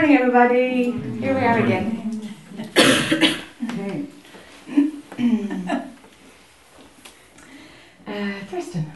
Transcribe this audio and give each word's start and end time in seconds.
morning, 0.00 0.16
everybody. 0.16 0.92
Here 1.20 1.34
we 1.34 1.40
are 1.44 1.58
again. 1.58 2.34
okay. 3.70 4.06
uh, 8.06 8.32
Kirsten. 8.50 8.92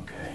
Okay. 0.00 0.34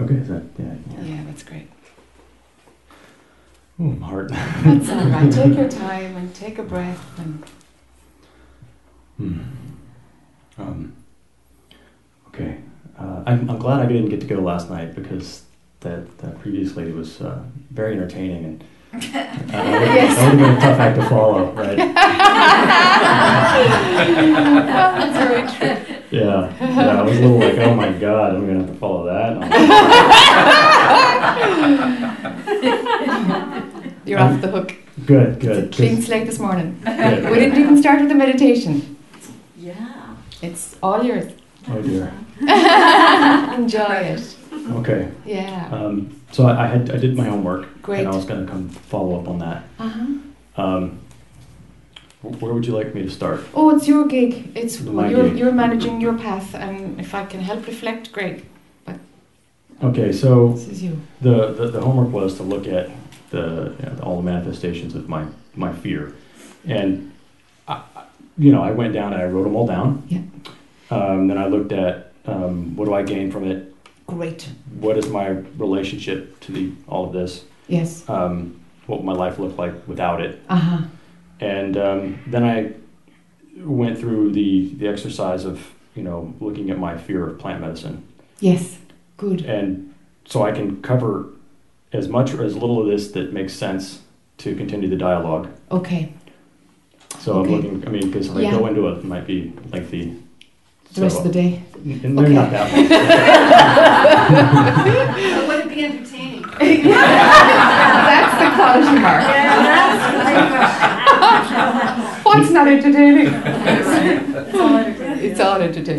Okay, 0.00 0.14
is 0.14 0.28
that, 0.28 0.44
yeah. 0.58 0.64
yeah. 0.92 1.02
Yeah, 1.02 1.24
that's 1.26 1.42
great. 1.42 1.68
Ooh, 3.78 3.92
my 3.92 4.06
heart. 4.06 4.32
That's 4.66 4.88
all 4.90 5.08
right. 5.08 5.32
Take 5.32 5.56
your 5.56 5.68
time 5.68 6.16
and 6.16 6.34
take 6.34 6.58
a 6.58 6.62
breath. 6.62 7.18
And 7.18 7.44
Hmm. 9.16 9.38
Um, 10.58 10.92
okay. 12.28 12.58
Uh, 12.98 13.22
I'm, 13.26 13.48
I'm 13.50 13.58
glad 13.58 13.80
I 13.80 13.86
didn't 13.86 14.08
get 14.10 14.20
to 14.20 14.26
go 14.26 14.36
last 14.40 14.68
night 14.70 14.94
because 14.94 15.42
that, 15.80 16.18
that 16.18 16.38
previous 16.40 16.76
lady 16.76 16.92
was 16.92 17.20
uh, 17.20 17.42
very 17.70 17.92
entertaining 17.94 18.44
and 18.44 18.64
uh, 18.94 18.98
that 19.12 19.48
Yes. 19.48 20.18
would 20.18 20.28
have 20.28 20.38
been 20.38 20.56
a 20.56 20.60
tough 20.60 20.78
act 20.80 20.96
to 21.00 21.08
follow, 21.08 21.50
right? 21.52 21.76
that's 24.66 25.16
very 25.18 25.42
true. 25.76 25.94
Yeah. 26.10 26.52
Yeah, 26.60 26.98
I 26.98 27.02
was 27.02 27.16
a 27.18 27.20
little 27.20 27.38
like, 27.38 27.58
oh 27.58 27.74
my 27.74 27.90
god, 27.92 28.34
I'm 28.34 28.46
going 28.46 28.58
to 28.60 28.64
have 28.66 28.72
to 28.74 28.78
follow 28.78 29.04
that. 29.06 29.32
You're 34.06 34.20
off 34.20 34.40
the 34.40 34.48
hook. 34.48 34.74
Good, 35.04 35.36
It's 35.36 35.44
a 35.44 35.48
good. 35.62 35.72
clean 35.72 36.00
slate 36.00 36.26
this 36.26 36.38
morning. 36.38 36.80
Good. 36.84 37.28
We 37.30 37.38
didn't 37.38 37.60
even 37.60 37.76
start 37.82 38.00
with 38.00 38.08
the 38.08 38.14
meditation. 38.14 38.96
Yeah. 39.58 40.14
It's 40.40 40.76
all 40.82 41.02
yours. 41.02 41.32
Oh 41.68 41.82
dear. 41.82 42.12
Enjoy 42.40 43.94
it. 44.14 44.36
Okay. 44.70 45.10
Yeah. 45.24 45.68
Um, 45.72 46.20
so 46.32 46.46
I, 46.46 46.64
I 46.64 46.66
had 46.68 46.90
I 46.90 46.96
did 46.98 47.16
my 47.16 47.24
homework 47.24 47.82
Great. 47.82 48.00
and 48.00 48.08
I 48.08 48.14
was 48.16 48.24
going 48.24 48.46
to 48.46 48.50
come 48.52 48.68
follow 48.68 49.20
up 49.20 49.28
on 49.28 49.38
that. 49.40 49.64
Uh-huh. 49.78 50.06
Um, 50.62 51.00
where 52.22 52.52
would 52.54 52.66
you 52.66 52.72
like 52.74 52.94
me 52.94 53.02
to 53.02 53.10
start? 53.10 53.40
Oh, 53.54 53.76
it's 53.76 53.86
your 53.86 54.06
gig. 54.06 54.52
It's 54.56 54.80
My 54.80 55.10
you're, 55.10 55.28
gig. 55.28 55.38
you're 55.38 55.52
managing 55.52 56.00
your 56.00 56.14
path, 56.14 56.54
and 56.54 56.98
if 57.00 57.14
I 57.14 57.24
can 57.26 57.40
help 57.40 57.66
reflect, 57.66 58.10
great. 58.12 58.44
Okay, 59.82 60.10
so 60.10 60.52
This 60.54 60.68
is 60.68 60.82
you. 60.82 60.98
the, 61.20 61.52
the, 61.52 61.68
the 61.70 61.80
homework 61.82 62.10
was 62.10 62.36
to 62.38 62.42
look 62.42 62.66
at 62.66 62.88
the, 63.36 63.74
you 63.78 63.86
know, 63.86 63.98
all 64.02 64.16
the 64.16 64.22
manifestations 64.22 64.94
of 64.94 65.08
my, 65.08 65.26
my 65.54 65.72
fear. 65.72 66.14
And, 66.66 67.12
I, 67.68 67.82
you 68.38 68.50
know, 68.52 68.62
I 68.62 68.72
went 68.72 68.92
down 68.92 69.12
and 69.12 69.22
I 69.22 69.26
wrote 69.26 69.44
them 69.44 69.56
all 69.56 69.66
down. 69.66 70.02
Yeah. 70.08 70.22
Um, 70.90 71.28
then 71.28 71.38
I 71.38 71.46
looked 71.46 71.72
at 71.72 72.12
um, 72.26 72.76
what 72.76 72.86
do 72.86 72.94
I 72.94 73.02
gain 73.02 73.30
from 73.30 73.44
it? 73.44 73.74
Great. 74.06 74.48
What 74.80 74.96
is 74.96 75.08
my 75.08 75.28
relationship 75.58 76.38
to 76.40 76.52
the, 76.52 76.72
all 76.88 77.06
of 77.06 77.12
this? 77.12 77.44
Yes. 77.68 78.08
Um, 78.08 78.60
what 78.86 79.00
would 79.00 79.06
my 79.06 79.12
life 79.12 79.38
look 79.38 79.58
like 79.58 79.74
without 79.88 80.20
it? 80.20 80.40
Uh 80.48 80.56
huh. 80.56 80.82
And 81.40 81.76
um, 81.76 82.22
then 82.26 82.44
I 82.44 82.72
went 83.58 83.98
through 83.98 84.32
the, 84.32 84.74
the 84.74 84.88
exercise 84.88 85.44
of, 85.44 85.72
you 85.94 86.02
know, 86.02 86.34
looking 86.40 86.70
at 86.70 86.78
my 86.78 86.96
fear 86.96 87.26
of 87.26 87.38
plant 87.38 87.60
medicine. 87.60 88.06
Yes. 88.40 88.78
Good. 89.16 89.42
And 89.42 89.94
so 90.24 90.42
I 90.42 90.52
can 90.52 90.82
cover 90.82 91.26
as 91.96 92.08
much 92.08 92.32
or 92.34 92.44
as 92.44 92.54
little 92.54 92.80
of 92.80 92.86
this 92.86 93.10
that 93.12 93.32
makes 93.32 93.52
sense 93.52 94.00
to 94.38 94.54
continue 94.54 94.88
the 94.88 94.96
dialogue. 94.96 95.48
Okay. 95.70 96.12
So 97.18 97.38
Okay. 97.40 97.54
I'm 97.54 97.62
looking, 97.62 97.86
I 97.88 97.90
mean, 97.90 98.06
because 98.10 98.28
if 98.28 98.36
I 98.36 98.50
go 98.50 98.66
into 98.66 98.86
it, 98.88 98.98
it 98.98 99.04
might 99.04 99.26
be 99.26 99.52
lengthy. 99.72 100.16
The 100.92 101.02
rest 101.02 101.18
of 101.18 101.24
the 101.24 101.32
day. 101.32 101.62
And 101.84 102.16
they're 102.18 102.28
not 102.28 102.50
that 102.50 102.72
long. 102.72 102.88
But 105.36 105.48
would 105.48 105.60
it 105.66 105.74
be 105.74 105.84
entertaining? 105.84 106.42
That's 106.92 108.34
the 108.40 108.48
quality 108.56 108.98
mark. 109.00 109.22
What's 112.24 112.50
not 112.50 112.68
entertaining? 112.68 113.26
It's 113.28 114.58
all 114.60 114.76
entertaining. 114.76 115.24
It's 115.24 115.40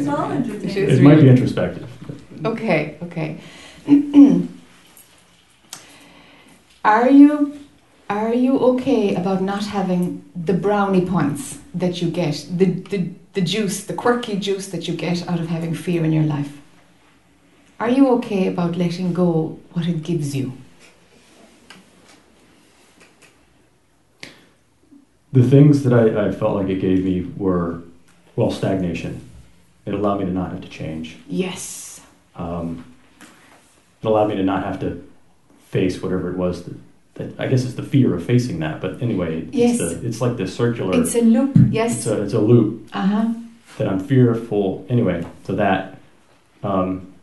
all 0.07 0.31
entertaining. 0.31 0.69
It 0.69 0.77
is 0.77 0.99
It 0.99 1.03
might 1.03 1.21
be 1.21 1.29
introspective. 1.29 1.87
Okay, 2.45 2.97
okay. 3.03 3.37
are 6.87 7.09
you 7.09 7.59
are 8.09 8.33
you 8.33 8.57
okay 8.57 9.15
about 9.15 9.41
not 9.41 9.65
having 9.65 10.23
the 10.33 10.53
brownie 10.53 11.05
points 11.05 11.59
that 11.75 12.01
you 12.01 12.09
get, 12.09 12.45
the, 12.49 12.65
the 12.65 13.09
the 13.33 13.41
juice, 13.41 13.83
the 13.83 13.93
quirky 13.93 14.37
juice 14.37 14.69
that 14.69 14.87
you 14.87 14.95
get 14.95 15.27
out 15.27 15.39
of 15.39 15.47
having 15.47 15.75
fear 15.75 16.03
in 16.03 16.11
your 16.11 16.23
life? 16.23 16.57
Are 17.79 17.89
you 17.89 18.07
okay 18.13 18.47
about 18.47 18.75
letting 18.75 19.13
go 19.13 19.59
what 19.73 19.85
it 19.85 20.01
gives 20.01 20.35
you? 20.35 20.53
The 25.33 25.43
things 25.43 25.83
that 25.83 25.93
I, 25.93 26.29
I 26.29 26.31
felt 26.31 26.55
like 26.55 26.69
it 26.69 26.79
gave 26.79 27.03
me 27.03 27.31
were, 27.37 27.83
well, 28.35 28.49
stagnation. 28.49 29.29
It 29.85 29.93
allowed 29.93 30.19
me 30.19 30.25
to 30.25 30.31
not 30.31 30.51
have 30.51 30.61
to 30.61 30.69
change. 30.69 31.17
Yes. 31.27 32.01
Um, 32.35 32.83
it 33.21 34.07
allowed 34.07 34.29
me 34.29 34.35
to 34.35 34.43
not 34.43 34.63
have 34.63 34.79
to 34.79 35.06
face 35.69 36.01
whatever 36.01 36.31
it 36.31 36.37
was 36.37 36.63
that, 36.63 36.75
that 37.15 37.39
I 37.39 37.47
guess 37.47 37.63
it's 37.65 37.73
the 37.75 37.83
fear 37.83 38.13
of 38.15 38.25
facing 38.25 38.59
that. 38.59 38.79
But 38.81 39.01
anyway, 39.01 39.41
it's, 39.41 39.55
Yes. 39.55 39.77
the, 39.79 40.05
it's 40.07 40.21
like 40.21 40.37
this 40.37 40.55
circular. 40.55 40.99
It's 41.01 41.15
a 41.15 41.21
loop. 41.21 41.55
it's 41.57 41.71
Yes. 41.73 42.07
a 42.07 42.23
it's 42.23 42.33
a 42.33 42.39
loop 42.39 42.87
Uh 42.93 43.05
huh. 43.05 43.33
that 43.77 43.87
I'm 43.87 43.99
fearful. 43.99 44.85
Anyway, 44.89 45.25
so 45.43 45.55
that, 45.55 45.97
um, 46.63 47.13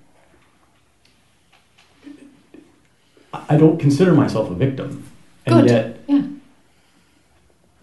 I 3.33 3.45
I 3.51 3.57
don't 3.57 3.79
consider 3.79 4.13
myself 4.15 4.51
a 4.51 4.55
victim, 4.55 5.05
and 5.47 5.55
Good. 5.63 5.71
yet, 5.71 6.01
Yeah. 6.09 6.23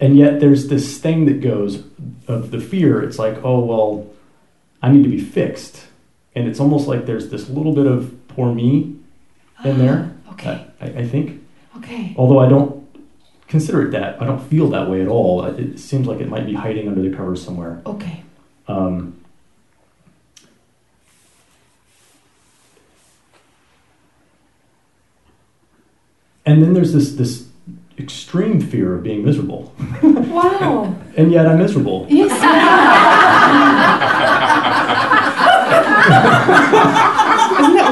and 0.00 0.16
yet 0.16 0.40
there's 0.40 0.68
this 0.68 0.98
thing 0.98 1.26
that 1.26 1.40
goes 1.40 1.82
of 2.28 2.50
the 2.50 2.60
fear. 2.60 3.02
It's 3.02 3.18
like, 3.18 3.44
oh 3.44 3.60
well, 3.64 4.06
I 4.82 4.90
need 4.92 5.02
to 5.04 5.10
be 5.10 5.20
fixed, 5.20 5.86
and 6.34 6.46
it's 6.48 6.60
almost 6.60 6.88
like 6.88 7.06
there's 7.06 7.28
this 7.30 7.48
little 7.48 7.74
bit 7.74 7.86
of 7.86 8.14
poor 8.28 8.54
me 8.54 8.94
in 9.64 9.78
there. 9.78 10.12
Okay. 10.32 10.66
I, 10.80 10.86
I 10.86 11.08
think, 11.08 11.42
Okay. 11.78 12.14
although 12.16 12.38
I 12.38 12.48
don't 12.48 12.86
consider 13.48 13.86
it 13.86 13.90
that, 13.92 14.20
I 14.20 14.24
don't 14.26 14.42
feel 14.42 14.68
that 14.70 14.88
way 14.90 15.00
at 15.02 15.08
all. 15.08 15.44
It 15.44 15.58
it 15.58 15.78
seems 15.78 16.06
like 16.06 16.20
it 16.20 16.28
might 16.28 16.46
be 16.46 16.54
hiding 16.54 16.88
under 16.88 17.02
the 17.02 17.14
covers 17.14 17.42
somewhere. 17.44 17.80
Okay. 17.86 18.22
Um, 18.68 19.14
and 26.44 26.62
then 26.62 26.74
there's 26.74 26.92
this 26.92 27.14
this 27.14 27.48
extreme 27.98 28.60
fear 28.60 28.94
of 28.94 29.02
being 29.02 29.24
miserable, 29.24 29.74
Wow. 30.02 30.94
and 31.16 31.30
yet 31.30 31.46
I'm 31.46 31.58
miserable. 31.58 32.06
Yes. 32.08 32.32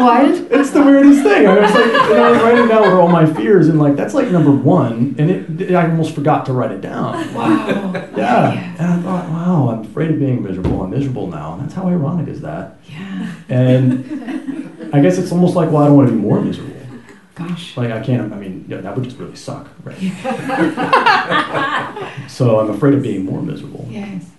Wild? 0.03 0.51
It's 0.51 0.71
the 0.71 0.83
weirdest 0.83 1.23
thing. 1.23 1.47
I 1.47 1.61
was 1.61 1.73
like, 1.73 1.85
and 1.85 2.21
I 2.21 2.31
was 2.31 2.43
writing 2.43 2.69
down 2.69 2.83
what 2.83 2.93
all 2.93 3.09
my 3.09 3.27
fears, 3.27 3.69
and 3.69 3.79
like 3.79 3.97
that's 3.97 4.15
like 4.15 4.29
number 4.29 4.51
one, 4.51 5.15
and 5.19 5.61
it 5.61 5.75
I 5.75 5.89
almost 5.89 6.15
forgot 6.15 6.47
to 6.47 6.53
write 6.53 6.73
it 6.73 6.81
down. 6.81 7.35
Wow. 7.35 7.93
Yeah, 8.17 8.75
and 8.79 8.87
I 8.87 9.03
thought, 9.03 9.29
wow, 9.31 9.69
I'm 9.71 9.81
afraid 9.81 10.11
of 10.11 10.19
being 10.19 10.43
miserable. 10.43 10.83
I'm 10.83 10.91
miserable 10.91 11.27
now, 11.27 11.55
and 11.55 11.63
that's 11.63 11.75
how 11.75 11.89
ironic 11.89 12.29
is 12.29 12.41
that? 12.41 12.79
Yeah. 12.89 13.33
And 13.49 14.91
I 14.93 15.01
guess 15.01 15.19
it's 15.19 15.33
almost 15.33 15.55
like, 15.55 15.71
well, 15.71 15.83
I 15.83 15.87
don't 15.87 15.97
want 15.97 16.09
to 16.09 16.15
be 16.15 16.21
more 16.21 16.41
miserable. 16.41 16.77
Gosh. 17.35 17.77
Like 17.77 17.91
I 17.91 18.01
can't. 18.01 18.33
I 18.33 18.37
mean, 18.37 18.65
yeah, 18.69 18.79
that 18.79 18.95
would 18.95 19.05
just 19.05 19.17
really 19.17 19.37
suck, 19.37 19.69
right? 19.85 19.97
so 22.29 22.61
I'm 22.61 22.71
afraid 22.71 22.95
of 22.95 23.03
being 23.03 23.25
more 23.25 23.43
miserable. 23.43 23.87
Yes. 23.89 24.31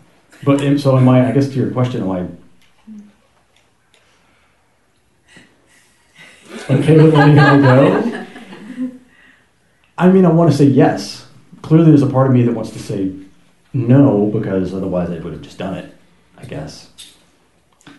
But 0.43 0.79
so 0.79 0.97
am 0.97 1.07
I? 1.09 1.29
I 1.29 1.31
guess 1.31 1.49
to 1.49 1.55
your 1.55 1.71
question, 1.71 2.01
am 2.01 2.11
I 2.11 2.27
okay 6.79 7.01
with 7.01 7.13
letting 7.13 7.35
go? 7.35 8.25
I 9.97 10.09
mean, 10.09 10.25
I 10.25 10.31
want 10.31 10.51
to 10.51 10.57
say 10.57 10.65
yes. 10.65 11.27
Clearly, 11.61 11.91
there's 11.91 12.01
a 12.01 12.07
part 12.07 12.27
of 12.27 12.33
me 12.33 12.43
that 12.43 12.53
wants 12.53 12.71
to 12.71 12.79
say 12.79 13.13
no 13.73 14.27
because 14.27 14.73
otherwise 14.73 15.09
I 15.09 15.19
would 15.19 15.33
have 15.33 15.41
just 15.41 15.57
done 15.57 15.75
it. 15.75 15.95
I 16.37 16.45
guess. 16.45 16.89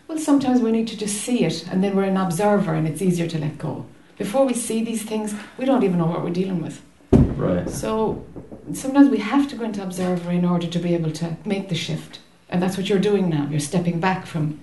Well, 0.09 0.19
sometimes 0.19 0.61
we 0.61 0.73
need 0.73 0.89
to 0.89 0.97
just 0.97 1.23
see 1.23 1.45
it, 1.45 1.67
and 1.69 1.83
then 1.83 1.97
we're 1.97 2.05
an 2.05 2.17
observer, 2.17 2.75
and 2.75 2.87
it's 2.89 3.01
easier 3.01 3.29
to 3.29 3.39
let 3.39 3.57
go. 3.57 3.87
Before 4.19 4.45
we 4.45 4.53
see 4.53 4.85
these 4.85 5.03
things, 5.03 5.35
we 5.57 5.65
don't 5.65 5.85
even 5.85 5.99
know 5.99 6.07
what 6.07 6.23
we're 6.23 6.31
dealing 6.31 6.61
with. 6.61 6.83
Right. 7.13 7.69
So 7.71 8.25
sometimes 8.73 9.09
we 9.09 9.19
have 9.19 9.49
to 9.49 9.57
go 9.57 9.65
into 9.65 9.83
observer 9.83 10.31
in 10.31 10.45
order 10.45 10.67
to 10.67 10.79
be 10.79 10.95
able 10.95 11.13
to 11.13 11.37
make 11.45 11.69
the 11.69 11.75
shift. 11.75 12.21
And 12.49 12.63
that's 12.63 12.77
what 12.77 12.89
you're 12.89 12.99
doing 12.99 13.31
now. 13.31 13.49
You're 13.51 13.61
stepping 13.61 14.01
back 14.01 14.27
from 14.27 14.61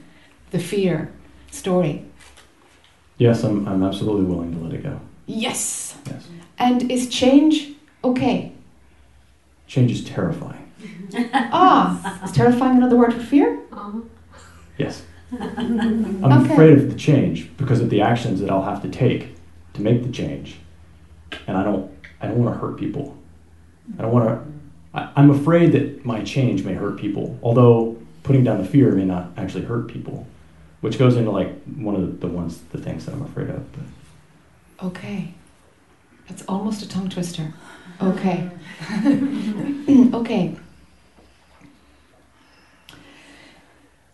the 0.51 0.59
fear 0.59 1.11
story. 1.51 2.05
Yes, 3.19 3.43
I'm. 3.43 3.67
I'm 3.67 3.83
absolutely 3.83 4.23
willing 4.25 4.53
to 4.55 4.59
let 4.63 4.73
it 4.73 4.81
go. 4.81 4.99
Yes. 5.27 5.95
Yes. 6.07 6.27
And 6.57 6.89
is 6.91 7.07
change 7.09 7.73
okay? 8.03 8.53
Change 9.67 9.91
is 9.91 10.03
terrifying. 10.03 10.65
Ah, 11.33 12.23
is 12.23 12.31
terrifying 12.31 12.77
another 12.77 12.95
word 12.95 13.13
for 13.13 13.19
fear? 13.19 13.59
Uh-huh. 13.73 13.99
Yes. 14.77 15.03
I'm 15.39 16.23
Okay. 16.23 16.53
afraid 16.53 16.77
of 16.77 16.89
the 16.89 16.95
change 16.97 17.55
because 17.57 17.81
of 17.81 17.89
the 17.89 18.01
actions 18.01 18.39
that 18.39 18.49
I'll 18.49 18.63
have 18.63 18.81
to 18.83 18.89
take 18.89 19.35
to 19.73 19.81
make 19.81 20.03
the 20.03 20.11
change. 20.11 20.57
And 21.47 21.57
I 21.57 21.63
don't 21.63 21.91
I 22.21 22.27
don't 22.27 22.41
want 22.43 22.55
to 22.55 22.59
hurt 22.65 22.77
people. 22.79 23.17
I 23.97 24.03
don't 24.03 24.11
want 24.13 24.29
to 24.29 24.51
I, 24.97 25.11
I'm 25.17 25.29
afraid 25.29 25.73
that 25.73 26.05
my 26.05 26.23
change 26.23 26.63
may 26.63 26.73
hurt 26.73 26.97
people, 26.97 27.37
although 27.43 27.97
putting 28.23 28.43
down 28.43 28.59
the 28.59 28.67
fear 28.67 28.91
may 28.93 29.05
not 29.05 29.31
actually 29.37 29.65
hurt 29.65 29.87
people, 29.87 30.25
which 30.81 30.97
goes 30.97 31.17
into 31.17 31.31
like 31.31 31.61
one 31.63 31.95
of 31.95 32.01
the, 32.01 32.27
the 32.27 32.33
ones 32.33 32.59
the 32.71 32.77
things 32.77 33.05
that 33.05 33.13
I'm 33.13 33.23
afraid 33.23 33.49
of. 33.49 33.71
But 33.71 34.87
Okay. 34.87 35.33
That's 36.27 36.43
almost 36.47 36.81
a 36.83 36.87
tongue 36.87 37.09
twister. 37.09 37.53
Okay. 38.01 38.49
okay. 40.13 40.55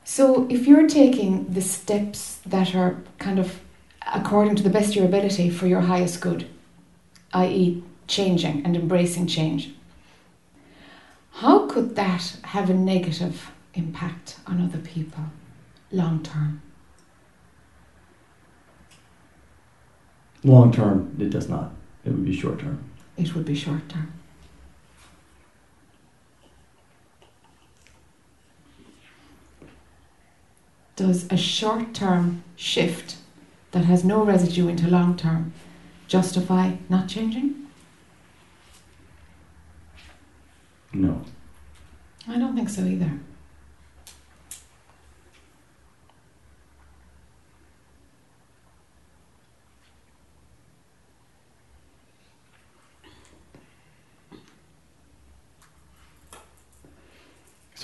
So 0.04 0.48
if 0.50 0.66
you're 0.66 0.88
taking 0.88 1.52
the 1.52 1.62
steps 1.62 2.38
that 2.46 2.74
are 2.74 2.98
kind 3.20 3.38
of 3.38 3.60
according 4.14 4.56
to 4.56 4.64
the 4.64 4.70
best 4.70 4.90
of 4.90 4.96
your 4.96 5.06
ability 5.06 5.50
for 5.50 5.68
your 5.68 5.82
highest 5.82 6.22
good, 6.22 6.48
i.e., 7.34 7.84
changing 8.08 8.64
and 8.66 8.76
embracing 8.76 9.28
change, 9.28 9.72
how 11.34 11.68
could 11.68 11.96
that 11.96 12.38
have 12.44 12.70
a 12.70 12.74
negative 12.74 13.52
impact 13.74 14.38
on 14.48 14.62
other 14.62 14.78
people 14.78 15.26
long 15.92 16.22
term? 16.24 16.62
long 20.46 20.72
term, 20.72 21.16
it 21.20 21.32
does 21.32 21.50
not. 21.50 21.72
It 22.06 22.12
would 22.12 22.24
be 22.24 22.36
short 22.36 22.60
term. 22.60 22.84
It 23.18 23.34
would 23.36 23.46
be 23.46 23.56
short 23.56 23.90
term. 23.90 24.14
Does 30.96 31.28
a 31.30 31.36
short 31.36 31.94
term 31.94 32.44
shift 32.56 33.18
that 33.72 33.84
has 33.86 34.06
no 34.06 34.24
residue 34.24 34.70
into 34.70 34.88
long 34.88 35.18
term 35.18 35.52
justify 36.08 36.76
not 36.88 37.10
changing? 37.10 37.68
No. 40.94 41.22
I 42.28 42.38
don't 42.38 42.56
think 42.56 42.70
so 42.70 42.84
either. 42.84 43.20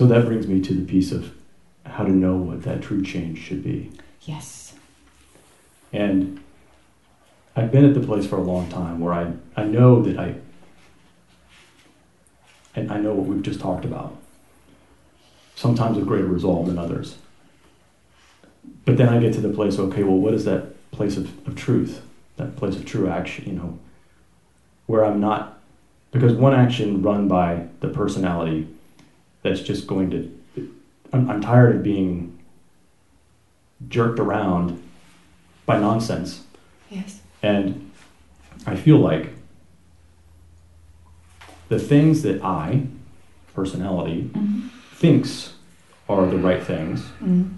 So 0.01 0.07
that 0.07 0.25
brings 0.25 0.47
me 0.47 0.59
to 0.61 0.73
the 0.73 0.83
piece 0.83 1.11
of 1.11 1.31
how 1.85 2.03
to 2.03 2.09
know 2.09 2.35
what 2.35 2.63
that 2.63 2.81
true 2.81 3.03
change 3.03 3.37
should 3.37 3.63
be. 3.63 3.91
Yes. 4.23 4.73
And 5.93 6.41
I've 7.55 7.71
been 7.71 7.85
at 7.85 7.93
the 7.93 7.99
place 7.99 8.25
for 8.25 8.37
a 8.37 8.41
long 8.41 8.67
time 8.67 8.99
where 8.99 9.13
I, 9.13 9.33
I 9.55 9.65
know 9.65 10.01
that 10.01 10.17
I 10.17 10.37
and 12.73 12.91
I 12.91 12.97
know 12.97 13.13
what 13.13 13.27
we've 13.27 13.43
just 13.43 13.59
talked 13.59 13.85
about. 13.85 14.17
Sometimes 15.53 15.97
with 15.97 16.07
greater 16.07 16.25
resolve 16.25 16.65
than 16.65 16.79
others. 16.79 17.19
But 18.85 18.97
then 18.97 19.07
I 19.07 19.19
get 19.19 19.35
to 19.35 19.41
the 19.41 19.49
place, 19.49 19.77
okay, 19.77 20.01
well 20.01 20.17
what 20.17 20.33
is 20.33 20.45
that 20.45 20.89
place 20.89 21.15
of, 21.15 21.47
of 21.47 21.55
truth? 21.55 22.01
That 22.37 22.55
place 22.55 22.75
of 22.75 22.85
true 22.85 23.07
action, 23.07 23.45
you 23.45 23.53
know, 23.53 23.77
where 24.87 25.05
I'm 25.05 25.19
not 25.19 25.59
because 26.09 26.33
one 26.33 26.55
action 26.55 27.03
run 27.03 27.27
by 27.27 27.67
the 27.81 27.89
personality 27.89 28.67
that's 29.41 29.61
just 29.61 29.87
going 29.87 30.09
to 30.11 30.37
I'm, 31.13 31.29
I'm 31.29 31.41
tired 31.41 31.75
of 31.75 31.83
being 31.83 32.37
jerked 33.89 34.19
around 34.19 34.81
by 35.65 35.77
nonsense. 35.79 36.43
Yes. 36.89 37.19
And 37.43 37.91
I 38.65 38.75
feel 38.75 38.97
like 38.97 39.29
the 41.69 41.79
things 41.79 42.21
that 42.23 42.43
I, 42.43 42.85
personality, 43.55 44.29
Mhm. 44.33 44.69
thinks 44.93 45.53
are 46.07 46.27
the 46.27 46.37
right 46.37 46.61
things 46.61 47.03
Mm. 47.23 47.53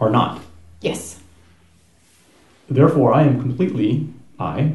are 0.00 0.10
not. 0.10 0.40
Yes. 0.80 1.20
Therefore, 2.68 3.12
I 3.12 3.22
am 3.24 3.40
completely, 3.40 4.08
I 4.38 4.74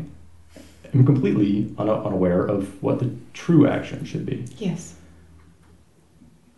am 0.94 1.06
completely 1.06 1.74
una- 1.80 2.03
unaware 2.03 2.45
of 2.45 2.81
what 2.83 3.00
the 3.00 3.09
true 3.33 3.65
action 3.68 4.03
should 4.06 4.25
be. 4.25 4.45
Yes. 4.57 4.94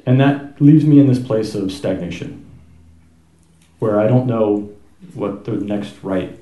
And 0.07 0.21
that 0.21 0.62
leaves 0.62 0.86
me 0.86 1.00
in 1.00 1.07
this 1.07 1.19
place 1.19 1.54
of 1.54 1.69
stagnation, 1.69 2.50
where 3.80 4.00
I 4.00 4.07
don't 4.07 4.25
know 4.25 4.69
what 5.13 5.44
the 5.44 5.51
next 5.51 5.95
right 6.01 6.39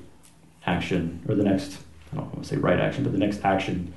action, 0.64 1.20
or 1.28 1.34
the 1.34 1.42
next, 1.42 1.78
I 2.12 2.16
don't 2.16 2.26
want 2.26 2.44
to 2.44 2.48
say 2.48 2.56
right 2.56 2.78
action, 2.78 3.02
but 3.02 3.12
the 3.12 3.18
next 3.18 3.44
action 3.44 3.92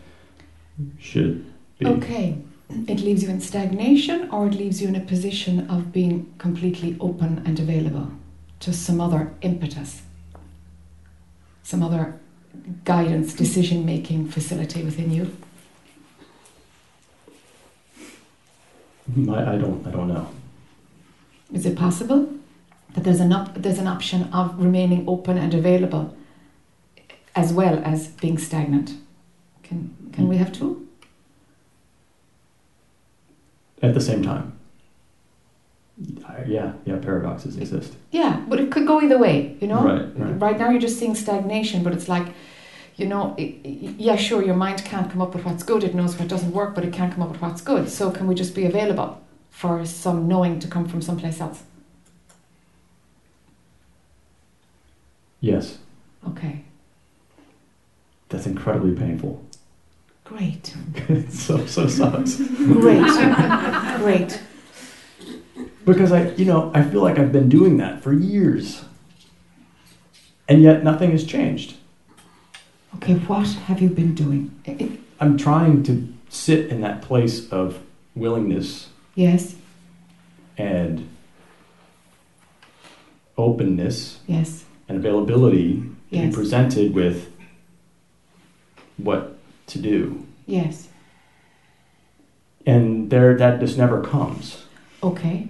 should 0.98 1.45
be. 1.77 1.86
Okay. 1.86 2.39
It 2.88 3.00
leaves 3.01 3.21
you 3.21 3.30
in 3.30 3.42
stagnation 3.42 4.30
or 4.31 4.48
it 4.48 4.54
leaves 4.54 4.81
you 4.81 4.88
in 4.88 4.95
a 4.95 5.00
position 5.01 5.69
of 5.69 5.92
being 5.92 6.33
completely 6.39 6.98
open 7.00 7.44
and 7.45 7.60
available 7.60 8.12
to 8.62 8.74
some 8.74 9.00
other 9.00 9.33
impetus, 9.42 10.01
some 11.63 11.83
other 11.83 12.19
guidance, 12.86 13.33
decision 13.33 13.86
making 13.86 14.30
facility 14.30 14.83
within 14.83 15.12
you. 15.12 15.36
Hmm, 19.13 19.29
I, 19.29 19.53
I 19.53 19.57
don't, 19.57 19.85
I 19.88 19.91
don't 19.91 20.07
know. 20.07 20.27
Is 21.53 21.65
it 21.65 21.75
possible 21.77 22.31
that 22.94 23.03
there's 23.03 23.19
an, 23.19 23.33
op- 23.33 23.56
there's 23.56 23.79
an 23.79 23.88
option 23.88 24.31
of 24.33 24.59
remaining 24.59 25.07
open 25.07 25.38
and 25.38 25.53
available 25.53 26.15
as 27.35 27.51
well 27.53 27.81
as 27.83 28.07
being 28.09 28.38
stagnant? 28.38 28.94
Can, 29.63 29.95
can 30.13 30.27
we 30.27 30.38
have 30.38 30.51
two? 30.51 30.88
At 33.81 33.94
the 33.94 34.01
same 34.01 34.23
time. 34.23 34.53
Yeah, 36.47 36.73
yeah, 36.85 36.97
paradoxes 36.97 37.57
exist. 37.57 37.94
Yeah, 38.11 38.44
but 38.47 38.59
it 38.59 38.71
could 38.71 38.88
go 38.88 39.01
either 39.01 39.17
way, 39.17 39.57
you 39.59 39.67
know? 39.67 39.81
Right, 39.83 40.17
right. 40.17 40.39
Right 40.39 40.59
now 40.59 40.69
you're 40.69 40.79
just 40.79 40.97
seeing 40.97 41.15
stagnation, 41.15 41.83
but 41.83 41.94
it's 41.94 42.07
like, 42.07 42.27
you 43.00 43.06
know, 43.06 43.36
i 43.38 43.42
i 43.66 43.69
yeah, 43.98 44.16
sure, 44.16 44.44
your 44.44 44.56
mind 44.56 44.84
can't 44.86 45.10
come 45.12 45.22
up 45.22 45.34
with 45.36 45.46
what's 45.46 45.63
good, 45.63 45.84
it 45.84 45.94
knows 45.96 46.18
what 46.19 46.28
doesn't 46.28 46.51
work, 46.51 46.76
but 46.76 46.83
it 46.83 46.94
can't 46.94 47.14
come 47.14 47.23
up 47.23 47.31
with 47.31 47.42
what's 47.42 47.62
good. 47.62 47.90
So 47.90 48.12
can 48.12 48.28
we 48.28 48.35
just 48.35 48.54
be 48.56 48.66
available 48.66 49.21
for 49.50 49.85
some 49.85 50.28
knowing 50.28 50.59
to 50.59 50.68
come 50.68 50.88
from 50.88 51.02
someplace 51.02 51.40
else? 51.42 51.64
Yes, 55.42 55.78
Okay, 56.28 56.66
that's 58.28 58.45
incredibly 58.45 58.94
painful. 58.94 59.42
great, 60.26 60.76
it 61.07 61.31
so, 61.45 61.66
so 61.66 61.88
sucks. 61.88 62.35
great, 62.35 63.07
great. 64.00 64.42
Because 65.85 66.12
I, 66.12 66.30
you 66.31 66.44
know, 66.45 66.71
I 66.76 66.83
feel 66.83 67.02
like 67.02 67.18
I've 67.18 67.31
been 67.31 67.47
doing 67.50 67.78
that 67.78 68.04
for 68.04 68.12
years. 68.14 68.83
And 70.50 70.62
yet 70.62 70.83
nothing 70.83 71.12
has 71.12 71.23
changed. 71.26 71.78
Okay, 73.01 73.13
what 73.13 73.47
have 73.47 73.81
you 73.81 73.89
been 73.89 74.13
doing? 74.13 74.51
I'm 75.21 75.37
trying 75.37 75.83
to 75.83 76.13
sit 76.27 76.68
in 76.68 76.81
that 76.81 77.01
place 77.01 77.49
of 77.49 77.79
willingness 78.13 78.89
yes, 79.15 79.56
and 80.57 81.07
openness 83.37 84.19
yes, 84.27 84.65
and 84.89 84.97
availability 84.97 85.81
to 86.11 86.27
be 86.27 86.31
presented 86.31 86.94
with 86.94 87.31
what 88.97 89.37
to 89.68 89.79
do. 89.79 90.25
yes. 90.45 90.87
And 92.65 93.09
there 93.09 93.35
that 93.37 93.61
just 93.61 93.77
never 93.77 94.03
comes. 94.03 94.65
Okay, 95.01 95.47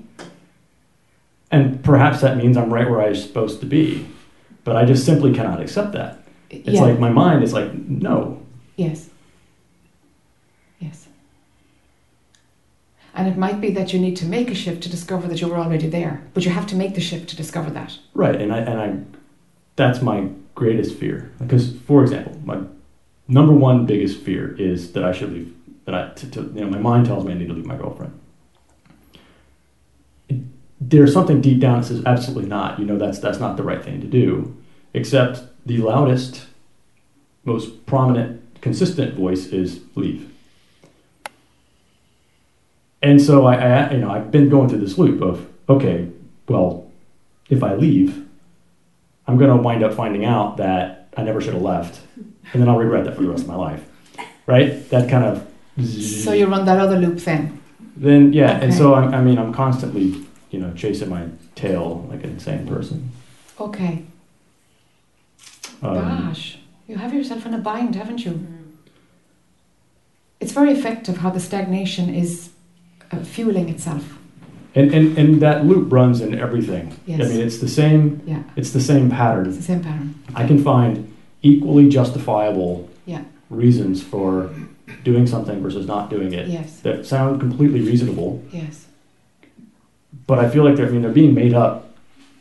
And 1.52 1.84
perhaps 1.84 2.22
that 2.22 2.38
means 2.38 2.56
I'm 2.56 2.72
right 2.72 2.88
where 2.88 3.02
I'm 3.02 3.16
supposed 3.16 3.60
to 3.62 3.66
be. 3.66 4.08
But 4.64 4.76
I 4.76 4.86
just 4.86 5.04
simply 5.06 5.34
cannot 5.34 5.60
accept 5.60 5.94
that. 5.94 6.19
It's 6.50 6.68
yeah, 6.70 6.82
like 6.82 7.00
my 7.00 7.10
mind 7.10 7.44
is 7.44 7.54
like, 7.54 7.74
no. 7.74 8.42
yes, 8.76 9.10
yes. 10.80 11.08
And 13.14 13.28
it 13.28 13.38
might 13.38 13.60
be 13.62 13.72
that 13.72 13.94
you 13.94 14.00
need 14.00 14.16
to 14.18 14.26
make 14.26 14.50
a 14.50 14.56
shift 14.56 14.82
to 14.84 14.90
discover 14.90 15.28
that 15.28 15.42
you 15.42 15.48
were 15.48 15.58
already 15.58 15.88
there, 15.88 16.24
but 16.34 16.46
you 16.46 16.52
have 16.52 16.66
to 16.68 16.76
make 16.76 16.96
the 16.96 17.02
shift 17.02 17.30
to 17.30 17.36
discover 17.36 17.70
that. 17.72 17.98
Right. 18.14 18.36
And 18.36 18.54
I 18.54 18.60
and 18.60 18.80
I 18.80 18.98
that's 19.76 20.02
my 20.02 20.30
greatest 20.56 20.96
fear. 20.96 21.32
Because 21.40 21.76
for 21.88 22.02
example, 22.02 22.40
my 22.44 22.62
number 23.28 23.54
one 23.54 23.86
biggest 23.86 24.20
fear 24.22 24.56
is 24.58 24.94
that 24.94 25.04
I 25.04 25.12
should 25.12 25.34
leave 25.34 25.54
that 25.86 25.94
I 25.96 26.14
to, 26.16 26.32
to 26.32 26.42
you 26.56 26.62
know, 26.62 26.70
my 26.70 26.80
mind 26.80 27.06
tells 27.06 27.26
me 27.26 27.34
I 27.34 27.36
need 27.36 27.48
to 27.48 27.54
leave 27.54 27.66
my 27.66 27.78
girlfriend. 27.78 28.18
It- 30.30 30.42
there's 30.82 31.14
something 31.14 31.42
deep 31.42 31.60
down 31.60 31.82
that 31.82 31.88
says 31.88 32.02
absolutely 32.06 32.50
not. 32.50 32.80
You 32.80 32.86
know 32.86 32.98
that's 32.98 33.20
that's 33.20 33.40
not 33.40 33.58
the 33.58 33.64
right 33.64 33.84
thing 33.84 34.02
to 34.02 34.08
do. 34.08 34.56
Except 34.94 35.44
the 35.70 35.78
loudest, 35.78 36.48
most 37.46 37.86
prominent 37.86 38.42
consistent 38.60 39.14
voice 39.14 39.46
is 39.46 39.82
leave. 39.94 40.34
And 43.04 43.22
so 43.22 43.46
I, 43.46 43.56
I, 43.56 43.92
you 43.92 44.00
know, 44.00 44.10
I've 44.10 44.32
been 44.32 44.50
going 44.50 44.68
through 44.68 44.80
this 44.80 44.98
loop 44.98 45.22
of, 45.22 45.48
okay, 45.70 46.10
well, 46.48 46.92
if 47.52 47.64
I 47.64 47.76
leave, 47.76 48.26
I'm 49.28 49.38
going 49.38 49.56
to 49.56 49.62
wind 49.62 49.84
up 49.84 49.94
finding 49.94 50.26
out 50.26 50.58
that 50.58 51.08
I 51.16 51.22
never 51.22 51.40
should 51.40 51.54
have 51.54 51.62
left, 51.62 52.02
and 52.52 52.60
then 52.60 52.68
I'll 52.68 52.80
regret 52.80 53.06
that 53.06 53.16
for 53.16 53.22
the 53.22 53.30
rest 53.30 53.44
of 53.44 53.50
my 53.50 53.56
life, 53.56 53.88
right? 54.48 54.90
That 54.90 55.08
kind 55.08 55.24
of. 55.24 55.48
So 55.86 56.34
you 56.34 56.48
run 56.48 56.66
that 56.66 56.80
other 56.80 56.98
loop 56.98 57.20
then. 57.20 57.62
Then 57.96 58.34
yeah, 58.34 58.60
and 58.60 58.74
so 58.74 58.96
I'm, 58.96 59.14
I 59.14 59.22
mean, 59.22 59.38
I'm 59.38 59.54
constantly, 59.54 60.26
you 60.50 60.60
know, 60.60 60.74
chasing 60.74 61.10
my 61.10 61.28
tail 61.54 62.08
like 62.10 62.24
an 62.24 62.32
insane 62.32 62.68
person. 62.68 63.12
Okay. 63.60 64.04
Um, 65.82 65.96
Gosh, 65.96 66.58
you 66.88 66.98
have 66.98 67.14
yourself 67.14 67.46
in 67.46 67.54
a 67.54 67.58
bind, 67.58 67.96
haven't 67.96 68.26
you? 68.26 68.46
It's 70.40 70.52
very 70.52 70.72
effective 70.72 71.18
how 71.18 71.30
the 71.30 71.40
stagnation 71.40 72.14
is 72.14 72.50
uh, 73.12 73.20
fueling 73.24 73.70
itself. 73.70 74.18
and, 74.76 74.94
and 74.94 75.18
and 75.18 75.42
that 75.42 75.66
loop 75.66 75.92
runs 75.92 76.22
in 76.22 76.38
everything. 76.40 76.96
Yes. 77.06 77.22
I 77.22 77.28
mean, 77.30 77.42
it's 77.42 77.58
the 77.60 77.68
same. 77.68 78.22
Yeah, 78.26 78.44
It's 78.56 78.72
the 78.72 78.80
same 78.82 79.08
it's 79.08 79.16
pattern. 79.16 79.54
the 79.56 79.62
same 79.62 79.82
pattern. 79.84 80.16
I 80.36 80.46
can 80.48 80.64
find 80.64 81.12
equally 81.42 81.90
justifiable 81.90 82.90
Yeah. 83.06 83.24
reasons 83.50 84.04
for 84.04 84.50
doing 85.04 85.26
something 85.28 85.62
versus 85.62 85.86
not 85.88 86.10
doing 86.10 86.34
it 86.34 86.48
Yes, 86.48 86.80
that 86.82 87.06
sound 87.06 87.40
completely 87.40 87.82
reasonable, 87.82 88.44
yes, 88.52 88.86
but 90.28 90.38
I 90.40 90.50
feel 90.50 90.64
like 90.64 90.76
they're 90.76 90.88
I 90.88 90.92
mean 90.92 91.02
they're 91.02 91.12
being 91.12 91.34
made 91.34 91.54
up 91.54 91.89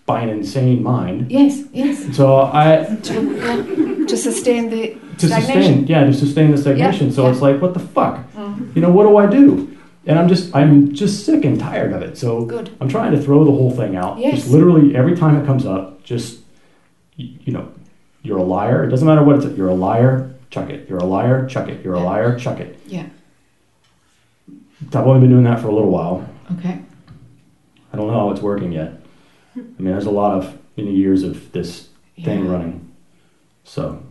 by 0.08 0.22
an 0.22 0.30
insane 0.30 0.82
mind. 0.82 1.30
yes, 1.30 1.62
yes. 1.72 2.16
So 2.16 2.40
I 2.40 2.96
To, 3.02 4.06
to 4.06 4.16
sustain 4.16 4.70
the 4.70 4.96
to 5.18 5.26
Stagnation. 5.28 5.52
sustain 5.52 5.86
yeah 5.86 6.04
to 6.04 6.12
sustain 6.14 6.50
the 6.50 6.56
stagnation. 6.58 7.12
so 7.12 7.24
yeah. 7.24 7.30
it's 7.32 7.42
like 7.42 7.60
what 7.60 7.74
the 7.74 7.80
fuck? 7.80 8.14
Mm, 8.32 8.74
You 8.74 8.80
know 8.82 8.90
what 8.90 9.04
do 9.04 9.16
I 9.18 9.26
do? 9.26 9.76
And 10.06 10.18
I'm 10.18 10.26
just 10.26 10.56
I'm 10.56 10.94
just 10.94 11.26
sick 11.26 11.44
and 11.44 11.60
tired 11.60 11.92
of 11.92 12.00
it. 12.02 12.16
So 12.16 12.44
good. 12.46 12.70
I'm 12.80 12.88
trying 12.88 13.12
to 13.12 13.20
throw 13.20 13.44
the 13.44 13.50
whole 13.52 13.70
thing 13.70 13.94
out. 13.96 14.18
Yes. 14.18 14.36
Just 14.36 14.50
literally 14.50 14.96
every 14.96 15.14
time 15.14 15.36
it 15.40 15.44
comes 15.44 15.66
up, 15.66 16.02
just 16.02 16.40
you 17.16 17.52
know, 17.52 17.68
you're 18.22 18.38
a 18.38 18.42
liar. 18.56 18.84
It 18.84 18.88
doesn't 18.88 19.06
matter 19.06 19.22
what 19.22 19.36
it's. 19.44 19.56
You're 19.58 19.68
a 19.68 19.74
liar. 19.74 20.34
Chuck 20.50 20.70
it. 20.70 20.88
You're 20.88 20.98
a 21.00 21.04
liar. 21.04 21.46
Chuck 21.46 21.68
it. 21.68 21.84
You're 21.84 21.94
a 21.94 22.00
liar. 22.00 22.38
Chuck 22.38 22.58
it. 22.60 22.80
Yeah. 22.86 23.06
I've 24.86 25.06
only 25.06 25.20
been 25.20 25.30
doing 25.30 25.44
that 25.44 25.60
for 25.60 25.68
a 25.68 25.74
little 25.74 25.90
while. 25.90 26.26
Okay. 26.58 26.80
I 27.92 27.96
don't 27.96 28.06
know 28.06 28.14
how 28.18 28.30
it's 28.30 28.40
working 28.40 28.72
yet. 28.72 28.97
I 29.78 29.82
mean, 29.82 29.92
there's 29.92 30.06
a 30.06 30.10
lot 30.10 30.32
of 30.38 30.58
many 30.76 30.94
years 30.94 31.22
of 31.22 31.50
this 31.52 31.88
thing 32.22 32.44
Yeah. 32.44 32.50
running. 32.52 32.80
So 33.64 34.02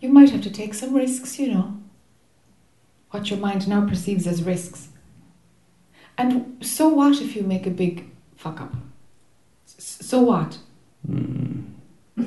You 0.00 0.10
might 0.12 0.30
have 0.30 0.42
to 0.42 0.50
take 0.50 0.74
some 0.74 0.94
risks, 0.94 1.38
you 1.38 1.48
know. 1.52 1.72
What 3.10 3.30
your 3.30 3.38
mind 3.40 3.66
now 3.66 3.86
perceives 3.88 4.26
as 4.26 4.42
risks. 4.42 4.88
And 6.18 6.56
so 6.60 6.88
what 6.88 7.20
if 7.20 7.34
you 7.34 7.42
make 7.42 7.66
a 7.66 7.70
big 7.70 8.04
fuck 8.36 8.60
up? 8.60 8.74
So 9.66 10.20
what? 10.20 10.58
mm, 11.08 11.64
That 12.16 12.26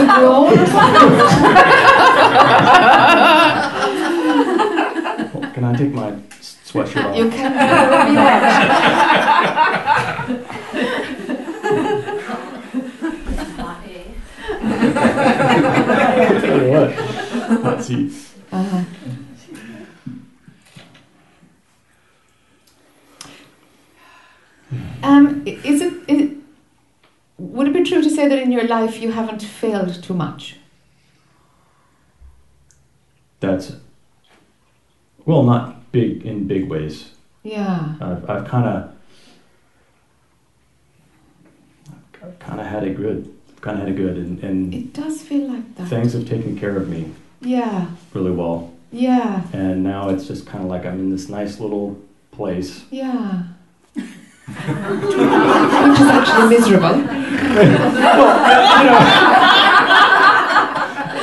a 0.00 0.06
groan 0.18 0.58
or 0.58 0.66
something? 0.66 1.12
well, 5.34 5.50
can 5.54 5.64
I 5.64 5.74
take 5.76 5.92
my 5.92 6.12
s- 6.12 6.37
sweatshirt 6.68 7.04
off? 7.04 7.16
You 7.16 7.30
can 7.30 7.52
do 7.52 7.58
whatever 7.58 8.10
you 8.10 8.16
want. 8.18 8.42
Hot 13.56 13.80
A. 13.86 13.96
I'll 16.24 16.40
tell 16.40 16.58
you 16.62 16.70
what. 16.70 16.90
Hot 17.62 17.82
seats. 17.82 18.34
Uh-huh. 18.52 18.84
Um, 25.02 25.42
is 25.46 25.80
it, 25.80 25.92
is, 26.08 26.32
would 27.38 27.68
it 27.68 27.72
be 27.72 27.82
true 27.82 28.02
to 28.02 28.10
say 28.10 28.28
that 28.28 28.38
in 28.42 28.52
your 28.52 28.64
life 28.66 29.00
you 29.00 29.12
haven't 29.12 29.42
failed 29.42 30.02
too 30.02 30.12
much? 30.14 30.56
That's 33.40 33.76
well, 35.24 35.42
not 35.44 35.77
big 35.92 36.24
in 36.24 36.46
big 36.46 36.68
ways. 36.68 37.10
Yeah. 37.42 37.94
I've, 38.00 38.28
I've 38.28 38.46
kind 38.48 38.66
of, 38.66 38.94
I've 42.22 42.38
kind 42.38 42.60
of 42.60 42.66
had 42.66 42.84
it 42.84 42.96
good. 42.96 43.34
Kind 43.60 43.78
of 43.78 43.84
had 43.88 43.92
it 43.92 43.96
good, 43.96 44.16
and, 44.16 44.38
and 44.44 44.72
It 44.74 44.92
does 44.92 45.20
feel 45.22 45.48
like 45.48 45.74
that. 45.76 45.88
things 45.88 46.12
have 46.12 46.28
taken 46.28 46.56
care 46.58 46.76
of 46.76 46.88
me 46.88 47.12
Yeah. 47.40 47.88
really 48.14 48.30
well. 48.30 48.72
Yeah. 48.92 49.42
And 49.52 49.82
now 49.82 50.08
it's 50.10 50.26
just 50.28 50.46
kind 50.46 50.62
of 50.64 50.70
like 50.70 50.86
I'm 50.86 51.00
in 51.00 51.10
this 51.10 51.28
nice 51.28 51.58
little 51.60 52.00
place. 52.30 52.84
Yeah. 52.90 53.42
Which 53.94 54.06
is 54.06 56.08
actually 56.08 56.56
miserable. 56.56 56.98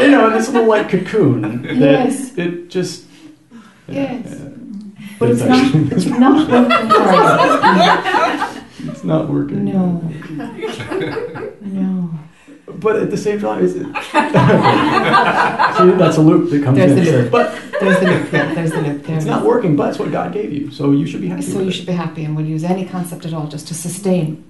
You 0.01 0.11
know, 0.11 0.29
this 0.29 0.49
little 0.49 0.67
like 0.67 0.89
cocoon. 0.89 1.61
That 1.63 1.75
Yes. 1.77 2.37
It 2.37 2.69
just. 2.69 3.05
Yes. 3.87 4.25
Yeah, 4.27 4.49
But 5.19 5.29
it's 5.31 5.41
It's 5.41 5.49
not 5.49 5.63
actually 5.63 5.87
it's 5.95 6.05
not 6.05 6.49
working 6.49 6.89
for 6.89 7.05
it's 8.91 9.03
not 9.03 9.29
working. 9.29 9.65
No. 9.65 10.01
No. 11.61 12.09
But 12.67 12.97
at 12.97 13.09
the 13.09 13.17
same 13.17 13.39
time, 13.39 13.63
it's. 13.63 13.73
See, 13.73 13.79
that's 15.97 16.17
a 16.17 16.21
loop 16.21 16.49
that 16.51 16.63
comes 16.63 16.77
There's 16.77 16.91
in. 16.91 17.03
the 17.05 17.11
loop. 17.21 17.31
But 17.31 17.51
There's 17.79 17.99
the 17.99 18.05
loop, 18.07 18.31
yeah, 18.33 18.53
there's 18.53 18.71
the 18.71 18.81
loop. 18.81 19.03
There 19.03 19.15
it's 19.17 19.25
not 19.25 19.43
working, 19.45 19.75
but 19.75 19.89
it's 19.89 19.99
what 19.99 20.11
God 20.11 20.33
gave 20.33 20.51
you. 20.51 20.71
So 20.71 20.91
you 20.91 21.05
should 21.07 21.21
be 21.21 21.29
happy 21.29 21.41
So 21.43 21.55
with 21.57 21.63
you 21.65 21.69
it. 21.69 21.73
should 21.73 21.85
be 21.87 21.93
happy 21.93 22.25
and 22.25 22.35
we'll 22.35 22.45
use 22.45 22.63
any 22.63 22.85
concept 22.85 23.25
at 23.25 23.33
all 23.33 23.47
just 23.47 23.67
to 23.69 23.73
sustain 23.73 24.43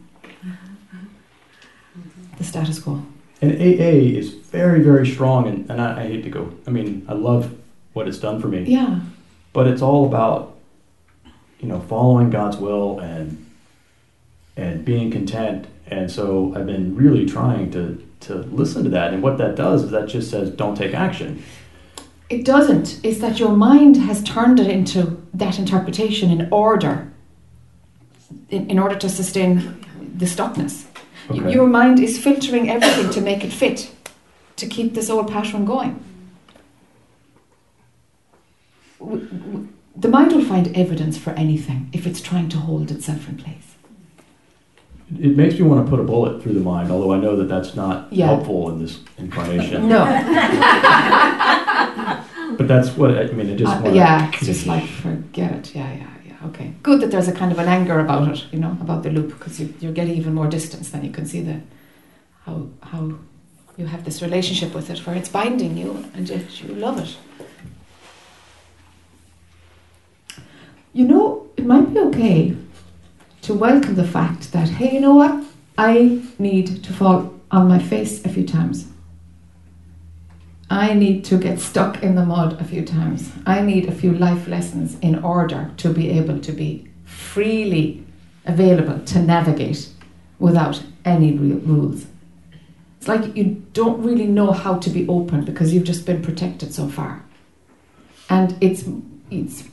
the 2.37 2.43
status 2.43 2.79
quo. 2.79 3.01
And 3.41 3.51
AA 3.53 4.17
is 4.19 4.33
very, 4.33 4.81
very 4.81 5.05
strong, 5.07 5.47
and, 5.47 5.69
and 5.69 5.81
I, 5.81 6.01
I 6.01 6.07
hate 6.07 6.23
to 6.23 6.29
go. 6.29 6.51
I 6.67 6.71
mean, 6.71 7.05
I 7.07 7.13
love 7.13 7.53
what 7.93 8.07
it's 8.07 8.17
done 8.17 8.41
for 8.41 8.47
me, 8.47 8.63
Yeah. 8.63 8.99
but 9.53 9.67
it's 9.67 9.81
all 9.81 10.05
about, 10.05 10.54
you 11.59 11.67
know, 11.67 11.79
following 11.81 12.29
God's 12.29 12.57
will 12.57 12.99
and 12.99 13.41
and 14.57 14.85
being 14.85 15.11
content. 15.11 15.67
And 15.87 16.09
so 16.09 16.53
I've 16.55 16.65
been 16.65 16.95
really 16.95 17.25
trying 17.25 17.71
to 17.71 18.01
to 18.21 18.35
listen 18.35 18.83
to 18.83 18.89
that. 18.89 19.13
And 19.13 19.21
what 19.21 19.37
that 19.37 19.55
does 19.55 19.83
is 19.83 19.91
that 19.91 20.07
just 20.07 20.31
says, 20.31 20.49
don't 20.49 20.75
take 20.75 20.93
action. 20.93 21.43
It 22.29 22.43
doesn't. 22.43 22.99
It's 23.03 23.19
that 23.19 23.39
your 23.39 23.51
mind 23.51 23.97
has 23.97 24.23
turned 24.23 24.59
it 24.59 24.67
into 24.67 25.21
that 25.33 25.59
interpretation 25.59 26.31
in 26.31 26.47
order, 26.51 27.11
in, 28.49 28.67
in 28.69 28.79
order 28.79 28.95
to 28.95 29.09
sustain 29.09 29.85
the 30.17 30.25
stuckness. 30.25 30.85
Okay. 31.29 31.53
Your 31.53 31.67
mind 31.67 31.99
is 31.99 32.17
filtering 32.17 32.69
everything 32.69 33.11
to 33.11 33.21
make 33.21 33.43
it 33.43 33.51
fit, 33.51 33.91
to 34.55 34.65
keep 34.65 34.95
this 34.95 35.09
old 35.09 35.31
pattern 35.31 35.65
going. 35.65 36.03
W- 39.95 39.95
w- 39.95 40.01
The 40.01 40.07
mind 40.09 40.33
will 40.33 40.43
find 40.45 40.75
evidence 40.77 41.17
for 41.17 41.31
anything 41.31 41.89
if 41.93 42.05
it's 42.07 42.21
trying 42.21 42.49
to 42.49 42.57
hold 42.57 42.91
itself 42.91 43.27
in 43.29 43.37
place. 43.37 43.75
It 45.21 45.37
makes 45.37 45.55
me 45.55 45.61
want 45.63 45.85
to 45.85 45.89
put 45.89 45.99
a 45.99 46.03
bullet 46.03 46.41
through 46.41 46.53
the 46.55 46.59
mind, 46.61 46.91
although 46.91 47.13
I 47.13 47.19
know 47.19 47.35
that 47.35 47.47
that's 47.47 47.75
not 47.75 48.07
Yeah. 48.11 48.27
helpful 48.27 48.69
in 48.71 48.79
this 48.79 48.99
incarnation. 49.17 49.87
No, 49.87 50.05
But 52.57 52.67
that's 52.67 52.95
what 52.97 53.11
I 53.17 53.25
mean. 53.33 53.51
I 53.51 53.55
just 53.55 53.75
Uh, 53.75 53.81
want 53.83 53.95
yeah, 53.95 54.29
it's 54.33 54.45
just 54.45 54.65
like 54.65 54.85
forget 54.87 55.51
it. 55.51 55.75
Yeah, 55.75 55.91
yeah, 55.93 56.07
yeah. 56.27 56.47
Okay, 56.47 56.71
good 56.83 57.01
that 57.01 57.11
there's 57.11 57.27
a 57.27 57.33
kind 57.33 57.51
of 57.51 57.59
an 57.59 57.67
anger 57.67 57.99
about 57.99 58.27
it, 58.29 58.45
you 58.51 58.59
know, 58.59 58.77
about 58.81 59.03
the 59.03 59.09
loop, 59.09 59.27
because 59.29 59.59
you, 59.59 59.73
you're 59.81 59.91
getting 59.93 60.15
even 60.15 60.33
more 60.33 60.47
distance. 60.47 60.89
Then 60.91 61.03
you 61.03 61.11
can 61.11 61.25
see 61.25 61.41
the 61.41 61.59
how 62.45 62.67
how 62.81 63.11
you 63.77 63.87
have 63.87 64.03
this 64.05 64.21
relationship 64.21 64.73
with 64.75 64.89
it, 64.89 64.99
where 65.05 65.15
it's 65.17 65.27
binding 65.29 65.75
you, 65.77 66.05
and 66.15 66.29
yet 66.29 66.61
you 66.63 66.73
love 66.75 66.99
it. 66.99 67.17
You 70.95 71.05
know, 71.05 71.49
it 71.57 71.65
might 71.65 71.93
be 71.93 71.99
okay 71.99 72.55
to 73.41 73.53
welcome 73.53 73.95
the 73.95 74.07
fact 74.07 74.53
that 74.53 74.69
hey, 74.69 74.93
you 74.93 75.01
know 75.01 75.15
what? 75.15 75.43
I 75.77 76.21
need 76.39 76.85
to 76.85 76.93
fall 76.93 77.33
on 77.51 77.67
my 77.67 77.79
face 77.79 78.23
a 78.23 78.29
few 78.29 78.45
times. 78.47 78.87
I 80.69 80.93
need 80.93 81.25
to 81.25 81.37
get 81.37 81.59
stuck 81.59 82.01
in 82.01 82.15
the 82.15 82.25
mud 82.25 82.61
a 82.61 82.63
few 82.63 82.85
times. 82.85 83.29
I 83.45 83.59
need 83.59 83.89
a 83.89 83.91
few 83.91 84.13
life 84.13 84.47
lessons 84.47 84.97
in 85.01 85.21
order 85.21 85.69
to 85.75 85.89
be 85.89 86.11
able 86.11 86.39
to 86.39 86.53
be 86.53 86.87
freely 87.03 88.05
available 88.45 88.99
to 88.99 89.21
navigate 89.21 89.89
without 90.39 90.81
any 91.03 91.33
real 91.33 91.57
rules. 91.57 92.05
It's 92.99 93.09
like 93.09 93.35
you 93.35 93.61
don't 93.73 94.01
really 94.01 94.27
know 94.27 94.53
how 94.53 94.77
to 94.77 94.89
be 94.89 95.05
open 95.09 95.43
because 95.43 95.73
you've 95.73 95.83
just 95.83 96.05
been 96.05 96.21
protected 96.21 96.73
so 96.73 96.87
far. 96.87 97.25
And 98.29 98.55
it's 98.61 98.85
it's 99.29 99.65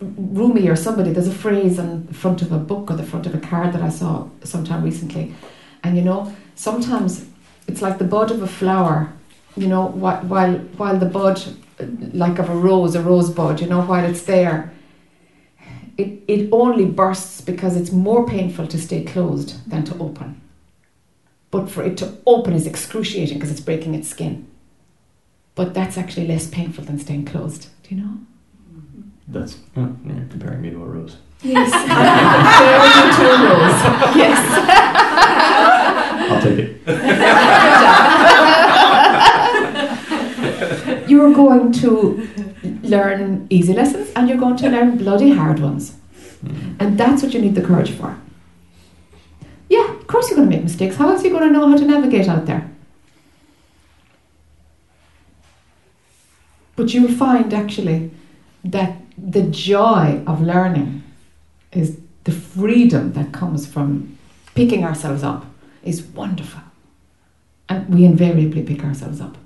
Rumi 0.00 0.68
or 0.68 0.76
somebody. 0.76 1.12
There's 1.12 1.28
a 1.28 1.32
phrase 1.32 1.78
on 1.78 2.06
the 2.06 2.14
front 2.14 2.42
of 2.42 2.52
a 2.52 2.58
book 2.58 2.90
or 2.90 2.96
the 2.96 3.02
front 3.02 3.26
of 3.26 3.34
a 3.34 3.38
card 3.38 3.72
that 3.74 3.82
I 3.82 3.90
saw 3.90 4.28
sometime 4.44 4.82
recently, 4.82 5.34
and 5.82 5.96
you 5.96 6.02
know 6.02 6.34
sometimes 6.54 7.26
it's 7.66 7.82
like 7.82 7.98
the 7.98 8.04
bud 8.04 8.30
of 8.30 8.42
a 8.42 8.46
flower, 8.46 9.12
you 9.56 9.66
know, 9.66 9.88
whi- 9.88 10.22
while 10.22 10.54
while 10.76 10.98
the 10.98 11.06
bud, 11.06 11.42
like 12.12 12.38
of 12.38 12.48
a 12.48 12.54
rose, 12.54 12.94
a 12.94 13.02
rosebud, 13.02 13.60
you 13.60 13.66
know, 13.66 13.82
while 13.82 14.04
it's 14.04 14.22
there, 14.22 14.72
it, 15.96 16.22
it 16.28 16.48
only 16.50 16.84
bursts 16.84 17.40
because 17.40 17.76
it's 17.76 17.92
more 17.92 18.26
painful 18.26 18.66
to 18.68 18.78
stay 18.78 19.04
closed 19.04 19.68
than 19.70 19.84
to 19.84 19.98
open. 19.98 20.40
But 21.50 21.70
for 21.70 21.82
it 21.82 21.96
to 21.98 22.16
open 22.26 22.54
is 22.54 22.66
excruciating 22.66 23.38
because 23.38 23.50
it's 23.50 23.60
breaking 23.60 23.94
its 23.94 24.08
skin. 24.08 24.46
But 25.54 25.74
that's 25.74 25.98
actually 25.98 26.26
less 26.26 26.46
painful 26.46 26.84
than 26.84 26.98
staying 26.98 27.26
closed. 27.26 27.68
Do 27.82 27.94
you 27.94 28.00
know? 28.00 28.18
That's 29.30 29.56
oh, 29.76 29.96
you're 30.04 30.24
comparing 30.28 30.60
me 30.60 30.70
to 30.70 30.82
a 30.82 30.86
rose. 30.86 31.16
Yes. 31.42 31.70
Comparing 31.72 32.92
you 32.98 33.12
to 33.16 33.22
a 33.30 33.32
rose. 33.48 33.80
Yes. 34.16 34.38
I'll 36.30 36.42
take 36.42 36.58
it. 36.58 36.70
You're 41.08 41.32
going 41.32 41.72
to 41.72 42.28
learn 42.82 43.46
easy 43.50 43.72
lessons 43.72 44.10
and 44.14 44.28
you're 44.28 44.36
going 44.38 44.56
to 44.58 44.68
learn 44.68 44.96
bloody 44.98 45.30
hard 45.32 45.58
ones. 45.60 45.94
Mhm. 46.44 46.76
And 46.78 46.98
that's 46.98 47.22
what 47.22 47.32
you 47.34 47.40
need 47.40 47.54
the 47.54 47.62
courage 47.62 47.90
for. 47.92 48.16
Yeah, 49.68 49.90
of 49.94 50.06
course 50.06 50.28
you're 50.28 50.36
going 50.36 50.48
to 50.50 50.56
make 50.56 50.64
mistakes. 50.64 50.96
How 50.96 51.08
else 51.10 51.22
are 51.22 51.26
you 51.28 51.32
going 51.32 51.46
to 51.48 51.52
know 51.52 51.68
how 51.68 51.76
to 51.76 51.84
navigate 51.84 52.28
out 52.28 52.46
there? 52.46 52.68
But 56.76 56.92
you'll 56.94 57.12
find 57.12 57.52
actually 57.54 58.10
that 58.64 58.99
the 59.22 59.42
joy 59.42 60.22
of 60.26 60.40
learning 60.40 61.02
is 61.72 61.98
the 62.24 62.32
freedom 62.32 63.12
that 63.12 63.32
comes 63.32 63.66
from 63.66 64.18
picking 64.54 64.84
ourselves 64.84 65.22
up 65.22 65.46
is 65.82 66.02
wonderful. 66.02 66.62
And 67.68 67.88
we 67.94 68.04
invariably 68.04 68.62
pick 68.62 68.84
ourselves 68.84 69.20
up. 69.20 69.36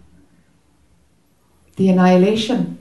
The 1.77 1.89
annihilation 1.91 2.79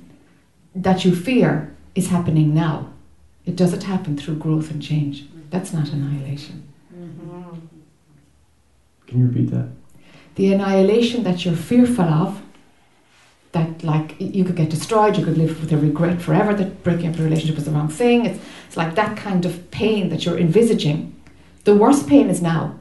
that 0.75 1.03
you 1.03 1.15
fear 1.15 1.75
is 1.95 2.07
happening 2.07 2.53
now. 2.53 2.89
It 3.45 3.55
doesn't 3.55 3.83
happen 3.83 4.17
through 4.17 4.35
growth 4.35 4.71
and 4.71 4.81
change. 4.81 5.25
That's 5.49 5.73
not 5.73 5.89
annihilation. 5.89 6.67
Mm-hmm. 6.95 7.57
Can 9.07 9.19
you 9.19 9.27
repeat 9.27 9.51
that? 9.51 9.67
The 10.35 10.53
annihilation 10.53 11.23
that 11.23 11.45
you're 11.45 11.55
fearful 11.55 12.05
of, 12.05 12.41
that 13.53 13.83
like 13.83 14.15
you 14.19 14.43
could 14.43 14.55
get 14.55 14.69
destroyed, 14.69 15.17
you 15.17 15.23
could 15.23 15.37
live 15.37 15.59
with 15.61 15.71
a 15.71 15.77
regret 15.77 16.21
forever 16.21 16.53
that 16.53 16.83
breaking 16.83 17.09
up 17.09 17.19
a 17.19 17.23
relationship 17.23 17.55
was 17.55 17.65
the 17.65 17.71
wrong 17.71 17.87
thing. 17.87 18.25
It's, 18.25 18.39
it's 18.67 18.77
like 18.77 18.95
that 18.95 19.15
kind 19.15 19.45
of 19.45 19.71
pain 19.71 20.09
that 20.09 20.25
you're 20.25 20.37
envisaging. 20.37 21.15
The 21.63 21.75
worst 21.75 22.07
pain 22.07 22.29
is 22.29 22.41
now. 22.41 22.79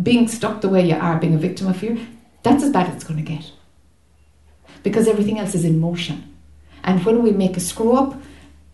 Being 0.00 0.28
stuck 0.28 0.60
the 0.60 0.68
way 0.68 0.88
you 0.88 0.94
are, 0.94 1.18
being 1.18 1.34
a 1.34 1.38
victim 1.38 1.66
of 1.66 1.76
fear, 1.76 1.98
that's 2.42 2.62
as 2.62 2.72
bad 2.72 2.88
as 2.88 2.94
it's 2.94 3.04
going 3.04 3.22
to 3.22 3.32
get. 3.32 3.50
Because 4.82 5.08
everything 5.08 5.38
else 5.38 5.54
is 5.54 5.64
in 5.64 5.80
motion. 5.80 6.34
And 6.84 7.04
when 7.04 7.22
we 7.22 7.32
make 7.32 7.56
a 7.56 7.60
screw 7.60 7.92
up, 7.92 8.14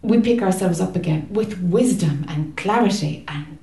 we 0.02 0.20
pick 0.20 0.42
ourselves 0.42 0.80
up 0.80 0.94
again 0.94 1.26
with 1.30 1.61
wisdom 1.61 2.25
and 2.28 2.56
clarity 2.56 3.25
and 3.26 3.58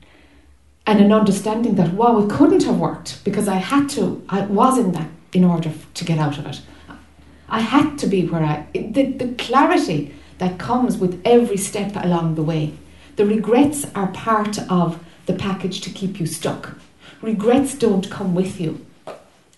and 0.86 1.00
an 1.00 1.13
understanding 1.13 1.75
that 1.75 1.93
wow, 1.93 2.19
it 2.19 2.29
couldn't 2.29 2.63
have 2.63 2.77
worked 2.77 3.24
because 3.24 3.48
I 3.48 3.55
had 3.55 3.88
to. 3.91 4.22
I 4.27 4.41
was 4.41 4.77
in 4.77 4.91
that 4.93 5.10
in 5.31 5.45
order 5.45 5.72
to 5.93 6.05
get 6.05 6.19
out 6.19 6.38
of 6.38 6.45
it. 6.45 6.62
I 7.50 7.59
had 7.59 7.97
to 8.00 8.07
be 8.07 8.25
where 8.27 8.43
I. 8.43 8.67
The, 8.73 9.12
the 9.12 9.33
clarity 9.35 10.13
that 10.38 10.57
comes 10.57 10.97
with 10.97 11.21
every 11.25 11.57
step 11.57 11.95
along 11.95 12.35
the 12.35 12.43
way. 12.43 12.73
The 13.15 13.25
regrets 13.25 13.85
are 13.93 14.07
part 14.07 14.57
of 14.69 15.03
the 15.25 15.33
package 15.33 15.81
to 15.81 15.89
keep 15.89 16.19
you 16.19 16.25
stuck. 16.25 16.77
Regrets 17.21 17.75
don't 17.75 18.09
come 18.09 18.33
with 18.35 18.59
you 18.59 18.85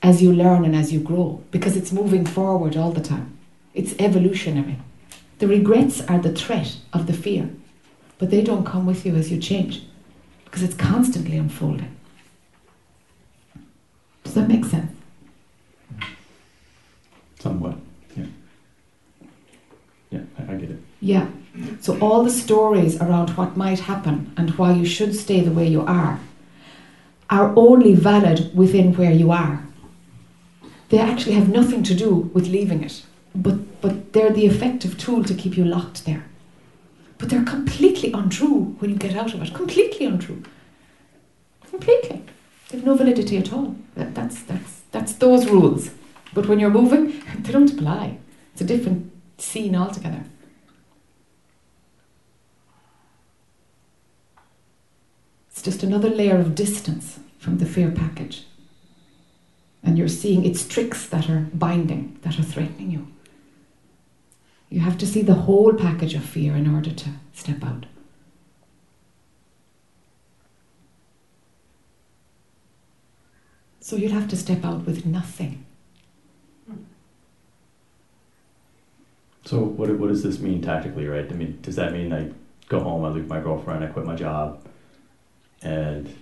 as 0.04 0.22
you 0.22 0.32
learn 0.32 0.65
and 0.65 0.75
as 0.75 0.94
you 0.94 1.00
grow 1.00 1.42
because 1.51 1.75
it's 1.75 1.92
moving 1.92 2.25
forward 2.25 2.77
all 2.77 2.92
the 2.92 3.01
time. 3.01 3.38
It's 3.74 3.96
evolutionary. 3.98 4.77
The 5.40 5.48
regrets 5.48 6.01
are 6.01 6.20
the 6.20 6.33
threat 6.33 6.77
of 6.94 7.07
the 7.07 7.14
fear, 7.14 7.50
but 8.20 8.29
they 8.29 8.44
don't 8.44 8.66
come 8.66 8.86
with 8.86 9.05
you 9.05 9.16
as 9.16 9.31
you 9.31 9.40
change 9.40 9.83
because 10.46 10.62
it's 10.62 10.75
constantly 10.75 11.38
unfolding. 11.38 11.96
Does 14.24 14.36
that 14.36 14.48
make 14.48 14.66
sense? 14.66 14.95
Somewhat. 17.46 17.75
Yeah. 18.18 18.25
Yeah, 20.10 20.22
I, 20.40 20.53
I 20.53 20.55
get 20.55 20.72
it. 20.72 20.79
Yeah. 21.00 21.27
So 21.79 21.96
all 22.00 22.24
the 22.24 22.31
stories 22.31 23.00
around 23.00 23.29
what 23.38 23.55
might 23.55 23.81
happen 23.81 24.34
and 24.36 24.50
why 24.58 24.72
you 24.74 24.84
should 24.84 25.14
stay 25.16 25.42
the 25.42 25.51
way 25.51 25.68
you 25.68 25.81
are 25.81 26.20
are 27.29 27.53
only 27.55 27.94
valid 27.94 28.50
within 28.55 28.96
where 28.98 29.12
you 29.12 29.29
are. 29.31 29.64
They 30.90 30.98
actually 30.98 31.36
have 31.36 31.48
nothing 31.48 31.84
to 31.84 31.94
do 31.94 32.31
with 32.34 32.48
leaving 32.48 32.84
it, 32.84 33.03
but 33.36 33.58
but 33.79 34.14
they're 34.14 34.34
the 34.34 34.48
effective 34.48 34.98
tool 34.98 35.24
to 35.24 35.36
keep 35.36 35.55
you 35.55 35.66
locked 35.66 36.05
there. 36.05 36.25
But 37.20 37.29
they're 37.29 37.51
completely 37.55 38.12
untrue 38.12 38.75
when 38.79 38.90
you 38.90 38.98
get 38.98 39.16
out 39.16 39.36
of 39.36 39.44
it. 39.44 39.53
Completely 39.53 40.08
untrue. 40.08 40.42
Completely. 41.70 42.24
They've 42.70 42.84
no 42.84 42.96
validity 42.96 43.38
at 43.38 43.53
all. 43.53 43.75
That, 43.94 44.16
that's 44.16 44.42
that's 44.42 44.81
that's 44.92 45.14
those 45.14 45.46
rules. 45.48 45.92
But 46.36 46.48
when 46.48 46.60
you're 46.60 46.70
moving, 46.70 47.24
they 47.40 47.52
don't 47.52 47.72
apply. 47.72 48.20
It's 48.52 48.62
a 48.62 48.66
different 48.66 49.12
scene 49.40 49.76
altogether. 49.76 50.26
It's 55.50 55.62
just 55.62 55.82
another 55.82 56.10
layer 56.10 56.38
of 56.38 56.54
distance 56.54 57.20
from 57.40 57.58
the 57.58 57.66
fear 57.66 57.90
package. 57.90 58.46
And 59.82 59.98
you're 59.98 60.10
seeing 60.10 60.46
its 60.46 60.68
tricks 60.68 61.08
that 61.08 61.30
are 61.30 61.48
binding, 61.54 62.20
that 62.24 62.38
are 62.38 62.44
threatening 62.44 62.92
you. 62.92 63.08
You 64.70 64.82
have 64.82 64.98
to 64.98 65.08
see 65.08 65.22
the 65.22 65.36
whole 65.36 65.74
package 65.74 66.16
of 66.16 66.26
fear 66.26 66.56
in 66.56 66.74
order 66.74 66.92
to 66.92 67.10
step 67.34 67.64
out. 67.64 67.86
So 73.80 73.96
you'll 73.96 74.12
have 74.12 74.28
to 74.30 74.36
step 74.36 74.66
out 74.66 74.86
with 74.86 75.06
nothing. 75.06 75.65
So 79.46 79.60
what 79.60 79.90
what 80.00 80.10
does 80.10 80.24
this 80.24 80.40
mean 80.40 80.62
tactically, 80.62 81.05
right? 81.08 81.29
I 81.29 81.34
mean, 81.36 81.60
does 81.62 81.75
that 81.75 81.94
mean 81.94 82.12
I 82.12 82.31
go 82.68 82.79
home, 82.79 83.05
I 83.05 83.10
leave 83.10 83.27
my 83.27 83.40
girlfriend, 83.40 83.84
I 83.84 83.88
quit 83.88 84.05
my 84.05 84.16
job, 84.16 84.66
and 85.62 86.14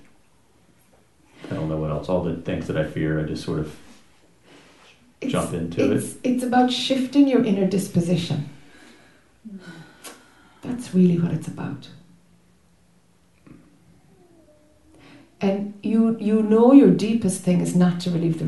I 1.50 1.54
don't 1.54 1.70
know 1.70 1.78
what 1.78 1.90
else. 1.90 2.10
All 2.10 2.22
the 2.22 2.36
things 2.36 2.68
that 2.68 2.78
I 2.78 2.84
fear, 2.84 3.20
I 3.20 3.24
just 3.24 3.46
sort 3.46 3.60
of 3.60 3.76
jump 5.26 5.54
into 5.54 5.94
it's, 5.94 6.16
It's 6.24 6.44
about 6.44 6.70
shifting 6.70 7.30
your 7.30 7.44
inner 7.46 7.66
disposition. 7.66 8.50
That's 10.62 10.94
really 10.94 11.18
what 11.18 11.32
it's 11.32 11.48
about. 11.48 11.90
And 15.40 15.74
you 15.82 16.18
you 16.20 16.42
know 16.44 16.74
your 16.74 16.92
deepest 16.92 17.42
thing 17.42 17.62
is 17.62 17.74
not 17.74 18.02
to 18.02 18.12
relieve 18.12 18.40
the 18.40 18.46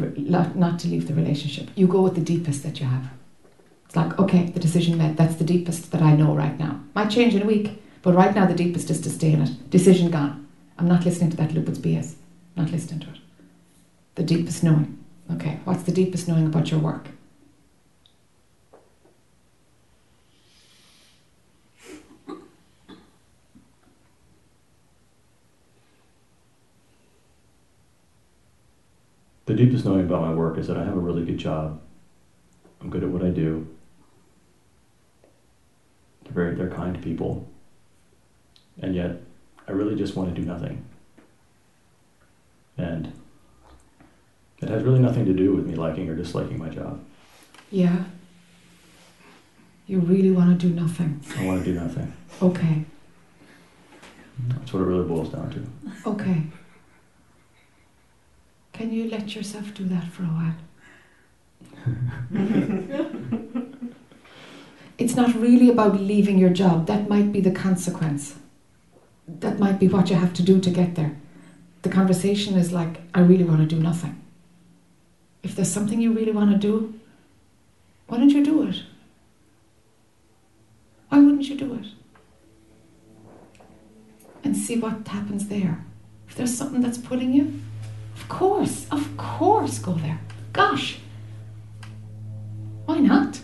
not 0.53 0.79
to 0.79 0.89
leave 0.89 1.07
the 1.07 1.13
relationship. 1.13 1.69
You 1.75 1.88
go 1.88 2.01
with 2.01 2.15
the 2.15 2.21
deepest 2.21 2.63
that 2.63 2.81
you 2.81 2.88
have. 2.88 3.09
Like 3.95 4.19
okay, 4.19 4.47
the 4.47 4.60
decision 4.60 4.97
made. 4.97 5.15
That's 5.15 5.36
the 5.36 5.45
deepest 5.45 5.91
that 5.91 6.01
I 6.01 6.15
know 6.15 6.36
right 6.36 6.58
now. 6.60 6.81
Might 6.93 7.10
change 7.10 7.34
in 7.34 7.41
a 7.41 7.45
week, 7.45 7.81
but 8.01 8.13
right 8.13 8.36
now 8.36 8.45
the 8.45 8.53
deepest 8.53 8.89
is 8.89 8.99
to 9.01 9.10
stay 9.10 9.31
in 9.31 9.41
it. 9.41 9.69
Decision 9.69 10.12
gone. 10.12 10.47
I'm 10.77 10.88
not 10.88 11.05
listening 11.05 11.31
to 11.31 11.38
that 11.38 11.53
Lupin's 11.53 11.79
BS. 11.79 12.15
Not 12.58 12.71
listening 12.71 12.99
to 13.01 13.08
it. 13.08 13.19
The 14.15 14.23
deepest 14.23 14.63
knowing. 14.63 14.97
Okay, 15.31 15.60
what's 15.63 15.84
the 15.84 15.91
deepest 15.91 16.27
knowing 16.27 16.45
about 16.45 16.71
your 16.71 16.79
work? 16.79 17.08
The 29.45 29.53
deepest 29.53 29.86
knowing 29.86 30.01
about 30.01 30.21
my 30.21 30.34
work 30.34 30.58
is 30.58 30.67
that 30.67 30.75
I 30.75 30.84
have 30.84 30.95
a 30.95 30.99
really 30.99 31.23
good 31.23 31.38
job. 31.38 31.79
I'm 32.81 32.89
good 32.89 33.03
at 33.03 33.10
what 33.10 33.23
I 33.23 33.29
do. 33.29 33.74
They're 36.35 36.43
very 36.43 36.55
they're 36.55 36.75
kind 36.75 37.01
people. 37.01 37.47
And 38.81 38.93
yet 38.93 39.21
I 39.67 39.71
really 39.71 39.95
just 39.95 40.15
want 40.15 40.35
to 40.35 40.41
do 40.41 40.45
nothing. 40.45 40.85
And 42.77 43.13
it 44.61 44.69
has 44.69 44.83
really 44.83 44.99
nothing 44.99 45.25
to 45.25 45.33
do 45.33 45.55
with 45.55 45.65
me 45.65 45.75
liking 45.75 46.09
or 46.09 46.15
disliking 46.15 46.59
my 46.59 46.69
job. 46.69 47.01
Yeah. 47.71 48.03
You 49.87 49.99
really 49.99 50.31
want 50.31 50.59
to 50.59 50.67
do 50.67 50.73
nothing. 50.73 51.21
I 51.37 51.45
want 51.45 51.63
to 51.63 51.71
do 51.71 51.79
nothing. 51.79 52.11
Okay. 52.41 52.83
That's 54.49 54.73
what 54.73 54.81
it 54.81 54.85
really 54.85 55.07
boils 55.07 55.29
down 55.29 55.49
to. 55.51 56.09
Okay. 56.09 56.43
Can 58.73 58.91
you 58.91 59.09
let 59.09 59.35
yourself 59.35 59.73
do 59.73 59.85
that 59.85 60.11
for 60.11 60.23
a 60.23 60.25
while? 60.25 60.55
it's 64.97 65.15
not 65.15 65.36
really 65.36 65.69
about 65.69 65.99
leaving 65.99 66.38
your 66.38 66.49
job. 66.49 66.88
That 66.88 67.10
might 67.10 67.31
be 67.31 67.41
the 67.41 67.51
consequence. 67.51 68.36
That 69.27 69.60
might 69.60 69.79
be 69.79 69.88
what 69.88 70.10
you 70.10 70.15
have 70.15 70.34
to 70.34 70.43
do 70.43 70.60
to 70.60 70.69
get 70.69 70.95
there. 70.95 71.15
the 71.86 71.91
conversation 71.91 72.58
is 72.58 72.73
like, 72.73 73.01
I 73.13 73.19
really 73.19 73.43
want 73.43 73.60
to 73.60 73.75
do 73.75 73.79
nothing. 73.79 74.19
If 75.43 75.55
there's 75.55 75.71
something 75.71 76.01
you 76.01 76.12
really 76.13 76.31
want 76.31 76.49
to 76.51 76.58
do, 76.58 76.95
why 78.08 78.17
don't 78.17 78.31
you 78.31 78.43
do 78.43 78.67
it? 78.67 78.81
Why 81.10 81.19
wouldn't 81.19 81.47
you 81.47 81.55
do 81.55 81.75
it? 81.75 81.86
And 84.43 84.58
see 84.58 84.79
what 84.79 85.08
happens 85.08 85.47
there. 85.47 85.86
If 86.27 86.34
there's 86.34 86.58
something 86.58 86.81
that's 86.81 86.97
pulling 86.97 87.34
you, 87.34 87.62
of 88.15 88.27
course, 88.29 88.88
of 88.89 89.15
course, 89.15 89.77
go 89.77 89.93
there. 89.93 90.19
Gosh, 90.53 90.97
why 92.88 92.97
not? 92.97 93.41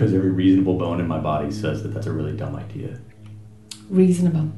Because 0.00 0.14
every 0.14 0.30
reasonable 0.30 0.78
bone 0.78 0.98
in 0.98 1.06
my 1.06 1.18
body 1.18 1.50
says 1.50 1.82
that 1.82 1.90
that's 1.90 2.06
a 2.06 2.10
really 2.10 2.34
dumb 2.34 2.56
idea. 2.56 2.98
Reasonable. 3.90 4.50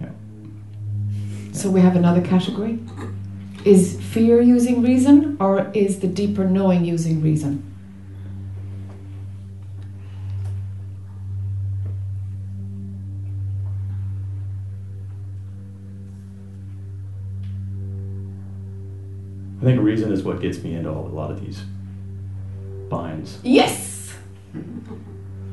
Yeah. 0.00 0.10
So 1.52 1.70
we 1.70 1.80
have 1.80 1.94
another 1.94 2.20
category. 2.20 2.80
Is 3.64 4.00
fear 4.00 4.40
using 4.40 4.82
reason 4.82 5.36
or 5.38 5.70
is 5.74 6.00
the 6.00 6.08
deeper 6.08 6.42
knowing 6.42 6.84
using 6.84 7.22
reason? 7.22 7.72
I 19.60 19.64
think 19.66 19.80
reason 19.80 20.10
is 20.10 20.24
what 20.24 20.40
gets 20.40 20.64
me 20.64 20.74
into 20.74 20.90
all, 20.90 21.06
a 21.06 21.14
lot 21.14 21.30
of 21.30 21.40
these 21.40 21.62
binds. 22.90 23.38
Yes! 23.44 23.95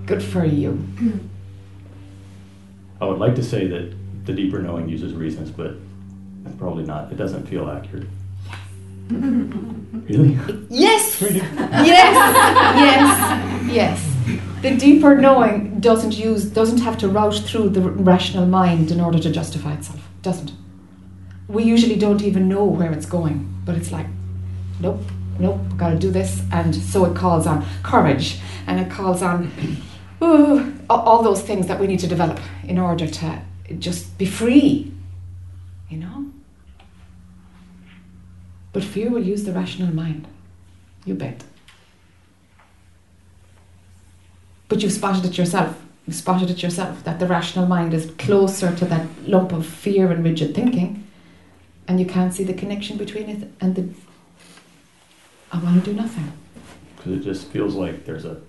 Good 0.05 0.23
for 0.23 0.45
you. 0.45 0.85
I 2.99 3.05
would 3.05 3.19
like 3.19 3.35
to 3.35 3.43
say 3.43 3.67
that 3.67 3.93
the 4.25 4.33
deeper 4.33 4.59
knowing 4.59 4.89
uses 4.89 5.13
reasons, 5.13 5.49
but 5.49 5.75
probably 6.57 6.85
not. 6.85 7.11
It 7.11 7.15
doesn't 7.15 7.47
feel 7.47 7.69
accurate. 7.69 8.07
really? 9.09 10.39
Yes! 10.69 11.21
yes! 11.21 11.85
Yes! 11.85 13.71
Yes. 13.71 14.13
The 14.61 14.77
deeper 14.77 15.15
knowing 15.15 15.79
doesn't 15.79 16.17
use 16.17 16.45
doesn't 16.45 16.79
have 16.79 16.97
to 16.99 17.09
route 17.09 17.35
through 17.35 17.69
the 17.69 17.81
rational 17.81 18.45
mind 18.45 18.91
in 18.91 19.01
order 19.01 19.19
to 19.19 19.31
justify 19.31 19.73
itself. 19.73 20.01
Doesn't. 20.21 20.53
We 21.47 21.63
usually 21.63 21.97
don't 21.97 22.21
even 22.21 22.47
know 22.47 22.63
where 22.63 22.91
it's 22.93 23.05
going, 23.05 23.53
but 23.65 23.75
it's 23.75 23.91
like, 23.91 24.07
nope, 24.79 25.01
nope, 25.39 25.59
gotta 25.77 25.97
do 25.97 26.11
this, 26.11 26.41
and 26.51 26.75
so 26.75 27.05
it 27.05 27.15
calls 27.15 27.47
on 27.47 27.65
courage, 27.83 28.39
and 28.67 28.79
it 28.79 28.89
calls 28.89 29.21
on 29.21 29.51
ooh, 30.21 30.73
all 30.89 31.23
those 31.23 31.41
things 31.41 31.67
that 31.67 31.79
we 31.79 31.87
need 31.87 31.99
to 31.99 32.07
develop 32.07 32.39
in 32.63 32.77
order 32.77 33.07
to 33.07 33.41
just 33.79 34.17
be 34.17 34.25
free, 34.25 34.91
you 35.89 35.97
know. 35.97 36.25
But 38.71 38.83
fear 38.83 39.09
will 39.09 39.23
use 39.23 39.43
the 39.43 39.51
rational 39.51 39.93
mind. 39.93 40.27
You 41.05 41.13
bet. 41.13 41.43
But 44.67 44.81
you've 44.81 44.93
spotted 44.93 45.25
it 45.25 45.37
yourself. 45.37 45.79
You've 46.07 46.15
spotted 46.15 46.49
it 46.49 46.63
yourself 46.63 47.03
that 47.03 47.19
the 47.19 47.27
rational 47.27 47.67
mind 47.67 47.93
is 47.93 48.11
closer 48.17 48.75
to 48.75 48.85
that 48.85 49.07
lump 49.27 49.51
of 49.51 49.65
fear 49.65 50.11
and 50.11 50.23
rigid 50.23 50.55
thinking, 50.55 51.07
and 51.87 51.99
you 51.99 52.05
can't 52.05 52.33
see 52.33 52.43
the 52.43 52.53
connection 52.53 52.97
between 52.97 53.29
it 53.29 53.51
and 53.61 53.75
the 53.75 53.89
I 55.53 55.57
want 55.59 55.83
to 55.83 55.91
do 55.91 55.95
nothing. 55.95 56.31
Because 56.97 57.13
it 57.13 57.19
just 57.21 57.47
feels 57.49 57.75
like 57.75 58.05
there's 58.05 58.25
a 58.25 58.41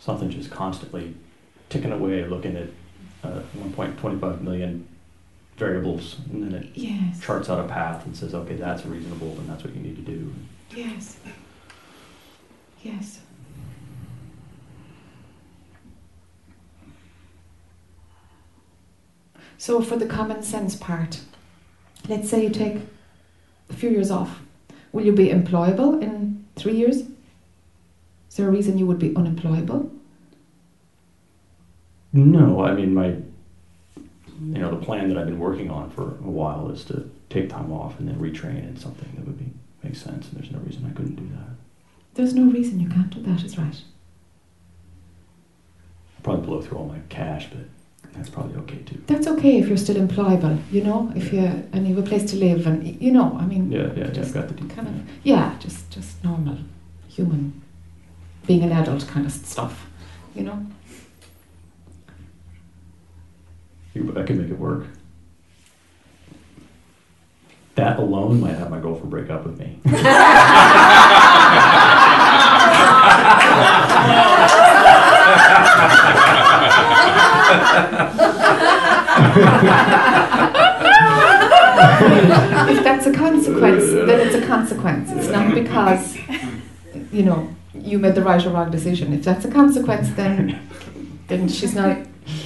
something 0.00 0.28
just 0.28 0.50
constantly 0.50 1.14
ticking 1.70 1.92
away, 1.92 2.24
looking 2.26 2.56
at 2.56 2.68
uh, 3.22 3.40
1.25 3.58 4.40
million 4.42 4.86
variables, 5.56 6.16
and 6.32 6.42
then 6.42 6.54
it 6.62 6.70
Yes. 6.74 7.20
charts 7.20 7.48
out 7.48 7.64
a 7.64 7.68
path 7.68 8.04
and 8.04 8.14
says, 8.16 8.34
okay, 8.34 8.56
that's 8.56 8.84
reasonable, 8.84 9.30
and 9.38 9.48
that's 9.48 9.62
what 9.64 9.74
you 9.74 9.80
need 9.80 9.96
to 9.96 10.02
do. 10.02 10.34
Yes. 10.74 11.16
Yes. 12.82 13.20
So, 19.56 19.80
for 19.80 19.96
the 19.96 20.06
common 20.06 20.42
sense 20.42 20.74
part, 20.76 21.20
let's 22.08 22.28
say 22.28 22.42
you 22.42 22.50
take 22.50 22.78
a 23.70 23.72
few 23.72 23.88
years 23.90 24.10
off. 24.10 24.40
Will 24.94 25.04
you 25.04 25.12
be 25.12 25.30
employable 25.30 26.00
in 26.00 26.46
three 26.54 26.76
years? 26.76 26.98
Is 26.98 28.36
there 28.36 28.46
a 28.46 28.50
reason 28.52 28.78
you 28.78 28.86
would 28.86 29.00
be 29.00 29.12
unemployable? 29.16 29.90
No, 32.12 32.62
I 32.62 32.74
mean 32.74 32.94
my, 32.94 33.08
you 33.08 34.60
know, 34.60 34.70
the 34.70 34.86
plan 34.86 35.08
that 35.08 35.18
I've 35.18 35.26
been 35.26 35.40
working 35.40 35.68
on 35.68 35.90
for 35.90 36.02
a 36.02 36.30
while 36.30 36.70
is 36.70 36.84
to 36.84 37.10
take 37.28 37.50
time 37.50 37.72
off 37.72 37.98
and 37.98 38.06
then 38.06 38.20
retrain 38.20 38.68
in 38.68 38.76
something 38.76 39.10
that 39.16 39.26
would 39.26 39.36
be 39.36 39.50
make 39.82 39.96
sense, 39.96 40.28
and 40.28 40.40
there's 40.40 40.52
no 40.52 40.60
reason 40.60 40.86
I 40.88 40.94
couldn't 40.96 41.16
do 41.16 41.28
that. 41.34 41.56
There's 42.14 42.34
no 42.34 42.44
reason 42.44 42.78
you 42.78 42.88
can't 42.88 43.10
do 43.10 43.20
that, 43.22 43.42
is 43.42 43.58
right. 43.58 43.82
I'll 46.16 46.22
probably 46.22 46.46
blow 46.46 46.62
through 46.62 46.78
all 46.78 46.86
my 46.86 47.00
cash, 47.08 47.48
but 47.50 47.66
that's 48.14 48.28
probably 48.30 48.56
okay 48.62 48.78
too. 48.86 49.02
That's 49.06 49.26
okay 49.26 49.58
if 49.58 49.68
you're 49.68 49.76
still 49.76 49.96
employable, 49.96 50.58
you 50.70 50.82
know, 50.82 51.12
if 51.16 51.32
you 51.32 51.40
and 51.72 51.86
you 51.88 51.94
have 51.96 52.04
a 52.04 52.08
place 52.08 52.30
to 52.30 52.36
live, 52.36 52.66
and 52.66 53.00
you 53.02 53.10
know, 53.12 53.36
I 53.40 53.44
mean, 53.46 53.70
Yeah, 53.72 53.88
yeah, 53.96 54.04
yeah. 54.06 54.10
Just 54.10 54.28
I've 54.36 54.44
got 54.46 54.48
the 54.48 54.54
deep. 54.62 54.70
kind 54.74 54.88
of 54.88 54.94
yeah, 55.24 55.56
just 55.58 55.90
just 55.90 56.22
normal 56.24 56.58
human 57.08 57.60
being 58.46 58.62
an 58.62 58.72
adult 58.72 59.06
kind 59.08 59.26
of 59.26 59.32
stuff, 59.32 59.86
you 60.34 60.42
know. 60.42 60.64
You- 63.94 64.12
I 64.16 64.22
could 64.22 64.38
make 64.38 64.50
it 64.50 64.58
work. 64.58 64.86
That 67.76 67.98
alone 67.98 68.40
might 68.40 68.54
have 68.56 68.70
my 68.70 68.78
girlfriend 68.80 69.10
break 69.10 69.30
up 69.30 69.44
with 69.44 69.58
me. 69.58 69.78
if 82.70 82.82
that's 82.84 83.06
a 83.06 83.12
consequence, 83.12 83.84
then 83.90 84.20
it's 84.26 84.34
a 84.34 84.46
consequence. 84.46 85.10
It's 85.12 85.28
not 85.28 85.54
because 85.54 86.16
you 87.12 87.22
know 87.22 87.48
you 87.74 87.98
made 87.98 88.14
the 88.14 88.22
right 88.22 88.44
or 88.44 88.50
wrong 88.50 88.70
decision. 88.70 89.12
If 89.12 89.24
that's 89.24 89.44
a 89.44 89.50
consequence, 89.50 90.10
then 90.10 90.60
then 91.28 91.48
she's 91.48 91.74
not 91.74 91.98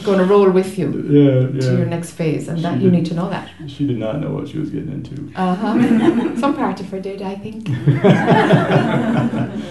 going 0.05 0.19
to 0.19 0.25
roll 0.25 0.51
with 0.51 0.77
you 0.79 0.89
yeah, 1.09 1.61
to 1.61 1.77
your 1.79 1.87
next 1.87 2.13
phase, 2.13 2.49
and 2.49 2.59
that 2.65 2.79
She 2.79 2.85
you 2.85 2.91
did. 2.91 2.97
need 2.99 3.07
to 3.07 3.15
know 3.15 3.29
that. 3.31 3.49
She 3.69 3.87
did 3.87 3.99
not 3.99 4.21
know 4.21 4.31
what 4.31 4.49
she 4.49 4.59
was 4.59 4.71
getting 4.71 4.93
into. 4.93 5.31
Uh 5.37 5.55
huh. 5.55 6.37
Some 6.41 6.55
part 6.57 6.81
of 6.81 6.89
her 6.91 7.01
did, 7.01 7.23
I 7.23 7.35
think. 7.37 7.69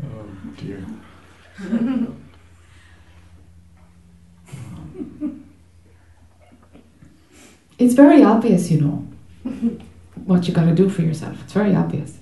Oh 0.00 0.24
dear. 0.56 0.84
It's 7.78 7.94
very 7.94 8.22
obvious, 8.24 8.70
you 8.70 8.80
know, 8.80 9.06
what 10.24 10.46
you 10.48 10.54
got 10.54 10.64
to 10.66 10.74
do 10.74 10.88
for 10.88 11.02
yourself. 11.02 11.40
It's 11.44 11.52
very 11.52 11.74
obvious. 11.74 12.18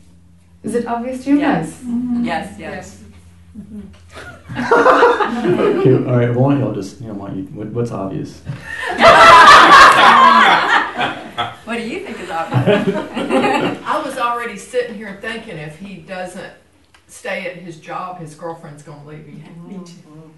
Is 0.62 0.74
it 0.74 0.86
obvious 0.86 1.24
to 1.24 1.30
you 1.30 1.38
Yes. 1.38 1.70
guys? 1.72 1.82
Mm-hmm. 1.84 2.24
Yes, 2.24 2.58
yes. 2.58 3.02
Mm-hmm. 3.58 3.80
Okay, 5.80 5.94
all 6.10 6.16
right. 6.18 6.30
Well, 6.30 6.44
why 6.44 6.52
don't 6.52 6.60
y'all 6.60 6.74
just, 6.74 7.00
you 7.00 7.06
know, 7.08 7.14
why 7.14 7.32
you, 7.32 7.42
what, 7.44 7.68
what's 7.68 7.90
obvious? 7.92 8.42
What 11.64 11.76
do 11.78 11.82
you 11.88 12.00
think 12.00 12.18
is 12.20 12.30
obvious? 12.30 12.88
I 13.84 14.02
was 14.04 14.16
already 14.18 14.56
sitting 14.56 14.94
here 14.96 15.18
thinking 15.20 15.58
if 15.58 15.78
he 15.78 15.96
doesn't 15.96 16.52
stay 17.08 17.46
at 17.50 17.56
his 17.56 17.78
job, 17.80 18.18
his 18.20 18.34
girlfriend's 18.34 18.82
gonna 18.82 19.04
leave 19.04 19.26
him. 19.26 19.68
Me 19.68 19.80
too. 19.84 20.32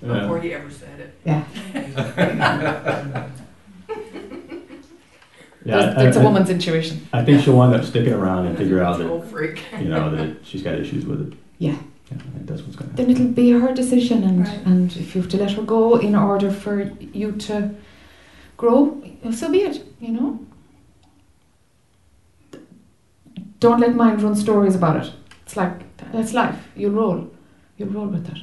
Before 0.00 0.40
he 0.40 0.52
ever 0.52 0.70
said 0.70 1.00
it. 1.00 1.14
Yeah. 1.24 1.44
Yeah, 5.64 5.78
There's- 5.78 5.96
I, 5.98 6.06
it's 6.06 6.16
a 6.16 6.20
I- 6.20 6.22
woman's 6.24 6.48
intuition. 6.50 7.08
I 7.12 7.24
think 7.24 7.42
she'll 7.42 7.56
wind 7.56 7.74
up 7.74 7.84
sticking 7.84 8.12
around 8.12 8.46
and 8.46 8.56
figure 8.56 8.80
out 8.82 8.98
that 8.98 9.04
Control 9.08 9.22
freak. 9.22 9.62
you 9.80 9.88
know 9.88 10.14
that 10.14 10.36
she's 10.44 10.62
got 10.62 10.74
issues 10.74 11.04
with 11.04 11.20
it. 11.32 11.38
Yeah. 11.58 11.72
Yeah, 12.10 12.18
I 12.18 12.30
think 12.36 12.46
that's 12.46 12.62
what's 12.62 12.76
going 12.76 12.90
to 12.90 12.96
Then 12.96 13.08
happen. 13.08 13.22
it'll 13.24 13.34
be 13.34 13.50
her 13.50 13.74
decision, 13.74 14.22
and 14.22 14.46
Right. 14.46 14.60
and 14.64 14.96
if 14.96 15.14
you 15.16 15.22
have 15.22 15.30
to 15.32 15.36
let 15.38 15.50
her 15.52 15.62
go 15.62 15.96
in 15.96 16.14
order 16.14 16.52
for 16.52 16.92
you 17.12 17.32
to 17.32 17.70
grow, 18.56 19.02
so 19.32 19.50
be 19.50 19.62
it. 19.62 19.84
You 20.00 20.12
know. 20.12 20.38
Don't 23.58 23.80
let 23.80 23.96
mind 23.96 24.22
run 24.22 24.36
stories 24.36 24.76
about 24.76 25.04
it. 25.04 25.12
It's 25.44 25.56
like 25.56 25.72
that's 26.12 26.32
life. 26.32 26.68
You'll 26.76 26.92
roll. 26.92 27.28
You'll 27.76 27.88
roll 27.88 28.06
with 28.06 28.28
it. 28.28 28.38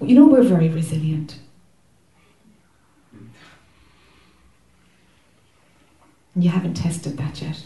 You 0.00 0.14
know 0.14 0.26
we're 0.26 0.42
very 0.42 0.68
resilient. 0.68 1.38
You 6.36 6.50
haven't 6.50 6.74
tested 6.74 7.16
that 7.16 7.42
yet, 7.42 7.64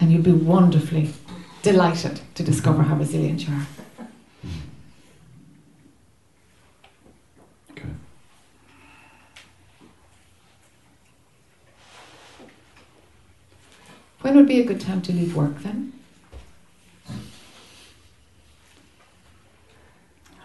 and 0.00 0.10
you'll 0.10 0.22
be 0.22 0.32
wonderfully 0.32 1.12
delighted 1.62 2.20
to 2.34 2.42
discover 2.42 2.82
how 2.82 2.96
resilient 2.96 3.46
you 3.46 3.54
are. 3.54 3.66
Okay. 7.70 7.88
When 14.22 14.34
would 14.34 14.48
be 14.48 14.60
a 14.60 14.64
good 14.64 14.80
time 14.80 15.00
to 15.02 15.12
leave 15.12 15.36
work 15.36 15.60
then? 15.60 15.97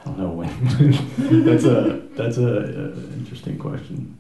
I 0.04 0.10
don't 0.10 0.20
know 0.20 0.30
when. 0.32 1.44
that's 1.46 1.64
a 1.64 2.02
that's 2.16 2.38
a, 2.38 2.58
uh 2.58 2.96
interesting 3.18 3.58
question. 3.58 4.18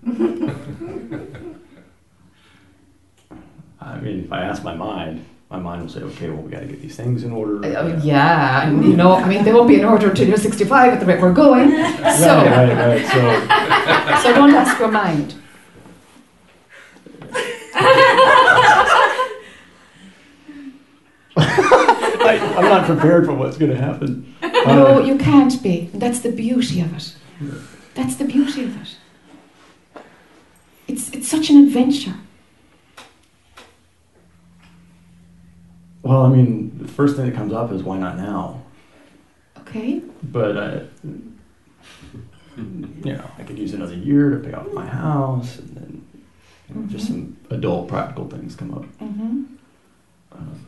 I 3.82 4.00
mean, 4.00 4.24
if 4.24 4.32
I 4.32 4.43
ask 4.43 4.63
my 4.63 4.74
mind, 4.74 5.26
my 5.50 5.60
mind 5.60 5.82
will 5.82 5.89
say, 5.89 6.02
"Okay, 6.02 6.30
well, 6.30 6.41
we 6.41 6.50
got 6.52 6.62
to 6.62 6.67
get 6.67 6.82
these 6.82 6.96
things 6.96 7.24
in 7.24 7.32
order." 7.34 7.63
Uh, 7.65 8.00
yeah, 8.02 8.72
you 8.72 8.96
know, 8.96 9.13
I 9.13 9.28
mean, 9.28 9.43
they 9.43 9.52
won't 9.52 9.67
be 9.67 9.76
in 9.76 9.86
order 9.86 10.10
until 10.10 10.28
you're 10.28 10.38
65 10.38 10.93
at 10.93 11.00
the 11.02 11.06
rate 11.06 11.22
we're 11.22 11.34
going. 11.34 11.69
Right, 11.72 12.69
right, 12.69 12.88
right. 12.88 13.06
So, 14.22 14.24
so 14.30 14.34
don't 14.36 14.54
ask 14.54 14.80
your 14.80 14.89
mind. 14.91 15.36
I, 22.25 22.38
I'm 22.57 22.65
not 22.65 22.86
prepared 22.86 23.25
for 23.25 23.33
what's 23.33 23.57
going 23.57 23.71
to 23.71 23.77
happen. 23.77 24.36
No, 24.41 24.97
Uh, 24.97 24.99
you 24.99 25.17
can't 25.17 25.62
be. 25.62 25.89
That's 25.93 26.19
the 26.21 26.31
beauty 26.31 26.79
of 26.81 26.93
it. 26.95 27.15
That's 27.95 28.15
the 28.15 28.25
beauty 28.25 28.63
of 28.63 28.81
it. 28.81 28.97
It's 30.88 31.09
it's 31.12 31.27
such 31.27 31.49
an 31.49 31.57
adventure. 31.63 32.15
well, 36.03 36.25
I 36.25 36.29
mean, 36.29 36.77
the 36.81 36.88
first 36.88 37.15
thing 37.15 37.25
that 37.25 37.36
comes 37.36 37.53
up 37.53 37.71
is 37.71 37.81
why 37.83 37.97
not 37.97 38.17
now? 38.17 38.62
Okay. 39.59 40.01
But 40.23 40.57
uh, 40.57 40.79
you 42.57 43.13
know, 43.13 43.29
I 43.38 43.43
could 43.43 43.57
use 43.57 43.73
another 43.73 43.95
year 43.95 44.29
to 44.31 44.38
pay 44.38 44.53
off 44.53 44.71
my 44.73 44.86
house, 44.86 45.57
and 45.59 45.69
then 45.75 46.07
you 46.69 46.75
know, 46.75 46.88
just 46.88 47.07
some 47.07 47.38
adult 47.49 47.88
practical 47.88 48.27
things 48.29 48.55
come 48.55 48.73
up. 48.73 48.83
Mm-hmm. 48.99 49.43
Um, 50.33 50.67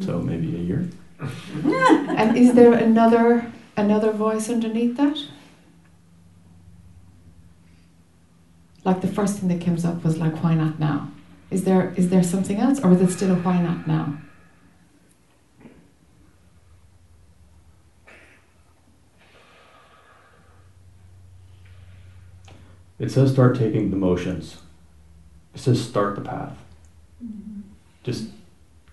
so 0.00 0.20
maybe 0.20 0.54
a 0.56 0.58
year. 0.58 0.88
And 1.20 2.36
is 2.36 2.54
there 2.54 2.72
another 2.72 3.50
another 3.76 4.12
voice 4.12 4.48
underneath 4.50 4.96
that? 4.96 5.18
Like 8.84 9.00
the 9.00 9.08
first 9.08 9.38
thing 9.38 9.48
that 9.48 9.64
comes 9.64 9.84
up 9.84 10.04
was 10.04 10.18
like, 10.18 10.42
why 10.42 10.54
not 10.54 10.78
now? 10.78 11.10
Is 11.50 11.64
there 11.64 11.94
is 11.96 12.10
there 12.10 12.22
something 12.22 12.58
else, 12.58 12.80
or 12.80 12.92
is 12.92 13.00
it 13.00 13.10
still 13.10 13.32
a 13.32 13.36
why 13.36 13.60
not 13.60 13.86
now? 13.86 14.18
It 22.98 23.10
says 23.10 23.32
start 23.32 23.56
taking 23.56 23.90
the 23.90 23.96
motions. 23.96 24.58
It 25.54 25.60
says 25.60 25.82
start 25.86 26.14
the 26.16 26.22
path. 26.22 26.56
Mm-hmm. 27.24 27.60
Just 28.02 28.30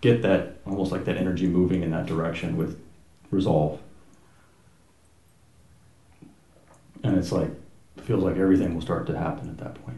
get 0.02 0.22
that 0.24 0.58
almost 0.66 0.92
like 0.92 1.06
that 1.06 1.18
energy 1.18 1.48
moving 1.48 1.84
in 1.84 1.92
that 1.92 2.06
direction 2.08 2.58
with 2.58 2.80
resolve. 3.30 3.80
And 7.04 7.18
it's 7.18 7.32
like 7.32 7.50
it 7.98 8.04
feels 8.04 8.24
like 8.24 8.38
everything 8.38 8.74
will 8.74 8.82
start 8.82 9.08
to 9.08 9.18
happen 9.18 9.50
at 9.50 9.58
that 9.60 9.76
point. 9.86 9.98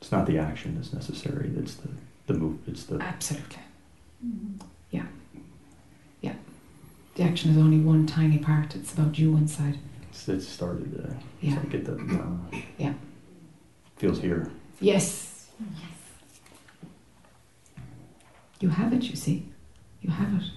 It's 0.00 0.12
not 0.12 0.26
the 0.26 0.38
action 0.38 0.76
that's 0.76 0.92
necessary, 0.92 1.50
it's 1.56 1.74
the, 1.74 1.88
the 2.26 2.34
move 2.34 2.58
it's 2.68 2.84
the 2.84 2.96
Absolutely. 3.00 3.58
Yeah. 4.90 5.06
Yeah. 6.20 6.34
The 7.16 7.22
action 7.24 7.50
is 7.50 7.56
only 7.56 7.78
one 7.80 8.06
tiny 8.06 8.38
part. 8.38 8.76
It's 8.76 8.92
about 8.92 9.18
you 9.18 9.36
inside. 9.36 9.78
it's, 10.10 10.28
it's 10.28 10.46
started 10.46 10.92
to 10.94 11.16
Yeah. 11.40 11.58
get 11.70 11.84
the 11.84 11.94
uh, 11.94 12.58
Yeah. 12.78 12.92
feels 13.96 14.20
here. 14.20 14.50
Yes. 14.80 15.48
You 18.60 18.70
have 18.70 18.92
it, 18.92 19.02
you 19.04 19.16
see. 19.16 19.46
You 20.00 20.10
have 20.10 20.34
it. 20.34 20.50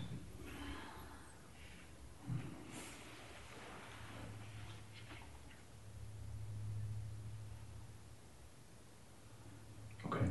Okay. 10.05 10.25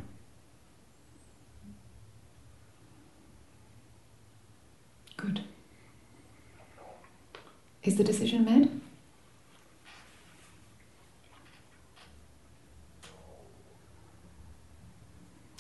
Good. 5.17 5.41
Is 7.83 7.97
the 7.97 8.05
decision 8.05 8.45
made? 8.45 8.81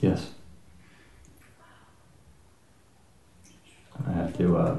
Yes. 0.01 0.31
I 4.09 4.12
have 4.12 4.37
to 4.38 4.57
uh, 4.57 4.79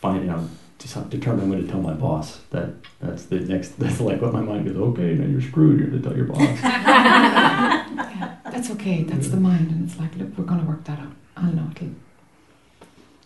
find, 0.00 0.24
you 0.24 0.30
know, 0.30 0.48
deci- 0.78 1.08
determine 1.10 1.48
when 1.48 1.62
to 1.62 1.68
tell 1.68 1.80
my 1.80 1.92
boss. 1.92 2.40
That 2.50 2.70
that's 3.00 3.24
the 3.26 3.40
next. 3.40 3.78
That's 3.78 4.00
like 4.00 4.20
what 4.20 4.32
my 4.32 4.40
mind 4.40 4.66
goes. 4.66 4.76
Okay, 4.76 5.14
now 5.14 5.26
you're 5.26 5.40
screwed. 5.40 5.80
You 5.80 5.86
have 5.86 6.02
to 6.02 6.08
tell 6.08 6.16
your 6.16 6.26
boss. 6.26 6.40
Yeah, 6.40 8.36
that's 8.50 8.70
okay. 8.72 9.02
That's 9.04 9.28
the 9.28 9.36
mind, 9.36 9.70
and 9.70 9.88
it's 9.88 9.98
like, 9.98 10.16
look, 10.16 10.36
we're 10.36 10.44
going 10.44 10.60
to 10.60 10.66
work 10.66 10.84
that 10.84 10.98
out. 10.98 11.12
I'll 11.36 11.52
know 11.52 11.68
it'll. 11.72 11.94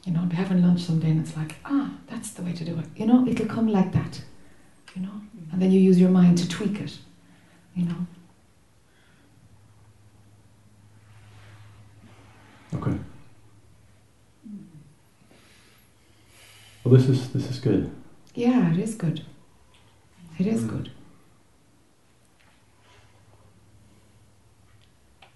You 0.04 0.12
know, 0.12 0.20
I'll 0.20 0.26
be 0.26 0.36
having 0.36 0.62
lunch 0.62 0.82
someday, 0.82 1.10
and 1.10 1.20
it's 1.24 1.36
like, 1.36 1.56
ah, 1.64 1.90
that's 2.08 2.32
the 2.32 2.42
way 2.42 2.52
to 2.52 2.64
do 2.64 2.78
it. 2.78 2.86
You 2.96 3.06
know, 3.06 3.26
it'll 3.26 3.46
come 3.46 3.68
like 3.68 3.92
that. 3.92 4.20
You 4.94 5.02
know, 5.02 5.20
and 5.52 5.62
then 5.62 5.70
you 5.70 5.80
use 5.80 5.98
your 5.98 6.10
mind 6.10 6.38
to 6.38 6.48
tweak 6.48 6.80
it. 6.80 6.98
You 7.74 7.86
know. 7.86 8.06
okay. 12.74 12.98
Well, 16.84 16.94
this 16.94 17.08
is 17.08 17.30
this 17.32 17.48
is 17.50 17.58
good. 17.60 17.90
Yeah, 18.34 18.72
it 18.72 18.78
is 18.78 18.94
good. 18.94 19.24
It 20.38 20.46
is 20.46 20.64
good. 20.64 20.90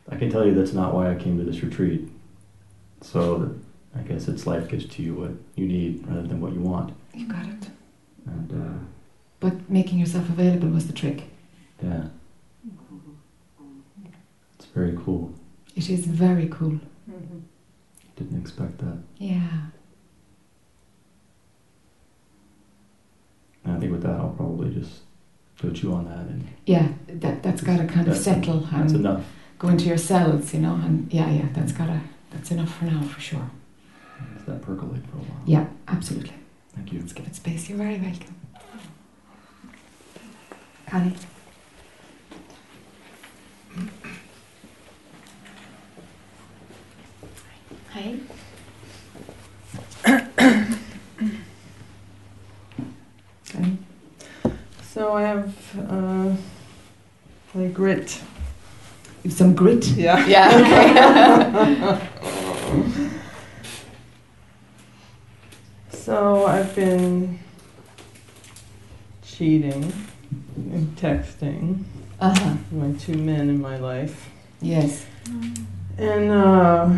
I 0.09 0.17
can 0.17 0.31
tell 0.31 0.47
you 0.47 0.55
that's 0.55 0.73
not 0.73 0.95
why 0.95 1.11
I 1.11 1.15
came 1.17 1.37
to 1.39 1.45
this 1.45 1.63
retreat. 1.63 2.09
So 3.03 3.55
I 3.95 4.01
guess 4.03 4.29
it's 4.29 4.47
life 4.47 4.69
gives 4.69 4.87
to 4.87 5.03
you 5.03 5.15
what 5.15 5.33
you 5.57 5.67
need 5.67 6.07
rather 6.07 6.23
than 6.27 6.41
what 6.41 6.53
you 6.53 6.61
want. 6.61 6.95
You 7.15 7.27
got 7.29 7.47
it. 7.47 7.71
And 8.27 8.53
uh, 8.53 8.79
But 9.41 9.69
making 9.71 9.99
yourself 9.99 10.29
available 10.29 10.69
was 10.69 10.87
the 10.87 10.93
trick. 10.93 11.25
yeah, 11.83 12.07
it's 14.59 14.67
very 14.75 14.97
cool. 15.05 15.33
It 15.75 15.91
is 15.91 16.07
very 16.07 16.49
cool. 16.49 16.81
Didn't 18.17 18.41
expect 18.41 18.79
that. 18.79 18.99
Yeah. 19.19 19.67
And 23.67 23.77
I 23.77 23.81
think 23.81 23.91
with 23.91 24.03
that, 24.03 24.13
I'll 24.21 24.29
probably 24.37 24.73
just 24.73 25.01
go 25.61 25.71
chew 25.71 25.93
on 25.93 26.05
that, 26.05 26.19
and 26.19 26.47
Yeah, 26.67 26.89
that, 27.09 27.43
that's 27.43 27.63
got 27.63 27.79
to 27.79 27.87
kind 27.87 28.07
of 28.07 28.17
settle 28.17 28.61
that's 28.61 28.93
and 28.93 29.01
enough. 29.01 29.25
go 29.59 29.69
into 29.69 29.87
your 29.87 29.99
cells, 29.99 30.55
you 30.55 30.61
know, 30.61 30.75
and 30.75 31.13
yeah, 31.13 31.29
yeah, 31.31 31.47
that's 31.53 31.73
got 31.73 31.87
to, 31.87 32.01
that's 32.31 32.51
enough 32.53 32.73
for 32.77 32.85
now, 32.85 33.03
for 33.03 33.21
sure. 33.21 33.51
Let 34.37 34.47
that 34.47 34.63
percolate 34.63 35.03
for 35.11 35.17
a 35.17 35.21
while. 35.21 35.43
Yeah, 35.47 35.67
absolutely. 35.89 36.33
Thank 36.75 36.93
you. 36.93 37.01
Let's 37.01 37.13
give 37.13 37.27
it 37.27 37.35
space. 37.35 37.69
You're 37.69 37.79
very 37.79 37.99
welcome. 37.99 38.35
Connie. 40.87 41.17
Hi. 47.93 48.15
Okay. 53.49 53.77
So 54.97 55.13
I 55.13 55.23
have 55.25 55.55
uh, 55.91 56.35
like 57.55 57.75
grit. 57.75 58.19
You've 59.23 59.35
some 59.35 59.55
grit. 59.55 59.87
Yeah. 59.89 60.27
Yeah, 60.27 60.49
okay. 61.93 62.81
So 65.91 66.47
I've 66.47 66.75
been 66.75 67.39
cheating 69.23 69.93
and 70.57 70.97
texting 70.97 71.85
uh-huh. 72.19 72.55
my 72.73 72.93
two 72.93 73.19
men 73.19 73.51
in 73.51 73.61
my 73.61 73.77
life, 73.77 74.31
Yes. 74.63 75.05
and 75.99 76.31
uh, 76.31 76.89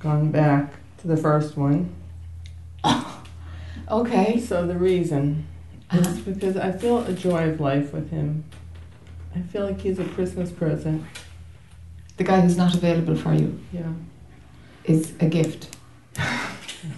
gone 0.00 0.32
back 0.32 0.74
to 0.98 1.06
the 1.06 1.16
first 1.16 1.56
one. 1.56 1.94
Okay. 3.90 4.38
So 4.38 4.66
the 4.66 4.76
reason 4.76 5.47
Uh-huh. 5.90 6.14
because 6.26 6.56
I 6.56 6.70
feel 6.72 6.98
a 6.98 7.12
joy 7.12 7.48
of 7.50 7.60
life 7.60 7.92
with 7.94 8.10
him. 8.10 8.44
I 9.34 9.40
feel 9.40 9.64
like 9.64 9.80
he's 9.80 9.98
a 9.98 10.04
Christmas 10.04 10.50
present. 10.50 11.02
The 12.18 12.24
guy 12.24 12.40
who's 12.40 12.56
not 12.56 12.74
available 12.74 13.16
for 13.16 13.32
you 13.34 13.58
Yeah. 13.72 13.92
is 14.84 15.12
a 15.20 15.26
gift. 15.26 15.76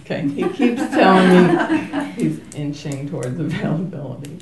Okay. 0.01 0.27
He 0.27 0.43
keeps 0.49 0.81
telling 0.89 1.47
me 1.47 2.11
he's 2.17 2.39
inching 2.55 3.09
towards 3.09 3.39
availability. 3.39 4.37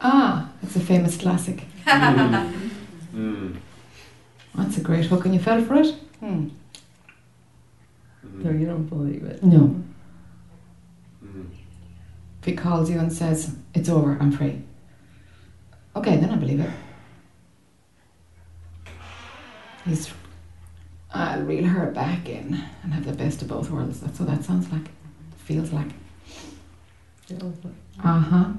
Ah, 0.00 0.50
it's 0.62 0.76
a 0.76 0.80
famous 0.80 1.16
classic. 1.16 1.64
Mm. 3.14 3.56
That's 4.56 4.76
a 4.78 4.80
great 4.80 5.06
hook, 5.06 5.24
and 5.24 5.34
you 5.34 5.40
fell 5.40 5.62
for 5.64 5.74
it? 5.76 5.94
Hmm. 6.20 6.48
So 8.42 8.50
you 8.50 8.66
don't 8.66 8.86
believe 8.88 9.22
it? 9.24 9.42
No. 9.44 9.82
If 12.44 12.50
he 12.50 12.56
calls 12.56 12.90
you 12.90 12.98
and 12.98 13.10
says, 13.10 13.56
It's 13.72 13.88
over, 13.88 14.18
I'm 14.20 14.30
free. 14.30 14.60
Okay, 15.96 16.18
then 16.18 16.28
I 16.28 16.36
believe 16.36 16.60
it. 16.60 16.68
He's, 19.86 20.12
I'll 21.10 21.40
reel 21.40 21.64
her 21.64 21.90
back 21.90 22.28
in 22.28 22.62
and 22.82 22.92
have 22.92 23.06
the 23.06 23.14
best 23.14 23.40
of 23.40 23.48
both 23.48 23.70
worlds. 23.70 24.00
That's 24.00 24.20
what 24.20 24.28
that 24.28 24.44
sounds 24.44 24.70
like. 24.70 24.90
Feels 25.38 25.72
like. 25.72 25.88
Uh 27.32 28.20
huh. 28.20 28.52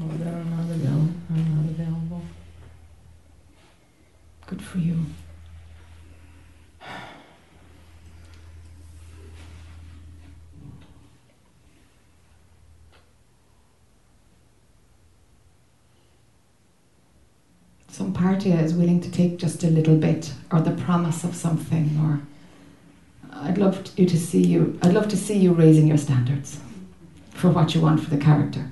Oh, 0.00 0.08
then 0.16 0.34
I'm 0.34 0.50
not 0.56 0.74
available. 0.74 1.12
I'm 1.28 1.54
not 1.54 1.70
available. 1.70 2.22
Good 4.46 4.62
for 4.62 4.78
you. 4.78 5.04
Some 17.90 18.12
party 18.12 18.52
is 18.52 18.74
willing 18.74 19.00
to 19.00 19.10
take 19.10 19.38
just 19.38 19.64
a 19.64 19.70
little 19.70 19.96
bit, 19.96 20.32
or 20.52 20.60
the 20.60 20.70
promise 20.70 21.24
of 21.24 21.34
something, 21.34 21.98
or 22.00 22.20
I'd 23.32 23.58
love 23.58 23.90
you 23.96 24.06
to 24.06 24.18
see 24.18 24.44
you. 24.44 24.78
I'd 24.82 24.94
love 24.94 25.08
to 25.08 25.16
see 25.16 25.36
you 25.36 25.52
raising 25.52 25.88
your 25.88 25.98
standards 25.98 26.60
for 27.30 27.50
what 27.50 27.74
you 27.74 27.80
want 27.80 28.00
for 28.00 28.10
the 28.10 28.18
character. 28.18 28.70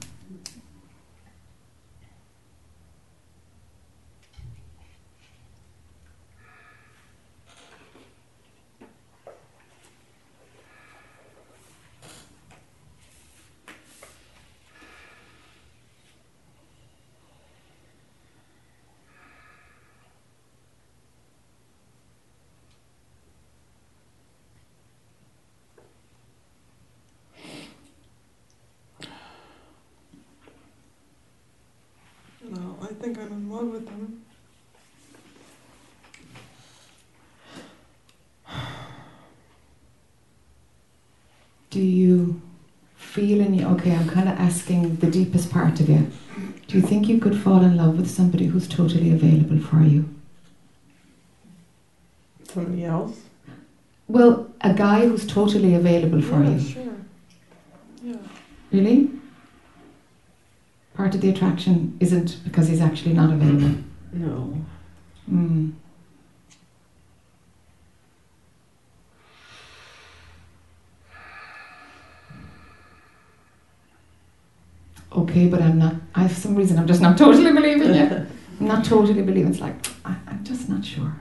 No, 32.49 32.79
I 32.81 32.87
think 32.87 33.19
I'm 33.19 33.33
in 33.33 33.51
love 33.51 33.67
with 33.67 33.89
him. 33.89 34.23
Do 41.77 41.83
you 41.83 42.41
feel 42.97 43.39
in 43.39 43.53
you? 43.53 43.67
Okay, 43.67 43.95
I'm 43.95 44.09
kind 44.09 44.31
of 44.31 44.39
asking 44.39 44.97
the 44.97 45.11
deepest 45.11 45.51
part 45.51 45.79
of 45.79 45.91
you. 45.91 46.11
Do 46.69 46.79
you 46.79 46.81
think 46.81 47.07
you 47.07 47.19
could 47.19 47.39
fall 47.39 47.63
in 47.63 47.77
love 47.77 47.99
with 47.99 48.11
somebody 48.11 48.47
who's 48.47 48.67
totally 48.67 49.13
available 49.13 49.61
for 49.61 49.83
you? 49.83 50.09
Somebody 52.45 52.87
else? 52.87 53.21
Well, 54.09 54.51
a 54.63 54.73
guy 54.73 55.07
who's 55.07 55.27
totally 55.27 55.75
available 55.75 56.23
for 56.23 56.43
yeah, 56.43 56.51
you. 56.51 56.61
sure. 56.61 56.97
Yeah. 58.03 58.17
Really? 58.73 59.11
Part 60.95 61.15
of 61.15 61.21
the 61.21 61.29
attraction 61.29 61.95
isn't 62.01 62.39
because 62.43 62.69
he's 62.69 62.81
actually 62.81 63.13
not 63.13 63.31
available. 63.31 63.85
No. 64.15 64.65
Mm. 65.31 65.73
Okay, 75.17 75.49
but 75.49 75.63
I'm 75.63 75.79
not. 75.79 75.95
I 76.15 76.23
have 76.23 76.37
some 76.37 76.55
reason. 76.55 76.79
I'm 76.79 76.87
just 76.87 77.01
not 77.01 77.17
totally 77.25 77.51
believing 77.53 77.91
it. 77.91 78.13
I'm 78.61 78.67
not 78.67 78.85
totally 78.85 79.23
believing. 79.23 79.51
It's 79.51 79.61
like 79.61 79.75
I, 80.05 80.15
I'm 80.27 80.45
just 80.45 80.69
not 80.69 80.85
sure. 80.85 81.15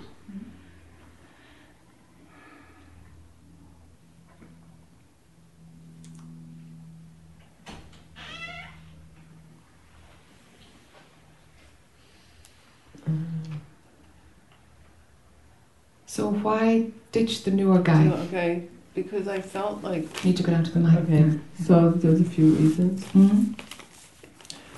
So 16.08 16.30
why 16.30 16.92
ditch 17.12 17.44
the 17.44 17.52
newer 17.52 17.80
guy? 17.80 18.08
okay, 18.08 18.64
because 18.94 19.28
I 19.28 19.42
felt 19.42 19.84
like. 19.84 20.24
Need 20.24 20.38
to 20.38 20.44
go 20.44 20.52
down 20.52 20.64
to 20.64 20.72
the 20.72 20.80
mic. 20.80 20.98
Okay, 21.00 21.40
so 21.64 21.92
there's 21.92 22.22
a 22.22 22.24
few 22.24 22.52
reasons. 22.56 23.06
hmm 23.08 23.52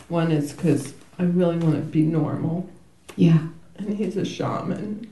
One 0.09 0.31
is 0.31 0.53
because 0.53 0.93
I 1.19 1.23
really 1.23 1.57
want 1.57 1.75
to 1.75 1.81
be 1.81 2.01
normal, 2.03 2.69
Yeah. 3.15 3.39
and 3.77 3.97
he's 3.97 4.15
a 4.17 4.25
shaman. 4.25 5.07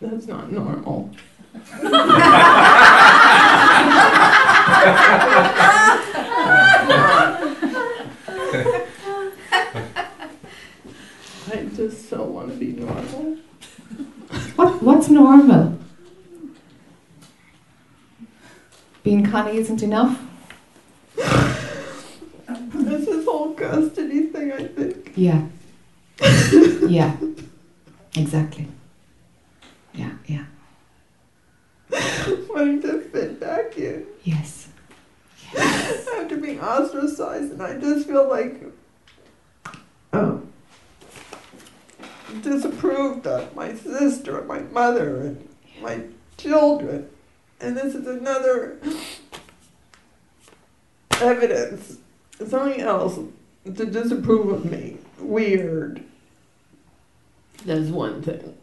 That's 0.00 0.26
not 0.26 0.50
normal. 0.50 1.10
I 11.46 11.66
just 11.76 12.10
don't 12.10 12.32
want 12.32 12.50
to 12.50 12.56
be 12.56 12.66
normal. 12.72 13.36
What 14.56 14.82
What's 14.82 15.08
normal? 15.08 15.78
Being 19.02 19.26
Connie 19.26 19.58
isn't 19.58 19.82
enough. 19.82 20.18
It's 23.06 23.16
this 23.16 23.24
whole 23.26 23.52
custody 23.52 24.28
thing, 24.28 24.50
I 24.50 24.66
think. 24.66 25.12
Yeah. 25.14 25.46
yeah. 26.88 27.14
Exactly. 28.16 28.66
Yeah. 29.92 30.12
Yeah. 30.26 30.44
Wanting 32.48 32.80
to 32.82 33.00
fit 33.02 33.38
back 33.38 33.76
in 33.76 34.06
Yes. 34.22 34.68
yes. 35.52 36.08
after 36.16 36.38
being 36.38 36.60
ostracized, 36.60 37.52
and 37.52 37.62
I 37.62 37.78
just 37.78 38.06
feel 38.06 38.26
like 38.26 38.62
um, 40.14 40.50
disapproved 42.40 43.26
of 43.26 43.54
my 43.54 43.74
sister 43.74 44.38
and 44.38 44.48
my 44.48 44.60
mother 44.60 45.20
and 45.20 45.48
my 45.82 46.00
children. 46.38 47.10
And 47.60 47.76
this 47.76 47.94
is 47.94 48.06
another 48.06 48.78
evidence, 51.20 51.98
something 52.38 52.80
else 52.80 53.18
to 53.64 53.86
disapprove 53.86 54.48
of 54.48 54.70
me. 54.70 54.98
Weird. 55.18 56.02
That's 57.64 57.88
one 57.88 58.22
thing. 58.22 58.56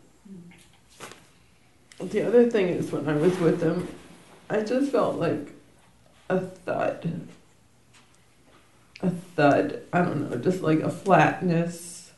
The 1.99 2.27
other 2.27 2.49
thing 2.49 2.69
is 2.69 2.91
when 2.91 3.07
I 3.07 3.13
was 3.13 3.37
with 3.39 3.61
him, 3.61 3.87
I 4.49 4.61
just 4.61 4.91
felt 4.91 5.17
like 5.17 5.53
a 6.29 6.39
thud. 6.39 7.27
A 9.01 9.09
thud. 9.09 9.81
I 9.93 10.01
don't 10.01 10.29
know, 10.29 10.37
just 10.37 10.61
like 10.61 10.79
a 10.79 10.89
flatness. 10.89 12.11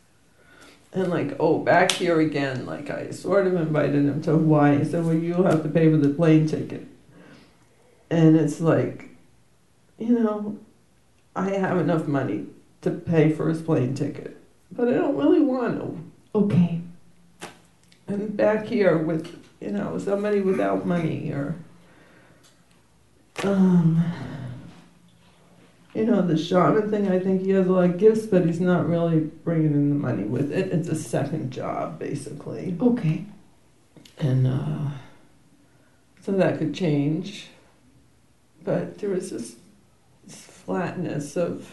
And 0.93 1.09
like, 1.09 1.35
oh, 1.39 1.59
back 1.59 1.91
here 1.91 2.19
again, 2.19 2.65
like 2.65 2.89
I 2.89 3.11
sort 3.11 3.47
of 3.47 3.55
invited 3.55 4.05
him 4.05 4.21
to 4.23 4.31
Hawaii. 4.31 4.77
He 4.77 4.85
said, 4.85 5.05
well, 5.05 5.15
you'll 5.15 5.43
have 5.43 5.63
to 5.63 5.69
pay 5.69 5.89
for 5.89 5.97
the 5.97 6.09
plane 6.09 6.47
ticket. 6.47 6.85
And 8.09 8.35
it's 8.35 8.61
like, 8.61 9.09
you 9.97 10.19
know, 10.19 10.59
I 11.35 11.51
have 11.51 11.77
enough 11.77 12.07
money 12.07 12.45
to 12.81 12.91
pay 12.91 13.31
for 13.31 13.49
his 13.49 13.61
plane 13.61 13.95
ticket, 13.95 14.37
but 14.71 14.87
I 14.87 14.93
don't 14.93 15.15
really 15.15 15.41
want 15.41 15.79
to. 15.79 16.39
Okay. 16.39 16.81
And 18.07 18.35
back 18.35 18.65
here 18.65 18.97
with, 18.97 19.39
you 19.59 19.71
know, 19.71 19.97
somebody 19.97 20.41
without 20.41 20.85
money 20.85 21.31
or, 21.31 21.55
um, 23.43 24.03
you 25.93 26.05
know, 26.05 26.21
the 26.21 26.37
shaman 26.37 26.89
thing, 26.89 27.09
I 27.09 27.19
think 27.19 27.41
he 27.41 27.51
has 27.51 27.67
a 27.67 27.71
lot 27.71 27.85
of 27.85 27.97
gifts, 27.97 28.25
but 28.25 28.45
he's 28.45 28.59
not 28.59 28.87
really 28.87 29.19
bringing 29.19 29.73
in 29.73 29.89
the 29.89 29.95
money 29.95 30.23
with 30.23 30.51
it. 30.51 30.71
It's 30.71 30.89
a 30.89 30.95
second 30.95 31.51
job, 31.51 31.99
basically. 31.99 32.75
Okay. 32.79 33.25
And, 34.17 34.47
uh, 34.47 34.91
so 36.21 36.31
that 36.33 36.57
could 36.57 36.73
change. 36.73 37.47
But 38.63 38.99
there 38.99 39.09
was 39.09 39.29
just 39.29 39.57
flatness 40.65 41.35
of, 41.35 41.69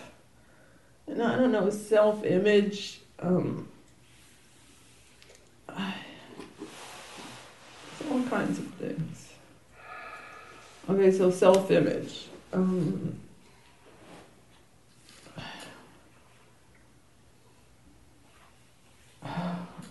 and 1.06 1.22
I 1.22 1.36
don't 1.36 1.52
know, 1.52 1.70
self 1.70 2.24
image. 2.24 3.00
Um, 3.20 3.68
all 8.10 8.22
kinds 8.24 8.58
of 8.58 8.66
things. 8.74 9.32
Okay, 10.88 11.10
so 11.12 11.30
self 11.30 11.70
image. 11.70 12.26
Um, 12.52 13.20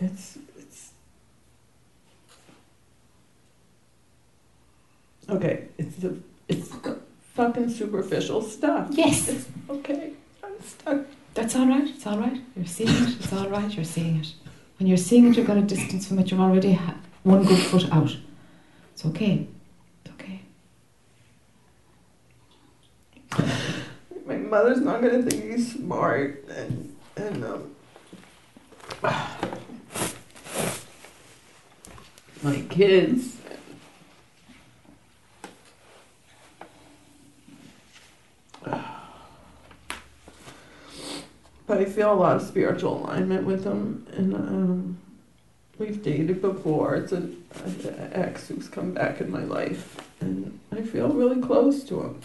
it's 0.02 0.38
it's 0.58 0.92
okay. 5.30 5.68
It's 5.78 5.96
the 5.98 6.18
it's 6.48 6.74
fucking 7.40 7.70
superficial 7.70 8.42
stuff. 8.42 8.90
Yes, 8.92 9.30
It's 9.30 9.46
okay. 9.70 10.12
I'm 10.44 10.62
stuck. 10.62 11.06
that's 11.34 11.56
all 11.56 11.68
right. 11.68 11.88
It's 11.88 12.06
all 12.06 12.18
right. 12.18 12.38
You're 12.54 12.66
seeing 12.66 12.90
it. 12.90 13.16
It's 13.18 13.32
all 13.32 13.48
right. 13.48 13.72
You're 13.74 13.86
seeing 13.86 14.18
it. 14.18 14.34
When 14.78 14.88
you're 14.88 14.98
seeing 14.98 15.28
it, 15.30 15.38
you've 15.38 15.48
got 15.48 15.56
a 15.56 15.62
distance 15.62 16.06
from 16.10 16.20
it. 16.20 16.30
You're 16.32 16.42
already 16.42 16.74
ha- 16.74 16.98
one 17.24 17.46
good 17.46 17.60
foot 17.60 17.90
out. 17.94 18.14
It's 18.94 19.06
okay. 19.06 19.48
It's 20.04 20.14
okay. 20.16 20.42
My 24.26 24.36
mother's 24.36 24.82
not 24.82 25.02
gonna 25.02 25.24
think 25.24 25.42
he's 25.52 25.72
smart, 25.76 26.44
and 26.50 26.94
and 27.16 27.46
um, 27.46 27.72
my 32.44 32.60
kids. 32.70 33.38
But 41.68 41.78
I 41.78 41.86
feel 42.00 42.14
a 42.14 42.16
lot 42.16 42.38
of 42.38 42.42
spiritual 42.42 43.04
alignment 43.04 43.46
with 43.46 43.66
him, 43.66 44.08
and 44.14 44.34
um, 44.34 44.98
we've 45.78 46.02
dated 46.02 46.42
before. 46.42 46.96
It's 46.96 47.12
an 47.12 47.44
an 47.66 48.12
ex 48.14 48.48
who's 48.48 48.70
come 48.70 48.94
back 48.94 49.20
in 49.20 49.30
my 49.30 49.44
life, 49.44 49.98
and 50.22 50.58
I 50.72 50.82
feel 50.82 51.10
really 51.10 51.42
close 51.42 51.84
to 51.90 52.00
him. 52.00 52.22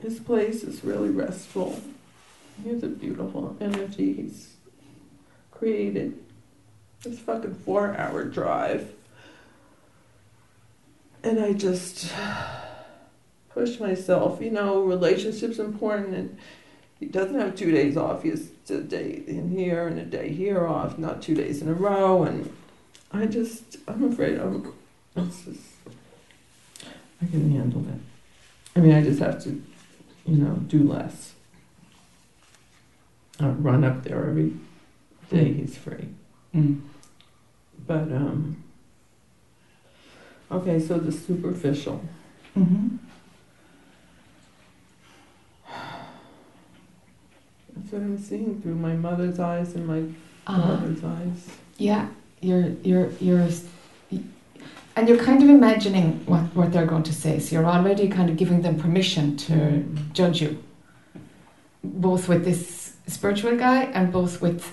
His 0.00 0.20
place 0.20 0.62
is 0.62 0.84
really 0.84 1.08
restful. 1.08 1.80
He 2.62 2.68
has 2.68 2.84
a 2.84 2.86
beautiful 2.86 3.56
energy 3.60 4.12
he's 4.12 4.54
created. 5.50 6.16
This 7.02 7.18
fucking 7.18 7.56
four 7.56 7.96
hour 7.96 8.22
drive. 8.22 8.92
And 11.24 11.40
I 11.40 11.52
just 11.52 12.12
push 13.48 13.80
myself, 13.80 14.40
you 14.40 14.52
know, 14.52 14.82
relationships 14.82 15.58
important 15.58 16.14
and 16.14 16.38
he 17.00 17.06
doesn't 17.06 17.38
have 17.38 17.54
two 17.54 17.70
days 17.70 17.96
off. 17.96 18.22
He 18.22 18.30
has 18.30 18.50
a 18.70 18.80
day 18.80 19.22
in 19.26 19.50
here 19.50 19.86
and 19.86 19.98
a 19.98 20.04
day 20.04 20.32
here 20.32 20.66
off, 20.66 20.98
not 20.98 21.22
two 21.22 21.34
days 21.34 21.62
in 21.62 21.68
a 21.68 21.74
row 21.74 22.22
and 22.24 22.52
I 23.12 23.26
just 23.26 23.76
I'm 23.86 24.04
afraid 24.04 24.38
I'm 24.38 24.72
just 25.16 25.48
I 27.22 27.26
can 27.26 27.50
handle 27.50 27.82
it. 27.88 28.00
I 28.74 28.80
mean 28.80 28.94
I 28.94 29.02
just 29.02 29.20
have 29.20 29.42
to 29.44 29.62
you 30.26 30.36
know, 30.36 30.54
do 30.54 30.82
less. 30.82 31.34
Uh, 33.40 33.50
run 33.50 33.84
up 33.84 34.02
there 34.02 34.26
every 34.28 34.54
day 35.30 35.52
he's 35.52 35.76
free. 35.76 36.08
Mm. 36.54 36.80
But, 37.86 38.10
um, 38.12 38.64
okay, 40.50 40.80
so 40.80 40.98
the 40.98 41.12
superficial. 41.12 42.02
hmm 42.54 42.96
That's 47.86 48.02
what 48.02 48.02
I'm 48.02 48.18
seeing 48.18 48.60
through 48.62 48.74
my 48.74 48.94
mother's 48.94 49.38
eyes 49.38 49.76
and 49.76 49.86
my 49.86 50.02
Uh, 50.48 50.60
father's 50.78 51.04
eyes. 51.04 51.46
yeah, 51.78 52.08
you're 52.40 52.70
you're 52.82 53.10
you're, 53.20 53.46
and 54.96 55.08
you're 55.08 55.22
kind 55.28 55.40
of 55.40 55.48
imagining 55.48 56.20
what 56.26 56.42
what 56.56 56.72
they're 56.72 56.86
going 56.86 57.04
to 57.04 57.12
say. 57.12 57.38
So 57.38 57.54
you're 57.54 57.64
already 57.64 58.08
kind 58.08 58.28
of 58.28 58.36
giving 58.36 58.62
them 58.62 58.74
permission 58.76 59.36
to 59.46 59.84
judge 60.12 60.42
you, 60.42 60.58
both 61.84 62.28
with 62.28 62.44
this 62.44 62.94
spiritual 63.06 63.56
guy 63.56 63.84
and 63.94 64.10
both 64.12 64.42
with 64.42 64.68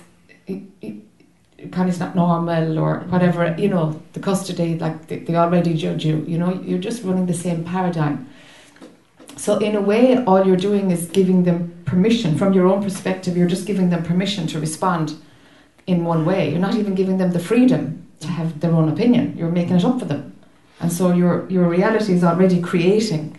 kind 1.70 1.88
of 1.88 2.00
not 2.00 2.16
normal 2.16 2.80
or 2.80 3.04
whatever. 3.12 3.54
You 3.56 3.68
know, 3.68 4.02
the 4.14 4.20
custody 4.20 4.76
like 4.76 5.06
they, 5.06 5.18
they 5.20 5.36
already 5.36 5.74
judge 5.74 6.04
you. 6.04 6.24
You 6.26 6.38
know, 6.38 6.52
you're 6.66 6.82
just 6.88 7.04
running 7.04 7.26
the 7.26 7.34
same 7.46 7.62
paradigm. 7.62 8.26
So 9.36 9.58
in 9.58 9.76
a 9.76 9.80
way, 9.80 10.16
all 10.24 10.44
you're 10.44 10.56
doing 10.68 10.90
is 10.90 11.06
giving 11.06 11.44
them 11.44 11.73
permission 11.84 12.36
from 12.36 12.52
your 12.52 12.66
own 12.66 12.82
perspective. 12.82 13.36
You're 13.36 13.48
just 13.48 13.66
giving 13.66 13.90
them 13.90 14.02
permission 14.02 14.46
to 14.48 14.60
respond 14.60 15.14
in 15.86 16.04
one 16.04 16.24
way. 16.24 16.50
You're 16.50 16.58
not 16.60 16.74
even 16.74 16.94
giving 16.94 17.18
them 17.18 17.32
the 17.32 17.38
freedom 17.38 18.06
to 18.20 18.28
have 18.28 18.60
their 18.60 18.72
own 18.72 18.88
opinion. 18.88 19.36
You're 19.36 19.50
making 19.50 19.76
it 19.76 19.84
up 19.84 19.98
for 19.98 20.06
them. 20.06 20.36
And 20.80 20.92
so 20.92 21.12
your 21.12 21.48
your 21.48 21.68
reality 21.68 22.12
is 22.12 22.24
already 22.24 22.60
creating 22.60 23.36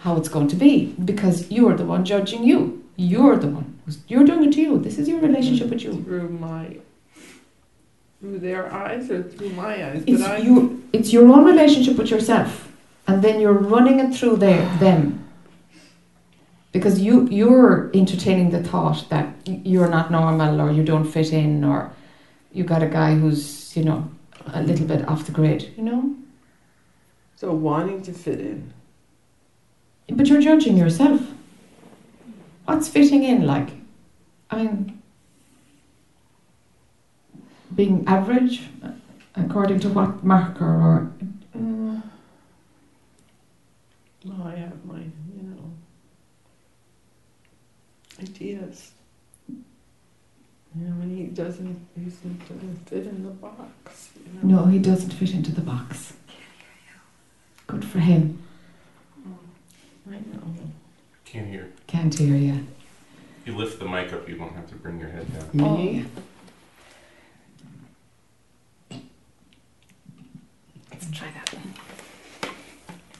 how 0.00 0.16
it's 0.16 0.28
going 0.28 0.48
to 0.48 0.56
be 0.56 0.94
because 1.04 1.50
you're 1.50 1.76
the 1.76 1.84
one 1.84 2.04
judging 2.04 2.44
you. 2.44 2.84
You're 2.96 3.36
the 3.36 3.48
one 3.48 3.78
who's 3.84 3.98
you're 4.08 4.24
doing 4.24 4.44
it 4.48 4.52
to 4.54 4.60
you. 4.60 4.78
This 4.78 4.98
is 4.98 5.08
your 5.08 5.20
relationship 5.20 5.68
with 5.68 5.82
you. 5.82 6.02
Through 6.02 6.30
my, 6.30 6.78
through 8.20 8.38
their 8.38 8.72
eyes 8.72 9.10
or 9.10 9.22
through 9.22 9.50
my 9.50 9.84
eyes? 9.86 10.02
It's 10.06 10.22
but 10.22 10.30
I, 10.30 10.36
you 10.38 10.82
it's 10.92 11.12
your 11.12 11.30
own 11.32 11.44
relationship 11.44 11.96
with 11.96 12.10
yourself. 12.10 12.72
And 13.08 13.22
then 13.22 13.40
you're 13.40 13.52
running 13.52 14.00
it 14.00 14.14
through 14.14 14.36
their 14.36 14.62
them. 14.78 15.25
Because 16.76 17.00
you 17.00 17.26
you're 17.28 17.90
entertaining 17.94 18.50
the 18.50 18.62
thought 18.62 19.08
that 19.08 19.26
you're 19.46 19.88
not 19.88 20.10
normal 20.10 20.60
or 20.60 20.70
you 20.70 20.84
don't 20.84 21.08
fit 21.16 21.32
in 21.32 21.64
or 21.64 21.90
you 22.52 22.64
got 22.64 22.82
a 22.82 22.86
guy 23.00 23.14
who's, 23.14 23.76
you 23.76 23.84
know, 23.84 24.00
a 24.52 24.62
little 24.62 24.86
bit 24.86 25.08
off 25.08 25.26
the 25.26 25.32
grid, 25.32 25.72
you 25.76 25.82
know? 25.82 26.16
so 27.36 27.52
wanting 27.52 28.02
to 28.02 28.12
fit 28.12 28.40
in. 28.40 28.72
But 30.08 30.26
you're 30.26 30.40
judging 30.40 30.76
yourself. 30.76 31.20
What's 32.64 32.88
fitting 32.88 33.22
in 33.22 33.46
like? 33.46 33.70
I 34.50 34.56
mean, 34.56 35.02
being 37.74 38.04
average, 38.06 38.62
uh, 38.82 38.92
according 39.34 39.80
to 39.80 39.88
what 39.90 40.24
marker 40.24 40.64
or. 40.64 41.12
Uh, 41.54 42.00
well, 44.24 44.46
I 44.46 44.56
have 44.56 44.84
know, 44.84 45.12
ideas. 48.20 48.92
You 49.48 50.88
know, 50.88 51.02
and 51.02 51.16
he 51.16 51.24
doesn't, 51.24 51.86
he 51.94 52.04
doesn't 52.04 52.88
fit 52.88 53.06
in 53.06 53.22
the 53.24 53.30
box. 53.30 54.10
You 54.16 54.48
know? 54.48 54.56
No, 54.62 54.66
he 54.66 54.78
doesn't 54.78 55.10
fit 55.10 55.32
into 55.32 55.52
the 55.52 55.62
box. 55.62 56.12
Good 57.66 57.84
for 57.84 57.98
him. 57.98 58.42
Mm, 59.26 59.36
I 60.08 60.16
know. 60.16 60.54
Can't 61.24 61.48
hear. 61.48 61.72
Can't 61.86 62.14
hear 62.14 62.36
you. 62.36 62.66
If 63.40 63.46
you 63.46 63.56
lift 63.56 63.78
the 63.78 63.86
mic 63.86 64.12
up, 64.12 64.28
you 64.28 64.36
don't 64.36 64.52
have 64.54 64.68
to 64.68 64.74
bring 64.74 65.00
your 65.00 65.08
head 65.08 65.26
down. 65.32 65.48
Me? 65.52 66.04
Oh. 68.90 68.96
Let's 70.90 71.10
try 71.10 71.28
that. 71.30 71.54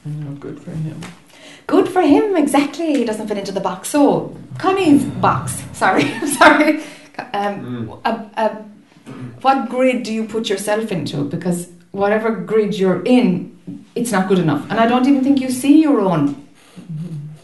I 0.05 0.09
know, 0.09 0.31
good 0.35 0.59
for 0.61 0.71
him. 0.71 1.01
Good 1.67 1.89
for 1.89 2.01
him, 2.01 2.37
exactly. 2.37 2.93
He 2.93 3.03
doesn't 3.03 3.27
fit 3.27 3.37
into 3.37 3.51
the 3.51 3.59
box. 3.59 3.89
So, 3.89 4.35
Connie's 4.57 5.03
box. 5.03 5.63
Sorry, 5.73 6.07
sorry. 6.27 6.81
Um, 7.33 7.99
a, 8.05 8.11
a, 8.37 8.49
what 9.41 9.69
grid 9.69 10.03
do 10.03 10.13
you 10.13 10.25
put 10.25 10.49
yourself 10.49 10.91
into? 10.93 11.25
Because 11.25 11.69
whatever 11.91 12.31
grid 12.31 12.77
you're 12.79 13.03
in, 13.03 13.57
it's 13.95 14.13
not 14.13 14.29
good 14.29 14.39
enough. 14.39 14.65
And 14.69 14.79
I 14.79 14.87
don't 14.87 15.07
even 15.07 15.23
think 15.23 15.41
you 15.41 15.51
see 15.51 15.81
your 15.81 15.99
own. 15.99 16.47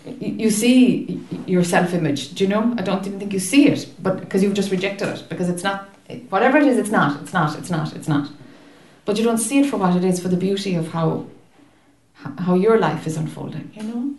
You 0.06 0.30
you 0.44 0.50
see 0.50 1.22
your 1.46 1.64
self-image. 1.64 2.36
Do 2.36 2.46
you 2.46 2.50
know? 2.50 2.74
I 2.78 2.82
don't 2.82 3.06
even 3.06 3.20
think 3.20 3.34
you 3.34 3.40
see 3.40 3.68
it, 3.68 3.94
but 4.02 4.22
because 4.22 4.42
you've 4.42 4.54
just 4.54 4.72
rejected 4.72 5.10
it 5.10 5.26
because 5.28 5.50
it's 5.50 5.64
not. 5.64 5.90
Whatever 6.30 6.58
it 6.58 6.68
is, 6.68 6.78
it's 6.78 6.92
not. 6.92 7.22
It's 7.22 7.34
not. 7.34 7.58
It's 7.58 7.70
not. 7.70 7.94
It's 7.96 8.08
not. 8.08 8.30
But 9.06 9.18
you 9.18 9.24
don't 9.24 9.38
see 9.38 9.60
it 9.60 9.66
for 9.70 9.78
what 9.78 9.96
it 9.96 10.06
is, 10.06 10.22
for 10.22 10.30
the 10.30 10.38
beauty 10.38 10.76
of 10.76 10.90
how 10.90 11.26
how 12.40 12.56
your 12.56 12.80
life 12.80 13.06
is 13.08 13.18
unfolding. 13.18 13.72
You 13.74 13.84
know. 13.84 14.16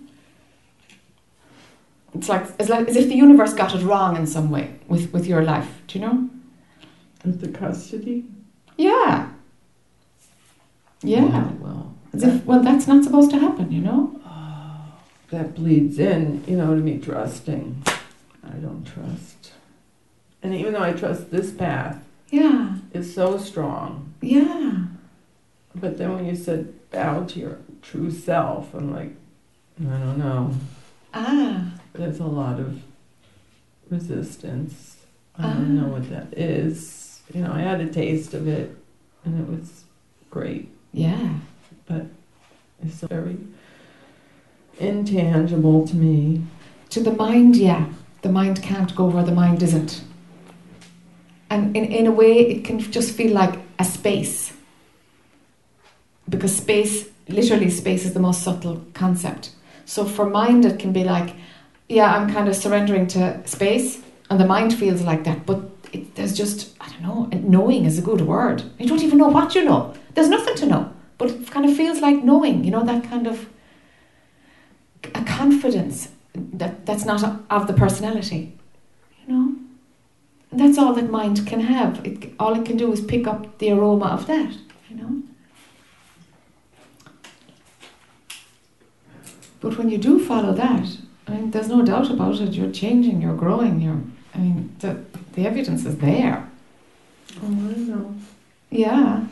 It's 2.15 2.29
like 2.29 2.47
it's 2.59 2.69
like 2.69 2.89
as 2.89 2.97
if 2.97 3.09
the 3.09 3.17
universe 3.17 3.55
got 3.55 3.75
it 3.75 3.83
wrong 3.85 4.17
in 4.17 4.27
some 4.27 4.51
way 4.51 4.75
with 4.89 5.13
with 5.13 5.27
your 5.27 5.43
life. 5.43 5.83
Do 5.87 5.99
you 5.99 6.05
know? 6.07 6.31
With 7.25 7.41
the 7.41 7.49
custody? 7.49 8.25
Yeah. 8.77 9.31
Yeah. 11.03 11.25
Well, 11.25 11.57
well, 11.61 11.95
As 12.13 12.23
if 12.23 12.45
well, 12.45 12.63
that's 12.63 12.87
not 12.87 13.05
supposed 13.05 13.31
to 13.31 13.39
happen. 13.39 13.73
You 13.73 13.81
know. 13.81 14.21
that 15.31 15.55
bleeds 15.55 15.99
in, 15.99 16.45
you 16.47 16.57
know, 16.57 16.75
to 16.75 16.81
me 16.81 16.99
trusting. 16.99 17.83
I 18.47 18.57
don't 18.59 18.85
trust. 18.85 19.53
And 20.43 20.55
even 20.55 20.75
though 20.75 20.83
I 20.83 20.93
trust 20.93 21.31
this 21.31 21.51
path, 21.51 22.05
Yeah. 22.31 22.77
it's 22.93 23.13
so 23.13 23.39
strong. 23.39 24.13
Yeah. 24.21 24.85
But 25.75 25.97
then 25.99 26.13
when 26.15 26.27
you 26.27 26.37
said 26.37 26.73
bow 26.91 27.25
to 27.25 27.41
your 27.41 27.59
true 27.85 28.11
self, 28.11 28.73
I'm 28.75 28.93
like, 28.93 29.13
I 29.81 29.99
don't 29.99 30.19
know. 30.19 30.53
Ah, 31.13 31.73
there's 31.93 32.19
a 32.21 32.25
lot 32.27 32.59
of 32.59 32.81
resistance. 33.91 34.97
I 35.39 35.43
don't 35.53 35.75
know 35.77 35.87
Ah. 35.87 35.93
what 35.99 36.09
that 36.11 36.33
is. 36.37 37.21
You 37.35 37.43
know, 37.43 37.53
I 37.53 37.61
had 37.61 37.81
a 37.81 37.87
taste 37.93 38.35
of 38.35 38.47
it, 38.49 38.77
and 39.25 39.41
it 39.41 39.49
was 39.49 39.85
great. 40.31 40.69
yeah. 40.93 41.35
But 41.87 42.07
it's 42.83 43.01
very 43.03 43.37
intangible 44.79 45.87
to 45.87 45.95
me. 45.97 46.43
To 46.91 47.01
the 47.01 47.13
mind, 47.13 47.57
yeah. 47.57 47.87
The 48.23 48.31
mind 48.31 48.63
can't 48.63 48.95
go 48.97 49.05
where 49.07 49.23
the 49.25 49.33
mind 49.33 49.63
isn't. 49.63 50.03
And 51.51 51.77
in, 51.77 51.85
in 51.85 52.07
a 52.07 52.11
way, 52.11 52.39
it 52.39 52.65
can 52.65 52.79
just 52.79 53.15
feel 53.15 53.33
like 53.33 53.59
a 53.79 53.85
space. 53.85 54.53
Because 56.29 56.57
space, 56.57 57.09
literally, 57.29 57.71
space 57.71 58.05
is 58.05 58.15
the 58.15 58.21
most 58.21 58.43
subtle 58.43 58.85
concept. 58.95 59.51
So 59.85 60.05
for 60.05 60.27
mind, 60.29 60.65
it 60.65 60.79
can 60.79 60.93
be 60.93 61.05
like, 61.05 61.35
yeah, 61.89 62.15
I'm 62.15 62.33
kind 62.33 62.49
of 62.49 62.57
surrendering 62.57 63.07
to 63.09 63.47
space, 63.47 64.03
and 64.31 64.41
the 64.41 64.47
mind 64.47 64.75
feels 64.75 65.03
like 65.03 65.25
that. 65.25 65.45
But 65.47 65.61
it, 65.93 66.15
there's 66.15 66.37
just, 66.37 66.75
I 66.81 66.89
don't 66.89 67.03
know, 67.03 67.29
knowing 67.39 67.85
is 67.85 67.99
a 67.99 68.03
good 68.03 68.23
word. 68.23 68.63
You 68.79 68.87
don't 68.87 69.03
even 69.03 69.19
know 69.19 69.29
what 69.29 69.55
you 69.55 69.65
know. 69.65 69.95
There's 70.15 70.29
nothing 70.29 70.55
to 70.57 70.67
know. 70.67 70.93
But 71.19 71.31
it 71.31 71.51
kind 71.51 71.69
of 71.69 71.77
feels 71.77 72.01
like 72.01 72.25
knowing, 72.25 72.65
you 72.65 72.71
know, 72.71 72.85
that 72.85 73.05
kind 73.05 73.27
of 73.27 73.49
a 75.15 75.25
confidence 75.25 76.09
that 76.35 76.87
that's 76.87 77.05
not 77.05 77.43
of 77.51 77.67
the 77.67 77.73
personality 77.73 78.57
you 79.21 79.35
know 79.35 79.55
that's 80.53 80.79
all 80.79 80.93
that 80.93 81.11
mind 81.11 81.47
can 81.47 81.61
have 81.61 82.05
it, 82.07 82.33
all 82.39 82.59
it 82.59 82.65
can 82.65 82.77
do 82.77 82.93
is 82.93 83.01
pick 83.01 83.27
up 83.27 83.59
the 83.59 83.71
aroma 83.71 84.07
of 84.07 84.27
that 84.27 84.53
you 84.89 84.97
know 84.97 85.23
but 89.65 89.77
when 89.79 89.89
you 89.89 89.99
do 89.99 90.13
follow 90.31 90.53
that 90.53 90.87
i 91.27 91.31
mean 91.33 91.51
there's 91.51 91.69
no 91.69 91.81
doubt 91.83 92.11
about 92.11 92.41
it. 92.41 92.53
You're 92.53 92.71
changing 92.71 93.23
you're 93.23 93.41
growing 93.45 93.81
you're 93.81 94.03
i 94.35 94.39
mean 94.39 94.77
the, 94.81 94.91
the 95.35 95.47
evidence 95.47 95.85
is 95.85 95.97
there. 95.99 96.49
Oh, 97.43 97.47
I 97.47 97.77
know. 97.91 98.15
yeah. 98.71 99.27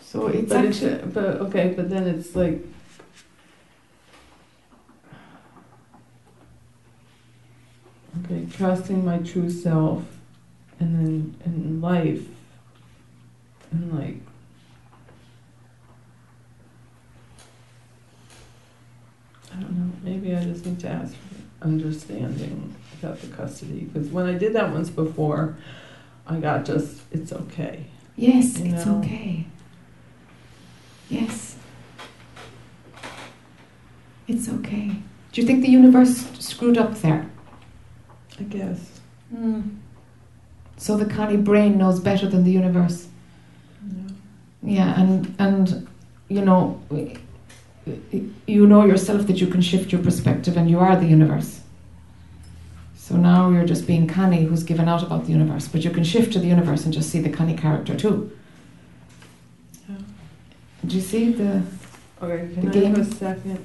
So 0.00 0.28
it's 0.28 0.48
but 0.48 0.64
it's, 0.64 0.82
actually 0.82 1.12
but 1.12 1.40
okay, 1.46 1.74
but 1.76 1.90
then 1.90 2.06
it's 2.06 2.36
like 2.36 2.64
okay, 8.24 8.46
trusting 8.56 9.04
my 9.04 9.18
true 9.18 9.50
self, 9.50 10.04
and 10.78 10.90
then 10.98 11.34
in 11.44 11.80
life, 11.80 12.24
and 13.72 13.98
like 13.98 14.20
I 19.54 19.60
don't 19.60 19.72
know. 19.78 19.92
Maybe 20.02 20.34
I 20.34 20.42
just 20.44 20.66
need 20.66 20.80
to 20.80 20.88
ask 20.88 21.14
for 21.14 21.64
understanding 21.64 22.74
about 23.00 23.20
the 23.20 23.28
custody 23.28 23.80
because 23.80 24.08
when 24.08 24.26
I 24.26 24.34
did 24.34 24.52
that 24.54 24.70
once 24.72 24.90
before, 24.90 25.56
I 26.26 26.38
got 26.38 26.64
just 26.64 27.00
it's 27.12 27.32
okay. 27.32 27.86
yes 28.16 28.58
you 28.58 28.72
it's 28.74 28.86
know. 28.86 28.98
okay 28.98 29.44
yes 31.10 31.56
it's 34.28 34.48
okay 34.48 34.96
do 35.32 35.40
you 35.40 35.46
think 35.46 35.62
the 35.62 35.70
universe 35.70 36.26
screwed 36.38 36.78
up 36.78 36.94
there 37.00 37.28
I 38.38 38.42
guess. 38.44 39.00
Hmm. 39.30 39.60
So 40.76 40.96
the 40.96 41.06
Connie 41.06 41.36
brain 41.36 41.78
knows 41.78 42.00
better 42.00 42.26
than 42.28 42.44
the 42.44 42.50
universe. 42.50 43.06
Yeah. 43.86 44.02
Yeah, 44.62 45.00
and 45.00 45.34
and 45.38 45.88
you 46.28 46.42
know, 46.44 46.80
you 48.46 48.66
know 48.66 48.84
yourself 48.84 49.26
that 49.26 49.40
you 49.40 49.46
can 49.46 49.60
shift 49.60 49.92
your 49.92 50.02
perspective, 50.02 50.56
and 50.56 50.70
you 50.70 50.78
are 50.78 50.96
the 50.96 51.06
universe. 51.06 51.60
So 52.96 53.16
now 53.16 53.50
you're 53.50 53.66
just 53.66 53.86
being 53.86 54.06
Connie 54.06 54.44
who's 54.44 54.62
given 54.62 54.88
out 54.88 55.02
about 55.02 55.26
the 55.26 55.32
universe, 55.32 55.68
but 55.68 55.84
you 55.84 55.90
can 55.90 56.04
shift 56.04 56.32
to 56.32 56.38
the 56.38 56.46
universe 56.46 56.84
and 56.84 56.94
just 56.94 57.10
see 57.10 57.20
the 57.20 57.28
Connie 57.28 57.56
character 57.56 57.94
too. 57.94 58.30
Yeah. 59.88 59.96
Do 60.86 60.96
you 60.96 61.02
see 61.02 61.32
the? 61.32 61.62
Okay, 62.22 62.46
The 62.46 62.60
can 62.60 62.68
I 62.68 62.72
game? 62.72 63.64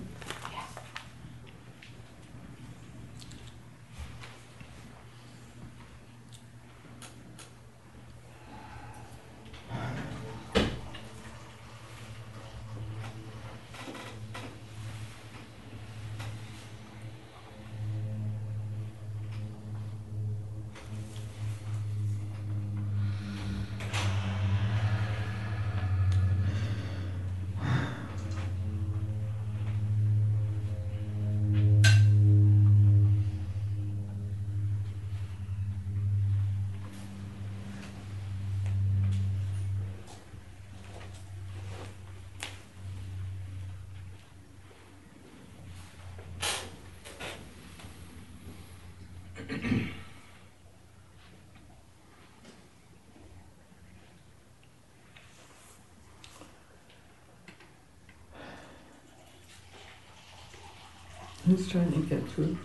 Who's 61.50 61.68
trying 61.68 61.92
to 61.94 62.00
get 62.00 62.28
through? 62.30 62.58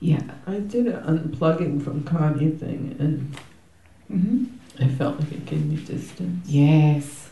Yeah. 0.00 0.22
I 0.44 0.58
did 0.58 0.88
an 0.88 1.02
unplugging 1.04 1.80
from 1.84 2.02
Connie 2.02 2.50
thing, 2.50 2.96
and 2.98 3.36
hmm 4.08 4.44
I 4.80 4.88
felt 4.88 5.20
like 5.20 5.30
it 5.30 5.46
gave 5.46 5.64
me 5.64 5.76
distance. 5.76 6.48
Yes. 6.48 7.30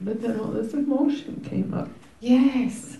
But 0.00 0.22
then 0.22 0.40
all 0.40 0.48
this 0.48 0.72
emotion 0.74 1.40
came 1.48 1.72
up. 1.72 1.88
Yes. 2.18 2.96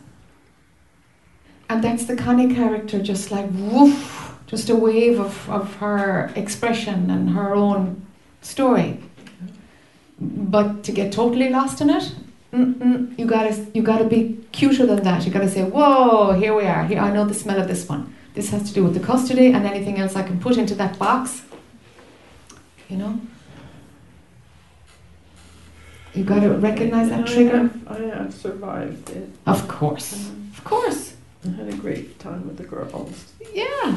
And 1.68 1.82
that's 1.82 2.04
the 2.04 2.14
Connie 2.14 2.54
character, 2.54 3.02
just 3.02 3.32
like 3.32 3.48
woof, 3.52 4.36
just 4.46 4.70
a 4.70 4.76
wave 4.76 5.18
of, 5.18 5.50
of 5.50 5.74
her 5.76 6.32
expression 6.36 7.10
and 7.10 7.30
her 7.30 7.52
own 7.52 8.06
story. 8.42 9.00
But 10.20 10.84
to 10.84 10.92
get 10.92 11.12
totally 11.12 11.48
lost 11.50 11.80
in 11.80 11.90
it, 11.90 12.14
mm-mm, 12.52 13.18
you 13.18 13.26
gotta 13.26 13.66
you 13.74 13.82
gotta 13.82 14.04
be 14.04 14.38
cuter 14.52 14.86
than 14.86 15.02
that. 15.04 15.24
You 15.26 15.32
gotta 15.32 15.48
say, 15.48 15.62
"Whoa, 15.64 16.32
here 16.32 16.54
we 16.54 16.64
are. 16.64 16.84
Here, 16.86 16.98
I 17.00 17.12
know 17.12 17.24
the 17.24 17.34
smell 17.34 17.60
of 17.60 17.68
this 17.68 17.88
one. 17.88 18.14
This 18.34 18.50
has 18.50 18.62
to 18.68 18.72
do 18.74 18.84
with 18.84 18.94
the 18.94 19.00
custody 19.00 19.46
and 19.52 19.66
anything 19.66 19.98
else 19.98 20.14
I 20.16 20.22
can 20.22 20.38
put 20.40 20.56
into 20.56 20.74
that 20.76 20.98
box." 20.98 21.42
You 22.88 22.96
know. 22.98 23.20
You 26.14 26.24
gotta 26.24 26.50
recognize 26.50 27.10
that 27.10 27.20
I 27.20 27.32
trigger. 27.32 27.58
have- 27.58 27.88
I 27.88 27.98
have 28.16 28.32
survived 28.34 29.10
it. 29.10 29.28
Of 29.46 29.68
course, 29.68 30.14
Um, 30.30 30.50
of 30.56 30.64
course. 30.64 31.12
I 31.46 31.50
had 31.50 31.68
a 31.68 31.76
great 31.76 32.18
time 32.18 32.46
with 32.46 32.56
the 32.56 32.64
girls. 32.64 33.32
Yeah, 33.54 33.96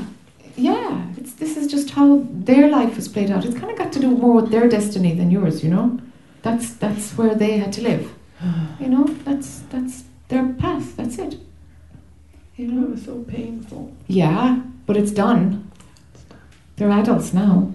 yeah. 0.58 1.04
It's 1.18 1.34
this 1.34 1.56
is 1.56 1.68
just 1.68 1.91
how 1.91 2.26
their 2.50 2.68
life 2.70 2.97
is 2.97 3.08
played 3.08 3.32
out. 3.32 3.45
It's 3.45 3.58
kind 3.58 3.72
of 3.72 3.78
got 3.78 3.93
to 3.93 4.00
do 4.00 4.10
more 4.12 4.34
with 4.41 4.52
their 4.52 4.68
destiny 4.68 5.14
than 5.16 5.32
yours. 5.32 5.64
You 5.64 5.70
know, 5.70 5.97
that's 6.41 6.74
that's 6.74 7.18
where 7.18 7.34
they 7.36 7.58
had 7.58 7.72
to 7.74 7.82
live. 7.82 8.12
You 8.79 8.87
know, 8.87 9.03
that's 9.25 9.59
that's 9.69 10.03
their 10.29 10.53
path. 10.53 10.95
That's 10.95 11.17
it. 11.17 11.37
You 12.55 12.67
know, 12.67 12.87
It 12.87 12.91
was 12.91 13.05
so 13.05 13.23
painful. 13.23 13.93
Yeah, 14.07 14.61
but 14.85 14.97
it's 14.97 15.11
done. 15.11 15.71
They're 16.75 16.91
adults 16.91 17.33
now. 17.33 17.73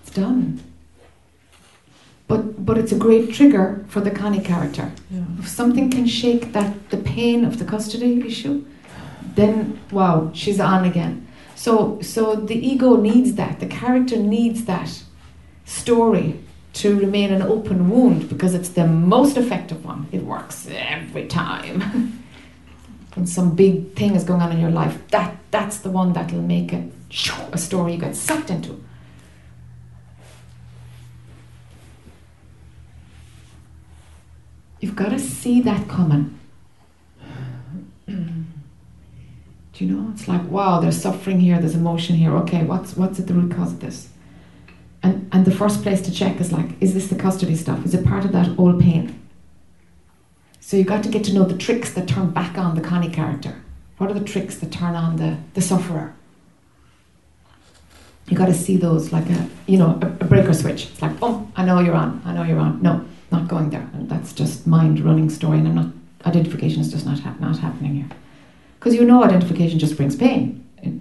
It's 0.00 0.10
done. 0.10 0.60
But 2.28 2.64
but 2.66 2.78
it's 2.78 2.92
a 2.92 2.98
great 2.98 3.32
trigger 3.32 3.84
for 3.88 4.00
the 4.00 4.10
Connie 4.10 4.40
character. 4.40 4.90
Yeah. 5.10 5.24
If 5.38 5.48
something 5.48 5.90
can 5.90 6.06
shake 6.06 6.52
that 6.52 6.90
the 6.90 6.96
pain 6.96 7.44
of 7.44 7.58
the 7.60 7.64
custody 7.64 8.26
issue, 8.26 8.64
then 9.36 9.78
wow, 9.92 10.30
she's 10.34 10.58
on 10.58 10.84
again. 10.84 11.28
So 11.54 12.00
so 12.02 12.34
the 12.34 12.56
ego 12.56 12.96
needs 12.96 13.34
that. 13.34 13.60
The 13.60 13.66
character 13.66 14.16
needs 14.16 14.64
that 14.64 15.02
story 15.64 16.40
to 16.76 16.98
remain 16.98 17.32
an 17.32 17.40
open 17.40 17.88
wound 17.90 18.28
because 18.28 18.52
it's 18.52 18.68
the 18.68 18.86
most 18.86 19.38
effective 19.38 19.82
one. 19.82 20.06
It 20.12 20.22
works 20.22 20.68
every 20.70 21.26
time. 21.26 22.22
when 23.14 23.26
some 23.26 23.54
big 23.54 23.94
thing 23.94 24.14
is 24.14 24.24
going 24.24 24.42
on 24.42 24.52
in 24.52 24.60
your 24.60 24.70
life, 24.70 24.98
that 25.08 25.38
that's 25.50 25.78
the 25.78 25.90
one 25.90 26.12
that'll 26.12 26.42
make 26.42 26.74
a, 26.74 26.86
a 27.52 27.58
story 27.58 27.94
you 27.94 27.98
get 27.98 28.14
sucked 28.14 28.50
into. 28.50 28.84
You've 34.80 34.96
got 34.96 35.08
to 35.08 35.18
see 35.18 35.62
that 35.62 35.88
coming. 35.88 36.38
Do 38.06 38.14
you 39.78 39.86
know? 39.90 40.10
It's 40.12 40.28
like, 40.28 40.44
wow, 40.50 40.80
there's 40.80 41.00
suffering 41.00 41.40
here, 41.40 41.58
there's 41.58 41.74
emotion 41.74 42.16
here. 42.16 42.36
Okay, 42.36 42.64
what's 42.64 42.98
what's 42.98 43.18
at 43.18 43.28
the 43.28 43.34
root 43.34 43.50
cause 43.52 43.72
of 43.72 43.80
this? 43.80 44.10
And 45.06 45.28
and 45.30 45.44
the 45.44 45.52
first 45.52 45.84
place 45.84 46.02
to 46.02 46.10
check 46.10 46.40
is 46.40 46.50
like, 46.50 46.70
is 46.80 46.92
this 46.92 47.06
the 47.06 47.14
custody 47.14 47.54
stuff? 47.54 47.86
Is 47.86 47.94
it 47.94 48.04
part 48.04 48.24
of 48.24 48.32
that 48.32 48.48
old 48.58 48.80
pain? 48.80 49.04
So 50.58 50.76
you 50.76 50.82
got 50.82 51.04
to 51.04 51.08
get 51.08 51.22
to 51.26 51.32
know 51.32 51.44
the 51.44 51.56
tricks 51.56 51.92
that 51.92 52.08
turn 52.08 52.30
back 52.30 52.58
on 52.58 52.74
the 52.74 52.80
Connie 52.80 53.08
character. 53.08 53.54
What 53.98 54.10
are 54.10 54.14
the 54.14 54.24
tricks 54.32 54.58
that 54.58 54.72
turn 54.72 54.96
on 54.96 55.14
the, 55.16 55.36
the 55.54 55.60
sufferer? 55.60 56.12
You 58.28 58.36
got 58.36 58.46
to 58.46 58.54
see 58.54 58.76
those 58.76 59.12
like 59.12 59.30
a 59.30 59.48
you 59.68 59.78
know 59.78 59.90
a, 60.02 60.06
a 60.24 60.26
breaker 60.32 60.52
switch. 60.52 60.86
It's 60.90 61.00
like, 61.00 61.20
boom, 61.20 61.52
I 61.54 61.64
know 61.64 61.78
you're 61.78 61.94
on. 61.94 62.20
I 62.24 62.34
know 62.34 62.42
you're 62.42 62.58
on. 62.58 62.82
No, 62.82 63.04
not 63.30 63.46
going 63.46 63.70
there. 63.70 63.88
And 63.94 64.08
that's 64.08 64.32
just 64.32 64.66
mind 64.66 64.98
running 64.98 65.30
story, 65.30 65.58
and 65.58 65.68
I'm 65.68 65.76
not 65.76 65.92
identification 66.24 66.80
is 66.80 66.90
just 66.90 67.06
not 67.06 67.20
hap- 67.20 67.38
not 67.38 67.58
happening 67.58 67.94
here. 67.94 68.08
Because 68.80 68.96
you 68.96 69.04
know 69.04 69.22
identification 69.22 69.78
just 69.78 69.96
brings 69.96 70.16
pain. 70.16 70.66
It, 70.82 70.94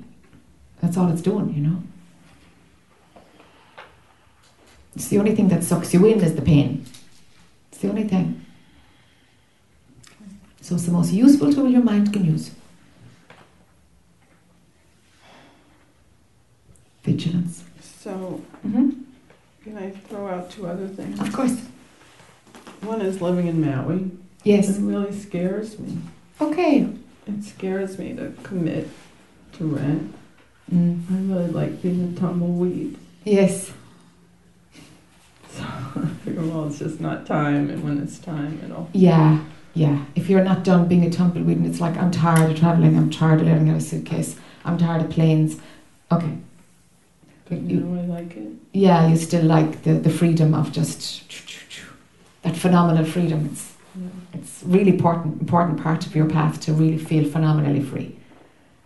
that's 0.80 0.96
all 0.96 1.12
it's 1.12 1.24
doing, 1.24 1.52
you 1.56 1.64
know. 1.64 1.82
It's 4.96 5.10
the 5.10 5.18
only 5.20 5.36
thing 5.36 5.50
that 5.50 5.64
sucks 5.64 5.94
you 5.94 6.06
in 6.06 6.22
is 6.22 6.36
the 6.36 6.42
pain. 6.42 6.86
It's 7.72 7.80
the 7.82 7.90
only 7.90 8.06
thing. 8.06 8.46
So 10.62 10.76
it's 10.76 10.86
the 10.86 10.92
most 10.92 11.12
useful 11.12 11.54
tool 11.54 11.70
your 11.70 11.84
mind 11.84 12.12
can 12.14 12.26
use. 12.26 12.52
Vigilance. 17.04 17.64
So, 17.82 18.42
hmm 18.62 18.90
can 19.66 19.80
I 19.80 19.90
throw 19.90 20.28
out 20.28 20.52
two 20.52 20.68
other 20.68 20.88
things? 20.88 21.20
Of 21.20 21.34
course. 21.34 21.60
One 22.82 23.02
is 23.02 23.20
living 23.20 23.48
in 23.48 23.66
Maui. 23.66 24.12
Yes. 24.44 24.70
It 24.70 24.82
really 24.82 25.12
scares 25.12 25.80
me. 25.80 25.98
Okay. 26.40 26.88
It 27.26 27.44
scares 27.44 27.98
me 27.98 28.14
to 28.14 28.32
commit 28.44 28.88
to 29.54 29.66
rent. 29.66 30.14
Mm. 30.72 31.02
I 31.10 31.34
really 31.34 31.50
like 31.50 31.82
being 31.82 32.14
a 32.16 32.20
tumbleweed. 32.20 33.00
Yes. 33.24 33.72
So 35.58 35.64
I 35.64 36.08
figure, 36.24 36.42
well, 36.42 36.68
it's 36.68 36.80
just 36.80 37.00
not 37.00 37.26
time, 37.26 37.70
and 37.70 37.84
when 37.84 38.02
it's 38.02 38.20
time, 38.20 38.60
it'll. 38.64 38.90
Yeah. 38.94 39.44
Yeah. 39.74 40.06
If 40.16 40.30
you're 40.30 40.44
not 40.44 40.64
done 40.64 40.88
being 40.88 41.06
a 41.06 41.10
tumbleweed 41.10 41.58
and 41.58 41.66
it's 41.68 41.82
like, 41.82 41.98
I'm 41.98 42.10
tired 42.10 42.52
of 42.52 42.58
traveling, 42.58 42.98
I'm 42.98 43.10
tired 43.10 43.42
of 43.42 43.48
living 43.48 43.68
in 43.68 43.76
a 43.76 43.82
suitcase, 43.82 44.38
I'm 44.64 44.78
tired 44.78 45.02
of 45.04 45.10
planes. 45.10 45.60
Okay. 46.12 46.38
But 47.50 47.62
you 47.62 47.82
know, 47.82 48.02
I 48.02 48.06
like 48.06 48.38
it. 48.38 48.54
Yeah, 48.72 49.08
you 49.08 49.18
still 49.18 49.44
like 49.44 49.84
the, 49.84 49.94
the 49.94 50.10
freedom 50.10 50.54
of 50.54 50.72
just 50.72 51.24
that 52.42 52.56
phenomenal 52.56 53.06
freedom. 53.06 53.50
It's 53.52 53.74
Yeah. 53.96 54.08
it's 54.34 54.64
really 54.66 54.92
important 54.92 55.42
important 55.42 55.82
part 55.82 56.06
of 56.08 56.16
your 56.16 56.30
path 56.30 56.60
to 56.66 56.74
really 56.74 56.98
feel 56.98 57.26
phenomenally 57.36 57.82
free. 57.92 58.10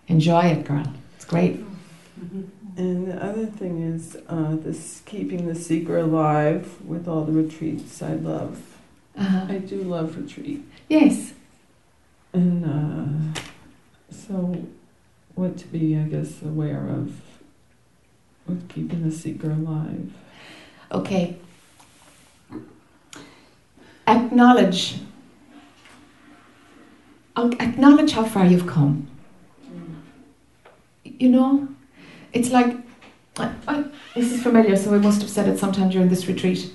Enjoy 0.08 0.44
it, 0.54 0.66
girl. 0.66 0.88
It's 1.16 1.26
great. 1.26 1.56
Mm-hmm. 1.58 2.42
And 2.80 3.12
the 3.12 3.22
other 3.22 3.46
thing 3.46 3.82
is 3.82 4.16
uh, 4.30 4.56
this 4.56 5.02
keeping 5.06 5.48
the 5.48 5.54
seeker 5.54 5.98
alive 5.98 6.82
with 6.86 7.10
all 7.10 7.26
the 7.26 7.34
retreats 7.34 8.02
I 8.02 8.14
love. 8.14 8.78
Uh-huh. 9.18 9.48
I 9.50 9.58
do 9.58 9.84
love 9.84 10.16
retreat. 10.16 10.64
Yes. 10.88 11.34
And 12.32 12.64
uh, 13.36 13.42
so, 14.10 14.66
what 15.36 15.58
to 15.58 15.68
be, 15.68 15.98
I 15.98 16.04
guess, 16.04 16.42
aware 16.42 16.88
of 16.88 17.20
with 18.48 18.70
keeping 18.70 19.04
the 19.04 19.14
seeker 19.14 19.52
alive. 19.52 20.14
Okay. 20.90 21.36
Acknowledge. 24.08 25.00
Acknowledge 27.36 28.14
how 28.14 28.24
far 28.24 28.46
you've 28.46 28.68
come. 28.68 29.10
You 31.04 31.28
know, 31.28 31.68
it's 32.34 32.50
like, 32.52 32.76
I, 33.38 33.54
I, 33.68 33.86
this 34.16 34.32
is 34.32 34.44
familiar, 34.44 34.76
so 34.76 34.92
we 34.92 35.00
must 35.00 35.22
have 35.22 35.30
said 35.30 35.48
it 35.48 35.60
sometime 35.60 35.90
during 35.90 36.10
this 36.10 36.28
retreat. 36.28 36.72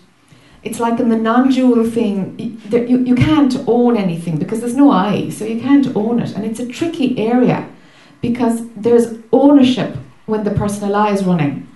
It's 0.63 0.81
like 0.81 0.99
in 0.99 1.11
the 1.11 1.17
non 1.17 1.51
dual 1.51 1.89
thing, 1.89 2.61
you, 2.71 2.99
you 3.05 3.15
can't 3.15 3.55
own 3.67 3.97
anything 3.97 4.39
because 4.39 4.61
there's 4.61 4.77
no 4.77 4.91
I, 4.91 5.29
so 5.29 5.45
you 5.45 5.61
can't 5.61 5.95
own 5.95 6.21
it. 6.21 6.35
And 6.35 6.45
it's 6.45 6.59
a 6.59 6.67
tricky 6.67 7.19
area 7.19 7.69
because 8.23 8.67
there's 8.75 9.19
ownership 9.31 9.97
when 10.25 10.45
the 10.45 10.51
personal 10.51 10.97
I 10.97 11.11
is 11.11 11.25
running. 11.25 11.69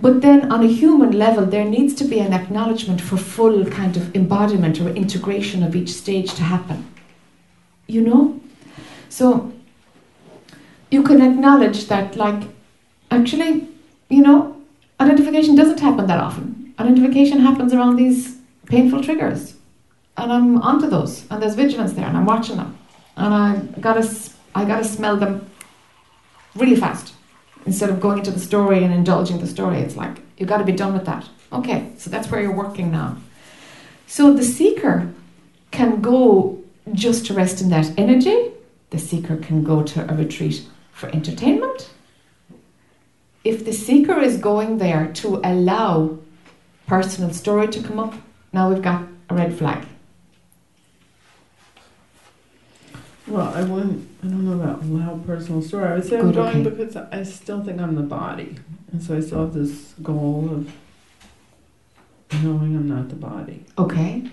But 0.00 0.22
then 0.22 0.50
on 0.50 0.62
a 0.62 0.68
human 0.68 1.12
level, 1.12 1.44
there 1.44 1.64
needs 1.64 1.94
to 1.94 2.04
be 2.04 2.20
an 2.20 2.32
acknowledgement 2.32 3.00
for 3.00 3.16
full 3.16 3.66
kind 3.66 3.96
of 3.96 4.14
embodiment 4.14 4.80
or 4.80 4.88
integration 4.90 5.62
of 5.62 5.74
each 5.74 5.90
stage 5.90 6.32
to 6.34 6.42
happen. 6.42 6.86
You 7.86 8.02
know? 8.02 8.40
So 9.08 9.52
you 10.90 11.02
can 11.02 11.20
acknowledge 11.20 11.88
that, 11.88 12.16
like, 12.16 12.44
actually, 13.10 13.68
you 14.08 14.22
know, 14.22 14.56
identification 15.00 15.54
doesn't 15.54 15.80
happen 15.80 16.06
that 16.06 16.20
often. 16.20 16.74
Identification 16.78 17.40
happens 17.40 17.72
around 17.72 17.96
these 17.96 18.36
painful 18.66 19.02
triggers. 19.02 19.54
And 20.16 20.32
I'm 20.32 20.62
onto 20.62 20.88
those. 20.88 21.26
And 21.30 21.42
there's 21.42 21.54
vigilance 21.54 21.92
there, 21.92 22.06
and 22.06 22.16
I'm 22.16 22.26
watching 22.26 22.56
them. 22.56 22.76
And 23.16 23.34
I 23.34 23.56
gotta, 23.80 24.08
I 24.54 24.64
gotta 24.64 24.84
smell 24.84 25.16
them 25.16 25.48
really 26.54 26.76
fast 26.76 27.14
instead 27.66 27.90
of 27.90 28.00
going 28.00 28.18
into 28.18 28.30
the 28.30 28.40
story 28.40 28.82
and 28.84 28.92
indulging 28.92 29.38
the 29.38 29.46
story. 29.46 29.78
It's 29.78 29.96
like, 29.96 30.18
you've 30.36 30.48
got 30.48 30.58
to 30.58 30.64
be 30.64 30.72
done 30.72 30.92
with 30.94 31.04
that. 31.06 31.28
Okay, 31.52 31.92
so 31.98 32.10
that's 32.10 32.30
where 32.30 32.40
you're 32.40 32.54
working 32.54 32.90
now. 32.90 33.16
So 34.06 34.32
the 34.32 34.42
seeker 34.42 35.12
can 35.70 36.00
go 36.00 36.58
just 36.92 37.26
to 37.26 37.34
rest 37.34 37.60
in 37.60 37.68
that 37.70 37.92
energy, 37.98 38.50
the 38.90 38.98
seeker 38.98 39.36
can 39.36 39.62
go 39.62 39.82
to 39.82 40.10
a 40.10 40.14
retreat 40.14 40.66
for 40.92 41.08
entertainment. 41.10 41.90
If 43.48 43.64
the 43.64 43.72
seeker 43.72 44.20
is 44.20 44.36
going 44.36 44.76
there 44.76 45.10
to 45.22 45.40
allow 45.42 46.18
personal 46.86 47.32
story 47.32 47.66
to 47.68 47.82
come 47.82 47.98
up, 47.98 48.12
now 48.52 48.68
we've 48.68 48.82
got 48.82 49.08
a 49.30 49.34
red 49.34 49.56
flag. 49.56 49.86
Well, 53.26 53.48
I 53.48 53.62
wouldn't, 53.62 54.06
I 54.22 54.26
don't 54.26 54.44
know 54.44 54.62
about 54.62 54.84
loud 54.84 55.24
personal 55.24 55.62
story. 55.62 55.86
I 55.86 55.94
would 55.94 56.04
say 56.04 56.18
I'm 56.18 56.30
going 56.32 56.66
okay. 56.66 56.76
because 56.76 56.96
I 56.96 57.22
still 57.22 57.64
think 57.64 57.80
I'm 57.80 57.94
the 57.94 58.02
body. 58.02 58.56
And 58.92 59.02
so 59.02 59.16
I 59.16 59.20
still 59.20 59.40
have 59.40 59.54
this 59.54 59.94
goal 60.02 60.50
of 60.52 60.70
knowing 62.44 62.76
I'm 62.76 62.86
not 62.86 63.08
the 63.08 63.16
body. 63.16 63.64
Okay, 63.78 64.30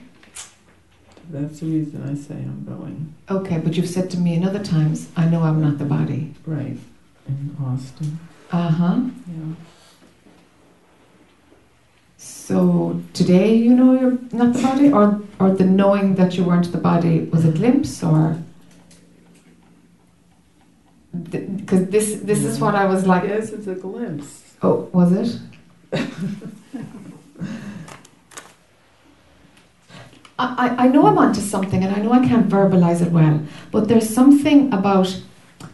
That's 1.30 1.62
the 1.62 1.68
reason 1.68 2.04
I 2.04 2.16
say 2.16 2.36
I'm 2.36 2.66
going. 2.66 3.14
okay, 3.30 3.60
but 3.60 3.78
you've 3.78 3.90
said 3.90 4.10
to 4.10 4.18
me 4.18 4.34
in 4.34 4.44
other 4.44 4.62
times, 4.62 5.08
I 5.16 5.26
know 5.30 5.44
I'm 5.44 5.62
not 5.62 5.78
the 5.78 5.86
body. 5.86 6.34
Right. 6.46 6.78
In 7.30 7.56
Austin. 7.64 8.20
Uh 8.52 8.70
huh. 8.70 9.00
Yeah. 9.28 9.56
So 12.18 13.02
today 13.14 13.56
you 13.56 13.74
know 13.76 14.00
you're 14.00 14.18
not 14.32 14.54
the 14.54 14.62
body, 14.62 14.92
or 14.92 15.22
or 15.40 15.52
the 15.52 15.66
knowing 15.66 16.16
that 16.16 16.36
you 16.38 16.44
weren't 16.44 16.72
the 16.72 16.78
body 16.78 17.22
was 17.32 17.46
a 17.46 17.52
glimpse, 17.52 18.04
or 18.04 18.38
because 21.32 21.88
this 21.88 22.22
this 22.22 22.44
is 22.44 22.60
what 22.60 22.76
I 22.76 22.86
was 22.86 23.06
like. 23.08 23.24
guess 23.28 23.52
it's 23.52 23.68
a 23.68 23.76
glimpse. 23.76 24.44
Oh, 24.62 24.90
was 24.94 25.12
it? 25.12 25.40
I 30.38 30.76
I 30.78 30.88
know 30.90 31.08
I'm 31.08 31.18
onto 31.18 31.42
something, 31.42 31.84
and 31.84 31.96
I 31.96 32.00
know 32.02 32.12
I 32.12 32.28
can't 32.28 32.50
verbalize 32.50 33.02
it 33.02 33.12
well, 33.12 33.40
but 33.72 33.88
there's 33.88 34.10
something 34.10 34.74
about, 34.74 35.22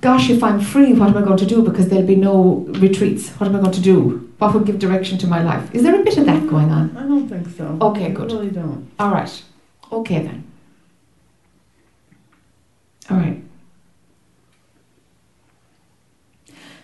gosh, 0.02 0.30
if 0.30 0.44
I'm 0.44 0.60
free, 0.60 0.94
what 0.94 1.10
am 1.10 1.18
I 1.18 1.22
going 1.22 1.38
to 1.38 1.46
do? 1.46 1.62
Because 1.62 1.90
there'll 1.90 2.06
be 2.06 2.16
no 2.16 2.66
retreats. 2.80 3.30
What 3.32 3.48
am 3.48 3.56
I 3.56 3.60
going 3.60 3.74
to 3.74 3.82
do? 3.82 4.34
What 4.38 4.54
would 4.54 4.66
give 4.66 4.80
direction 4.80 5.18
to 5.20 5.28
my 5.28 5.44
life? 5.44 5.74
Is 5.74 5.84
there 5.84 6.00
a 6.00 6.04
bit 6.04 6.18
of 6.18 6.26
that 6.26 6.48
going 6.48 6.72
on? 6.72 6.96
I 6.98 7.02
don't 7.02 7.28
think 7.28 7.48
so. 7.56 7.78
Okay, 7.82 8.10
good. 8.10 8.32
I 8.32 8.36
really 8.36 8.50
don't. 8.50 8.90
All 9.00 9.12
right. 9.12 9.44
Okay 9.92 10.20
then. 10.24 10.44
All 13.10 13.18
right. 13.18 13.44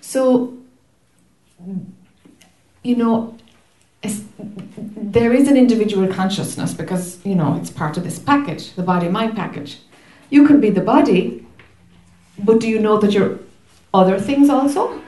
So, 0.01 0.53
you 2.83 2.95
know, 2.95 3.37
there 4.95 5.33
is 5.33 5.47
an 5.47 5.57
individual 5.57 6.07
consciousness 6.13 6.73
because, 6.73 7.25
you 7.25 7.35
know, 7.35 7.57
it's 7.59 7.69
part 7.69 7.97
of 7.97 8.03
this 8.03 8.19
package, 8.19 8.73
the 8.73 8.83
body 8.83 9.09
mind 9.09 9.35
package. 9.35 9.79
You 10.29 10.45
can 10.45 10.61
be 10.61 10.69
the 10.69 10.81
body, 10.81 11.46
but 12.39 12.59
do 12.59 12.67
you 12.67 12.79
know 12.79 12.97
that 12.97 13.11
you're 13.11 13.39
other 13.93 14.19
things 14.19 14.49
also? 14.49 15.01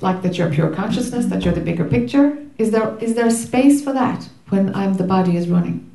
Like 0.00 0.22
that 0.22 0.36
you're 0.36 0.50
pure 0.50 0.70
consciousness, 0.74 1.26
that 1.26 1.44
you're 1.44 1.54
the 1.54 1.60
bigger 1.60 1.84
picture? 1.84 2.38
Is 2.58 2.70
there 2.70 2.96
is 2.98 3.14
there 3.14 3.30
space 3.30 3.82
for 3.82 3.92
that 3.92 4.28
when 4.50 4.74
I'm 4.74 4.94
the 4.94 5.04
body 5.04 5.36
is 5.36 5.48
running? 5.48 5.90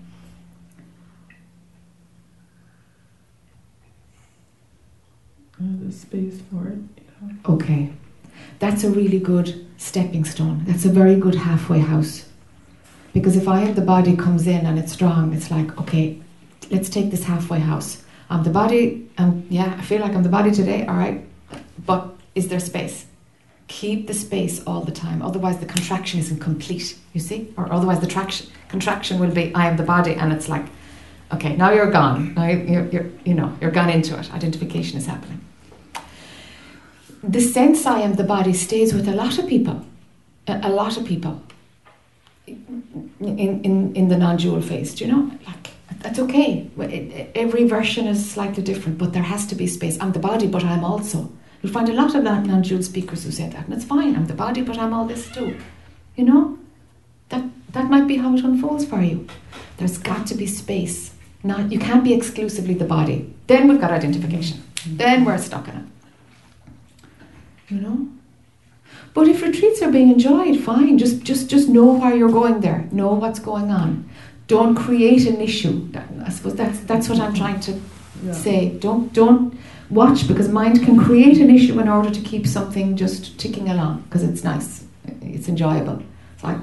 There's 5.60 6.00
space 6.00 6.42
for 6.52 6.68
it. 6.68 6.80
Yeah. 6.98 7.54
Okay. 7.54 7.94
That's 8.60 8.84
a 8.84 8.90
really 8.90 9.20
good 9.20 9.68
stepping 9.78 10.26
stone. 10.26 10.64
That's 10.66 10.86
a 10.86 10.90
very 10.90 11.16
good 11.16 11.36
halfway 11.36 11.80
house. 11.80 12.26
Because 13.14 13.36
if 13.36 13.48
I 13.48 13.62
am 13.62 13.76
the 13.76 13.82
body 13.82 14.16
comes 14.16 14.48
in 14.48 14.66
and 14.66 14.80
it's 14.80 14.94
strong, 14.94 15.34
it's 15.34 15.52
like, 15.52 15.78
okay, 15.80 16.22
let's 16.72 16.90
take 16.90 17.12
this 17.12 17.26
halfway 17.26 17.60
house. 17.60 18.04
I'm 18.30 18.44
the 18.44 18.50
body, 18.50 19.10
and 19.18 19.46
yeah, 19.50 19.76
I 19.78 19.82
feel 19.82 20.02
like 20.02 20.14
I'm 20.14 20.24
the 20.24 20.30
body 20.30 20.52
today, 20.52 20.86
all 20.88 20.96
right, 20.96 21.24
but 21.86 22.16
is 22.34 22.48
there 22.48 22.60
space? 22.60 23.06
Keep 23.68 24.08
the 24.08 24.14
space 24.14 24.64
all 24.66 24.82
the 24.82 24.92
time, 24.92 25.22
otherwise, 25.22 25.60
the 25.60 25.66
contraction 25.66 26.20
isn't 26.20 26.40
complete, 26.40 26.98
you 27.14 27.20
see? 27.20 27.54
Or 27.58 27.72
otherwise, 27.72 28.00
the 28.00 28.08
traction, 28.08 28.48
contraction 28.70 29.20
will 29.20 29.32
be 29.32 29.54
I 29.54 29.68
am 29.68 29.78
the 29.78 29.84
body, 29.84 30.14
and 30.14 30.32
it's 30.32 30.48
like, 30.48 30.66
okay, 31.34 31.56
now 31.58 31.72
you're 31.72 31.92
gone. 31.92 32.34
Now 32.34 32.48
you're, 32.48 32.86
you're, 32.88 33.10
you 33.26 33.34
know, 33.34 33.56
you're 33.62 33.72
gone 33.72 33.90
into 33.90 34.18
it. 34.18 34.34
Identification 34.34 34.98
is 34.98 35.06
happening. 35.06 35.42
The 37.24 37.42
sense 37.42 37.86
I 37.86 38.00
am 38.00 38.16
the 38.16 38.24
body 38.24 38.54
stays 38.54 38.94
with 38.94 39.08
a 39.08 39.14
lot 39.14 39.38
of 39.38 39.48
people, 39.48 39.86
a, 40.48 40.60
a 40.64 40.70
lot 40.70 40.98
of 40.98 41.06
people 41.06 41.42
in, 42.48 43.62
in, 43.64 43.96
in 43.96 44.08
the 44.08 44.18
non 44.18 44.38
dual 44.38 44.62
phase, 44.62 44.96
do 44.96 45.06
you 45.06 45.12
know? 45.12 45.32
Like, 45.46 45.72
that's 46.02 46.20
okay. 46.20 46.70
Every 47.36 47.66
version 47.66 48.08
is 48.08 48.30
slightly 48.30 48.64
different, 48.64 48.98
but 48.98 49.14
there 49.14 49.24
has 49.24 49.46
to 49.48 49.56
be 49.56 49.68
space. 49.68 50.00
I'm 50.00 50.12
the 50.12 50.20
body, 50.20 50.48
but 50.48 50.64
I'm 50.64 50.84
also. 50.84 51.32
You'll 51.62 51.74
find 51.74 51.90
a 51.90 51.94
lot 51.94 52.16
of 52.16 52.24
non 52.24 52.62
dual 52.62 52.82
speakers 52.82 53.24
who 53.24 53.32
say 53.32 53.50
that, 53.50 53.66
and 53.66 53.74
it's 53.74 53.86
fine. 53.86 54.16
I'm 54.16 54.26
the 54.26 54.34
body, 54.34 54.62
but 54.62 54.78
I'm 54.78 54.94
all 54.94 55.06
this 55.06 55.30
too. 55.30 55.58
You 56.16 56.26
know? 56.26 56.58
That, 57.30 57.46
that 57.74 57.90
might 57.90 58.08
be 58.08 58.18
how 58.18 58.36
it 58.36 58.44
unfolds 58.44 58.86
for 58.86 59.02
you. 59.02 59.28
There's 59.78 59.98
got 59.98 60.28
to 60.28 60.36
be 60.36 60.48
space. 60.48 61.14
Not, 61.44 61.72
you 61.72 61.80
can't 61.80 62.04
be 62.04 62.14
exclusively 62.14 62.74
the 62.74 62.86
body. 62.86 63.34
Then 63.48 63.68
we've 63.68 63.80
got 63.80 63.92
identification. 63.92 64.64
Then 64.86 65.24
we're 65.24 65.38
stuck 65.38 65.68
in 65.68 65.76
it. 65.76 65.86
You 67.70 67.80
know? 67.80 68.08
But 69.14 69.28
if 69.28 69.42
retreats 69.42 69.82
are 69.82 69.92
being 69.92 70.12
enjoyed, 70.12 70.60
fine. 70.62 70.98
Just, 70.98 71.24
just, 71.24 71.50
just 71.50 71.70
know 71.70 71.86
why 71.86 72.14
you're 72.14 72.32
going 72.32 72.62
there. 72.62 72.88
Know 72.92 73.14
what's 73.14 73.40
going 73.40 73.72
on. 73.72 74.10
Don't 74.52 74.76
create 74.76 75.24
an 75.28 75.40
issue. 75.40 75.76
I 76.26 76.30
suppose 76.30 76.56
that's 76.56 76.80
that's 76.82 77.08
what 77.08 77.20
I'm 77.22 77.34
trying 77.34 77.62
to 77.62 77.72
yeah. 77.72 78.34
say. 78.34 78.58
Don't 78.86 79.14
don't 79.14 79.58
watch 79.90 80.28
because 80.28 80.50
mind 80.50 80.84
can 80.84 81.00
create 81.00 81.38
an 81.38 81.50
issue 81.50 81.80
in 81.80 81.88
order 81.88 82.12
to 82.12 82.22
keep 82.22 82.46
something 82.46 82.98
just 82.98 83.40
ticking 83.40 83.70
along 83.70 84.02
because 84.02 84.24
it's 84.24 84.44
nice, 84.44 84.84
it's 85.22 85.48
enjoyable. 85.48 86.04
It's 86.34 86.44
like 86.44 86.58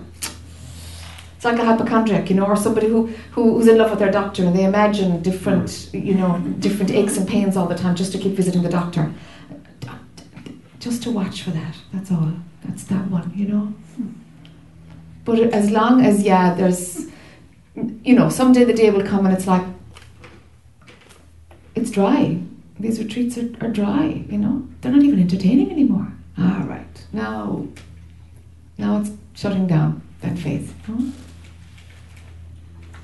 it's 1.37 1.47
like 1.47 1.59
a 1.59 1.65
hypochondriac, 1.65 2.29
you 2.29 2.37
know, 2.37 2.45
or 2.45 2.57
somebody 2.57 2.89
who, 2.89 3.07
who 3.33 3.55
who's 3.55 3.69
in 3.69 3.79
love 3.79 3.89
with 3.89 4.01
their 4.01 4.13
doctor 4.13 4.45
and 4.45 4.55
they 4.55 4.65
imagine 4.65 5.23
different, 5.23 5.89
you 5.95 6.15
know, 6.15 6.39
different 6.59 6.91
aches 6.91 7.17
and 7.17 7.27
pains 7.27 7.57
all 7.57 7.69
the 7.69 7.81
time 7.85 7.95
just 7.97 8.13
to 8.13 8.19
keep 8.19 8.33
visiting 8.33 8.63
the 8.63 8.69
doctor. 8.69 9.11
Just 10.79 11.03
to 11.05 11.11
watch 11.11 11.43
for 11.43 11.53
that. 11.53 11.75
That's 11.95 12.11
all. 12.13 12.33
That's 12.65 12.85
that 12.85 13.11
one, 13.11 13.33
you 13.35 13.49
know. 13.49 13.73
But 15.25 15.39
as 15.55 15.71
long 15.71 16.05
as 16.05 16.23
yeah, 16.23 16.53
there's 16.53 17.09
you 18.05 18.15
know, 18.15 18.29
someday 18.29 18.65
the 18.65 18.73
day 18.73 18.91
will 18.91 19.07
come 19.07 19.27
and 19.27 19.35
it's 19.35 19.47
like, 19.47 19.65
it's 21.75 21.91
dry. 21.91 22.41
These 22.81 22.99
retreats 22.99 23.39
are, 23.39 23.51
are 23.61 23.71
dry, 23.71 24.25
you 24.29 24.39
know. 24.39 24.67
They're 24.81 24.93
not 24.93 25.03
even 25.03 25.21
entertaining 25.21 25.71
anymore. 25.71 26.13
All 26.39 26.63
right, 26.65 27.07
now, 27.13 27.67
now 28.77 29.01
it's 29.01 29.11
shutting 29.35 29.67
down 29.67 30.03
that 30.21 30.39
phase. 30.39 30.73
No? 30.87 31.13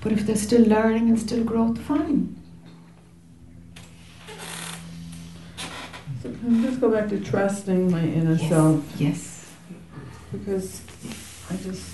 But 0.01 0.13
if 0.13 0.27
they're 0.27 0.37
still 0.37 0.63
learning 0.63 1.09
and 1.09 1.19
still 1.19 1.43
growth, 1.43 1.79
fine. 1.79 2.37
So 6.23 6.31
can 6.31 6.65
I 6.65 6.69
just 6.69 6.81
go 6.81 6.91
back 6.91 7.09
to 7.09 7.21
trusting 7.21 7.91
my 7.91 8.03
inner 8.03 8.35
yes. 8.35 8.49
self? 8.49 8.85
Yes. 8.99 9.51
Because 10.31 10.83
I 11.51 11.57
just, 11.57 11.91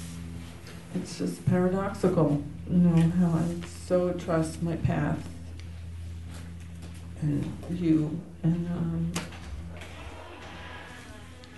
it's 0.94 1.18
just 1.18 1.44
paradoxical 1.46 2.42
know, 2.78 3.10
how 3.18 3.38
I 3.38 3.44
so 3.86 4.12
trust 4.12 4.62
my 4.62 4.76
path 4.76 5.18
and 7.22 7.52
you 7.70 8.20
and 8.42 8.66
um, 8.68 9.12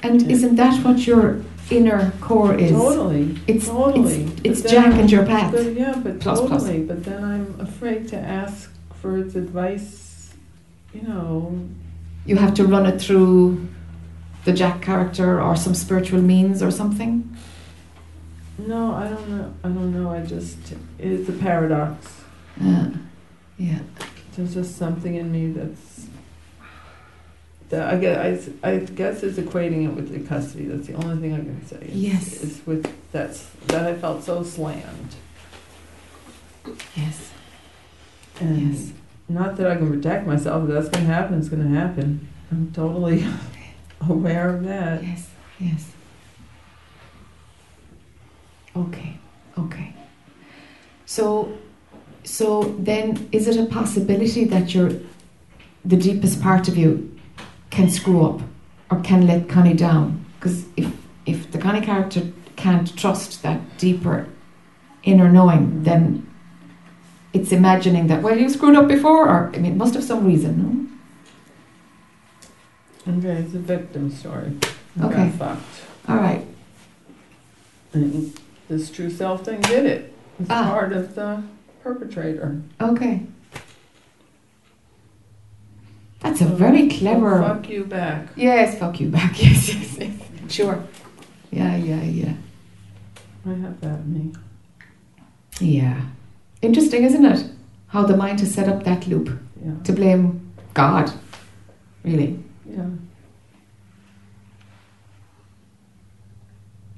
and 0.02 0.30
isn't 0.30 0.56
that 0.56 0.84
what 0.84 1.06
your 1.06 1.42
inner 1.70 2.12
core 2.20 2.54
is? 2.54 2.72
Totally. 2.72 3.38
It's 3.46 3.68
totally. 3.68 4.24
It's, 4.44 4.62
it's 4.62 4.70
Jack 4.70 4.94
and 4.94 5.10
your 5.10 5.24
path. 5.24 5.52
But 5.52 5.74
yeah, 5.74 5.94
but 6.02 6.20
plus, 6.20 6.40
totally. 6.40 6.84
Plus. 6.84 6.88
But 6.88 7.04
then 7.04 7.22
I'm 7.24 7.60
afraid 7.60 8.08
to 8.08 8.16
ask 8.16 8.72
for 9.00 9.18
its 9.18 9.34
advice. 9.34 10.34
You 10.92 11.02
know. 11.02 11.68
You 12.24 12.36
have 12.36 12.54
to 12.54 12.64
run 12.64 12.86
it 12.86 13.00
through 13.00 13.68
the 14.44 14.52
Jack 14.52 14.82
character 14.82 15.40
or 15.40 15.56
some 15.56 15.74
spiritual 15.74 16.20
means 16.20 16.62
or 16.62 16.70
something. 16.70 17.36
No, 18.58 18.94
I 18.94 19.08
don't 19.08 19.28
know. 19.28 19.54
I 19.64 19.68
don't 19.68 19.92
know. 19.92 20.10
I 20.10 20.20
just 20.24 20.58
it's 20.98 21.28
a 21.28 21.32
paradox. 21.32 22.20
Uh, 22.62 22.90
yeah. 23.58 23.80
There's 24.36 24.54
just 24.54 24.76
something 24.76 25.14
in 25.14 25.32
me 25.32 25.48
that's 25.48 26.06
that 27.70 27.92
I 27.92 27.96
guess 27.98 28.48
I, 28.62 28.70
I 28.70 28.78
guess 28.80 29.22
is 29.22 29.38
equating 29.38 29.88
it 29.88 29.94
with 29.94 30.12
the 30.12 30.20
custody. 30.20 30.66
That's 30.66 30.86
the 30.86 30.94
only 30.94 31.16
thing 31.20 31.34
I 31.34 31.38
can 31.38 31.66
say. 31.66 31.86
Is, 31.86 31.94
yes. 31.94 32.42
Is 32.42 32.66
with 32.66 32.92
that's 33.12 33.48
that 33.68 33.86
I 33.86 33.94
felt 33.94 34.22
so 34.22 34.42
slammed. 34.42 35.14
Yes. 36.94 37.30
And 38.40 38.74
yes. 38.74 38.92
Not 39.28 39.56
that 39.56 39.70
I 39.70 39.76
can 39.76 39.90
protect 39.90 40.26
myself. 40.26 40.64
If 40.64 40.74
that's 40.74 40.88
going 40.88 41.06
to 41.06 41.12
happen, 41.12 41.38
it's 41.38 41.48
going 41.48 41.62
to 41.62 41.78
happen. 41.78 42.28
I'm 42.50 42.70
totally 42.72 43.24
aware 44.08 44.54
of 44.54 44.64
that. 44.64 45.02
Yes. 45.02 45.30
Yes. 45.58 45.92
Okay, 48.76 49.18
okay. 49.58 49.94
So, 51.06 51.58
so 52.24 52.74
then, 52.78 53.28
is 53.32 53.48
it 53.48 53.56
a 53.58 53.66
possibility 53.66 54.44
that 54.44 54.74
your, 54.74 54.90
the 55.84 55.96
deepest 55.96 56.40
part 56.40 56.68
of 56.68 56.76
you, 56.76 57.08
can 57.70 57.88
screw 57.88 58.24
up, 58.24 58.40
or 58.90 59.00
can 59.00 59.26
let 59.26 59.48
Connie 59.48 59.74
down? 59.74 60.24
Because 60.38 60.64
if 60.76 60.92
if 61.24 61.50
the 61.50 61.58
Connie 61.58 61.80
character 61.80 62.22
can't 62.56 62.96
trust 62.96 63.42
that 63.42 63.78
deeper 63.78 64.28
inner 65.02 65.30
knowing, 65.30 65.82
then 65.82 66.26
it's 67.32 67.50
imagining 67.50 68.06
that 68.08 68.22
well 68.22 68.38
you 68.38 68.48
screwed 68.48 68.76
up 68.76 68.88
before, 68.88 69.28
or 69.28 69.50
I 69.54 69.58
mean, 69.58 69.72
it 69.72 69.76
must 69.76 69.94
have 69.94 70.04
some 70.04 70.26
reason, 70.26 70.52
no? 73.06 73.18
Okay, 73.18 73.40
it's 73.40 73.54
a 73.54 73.58
victim 73.58 74.10
story. 74.10 74.52
Okay. 75.00 75.32
All 76.08 76.16
right. 76.16 76.46
And 77.94 78.38
this 78.72 78.90
true 78.90 79.10
self 79.10 79.44
thing 79.44 79.60
didn't 79.60 79.86
it. 79.86 80.14
It's 80.40 80.50
ah. 80.50 80.70
part 80.70 80.92
of 80.92 81.14
the 81.14 81.42
perpetrator. 81.82 82.60
Okay. 82.80 83.22
That's 86.20 86.40
a 86.40 86.46
very 86.46 86.88
clever. 86.88 87.42
Fuck 87.42 87.68
you 87.68 87.84
back. 87.84 88.28
Yes, 88.36 88.78
fuck 88.78 89.00
you 89.00 89.08
back. 89.08 89.32
Yes, 89.42 89.74
yes, 89.74 89.98
yes. 89.98 90.12
Sure. 90.48 90.82
Yeah, 91.50 91.76
yeah, 91.76 92.02
yeah. 92.02 92.34
I 93.44 93.54
have 93.54 93.80
that 93.80 93.98
in 93.98 94.14
me. 94.14 94.34
Yeah. 95.60 96.00
Interesting, 96.62 97.04
isn't 97.04 97.24
it? 97.24 97.50
How 97.88 98.06
the 98.06 98.16
mind 98.16 98.40
has 98.40 98.54
set 98.54 98.68
up 98.68 98.84
that 98.84 99.06
loop 99.06 99.38
yeah. 99.62 99.74
to 99.84 99.92
blame 99.92 100.52
God. 100.72 101.12
Really. 102.04 102.38
Yeah. 102.64 102.86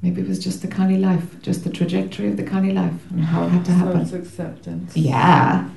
Maybe 0.05 0.21
it 0.21 0.29
was 0.29 0.39
just 0.39 0.61
the 0.61 0.69
Connie 0.69 0.99
life, 0.99 1.41
just 1.41 1.65
the 1.65 1.71
trajectory 1.71 2.29
of 2.29 2.37
the 2.37 2.43
Connie 2.43 2.73
life 2.73 2.93
and 3.11 3.25
how 3.25 3.47
it 3.47 3.49
had 3.49 3.65
to 3.65 3.73
happen. 3.73 4.05
So 4.05 4.17
it's 4.17 4.29
acceptance. 4.29 4.95
Yeah. 4.95 5.71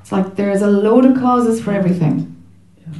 It's 0.00 0.10
like 0.10 0.36
there's 0.36 0.62
a 0.62 0.66
load 0.66 1.04
of 1.04 1.18
causes 1.18 1.62
for 1.62 1.70
everything. 1.72 2.34
Yeah. 2.78 2.94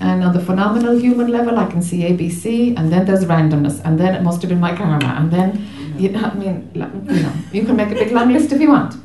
And 0.00 0.24
on 0.24 0.32
the 0.32 0.40
phenomenal 0.40 0.98
human 0.98 1.28
level, 1.28 1.60
I 1.60 1.66
can 1.66 1.80
see 1.80 2.00
ABC, 2.00 2.76
and 2.76 2.92
then 2.92 3.06
there's 3.06 3.24
randomness, 3.24 3.80
and 3.84 4.00
then 4.00 4.16
it 4.16 4.22
must 4.24 4.42
have 4.42 4.48
been 4.48 4.58
my 4.58 4.74
karma, 4.74 5.14
and 5.16 5.30
then, 5.30 5.64
yeah. 5.94 5.98
you 6.00 6.08
know, 6.08 6.24
I 6.24 6.34
mean, 6.34 6.68
you 6.74 7.22
know, 7.22 7.32
you 7.52 7.64
can 7.64 7.76
make 7.76 7.92
a 7.92 7.94
big 7.94 8.10
long 8.10 8.32
list 8.32 8.50
if 8.50 8.60
you 8.60 8.70
want. 8.70 8.96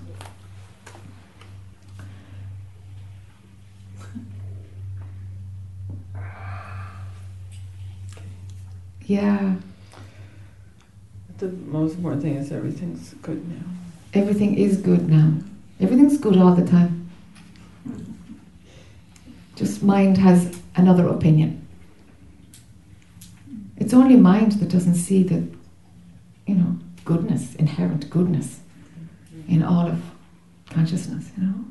Yeah 9.06 9.56
the 11.42 11.48
most 11.48 11.96
important 11.96 12.22
thing 12.22 12.36
is 12.36 12.52
everything's 12.52 13.16
good 13.16 13.48
now. 13.50 13.66
Everything 14.14 14.56
is 14.56 14.78
good 14.78 15.10
now. 15.10 15.34
Everything's 15.80 16.20
good 16.20 16.38
all 16.38 16.54
the 16.54 16.66
time. 16.66 17.10
Just 19.56 19.82
mind 19.82 20.18
has 20.20 20.56
another 20.76 21.08
opinion. 21.08 21.68
It's 23.78 23.94
only 23.94 24.16
mind 24.16 24.54
that 24.54 24.70
doesn't 24.70 24.96
see 24.96 25.24
the, 25.24 25.48
you 26.46 26.56
know, 26.56 26.78
goodness, 27.06 27.56
inherent 27.56 28.08
goodness 28.12 28.60
in 29.48 29.64
all 29.64 29.88
of 29.88 30.00
consciousness, 30.70 31.32
you 31.36 31.44
know? 31.44 31.66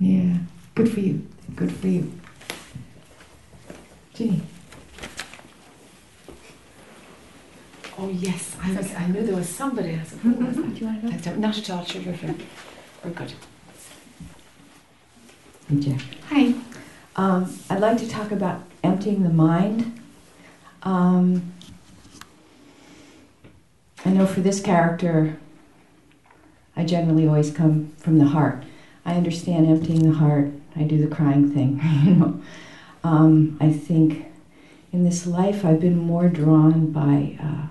Yeah, 0.00 0.38
good 0.74 0.90
for 0.90 0.98
you. 0.98 1.24
Good 1.54 1.70
for 1.72 1.86
you. 1.86 2.12
Ginny. 4.14 4.42
Oh 8.00 8.08
yes, 8.10 8.56
I, 8.62 8.72
was, 8.76 8.94
I 8.94 9.08
knew 9.08 9.26
there 9.26 9.34
was 9.34 9.48
somebody. 9.48 9.90
I 9.90 10.04
said, 10.04 10.20
oh, 10.24 10.30
was 10.30 11.24
that? 11.24 11.36
Not 11.38 11.58
at 11.58 11.70
all, 11.70 11.84
sure, 11.84 12.00
sure, 12.00 12.14
sure. 12.14 12.34
Very 13.02 13.14
good. 13.14 13.32
Hey, 15.68 15.80
Jack. 15.80 16.00
Hi. 16.28 16.54
Um, 17.16 17.58
I'd 17.68 17.80
like 17.80 17.98
to 17.98 18.08
talk 18.08 18.30
about 18.30 18.62
emptying 18.84 19.24
the 19.24 19.30
mind. 19.30 20.00
Um, 20.84 21.52
I 24.04 24.10
know 24.10 24.26
for 24.26 24.42
this 24.42 24.60
character, 24.60 25.36
I 26.76 26.84
generally 26.84 27.26
always 27.26 27.50
come 27.50 27.92
from 27.96 28.18
the 28.18 28.26
heart. 28.26 28.62
I 29.04 29.14
understand 29.14 29.66
emptying 29.66 30.08
the 30.08 30.16
heart. 30.16 30.52
I 30.76 30.84
do 30.84 31.04
the 31.04 31.12
crying 31.12 31.52
thing, 31.52 31.80
you 32.04 32.14
know. 32.14 32.40
Um, 33.02 33.58
I 33.60 33.72
think 33.72 34.26
in 34.92 35.02
this 35.02 35.26
life 35.26 35.64
I've 35.64 35.80
been 35.80 35.98
more 35.98 36.28
drawn 36.28 36.92
by 36.92 37.36
uh, 37.42 37.66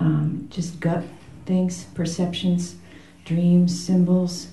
um, 0.00 0.48
just 0.50 0.80
gut 0.80 1.04
things, 1.46 1.84
perceptions, 1.94 2.76
dreams, 3.24 3.78
symbols. 3.78 4.48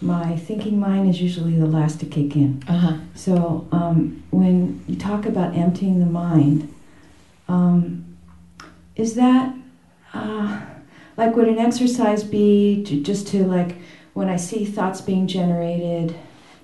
My 0.00 0.36
thinking 0.36 0.80
mind 0.80 1.10
is 1.10 1.20
usually 1.20 1.56
the 1.56 1.66
last 1.66 2.00
to 2.00 2.06
kick 2.06 2.36
in. 2.36 2.62
Uh 2.68 2.78
huh. 2.78 2.96
So 3.14 3.68
um, 3.72 4.22
when 4.30 4.82
you 4.86 4.96
talk 4.96 5.26
about 5.26 5.56
emptying 5.56 6.00
the 6.00 6.06
mind, 6.06 6.72
um, 7.48 8.16
is 8.96 9.14
that 9.14 9.54
uh, 10.14 10.60
like 11.16 11.36
would 11.36 11.48
an 11.48 11.58
exercise 11.58 12.24
be 12.24 12.82
to, 12.84 13.02
just 13.02 13.28
to 13.28 13.44
like 13.44 13.76
when 14.14 14.28
I 14.28 14.36
see 14.36 14.64
thoughts 14.64 15.00
being 15.00 15.26
generated, 15.26 16.16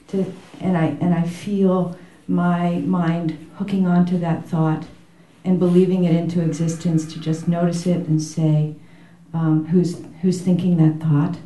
to 0.08 0.32
and 0.60 0.76
I 0.76 0.86
and 1.00 1.14
I 1.14 1.22
feel 1.22 1.96
my 2.28 2.76
mind 2.78 3.50
hooking 3.56 3.86
onto 3.86 4.18
that 4.18 4.46
thought 4.46 4.84
and 5.46 5.58
believing 5.58 6.04
it 6.04 6.14
into 6.14 6.42
existence 6.42 7.10
to 7.12 7.20
just 7.20 7.48
notice 7.48 7.86
it 7.86 8.06
and 8.08 8.20
say 8.20 8.74
um, 9.32 9.66
who's 9.66 10.02
who's 10.22 10.40
thinking 10.42 10.76
that 10.78 11.04
thought, 11.06 11.36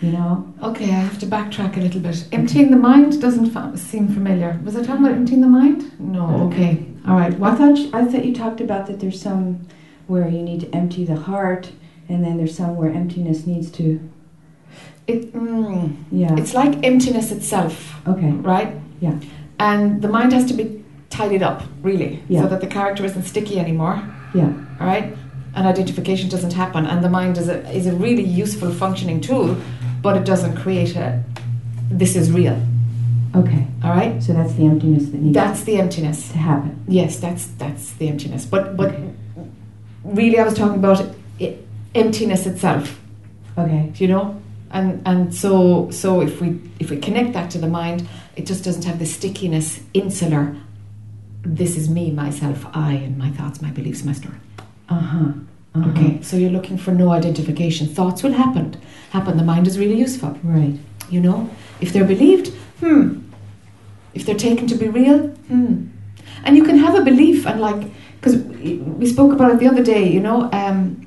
you 0.00 0.12
know? 0.12 0.52
Okay, 0.62 0.86
I 0.86 1.00
have 1.08 1.18
to 1.20 1.26
backtrack 1.26 1.76
a 1.76 1.80
little 1.80 2.00
bit. 2.00 2.26
Emptying 2.32 2.70
the 2.70 2.76
mind 2.76 3.20
doesn't 3.20 3.50
fa- 3.50 3.76
seem 3.76 4.08
familiar. 4.08 4.58
Was 4.64 4.76
I 4.76 4.82
talking 4.82 5.04
about 5.04 5.16
emptying 5.16 5.40
the 5.40 5.46
mind? 5.46 5.92
No. 6.00 6.46
Okay. 6.48 6.86
All 7.06 7.16
right. 7.16 7.32
I 7.34 7.36
What? 7.36 7.58
thought 7.58 7.76
you, 7.76 7.90
I 7.92 8.04
thought 8.04 8.24
you 8.24 8.34
talked 8.34 8.60
about 8.60 8.86
that. 8.86 9.00
There's 9.00 9.20
some 9.20 9.66
where 10.06 10.28
you 10.28 10.42
need 10.42 10.60
to 10.60 10.74
empty 10.74 11.04
the 11.04 11.16
heart, 11.16 11.70
and 12.08 12.24
then 12.24 12.36
there's 12.38 12.56
some 12.56 12.76
where 12.76 12.90
emptiness 12.90 13.46
needs 13.46 13.70
to. 13.72 14.00
It, 15.06 15.32
mm, 15.34 15.96
Yeah. 16.12 16.36
it's 16.36 16.54
like 16.54 16.84
emptiness 16.84 17.32
itself, 17.32 17.96
okay. 18.06 18.30
right? 18.30 18.74
Yeah. 19.00 19.18
And 19.58 20.00
the 20.02 20.08
mind 20.08 20.32
has 20.32 20.44
to 20.46 20.54
be 20.54 20.79
tidied 21.10 21.42
up, 21.42 21.62
really, 21.82 22.22
Yeah. 22.28 22.42
so 22.42 22.48
that 22.48 22.60
the 22.60 22.66
character 22.66 23.04
isn't 23.04 23.24
sticky 23.24 23.58
anymore. 23.58 24.00
Yeah. 24.34 24.50
All 24.80 24.86
right. 24.86 25.16
And 25.54 25.66
identification 25.66 26.28
doesn't 26.30 26.52
happen, 26.52 26.86
and 26.86 27.02
the 27.04 27.08
mind 27.10 27.36
is 27.36 27.48
a 27.48 27.58
is 27.76 27.86
a 27.86 27.92
really 27.92 28.22
useful 28.22 28.70
functioning 28.70 29.20
tool, 29.20 29.56
but 30.02 30.16
it 30.16 30.24
doesn't 30.24 30.56
create 30.56 30.94
a. 30.96 31.22
This 31.90 32.14
is 32.14 32.30
real. 32.30 32.56
Okay. 33.34 33.66
All 33.82 33.90
right. 33.90 34.22
So 34.22 34.32
that's 34.32 34.54
the 34.54 34.64
emptiness 34.64 35.04
that 35.10 35.20
needs 35.20 35.34
That's 35.34 35.62
the 35.64 35.76
emptiness. 35.80 36.28
to 36.32 36.38
happen. 36.38 36.70
Yes, 36.88 37.18
that's 37.18 37.46
that's 37.58 37.92
the 37.98 38.08
emptiness. 38.08 38.44
But 38.46 38.76
but 38.76 38.88
Okay. 38.90 39.08
really, 40.04 40.38
I 40.38 40.44
was 40.44 40.54
talking 40.54 40.76
about 40.84 41.00
i 41.40 41.54
emptiness 41.94 42.46
itself. 42.46 43.00
Okay. 43.58 43.90
You 43.96 44.08
know, 44.08 44.34
and 44.70 45.00
and 45.04 45.34
so 45.34 45.90
so 45.90 46.20
if 46.20 46.40
we 46.40 46.48
if 46.78 46.90
we 46.90 46.96
connect 46.96 47.32
that 47.32 47.50
to 47.50 47.58
the 47.58 47.68
mind, 47.68 48.06
it 48.36 48.46
just 48.46 48.62
doesn't 48.64 48.84
have 48.84 48.98
the 49.00 49.06
stickiness, 49.06 49.80
insular. 49.94 50.54
This 51.42 51.76
is 51.76 51.88
me, 51.88 52.10
myself, 52.10 52.66
I, 52.74 52.92
and 52.92 53.16
my 53.16 53.30
thoughts, 53.30 53.62
my 53.62 53.70
beliefs, 53.70 54.04
my 54.04 54.12
story. 54.12 54.36
Uh 54.88 54.94
huh. 54.98 55.18
Uh-huh. 55.74 55.90
Okay, 55.90 56.18
so 56.20 56.36
you're 56.36 56.50
looking 56.50 56.76
for 56.76 56.90
no 56.90 57.10
identification. 57.12 57.86
Thoughts 57.88 58.22
will 58.22 58.32
happen. 58.32 58.76
Happen. 59.10 59.36
The 59.36 59.44
mind 59.44 59.66
is 59.68 59.78
really 59.78 59.96
useful. 59.96 60.36
Right. 60.42 60.74
You 61.08 61.20
know, 61.20 61.48
if 61.80 61.92
they're 61.92 62.04
believed, 62.04 62.48
hmm. 62.80 63.20
If 64.12 64.26
they're 64.26 64.34
taken 64.50 64.66
to 64.66 64.74
be 64.74 64.88
real, 64.88 65.28
hmm. 65.28 65.86
And 66.44 66.56
you 66.56 66.64
can 66.64 66.76
have 66.78 66.94
a 66.96 67.02
belief 67.04 67.46
and 67.46 67.60
like, 67.60 67.86
because 68.20 68.36
we 68.36 69.06
spoke 69.06 69.32
about 69.32 69.52
it 69.52 69.58
the 69.60 69.68
other 69.68 69.82
day. 69.84 70.08
You 70.10 70.20
know, 70.20 70.50
um, 70.52 71.06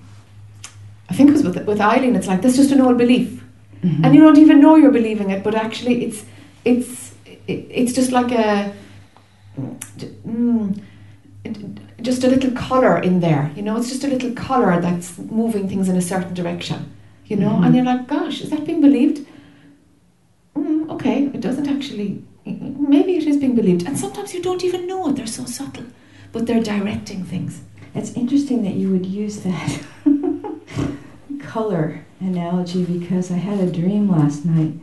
I 1.10 1.14
think 1.14 1.30
it 1.30 1.34
was 1.34 1.44
with 1.44 1.58
with 1.68 1.82
Eileen. 1.82 2.16
It's 2.16 2.28
like 2.28 2.42
that's 2.42 2.56
just 2.56 2.72
an 2.72 2.82
old 2.82 2.98
belief, 2.98 3.44
Mhm. 3.84 4.04
and 4.06 4.16
you 4.16 4.22
don't 4.22 4.38
even 4.38 4.62
know 4.62 4.76
you're 4.78 4.92
believing 4.92 5.30
it. 5.30 5.44
But 5.44 5.56
actually, 5.56 6.06
it's 6.06 6.24
it's 6.66 7.14
it, 7.48 7.68
it's 7.70 7.94
just 7.94 8.12
like 8.12 8.32
a. 8.32 8.74
Mm, 9.58 10.82
just 12.02 12.24
a 12.24 12.28
little 12.28 12.52
color 12.52 12.98
in 12.98 13.20
there, 13.20 13.52
you 13.56 13.62
know. 13.62 13.78
It's 13.78 13.90
just 13.90 14.04
a 14.04 14.08
little 14.08 14.32
color 14.34 14.80
that's 14.82 15.18
moving 15.18 15.68
things 15.70 15.90
in 15.90 15.96
a 15.96 16.02
certain 16.02 16.34
direction, 16.34 16.92
you 17.26 17.36
know. 17.38 17.52
Mhm. 17.52 17.66
And 17.66 17.76
you're 17.76 17.86
like, 17.86 18.08
"Gosh, 18.08 18.42
is 18.42 18.50
that 18.50 18.66
being 18.66 18.82
believed?" 18.82 19.26
Mm, 20.56 20.90
okay, 20.90 21.18
it 21.34 21.42
doesn't 21.42 21.68
actually. 21.68 22.24
Maybe 22.46 23.16
it 23.16 23.26
is 23.26 23.38
being 23.38 23.56
believed, 23.56 23.86
and 23.88 23.98
sometimes 23.98 24.34
you 24.34 24.42
don't 24.42 24.64
even 24.66 24.86
know 24.88 25.08
it. 25.08 25.16
They're 25.16 25.28
so 25.40 25.46
subtle, 25.46 25.86
but 26.34 26.46
they're 26.46 26.62
directing 26.64 27.24
things. 27.24 27.62
It's 27.96 28.12
interesting 28.14 28.64
that 28.64 28.74
you 28.76 28.90
would 28.90 29.06
use 29.06 29.38
that 29.50 29.80
color 31.40 32.02
analogy 32.20 32.84
because 32.84 33.32
I 33.32 33.38
had 33.38 33.60
a 33.60 33.72
dream 33.72 34.10
last 34.10 34.46
night 34.46 34.74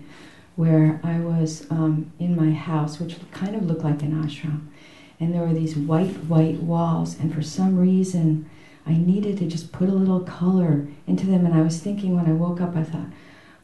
where 0.60 1.00
I 1.02 1.18
was 1.20 1.66
um, 1.70 2.12
in 2.18 2.36
my 2.36 2.52
house, 2.52 3.00
which 3.00 3.16
kind 3.32 3.56
of 3.56 3.64
looked 3.64 3.82
like 3.82 4.02
an 4.02 4.12
ashram, 4.22 4.66
and 5.18 5.32
there 5.34 5.40
were 5.40 5.54
these 5.54 5.74
white, 5.74 6.14
white 6.24 6.62
walls, 6.62 7.18
and 7.18 7.34
for 7.34 7.40
some 7.40 7.78
reason 7.78 8.48
I 8.86 8.92
needed 8.92 9.38
to 9.38 9.46
just 9.46 9.72
put 9.72 9.88
a 9.88 9.92
little 9.92 10.20
color 10.20 10.86
into 11.06 11.26
them. 11.26 11.46
And 11.46 11.54
I 11.54 11.62
was 11.62 11.80
thinking 11.80 12.14
when 12.14 12.26
I 12.26 12.32
woke 12.32 12.60
up, 12.60 12.76
I 12.76 12.82
thought, 12.84 13.06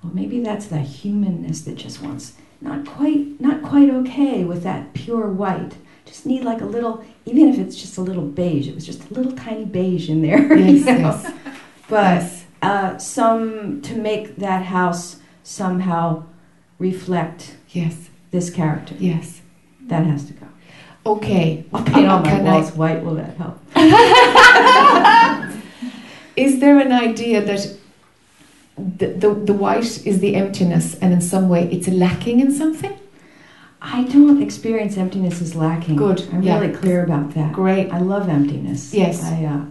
well, 0.02 0.12
maybe 0.14 0.40
that's 0.40 0.66
the 0.66 0.78
humanness 0.80 1.60
that 1.62 1.76
just 1.76 2.00
wants 2.02 2.32
not 2.62 2.86
quite, 2.86 3.38
not 3.42 3.62
quite 3.62 3.90
okay 3.90 4.44
with 4.44 4.62
that 4.62 4.94
pure 4.94 5.28
white. 5.28 5.74
Just 6.06 6.24
need 6.24 6.44
like 6.44 6.62
a 6.62 6.66
little, 6.66 7.04
even 7.26 7.48
if 7.50 7.58
it's 7.58 7.76
just 7.76 7.98
a 7.98 8.00
little 8.00 8.24
beige. 8.24 8.68
It 8.68 8.74
was 8.74 8.86
just 8.86 9.10
a 9.10 9.14
little 9.14 9.32
tiny 9.32 9.66
beige 9.66 10.08
in 10.08 10.22
there. 10.22 10.54
you 10.56 10.64
Yes, 10.76 10.86
know? 10.86 10.96
yes. 10.96 11.34
But 11.90 12.22
Yes. 12.22 12.44
uh, 12.62 12.96
some 12.96 13.82
to 13.82 13.96
make 13.96 14.36
that 14.36 14.64
house 14.64 15.18
somehow 15.42 16.24
reflect 16.78 17.56
Yes, 17.70 18.08
this 18.30 18.50
character. 18.50 18.94
yes. 18.98 19.40
That 19.88 20.04
has 20.06 20.24
to 20.26 20.32
go. 20.32 20.46
Okay. 21.04 21.64
I'll 21.72 21.84
paint 21.84 22.08
all 22.08 22.20
my 22.20 22.30
Can 22.30 22.46
I- 22.46 22.52
walls 22.54 22.72
white. 22.72 23.04
Will 23.04 23.14
that 23.14 23.36
help? 23.36 23.60
Is 26.36 26.60
there 26.60 26.78
an 26.78 26.92
idea 26.92 27.40
that 27.42 27.76
the, 28.76 29.06
the, 29.08 29.34
the 29.34 29.52
white 29.54 30.06
is 30.06 30.20
the 30.20 30.34
emptiness 30.34 30.94
and 30.98 31.12
in 31.12 31.20
some 31.20 31.48
way 31.48 31.68
it's 31.70 31.88
lacking 31.88 32.40
in 32.40 32.52
something? 32.52 32.98
I 33.80 34.04
don't 34.04 34.42
experience 34.42 34.96
emptiness 34.96 35.40
as 35.40 35.54
lacking. 35.54 35.96
Good, 35.96 36.28
I'm 36.32 36.42
yeah. 36.42 36.58
really 36.58 36.74
clear 36.74 37.04
about 37.04 37.34
that. 37.34 37.52
Great. 37.52 37.90
I 37.92 37.98
love 38.00 38.28
emptiness. 38.28 38.92
Yes. 38.92 39.22
I, 39.22 39.44
uh, 39.44 39.64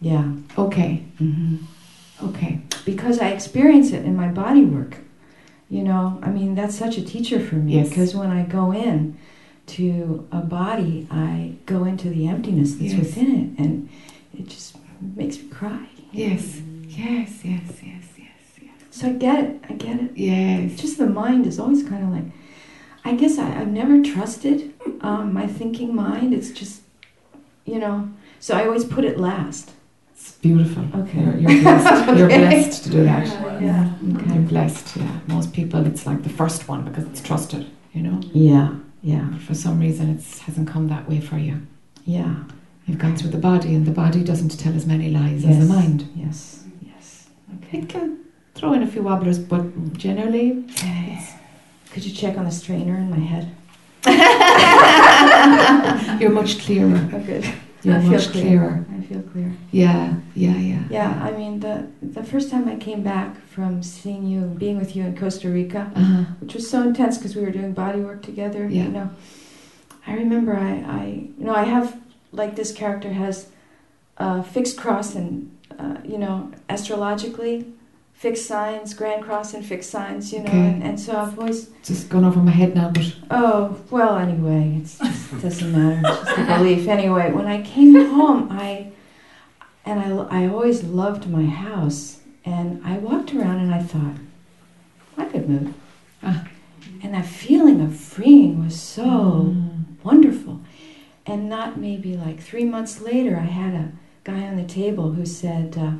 yeah. 0.00 0.32
Okay, 0.58 1.04
hmm 1.18 1.56
okay. 2.22 2.60
Because 2.84 3.18
I 3.18 3.28
experience 3.30 3.92
it 3.92 4.04
in 4.04 4.14
my 4.16 4.28
body 4.28 4.64
work. 4.64 4.98
You 5.72 5.82
know, 5.82 6.18
I 6.22 6.28
mean, 6.28 6.54
that's 6.54 6.76
such 6.76 6.98
a 6.98 7.02
teacher 7.02 7.40
for 7.40 7.54
me. 7.54 7.76
Yes. 7.76 7.88
Because 7.88 8.14
when 8.14 8.30
I 8.30 8.42
go 8.42 8.72
in 8.72 9.16
to 9.68 10.28
a 10.30 10.40
body, 10.42 11.06
I 11.10 11.54
go 11.64 11.84
into 11.84 12.10
the 12.10 12.26
emptiness 12.28 12.72
that's 12.74 12.92
Yes. 12.92 12.98
within 13.00 13.30
it, 13.40 13.58
and 13.62 13.88
it 14.38 14.48
just 14.48 14.76
makes 15.16 15.38
me 15.40 15.48
cry. 15.48 15.86
Yes, 16.12 16.60
yes, 16.86 17.40
yes, 17.42 17.62
yes, 17.82 18.04
yes, 18.18 18.40
yes. 18.60 18.70
So 18.90 19.08
I 19.08 19.12
get 19.14 19.44
it. 19.44 19.64
I 19.70 19.72
get 19.72 19.98
it. 19.98 20.10
Yeah. 20.14 20.58
Yes. 20.58 20.78
just 20.78 20.98
the 20.98 21.06
mind 21.08 21.46
is 21.46 21.58
always 21.58 21.82
kind 21.82 22.04
of 22.04 22.10
like, 22.10 22.28
I 23.06 23.14
guess 23.14 23.38
I, 23.38 23.58
I've 23.58 23.72
never 23.72 24.02
trusted 24.02 24.74
um, 25.00 25.32
my 25.32 25.46
thinking 25.46 25.94
mind. 25.94 26.34
It's 26.34 26.50
just, 26.50 26.82
you 27.64 27.78
know, 27.78 28.10
so 28.40 28.54
I 28.58 28.66
always 28.66 28.84
put 28.84 29.04
it 29.06 29.18
last. 29.18 29.70
Beautiful. 30.42 30.84
Okay. 31.02 31.20
You're, 31.20 31.38
you're 31.38 31.62
blessed. 31.62 32.06
You're 32.18 32.26
Okay. 32.26 32.38
blessed 32.48 32.84
to 32.84 32.90
do 32.90 33.04
that. 33.04 33.26
Yeah. 33.62 33.92
You're 34.34 34.42
blessed, 34.42 34.96
yeah. 34.96 35.20
Most 35.28 35.52
people, 35.52 35.86
it's 35.86 36.04
like 36.04 36.22
the 36.24 36.28
first 36.28 36.68
one 36.68 36.84
because 36.84 37.04
it's 37.04 37.20
trusted, 37.22 37.64
you 37.92 38.02
know? 38.02 38.20
Yeah. 38.34 38.74
Yeah. 39.02 39.28
But 39.30 39.40
for 39.40 39.54
some 39.54 39.78
reason, 39.78 40.10
it 40.10 40.24
hasn't 40.40 40.66
come 40.68 40.88
that 40.88 41.08
way 41.08 41.20
for 41.20 41.38
you. 41.38 41.62
Yeah. 42.04 42.34
You've 42.86 42.98
gone 42.98 43.16
through 43.16 43.30
the 43.30 43.38
body, 43.38 43.72
and 43.76 43.86
the 43.86 43.92
body 43.92 44.24
doesn't 44.24 44.58
tell 44.58 44.74
as 44.74 44.84
many 44.84 45.08
lies 45.10 45.44
as 45.44 45.58
the 45.60 45.64
mind. 45.72 46.08
Yes. 46.16 46.64
Yes. 46.84 47.28
Okay. 47.58 47.78
It 47.78 47.88
can 47.88 48.18
throw 48.56 48.72
in 48.72 48.82
a 48.82 48.86
few 48.88 49.02
wobblers, 49.02 49.38
but 49.38 49.62
generally, 49.96 50.64
Could 51.92 52.04
you 52.04 52.12
check 52.12 52.36
on 52.36 52.44
the 52.46 52.50
strainer 52.50 52.96
in 52.96 53.08
my 53.10 53.18
head? 53.18 53.54
you're 56.22 56.30
much 56.42 56.58
clearer. 56.64 56.98
Oh, 57.14 57.20
good. 57.20 57.44
You're 57.84 57.96
I 57.96 58.00
feel 58.00 58.10
much 58.12 58.28
clear. 58.30 58.44
clearer. 58.44 58.86
I 58.96 59.00
feel 59.08 59.22
clear. 59.32 59.52
Yeah, 59.72 60.14
yeah, 60.36 60.56
yeah. 60.56 60.82
Yeah, 60.98 61.10
I 61.28 61.30
mean 61.32 61.58
the 61.60 61.88
the 62.00 62.22
first 62.22 62.48
time 62.50 62.68
I 62.68 62.76
came 62.76 63.02
back 63.02 63.30
from 63.54 63.82
seeing 63.82 64.22
you, 64.32 64.40
being 64.64 64.78
with 64.78 64.94
you 64.96 65.02
in 65.04 65.16
Costa 65.16 65.48
Rica, 65.48 65.90
Uh-huh. 65.96 66.24
which 66.40 66.54
was 66.54 66.70
so 66.70 66.78
intense 66.82 67.18
because 67.18 67.34
we 67.36 67.42
were 67.42 67.50
doing 67.50 67.72
body 67.72 68.00
work 68.00 68.22
together. 68.22 68.62
Yeah. 68.68 68.84
You 68.84 68.92
know, 68.96 69.10
I 70.06 70.12
remember 70.14 70.52
I, 70.56 70.72
I 71.00 71.04
you 71.38 71.44
know 71.46 71.54
I 71.54 71.64
have 71.64 71.86
like 72.30 72.54
this 72.54 72.72
character 72.72 73.12
has 73.24 73.48
a 74.16 74.42
fixed 74.44 74.76
cross 74.82 75.14
and 75.16 75.50
uh, 75.82 75.96
you 76.12 76.18
know 76.18 76.52
astrologically 76.68 77.66
fixed 78.22 78.46
signs, 78.46 78.94
Grand 78.94 79.20
Cross 79.24 79.52
and 79.54 79.66
fixed 79.66 79.90
signs, 79.90 80.32
you 80.32 80.38
know, 80.38 80.44
Okay. 80.48 80.68
and, 80.68 80.82
and 80.84 81.00
so 81.00 81.16
I've 81.16 81.36
always 81.40 81.70
Just 81.82 82.08
gone 82.08 82.24
over 82.24 82.38
my 82.38 82.52
head 82.52 82.72
now, 82.72 82.88
but 82.90 83.12
Oh, 83.32 83.76
well, 83.90 84.16
anyway, 84.16 84.78
it's 84.80 84.96
just, 84.98 85.32
it 85.32 85.42
doesn't 85.42 85.72
matter. 85.72 86.00
It's 86.08 86.20
just 86.24 86.38
a 86.38 86.44
belief. 86.58 86.86
Anyway, 86.86 87.32
when 87.32 87.46
I 87.48 87.62
came 87.62 87.94
home, 88.16 88.46
I, 88.52 88.92
and 89.84 89.98
I, 89.98 90.08
I 90.42 90.46
always 90.46 90.84
loved 90.84 91.28
my 91.28 91.46
house. 91.46 92.20
And 92.44 92.80
I 92.84 92.98
walked 92.98 93.34
around 93.34 93.58
and 93.58 93.74
I 93.74 93.82
thought, 93.82 94.16
I 95.16 95.24
could 95.24 95.48
move. 95.48 95.74
Ah. 96.22 96.46
And 97.02 97.12
that 97.14 97.26
feeling 97.26 97.80
of 97.80 97.96
freeing 97.96 98.64
was 98.64 98.80
so 98.80 99.04
Mm. 99.04 99.84
wonderful. 100.04 100.60
And 101.26 101.48
not 101.48 101.76
maybe 101.78 102.16
like 102.16 102.38
three 102.40 102.64
months 102.64 103.00
later, 103.00 103.36
I 103.36 103.50
had 103.62 103.74
a 103.74 103.92
guy 104.24 104.42
on 104.46 104.56
the 104.56 104.64
table 104.82 105.12
who 105.12 105.26
said, 105.26 105.76
uh, 105.76 105.92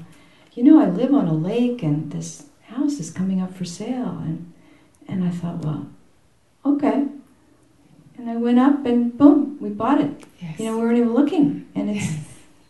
You 0.54 0.64
know, 0.64 0.80
I 0.80 0.86
live 0.88 1.14
on 1.14 1.26
a 1.28 1.32
lake 1.34 1.82
and 1.82 2.10
this 2.12 2.46
house 2.66 2.98
is 3.00 3.10
coming 3.10 3.40
up 3.40 3.54
for 3.54 3.64
sale. 3.64 4.18
And, 4.22 4.52
and 5.08 5.24
I 5.24 5.30
thought, 5.30 5.64
Well, 5.64 5.86
okay. 6.64 7.06
And 8.18 8.30
I 8.30 8.36
went 8.36 8.58
up 8.58 8.84
and 8.86 9.16
boom, 9.16 9.58
we 9.60 9.70
bought 9.70 10.00
it. 10.00 10.24
yes. 10.40 10.58
You 10.60 10.66
know, 10.66 10.76
we 10.78 10.82
weren't 10.84 10.98
even 10.98 11.14
looking. 11.14 11.66
And 11.74 11.90
it's, 11.90 12.12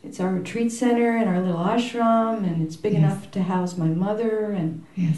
it's 0.04 0.20
our 0.20 0.30
retreat 0.32 0.70
center 0.72 1.16
and 1.16 1.28
our 1.28 1.40
little 1.40 1.60
ashram, 1.60 2.38
and 2.44 2.62
it's 2.62 2.76
big 2.76 2.92
Yes. 2.94 3.02
enough 3.02 3.30
to 3.32 3.42
house 3.42 3.76
my 3.76 3.88
mother. 3.88 4.52
And, 4.52 4.86
yes. 4.96 5.16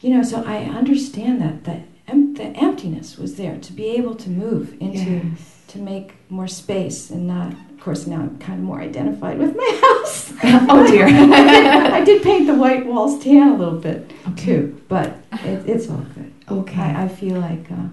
you 0.00 0.10
know, 0.10 0.22
so 0.22 0.42
I 0.44 0.58
understand 0.64 1.42
that, 1.42 1.64
that 1.64 1.82
em- 2.06 2.34
the 2.34 2.44
emptiness 2.44 3.18
was 3.18 3.34
there 3.36 3.58
to 3.58 3.72
be 3.72 3.86
able 3.88 4.14
to 4.14 4.30
move 4.30 4.74
into 4.80 5.10
Yes. 5.26 5.62
to 5.68 5.78
make 5.78 6.14
more 6.30 6.46
space 6.48 7.10
and 7.10 7.26
not 7.26 7.52
course 7.88 8.06
now 8.06 8.20
i'm 8.20 8.38
kind 8.38 8.58
of 8.58 8.64
more 8.66 8.82
identified 8.82 9.38
with 9.38 9.56
my 9.56 9.80
house 9.82 10.30
oh 10.68 10.86
dear. 10.86 11.06
I, 11.08 12.04
did, 12.04 12.22
paint 12.22 12.46
the 12.46 12.54
white 12.54 12.84
walls 12.84 13.18
tan 13.24 13.48
a 13.48 13.56
little 13.56 13.78
bit 13.78 14.10
okay. 14.28 14.44
too 14.44 14.82
but 14.88 15.16
it, 15.32 15.66
it's 15.66 15.88
all 15.88 16.04
good 16.14 16.30
Okay. 16.50 16.82
I, 16.82 17.04
I 17.04 17.08
feel 17.08 17.40
like 17.40 17.70
uh, 17.72 17.88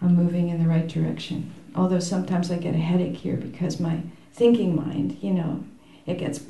i'm 0.00 0.16
moving 0.16 0.48
in 0.48 0.62
the 0.62 0.66
right 0.66 0.88
direction 0.88 1.52
although 1.76 1.98
sometimes 1.98 2.50
i 2.50 2.56
get 2.56 2.74
a 2.74 2.78
headache 2.78 3.16
here 3.16 3.36
because 3.36 3.78
my 3.78 4.00
thinking 4.32 4.74
mind 4.74 5.18
you 5.20 5.34
know 5.34 5.62
it 6.06 6.16
gets 6.16 6.40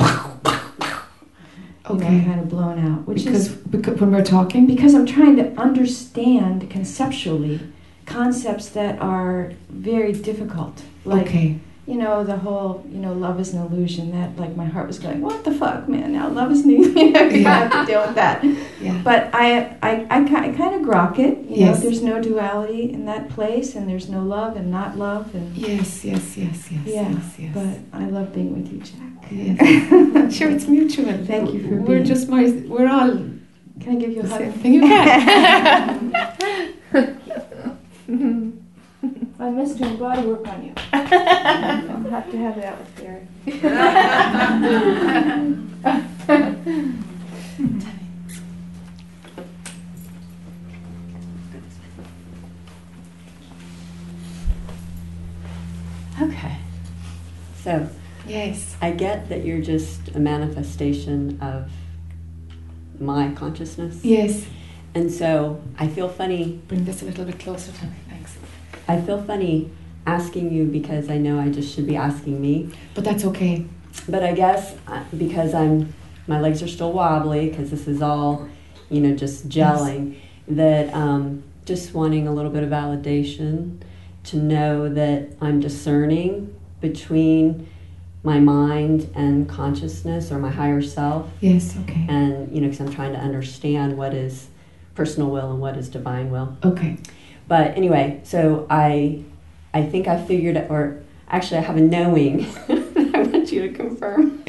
Okay. 1.90 2.22
kind 2.22 2.38
of 2.38 2.48
blown 2.48 2.78
out 2.78 3.08
which 3.08 3.24
because, 3.24 3.48
is 3.48 3.54
because 3.56 3.98
when 3.98 4.12
we're 4.12 4.22
talking, 4.22 4.66
because 4.66 4.94
I'm 4.94 5.06
trying 5.06 5.36
to 5.36 5.58
understand 5.58 6.68
conceptually 6.68 7.60
concepts 8.04 8.68
that 8.70 9.00
are 9.00 9.54
very 9.70 10.12
difficult. 10.12 10.82
Like, 11.06 11.28
okay. 11.28 11.60
You 11.88 11.96
know, 11.96 12.22
the 12.22 12.36
whole, 12.36 12.84
you 12.90 12.98
know, 12.98 13.12
love 13.14 13.40
is 13.40 13.54
an 13.54 13.62
illusion. 13.62 14.10
That, 14.12 14.36
like, 14.38 14.54
my 14.54 14.66
heart 14.66 14.86
was 14.86 14.98
going, 14.98 15.20
what 15.22 15.42
the 15.44 15.52
fuck, 15.52 15.88
man? 15.88 16.12
Now 16.12 16.28
love 16.28 16.50
is 16.52 16.62
an 16.64 16.70
You 16.78 16.92
know, 17.12 17.22
you 17.22 17.40
Yeah. 17.40 17.68
have 17.68 17.72
to 17.86 17.86
deal 17.90 18.02
with 18.06 18.14
that. 18.16 18.44
Yeah. 18.80 19.00
But 19.02 19.30
I, 19.34 19.76
I, 19.82 20.06
I, 20.10 20.20
I 20.20 20.52
kind 20.52 20.74
of 20.74 20.82
grok 20.82 21.18
it. 21.18 21.38
You 21.48 21.64
know, 21.66 21.74
there's 21.74 22.02
no 22.02 22.20
duality 22.22 22.92
in 22.92 23.06
that 23.06 23.30
place, 23.30 23.74
and 23.74 23.88
there's 23.88 24.08
no 24.10 24.22
love 24.22 24.56
and 24.56 24.70
not 24.70 24.98
love. 24.98 25.34
And 25.34 25.56
Yes, 25.56 26.04
yes, 26.04 26.36
yes, 26.36 26.70
yes, 26.70 26.82
Yeah, 26.86 27.08
yes, 27.10 27.34
yes. 27.38 27.54
but 27.54 27.78
I 27.98 28.04
love 28.06 28.34
being 28.34 28.52
with 28.54 28.70
you, 28.72 28.80
Jack. 28.80 29.30
Yes. 29.30 30.34
sure, 30.36 30.50
it's 30.50 30.66
mutual. 30.68 31.06
Thank 31.24 31.52
you 31.54 31.60
for 31.62 31.68
being 31.68 31.84
We're 31.84 31.94
being- 31.96 32.04
just 32.04 32.28
my. 32.28 32.44
We're 32.66 32.88
all 32.88 33.10
Can 33.80 33.88
I 33.88 33.94
give 33.96 34.12
you 34.12 34.22
a 34.22 34.26
hug? 34.26 34.52
thing. 34.54 34.74
You 34.74 34.80
can. 34.82 36.14
I 39.40 39.50
miss 39.50 39.74
doing 39.74 39.96
body 39.96 40.26
work 40.26 40.46
on 40.48 40.64
you. 40.64 40.72
I'll 40.92 42.10
have 42.10 42.30
to 42.30 42.36
have 42.38 42.56
that 42.56 42.78
with 42.78 42.96
Barry. 42.96 43.28
Okay. 56.20 56.56
So 57.62 57.88
yes. 58.26 58.76
I 58.82 58.90
get 58.90 59.28
that 59.28 59.44
you're 59.44 59.60
just 59.60 60.08
a 60.16 60.18
manifestation 60.18 61.38
of 61.40 61.70
my 62.98 63.30
consciousness. 63.32 64.04
Yes. 64.04 64.46
And 64.96 65.12
so 65.12 65.62
I 65.78 65.86
feel 65.86 66.08
funny. 66.08 66.60
Bring 66.66 66.84
this 66.84 67.02
a 67.02 67.04
little 67.04 67.24
bit 67.24 67.38
closer 67.38 67.70
to 67.70 67.84
me. 67.84 67.92
I 68.88 69.00
feel 69.00 69.22
funny 69.22 69.70
asking 70.06 70.52
you 70.52 70.64
because 70.64 71.10
I 71.10 71.18
know 71.18 71.38
I 71.38 71.50
just 71.50 71.74
should 71.74 71.86
be 71.86 71.96
asking 71.96 72.40
me. 72.40 72.70
But 72.94 73.04
that's 73.04 73.24
okay. 73.26 73.66
But 74.08 74.22
I 74.22 74.32
guess 74.32 74.74
uh, 74.86 75.04
because 75.16 75.52
I'm, 75.54 75.92
my 76.26 76.40
legs 76.40 76.62
are 76.62 76.68
still 76.68 76.92
wobbly 76.92 77.50
because 77.50 77.70
this 77.70 77.86
is 77.86 78.00
all, 78.00 78.48
you 78.90 79.00
know, 79.00 79.14
just 79.14 79.48
gelling. 79.48 80.16
That 80.48 80.92
um, 80.94 81.42
just 81.66 81.92
wanting 81.92 82.26
a 82.26 82.32
little 82.32 82.50
bit 82.50 82.62
of 82.62 82.70
validation 82.70 83.80
to 84.24 84.38
know 84.38 84.88
that 84.88 85.28
I'm 85.42 85.60
discerning 85.60 86.54
between 86.80 87.68
my 88.22 88.40
mind 88.40 89.10
and 89.14 89.46
consciousness 89.48 90.32
or 90.32 90.38
my 90.38 90.50
higher 90.50 90.80
self, 90.82 91.30
Yes. 91.40 91.76
Okay. 91.82 92.06
and 92.08 92.50
you 92.54 92.60
know, 92.62 92.68
because 92.68 92.80
I'm 92.80 92.92
trying 92.94 93.12
to 93.12 93.18
understand 93.18 93.96
what 93.98 94.14
is 94.14 94.48
personal 94.94 95.30
will 95.30 95.50
and 95.52 95.60
what 95.60 95.76
is 95.76 95.88
divine 95.90 96.30
will. 96.30 96.56
Okay. 96.64 96.96
But 97.48 97.76
anyway, 97.76 98.20
so 98.24 98.66
I, 98.70 99.24
I 99.72 99.82
think 99.82 100.06
I 100.06 100.22
figured, 100.22 100.56
or 100.68 101.02
actually, 101.28 101.58
I 101.58 101.62
have 101.62 101.76
a 101.76 101.80
knowing. 101.80 102.46
I 102.68 103.22
want 103.22 103.50
you 103.50 103.62
to 103.68 103.72
confirm. 103.74 104.44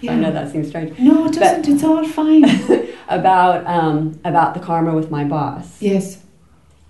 Yeah. 0.00 0.12
I 0.12 0.16
know 0.16 0.30
that 0.32 0.52
seems 0.52 0.68
strange. 0.68 0.96
No, 0.98 1.26
it 1.26 1.32
doesn't. 1.34 1.68
it's 1.68 1.82
all 1.84 2.06
fine. 2.06 2.44
About 3.08 3.66
um, 3.66 4.20
about 4.22 4.52
the 4.52 4.60
karma 4.60 4.94
with 4.94 5.10
my 5.10 5.24
boss. 5.24 5.80
yes. 5.80 6.22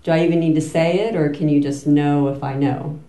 Do 0.03 0.11
I 0.11 0.25
even 0.25 0.41
need 0.41 0.55
to 0.55 0.61
say 0.61 0.99
it, 0.99 1.15
or 1.15 1.29
can 1.29 1.47
you 1.47 1.61
just 1.61 1.87
know 1.87 2.27
if 2.27 2.43
I 2.43 2.55
know? 2.55 2.99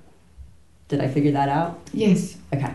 Did 0.86 1.01
I 1.01 1.09
figure 1.09 1.32
that 1.32 1.49
out? 1.49 1.80
Yes. 1.93 2.36
Okay. 2.55 2.72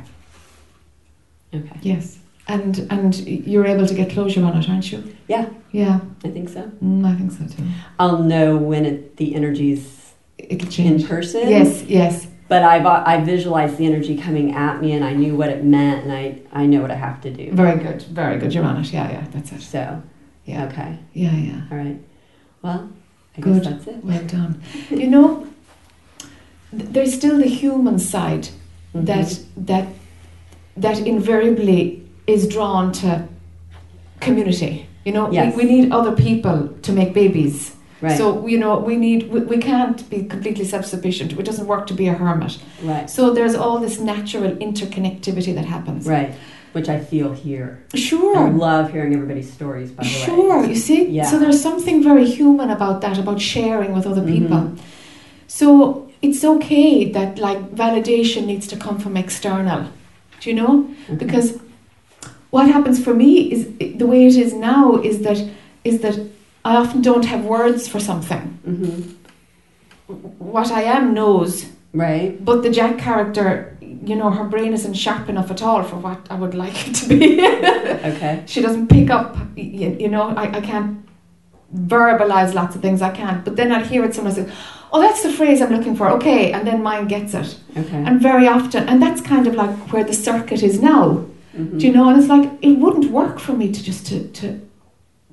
Okay. 1.53 1.79
Yes. 1.81 2.19
And 2.47 2.85
and 2.91 3.15
you're 3.27 3.65
able 3.65 3.87
to 3.87 3.93
get 3.95 4.11
closure 4.11 4.43
on 4.43 4.55
it, 4.57 4.69
aren't 4.69 4.91
you? 4.91 5.15
Yeah. 5.27 5.49
Yeah. 5.71 5.99
I 6.23 6.29
think 6.29 6.49
so. 6.49 6.61
Mm, 6.83 7.05
I 7.05 7.15
think 7.15 7.31
so 7.31 7.45
too. 7.47 7.67
I'll 7.97 8.19
know 8.21 8.55
when 8.55 8.85
it, 8.85 9.17
the 9.17 9.35
energy's 9.35 10.13
It'll 10.37 10.85
in 10.85 11.03
person. 11.03 11.49
Yes. 11.49 11.83
Yes. 11.83 12.27
But 12.47 12.61
I 12.61 12.77
I 13.13 13.23
visualized 13.23 13.77
the 13.77 13.87
energy 13.87 14.15
coming 14.17 14.53
at 14.53 14.79
me, 14.79 14.91
and 14.91 15.03
I 15.03 15.13
knew 15.13 15.35
what 15.35 15.49
it 15.49 15.63
meant, 15.63 16.03
and 16.03 16.11
I 16.13 16.39
I 16.53 16.67
know 16.67 16.81
what 16.81 16.91
I 16.91 16.95
have 16.95 17.19
to 17.21 17.31
do. 17.31 17.51
Very 17.51 17.79
good. 17.81 18.03
Very 18.03 18.37
good. 18.37 18.53
You're 18.53 18.63
on 18.65 18.77
it. 18.77 18.93
Yeah. 18.93 19.09
Yeah. 19.11 19.25
That's 19.31 19.51
it. 19.51 19.61
So 19.61 20.03
Yeah. 20.45 20.65
okay. 20.65 20.99
Yeah. 21.13 21.33
Yeah. 21.33 21.61
All 21.71 21.77
right. 21.77 21.99
Well, 22.61 22.89
I 23.37 23.41
Good. 23.41 23.63
guess 23.63 23.71
that's 23.71 23.87
it. 23.87 24.03
Well 24.05 24.23
done. 24.27 24.61
You 24.91 25.07
know, 25.07 25.47
th- 26.71 26.89
there's 26.91 27.13
still 27.15 27.37
the 27.39 27.47
human 27.49 27.97
side 27.97 28.49
Mhm. 28.93 29.05
that 29.07 29.39
that 29.65 29.87
that 30.77 30.99
invariably 31.07 32.04
is 32.27 32.47
drawn 32.47 32.91
to 32.91 33.27
community. 34.19 34.87
You 35.05 35.11
know, 35.13 35.31
Yes. 35.31 35.55
we, 35.55 35.65
we 35.65 35.71
need 35.81 35.91
other 35.91 36.11
people 36.15 36.69
to 36.81 36.91
make 36.91 37.13
babies. 37.13 37.75
right. 38.01 38.17
So 38.17 38.47
you 38.47 38.57
know, 38.57 38.79
we 38.79 38.95
need 38.97 39.29
we, 39.31 39.39
we 39.41 39.57
can't 39.57 39.99
be 40.09 40.23
completely 40.25 40.65
self-sufficient. 40.65 41.33
It 41.33 41.45
doesn't 41.45 41.67
work 41.67 41.85
to 41.87 41.93
be 41.93 42.07
a 42.07 42.13
hermit. 42.13 42.57
right. 42.83 43.09
So 43.09 43.21
there's 43.33 43.55
all 43.55 43.77
this 43.79 43.99
natural 43.99 44.51
interconnectivity 44.67 45.53
that 45.55 45.65
happens. 45.65 46.07
Right. 46.07 46.33
Which 46.73 46.89
I 46.89 46.99
feel 46.99 47.31
here. 47.33 47.69
Sure. 47.93 48.37
I 48.37 48.49
love 48.49 48.91
hearing 48.91 49.13
everybody's 49.13 49.51
stories. 49.53 49.91
By 49.91 50.03
the 50.03 50.09
way. 50.09 50.25
Sure, 50.25 50.65
you 50.65 50.75
see? 50.75 51.05
Yeah. 51.07 51.23
So 51.29 51.39
there's 51.39 51.61
something 51.61 52.03
very 52.03 52.25
human 52.39 52.69
about 52.69 52.99
that, 53.01 53.17
about 53.17 53.39
sharing 53.39 53.93
with 53.93 54.05
other 54.05 54.21
people. 54.33 54.57
Mhm. 54.57 54.77
So 55.47 56.09
it's 56.21 56.43
okay 56.43 57.09
that 57.11 57.37
like 57.47 57.59
validation 57.83 58.45
needs 58.45 58.67
to 58.67 58.75
come 58.75 58.97
from 58.99 59.15
external. 59.15 59.81
Do 60.41 60.49
you 60.49 60.55
know? 60.61 60.73
Okay. 61.09 61.15
Because 61.25 61.47
what 62.51 62.67
happens 62.67 63.03
for 63.03 63.13
me 63.13 63.51
is 63.51 63.67
the 63.97 64.05
way 64.07 64.25
it 64.27 64.35
is 64.35 64.53
now 64.53 64.95
is 64.97 65.19
that 65.21 65.39
is 65.83 65.99
that 66.01 66.17
I 66.63 66.75
often 66.77 67.01
don't 67.01 67.25
have 67.25 67.43
words 67.45 67.87
for 67.87 67.99
something. 67.99 68.57
Mhm. 68.67 69.13
What 70.39 70.71
I 70.71 70.83
am 70.83 71.13
knows, 71.13 71.65
Right. 71.93 72.43
but 72.43 72.61
the 72.63 72.69
Jack 72.69 72.97
character, 72.97 73.77
you 73.81 74.15
know, 74.15 74.29
her 74.29 74.43
brain 74.43 74.73
isn't 74.73 74.93
sharp 74.95 75.29
enough 75.29 75.49
at 75.51 75.61
all 75.61 75.83
for 75.83 75.95
what 75.97 76.19
I 76.29 76.35
would 76.35 76.53
like 76.55 76.75
it 76.87 76.93
to 76.95 77.07
be. 77.09 77.41
Okay. 78.11 78.43
she 78.45 78.61
doesn't 78.61 78.87
pick 78.87 79.09
up 79.09 79.35
you, 79.55 79.95
you 79.99 80.07
know 80.09 80.23
I, 80.35 80.57
I 80.57 80.61
can't 80.61 80.97
verbalize 81.75 82.53
lots 82.53 82.75
of 82.75 82.81
things 82.81 83.01
i 83.01 83.09
can't 83.09 83.43
but 83.43 83.55
then 83.55 83.71
i'd 83.71 83.85
hear 83.87 84.03
it 84.05 84.13
someone 84.13 84.33
say 84.33 84.47
oh 84.93 85.01
that's 85.01 85.23
the 85.23 85.31
phrase 85.31 85.61
i'm 85.61 85.71
looking 85.75 85.95
for 85.95 86.09
okay 86.09 86.51
and 86.51 86.65
then 86.67 86.81
mine 86.83 87.07
gets 87.07 87.33
it 87.33 87.57
Okay. 87.75 87.97
and 88.07 88.21
very 88.21 88.47
often 88.47 88.87
and 88.87 89.01
that's 89.01 89.21
kind 89.21 89.47
of 89.47 89.55
like 89.55 89.75
where 89.91 90.03
the 90.03 90.13
circuit 90.13 90.61
is 90.63 90.81
now 90.81 91.25
Mhm. 91.57 91.79
do 91.79 91.87
you 91.87 91.93
know 91.93 92.09
and 92.09 92.17
it's 92.19 92.27
like 92.35 92.49
it 92.61 92.75
wouldn't 92.83 93.11
work 93.11 93.39
for 93.39 93.53
me 93.53 93.67
to 93.71 93.81
just 93.89 94.05
to 94.07 94.17
to, 94.39 94.47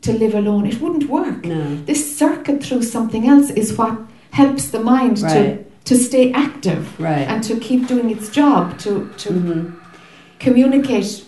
to 0.02 0.12
live 0.12 0.34
alone 0.34 0.66
it 0.66 0.80
wouldn't 0.80 1.08
work 1.08 1.44
No. 1.44 1.62
this 1.86 2.02
circuit 2.22 2.62
through 2.64 2.82
something 2.82 3.26
else 3.28 3.50
is 3.50 3.76
what 3.78 3.94
helps 4.30 4.64
the 4.70 4.80
mind 4.80 5.16
to 5.18 5.24
Right. 5.26 5.84
to 5.84 5.94
stay 5.96 6.24
active 6.32 6.82
Right. 7.00 7.26
and 7.30 7.42
to 7.48 7.54
keep 7.66 7.86
doing 7.92 8.08
its 8.10 8.26
job 8.30 8.78
to 8.84 8.90
to 9.22 9.28
Mhm. 9.30 9.72
communicate 10.38 11.24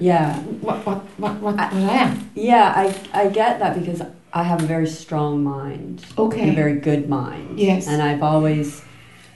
Yeah. 0.00 0.34
what 0.60 0.78
what 0.86 1.00
what 1.22 1.34
what, 1.44 1.54
I- 1.58 1.72
what 1.74 1.90
I 1.90 1.94
am. 2.04 2.30
Yeah, 2.34 2.72
I, 2.82 2.84
I 3.22 3.28
get 3.28 3.52
that 3.60 3.72
because 3.78 4.00
I 4.32 4.42
have 4.44 4.62
a 4.62 4.66
very 4.66 4.86
strong 4.86 5.44
mind, 5.44 6.02
and 6.02 6.18
a 6.18 6.22
Okay. 6.22 6.54
very 6.54 6.76
good 6.88 7.08
mind. 7.08 7.58
Yes. 7.58 7.86
And 7.86 8.00
I've 8.02 8.22
always 8.22 8.82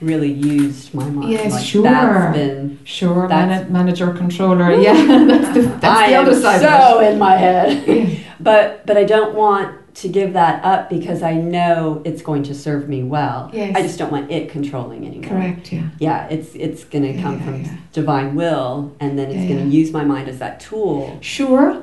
really 0.01 0.31
used 0.31 0.93
my 0.93 1.09
mind. 1.09 1.31
Yes, 1.31 1.53
like 1.53 1.65
sure. 1.65 1.83
That's 1.83 2.37
been. 2.37 2.79
Sure, 2.83 3.27
That's- 3.27 3.63
mana- 3.67 3.71
manager, 3.71 4.11
controller. 4.13 4.71
Yeah, 4.79 4.93
that's 5.25 5.53
the, 5.53 5.61
that's 5.63 5.85
I 5.85 6.09
the 6.09 6.15
am 6.15 6.25
other 6.27 6.39
side 6.39 6.61
so 6.61 6.99
of 6.99 7.11
in 7.13 7.19
my 7.19 7.35
head. 7.35 7.87
Yeah. 7.87 8.19
But 8.39 8.85
but 8.85 8.97
I 8.97 9.03
don't 9.03 9.33
want 9.33 9.95
to 9.95 10.07
give 10.07 10.33
that 10.33 10.63
up 10.63 10.91
because 10.91 11.23
I 11.23 11.33
know 11.33 12.03
it's 12.05 12.21
going 12.21 12.43
to 12.43 12.53
serve 12.53 12.87
me 12.87 13.01
well. 13.03 13.49
Yes. 13.51 13.75
I 13.75 13.81
just 13.81 13.97
don't 13.97 14.11
want 14.11 14.29
it 14.29 14.49
controlling 14.49 15.07
anymore. 15.07 15.29
Correct. 15.29 15.73
Yeah. 15.73 15.89
Yeah, 15.99 16.27
it's 16.29 16.53
it's 16.53 16.83
gonna 16.83 17.07
Yeah, 17.07 17.21
come 17.23 17.39
yeah, 17.39 17.45
from 17.45 17.77
divine 17.93 18.35
will, 18.35 18.95
and 18.99 19.17
then 19.17 19.31
it's 19.31 19.47
gonna 19.49 19.65
yeah. 19.65 19.79
use 19.79 19.91
my 19.91 20.03
mind 20.03 20.29
as 20.29 20.37
that 20.37 20.59
tool. 20.59 21.17
Sure. 21.21 21.81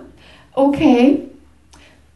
Okay. 0.56 1.28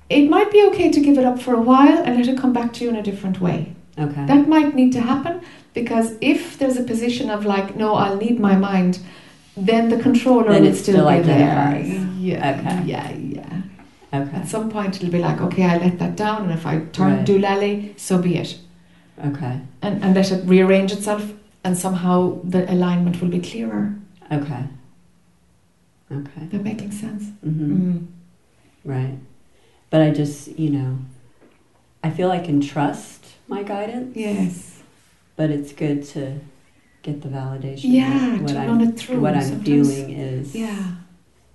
It 0.08 0.30
might 0.30 0.50
be 0.52 0.62
okay 0.68 0.90
to 0.90 1.00
give 1.00 1.18
it 1.18 1.24
up 1.24 1.42
for 1.42 1.52
a 1.54 1.60
while 1.60 1.98
and 2.04 2.16
let 2.16 2.28
it 2.28 2.38
come 2.38 2.52
back 2.52 2.72
to 2.74 2.84
you 2.84 2.90
in 2.90 2.96
a 2.96 3.02
different 3.02 3.40
way. 3.40 3.74
Okay. 3.98 4.24
That 4.26 4.48
might 4.48 4.74
need 4.76 4.92
to 4.92 5.00
happen 5.00 5.42
because 5.80 6.08
if 6.20 6.58
there's 6.58 6.76
a 6.76 6.82
position 6.82 7.30
of 7.30 7.44
like, 7.44 7.76
no, 7.76 7.94
I'll 7.94 8.16
need 8.16 8.38
my 8.40 8.56
mind, 8.56 8.98
then 9.56 9.88
the 9.88 9.98
controller 10.06 10.52
Then 10.52 10.74
still, 10.74 10.94
still 10.94 11.08
be 11.16 11.20
there. 11.22 11.78
Yeah. 12.18 12.58
Okay. 12.58 12.82
Yeah. 12.92 13.10
Yeah. 13.12 13.62
okay. 14.20 14.36
At 14.38 14.48
some 14.48 14.70
point, 14.70 14.96
it'll 14.96 15.10
be 15.18 15.18
like, 15.28 15.40
okay, 15.40 15.64
I 15.64 15.76
let 15.78 15.98
that 15.98 16.16
down, 16.16 16.38
and 16.44 16.52
if 16.52 16.64
I 16.66 16.74
turn 16.98 17.12
Right. 17.18 17.26
doolally, 17.26 17.98
so 17.98 18.18
be 18.18 18.32
it, 18.42 18.58
Okay. 19.30 19.54
and 19.82 19.94
and 20.04 20.14
let 20.14 20.32
it 20.32 20.40
rearrange 20.54 20.90
itself, 20.92 21.22
and 21.64 21.76
somehow 21.76 22.16
the 22.54 22.62
alignment 22.74 23.20
will 23.20 23.32
be 23.38 23.40
clearer. 23.50 23.84
Okay. 24.38 24.62
Okay. 26.10 26.42
They're 26.50 26.68
making 26.72 26.92
sense. 26.92 27.22
hmm 27.42 27.72
Mm. 27.72 28.06
Right. 28.84 29.18
But 29.90 30.00
I 30.06 30.10
just, 30.10 30.58
you 30.58 30.70
know, 30.70 30.98
I 32.06 32.10
feel 32.10 32.30
I 32.30 32.40
can 32.48 32.60
trust 32.60 33.20
my 33.48 33.62
guidance. 33.62 34.16
Yes. 34.16 34.67
But 35.38 35.50
it's 35.50 35.72
good 35.72 36.04
to 36.14 36.40
get 37.02 37.22
the 37.22 37.28
validation. 37.28 37.84
Yeah. 37.84 38.38
what 38.40 38.48
to 38.48 38.58
I'm 38.58 38.68
run 38.68 38.80
it 38.88 38.98
through. 38.98 39.20
what 39.20 39.34
I'm 39.34 39.42
sometimes. 39.42 39.66
feeling 39.94 40.10
is 40.10 40.54
Yeah. 40.54 40.76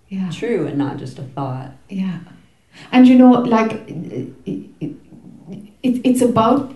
Yeah. 0.08 0.30
true 0.32 0.66
and 0.68 0.78
not 0.78 0.96
just 1.04 1.20
a 1.20 1.24
thought. 1.36 1.72
Yeah. 1.90 2.20
And 2.94 3.08
you 3.10 3.16
know, 3.18 3.32
like, 3.58 3.72
it, 3.90 4.30
it, 4.46 4.64
it, 5.84 5.94
it's 6.10 6.22
about 6.22 6.74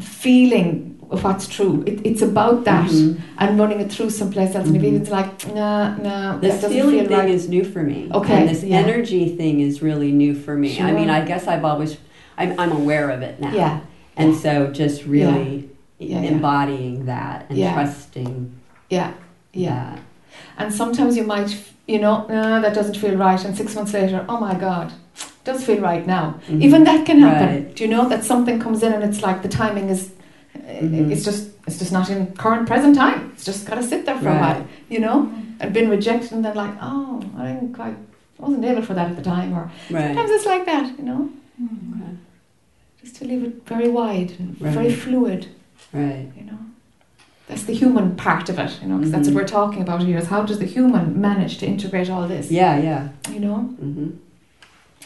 feeling 0.00 0.96
what's 1.08 1.46
true. 1.48 1.82
It, 1.86 2.00
it's 2.06 2.22
about 2.22 2.64
that 2.64 2.88
Mhm. 2.88 3.20
and 3.38 3.58
running 3.58 3.80
it 3.80 3.90
through 3.92 4.10
someplace 4.10 4.54
else. 4.54 4.68
And 4.68 4.76
if 4.76 4.82
it's 4.84 5.10
like, 5.10 5.52
nah, 5.52 5.96
nah, 5.96 6.38
This 6.38 6.64
feeling 6.64 7.00
feel 7.00 7.08
thing 7.08 7.18
right. 7.18 7.28
is 7.28 7.48
new 7.48 7.64
for 7.64 7.82
me. 7.82 8.08
Okay, 8.14 8.40
And 8.42 8.48
this 8.48 8.62
yeah. 8.64 8.78
energy 8.78 9.36
thing 9.36 9.60
is 9.60 9.82
really 9.82 10.12
new 10.12 10.34
for 10.34 10.56
me. 10.56 10.80
I 10.80 10.92
mean, 10.92 11.10
I 11.10 11.24
guess 11.24 11.46
I've 11.48 11.64
always, 11.64 11.96
I'm, 12.38 12.58
I'm 12.58 12.72
aware 12.72 13.10
of 13.10 13.20
it 13.22 13.40
now. 13.40 13.52
yeah. 13.52 13.80
And 14.16 14.36
so 14.36 14.68
just 14.68 15.04
really 15.06 15.68
Yeah, 16.02 16.20
yeah. 16.22 16.30
embodying 16.30 17.06
that 17.06 17.46
and 17.48 17.58
Yeah. 17.58 17.74
trusting 17.74 18.52
Yeah. 18.90 19.12
Yeah. 19.52 19.74
that. 19.94 19.98
And 20.58 20.72
sometimes 20.72 21.16
you 21.16 21.24
might, 21.24 21.50
you 21.86 21.98
know, 22.00 22.26
that 22.28 22.74
doesn't 22.74 22.96
feel 22.96 23.16
right. 23.16 23.42
And 23.44 23.56
six 23.56 23.74
months 23.74 23.92
later, 23.94 24.24
oh 24.28 24.38
my 24.40 24.54
God, 24.54 24.92
does 25.44 25.64
feel 25.64 25.80
right 25.80 26.06
now. 26.06 26.34
Mhm. 26.48 26.62
Even 26.62 26.84
that 26.84 27.04
can 27.06 27.18
happen. 27.20 27.48
Right. 27.48 27.74
Do 27.74 27.84
you 27.84 27.90
know 27.90 28.08
that 28.08 28.24
something 28.24 28.58
comes 28.60 28.82
in 28.82 28.92
and 28.92 29.02
it's 29.04 29.22
like 29.22 29.42
the 29.42 29.48
timing 29.48 29.88
is, 29.88 30.10
Mhm. 30.54 31.10
it's 31.12 31.24
just, 31.24 31.50
it's 31.66 31.78
just 31.78 31.92
not 31.92 32.10
in 32.10 32.26
current 32.44 32.66
present 32.66 32.94
time. 32.96 33.30
It's 33.34 33.44
just 33.44 33.66
got 33.66 33.76
to 33.76 33.82
sit 33.82 34.04
there 34.06 34.16
for 34.18 34.28
a 34.28 34.38
while, 34.38 34.62
you 34.88 35.00
know, 35.00 35.28
and 35.60 35.72
been 35.72 35.88
rejected 35.90 36.32
and 36.32 36.44
then 36.44 36.54
like, 36.54 36.74
oh, 36.82 37.22
I 37.38 37.46
didn't 37.48 37.72
quite, 37.74 37.96
wasn't 38.38 38.64
able 38.64 38.82
for 38.82 38.94
that 38.94 39.08
at 39.10 39.16
the 39.16 39.22
time. 39.22 39.52
Or 39.58 39.70
Right. 39.90 40.06
sometimes 40.06 40.30
it's 40.30 40.46
like 40.46 40.64
that, 40.66 40.86
you 40.98 41.04
know, 41.04 41.28
just 43.02 43.16
to 43.16 43.24
leave 43.24 43.42
it 43.44 43.66
very 43.66 43.88
wide 43.88 44.32
and 44.38 44.56
very 44.58 44.92
fluid, 44.92 45.46
Right. 45.92 46.28
you 46.36 46.44
know. 46.44 46.58
That's 47.48 47.64
the 47.64 47.74
human 47.74 48.16
part 48.16 48.48
of 48.48 48.58
it, 48.58 48.78
you 48.80 48.88
know, 48.88 48.96
because 48.96 49.10
that's 49.12 49.28
Mhm. 49.28 49.34
what 49.34 49.42
we're 49.42 49.48
talking 49.48 49.82
about 49.82 50.02
here. 50.02 50.16
Is 50.16 50.28
how 50.28 50.42
does 50.42 50.58
the 50.58 50.64
human 50.64 51.20
manage 51.20 51.58
to 51.58 51.66
integrate 51.66 52.08
all 52.08 52.26
this? 52.28 52.50
Yeah, 52.50 52.78
yeah. 52.78 53.08
You 53.30 53.40
know. 53.40 53.56
hmm 53.56 54.10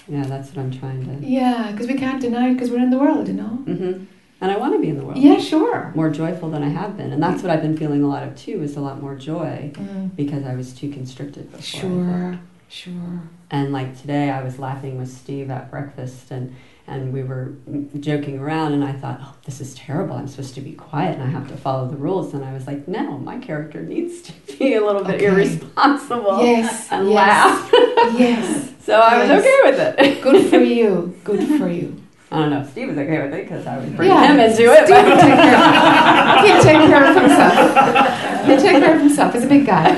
Yeah, 0.09 0.23
that's 0.25 0.49
what 0.55 0.59
I'm 0.63 0.71
trying 0.71 1.05
to. 1.07 1.27
Yeah, 1.27 1.71
because 1.73 1.89
we 1.89 1.95
can't 1.95 2.21
deny 2.21 2.51
it 2.51 2.55
because 2.55 2.71
we're 2.71 2.79
in 2.83 2.91
the 2.91 2.99
world, 2.99 3.27
you 3.27 3.35
know. 3.35 3.55
hmm 3.73 3.93
And 4.41 4.53
I 4.53 4.57
want 4.59 4.75
to 4.75 4.79
be 4.79 4.89
in 4.91 4.99
the 4.99 5.05
world. 5.05 5.19
Yeah, 5.19 5.39
sure. 5.39 5.91
More 5.95 6.11
joyful 6.11 6.51
than 6.51 6.63
I 6.63 6.69
have 6.69 6.97
been. 6.99 7.11
And 7.11 7.23
that's 7.23 7.43
what 7.43 7.51
I've 7.51 7.63
been 7.63 7.77
feeling 7.77 8.03
a 8.05 8.09
lot 8.09 8.23
of 8.23 8.37
too, 8.37 8.63
is 8.63 8.77
a 8.77 8.81
lot 8.81 9.01
more 9.03 9.15
joy 9.17 9.71
Mm. 9.75 10.11
because 10.15 10.45
I 10.45 10.55
was 10.55 10.73
too 10.75 10.91
constricted 10.91 11.51
before. 11.51 11.81
Sure, 11.81 12.39
sure. 12.69 13.21
And 13.51 13.73
like 13.73 13.99
today, 14.01 14.31
I 14.31 14.43
was 14.45 14.59
laughing 14.59 14.99
with 14.99 15.09
Steve 15.11 15.51
at 15.51 15.71
breakfast 15.71 16.31
and, 16.31 16.55
and 16.89 17.13
we 17.13 17.23
were 17.25 17.53
joking 17.99 18.39
around 18.39 18.73
and 18.73 18.85
I 18.85 18.93
thought, 18.93 19.19
oh, 19.23 19.35
this 19.45 19.61
is 19.61 19.75
terrible. 19.75 20.15
I'm 20.17 20.29
supposed 20.29 20.55
to 20.55 20.61
be 20.61 20.73
quiet 20.73 21.15
and 21.19 21.23
I 21.23 21.27
have 21.27 21.49
to 21.49 21.57
follow 21.57 21.89
the 21.89 21.97
rules. 21.97 22.33
And 22.33 22.45
I 22.45 22.53
was 22.53 22.67
like, 22.67 22.87
no, 22.87 23.19
my 23.19 23.39
character 23.39 23.83
needs 23.83 24.23
to 24.23 24.33
be 24.59 24.75
a 24.75 24.85
little 24.85 25.03
bit 25.03 25.17
Okay. 25.17 25.27
irresponsible 25.27 26.43
Yes, 26.45 26.89
and 26.93 27.09
yes, 27.11 27.15
laugh. 27.17 27.71
yes. 28.19 28.73
so 28.85 29.01
I 29.01 29.19
was 29.19 29.31
okay 29.31 29.59
with 29.65 29.79
it. 29.99 30.23
Good 30.23 30.49
for 30.51 30.59
you. 30.61 31.19
Good 31.25 31.59
for 31.59 31.69
you. 31.69 32.01
I 32.31 32.41
don't 32.41 32.51
know 32.51 32.61
if 32.63 32.71
Steve 32.73 32.89
was 32.89 32.99
okay 32.99 33.23
with 33.23 33.33
it 33.35 33.45
because 33.45 33.67
I 33.67 33.79
was 33.79 33.89
bringing 33.91 34.15
Yeah, 34.17 34.33
him 34.33 34.41
into 34.41 34.63
it. 34.65 34.87
Steve 34.87 35.05
will 35.07 35.17
take 35.17 35.39
care. 35.39 36.43
He'll 36.43 36.63
take 36.63 36.89
care 36.89 37.05
of 37.05 37.15
himself. 37.17 38.47
He'll 38.47 38.61
take 38.61 38.83
care 38.85 38.95
of 38.97 39.01
himself. 39.01 39.33
He's 39.33 39.45
a 39.45 39.49
big 39.49 39.65
guy. 39.67 39.91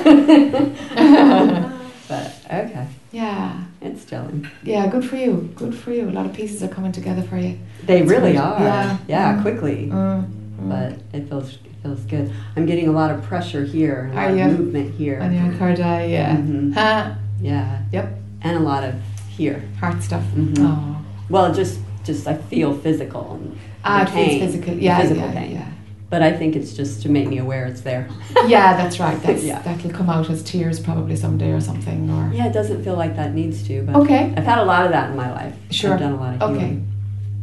But 2.09 2.35
okay, 2.47 2.87
yeah, 3.13 3.65
it's 3.81 4.05
gelling. 4.05 4.49
yeah. 4.63 4.87
Good 4.89 5.05
for 5.09 5.17
you. 5.17 5.51
Good 5.57 5.75
for 5.75 5.93
you. 5.93 6.09
A 6.09 6.13
lot 6.13 6.27
of 6.27 6.33
pieces 6.33 6.63
are 6.63 6.69
coming 6.69 6.93
together 6.93 7.23
for 7.23 7.37
you. 7.37 7.59
They 7.87 7.99
That's 8.01 8.11
really 8.11 8.33
great. 8.33 8.41
are. 8.43 8.61
Yeah. 8.61 8.97
Yeah, 9.09 9.35
Mm. 9.37 9.43
quickly. 9.43 9.89
Mm, 9.93 10.25
mm. 10.61 10.69
But 10.69 10.99
it 11.19 11.29
feels 11.29 11.55
it 11.55 11.83
feels 11.83 12.01
good. 12.07 12.33
I'm 12.57 12.67
getting 12.67 12.89
a 12.89 12.93
lot 12.93 13.11
of 13.11 13.23
pressure 13.23 13.65
here, 13.65 14.11
a 14.13 14.15
lot 14.17 14.25
Are 14.25 14.31
of 14.31 14.39
you? 14.39 14.45
movement 14.59 14.95
here. 14.95 15.21
on 15.21 15.33
your 15.33 15.53
third 15.55 15.79
eye, 15.81 16.07
yeah. 16.07 16.37
Mhm. 16.37 16.75
Huh? 16.75 17.15
Yeah. 17.41 17.79
Yep. 17.93 18.07
And 18.43 18.57
a 18.57 18.61
lot 18.61 18.83
of 18.85 18.95
here. 19.29 19.63
Heart 19.81 20.03
stuff. 20.03 20.25
Mhm. 20.37 20.59
Oh. 20.59 20.97
Well, 21.31 21.55
just 21.55 21.79
just 22.05 22.27
I 22.27 22.35
feel 22.35 22.73
physical, 22.75 23.39
Ah, 23.85 24.03
it 24.03 24.09
feels 24.11 24.41
physical. 24.43 24.75
Yeah, 24.75 25.01
Physical 25.01 25.23
yeah, 25.25 25.33
pain. 25.33 25.51
yeah. 25.53 25.67
But 26.11 26.23
I 26.23 26.33
think 26.33 26.57
it's 26.57 26.73
just 26.75 27.03
to 27.03 27.09
make 27.09 27.29
me 27.29 27.39
aware 27.39 27.67
it's 27.67 27.83
there. 27.83 28.09
Yeah, 28.47 28.77
that's 28.77 28.99
right. 28.99 29.21
That's 29.23 29.45
Yeah. 29.45 29.61
that'll 29.63 29.91
come 29.91 30.09
out 30.09 30.31
as 30.31 30.43
tears 30.43 30.81
probably 30.81 31.17
someday 31.17 31.51
or 31.53 31.61
something. 31.61 32.09
Or 32.11 32.33
Yeah, 32.33 32.47
it 32.47 32.53
doesn't 32.53 32.83
feel 32.85 32.95
like 32.97 33.17
that 33.17 33.35
needs 33.35 33.63
to, 33.69 33.83
but 33.83 33.97
okay, 33.97 34.33
I've 34.37 34.45
had 34.45 34.59
a 34.59 34.65
lot 34.65 34.87
of 34.87 34.93
that 34.93 35.11
in 35.11 35.17
my 35.17 35.31
life. 35.33 35.55
Sure. 35.71 35.93
I've 35.95 36.01
done 36.01 36.13
a 36.13 36.17
lot 36.21 36.35
of 36.35 36.43
Okay. 36.43 36.59
healing, 36.61 36.87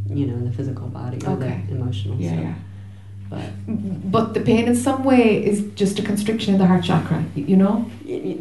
you 0.09 0.25
know, 0.27 0.33
in 0.33 0.45
the 0.45 0.51
physical 0.51 0.87
body 0.87 1.17
or 1.25 1.31
Okay. 1.33 1.61
the 1.69 1.75
emotional 1.75 2.17
yeah, 2.17 2.29
stuff. 2.31 2.43
yeah. 2.43 2.53
But 3.29 4.11
But 4.11 4.33
the 4.33 4.41
pain 4.41 4.67
in 4.67 4.75
some 4.75 5.03
way 5.03 5.43
is 5.43 5.63
just 5.75 5.99
a 5.99 6.03
constriction 6.03 6.53
in 6.53 6.59
the 6.59 6.65
heart 6.67 6.83
chakra. 6.83 7.23
You 7.35 7.57
know? 7.57 7.85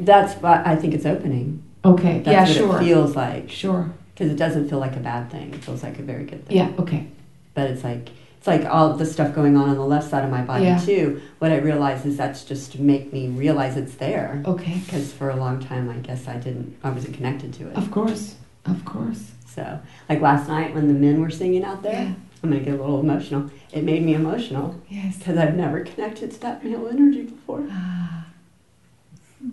that's 0.01 0.35
why 0.43 0.63
I 0.65 0.77
think 0.77 0.95
it's 0.95 1.07
opening. 1.07 1.63
Okay. 1.85 2.21
That's 2.25 2.35
yeah, 2.35 2.41
what 2.67 2.71
sure. 2.71 2.77
it 2.81 2.85
feels 2.85 3.17
like. 3.17 3.51
Sure. 3.51 3.91
Because 4.15 4.31
it 4.31 4.37
doesn't 4.37 4.69
feel 4.71 4.79
like 4.79 4.97
a 4.97 5.01
bad 5.01 5.31
thing. 5.31 5.53
It 5.53 5.63
feels 5.65 5.83
like 5.83 5.99
a 5.99 6.03
very 6.03 6.25
good 6.25 6.47
thing. 6.47 6.57
Yeah. 6.57 6.69
Okay. 6.79 7.07
But 7.55 7.71
it's 7.71 7.85
like 7.85 8.11
it's 8.45 8.47
like 8.47 8.71
all 8.71 8.93
the 8.93 9.07
stuff 9.07 9.35
going 9.35 9.57
on 9.57 9.71
on 9.71 9.77
the 9.77 9.87
left 9.87 10.11
side 10.11 10.23
of 10.23 10.31
my 10.31 10.43
body 10.43 10.65
Yeah. 10.67 10.77
too. 10.79 11.23
What 11.39 11.51
I 11.51 11.57
realize 11.57 12.05
is 12.05 12.19
that's 12.19 12.45
just 12.45 12.73
to 12.73 12.83
make 12.83 13.11
me 13.11 13.29
realize 13.29 13.79
it's 13.79 13.95
there. 13.95 14.43
Okay. 14.45 14.83
Because 14.85 15.11
for 15.15 15.31
a 15.31 15.37
long 15.37 15.61
time, 15.61 15.89
I 15.89 15.95
guess 15.95 16.29
I 16.29 16.37
didn't, 16.37 16.77
I 16.85 16.91
wasn't 16.91 17.15
connected 17.15 17.55
to 17.55 17.69
it. 17.71 17.75
Of 17.77 17.91
course. 17.91 18.35
Of 18.67 18.85
course. 18.85 19.31
So, 19.47 19.79
like 20.11 20.21
last 20.21 20.47
night 20.47 20.75
when 20.75 20.89
the 20.89 20.93
men 20.95 21.23
were 21.23 21.31
singing 21.31 21.65
out 21.65 21.83
there, 21.83 21.93
Yeah. 21.95 22.13
I'm 22.43 22.51
gonna 22.51 22.61
get 22.63 22.75
a 22.75 22.77
little 22.83 23.01
emotional. 23.01 23.49
It 23.73 23.83
made 23.83 24.03
me 24.05 24.13
emotional 24.15 24.79
Yes. 24.91 25.17
because 25.17 25.39
I've 25.39 25.57
never 25.57 25.81
connected 25.81 26.31
to 26.33 26.41
that 26.41 26.63
male 26.63 26.87
energy 26.87 27.23
before. 27.23 27.65
Ah. 27.71 28.27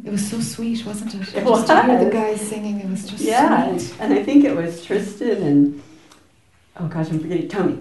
It 0.03 0.11
was 0.11 0.29
so 0.29 0.41
sweet, 0.41 0.85
wasn't 0.85 1.15
it? 1.15 1.21
It 1.35 1.45
just 1.45 1.67
to 1.67 1.83
hear 1.83 2.03
the 2.03 2.11
guys 2.11 2.41
singing, 2.41 2.81
it 2.81 2.89
was 2.89 3.07
just 3.07 3.23
Yeah, 3.23 3.69
sweet. 3.77 3.93
and, 4.01 4.11
and 4.11 4.19
I 4.19 4.23
think 4.25 4.43
it 4.43 4.53
was 4.53 4.83
Tristan 4.83 5.41
and 5.43 5.81
oh 6.77 6.87
gosh, 6.87 7.09
I'm 7.09 7.19
forgetting 7.21 7.47
Tony. 7.47 7.77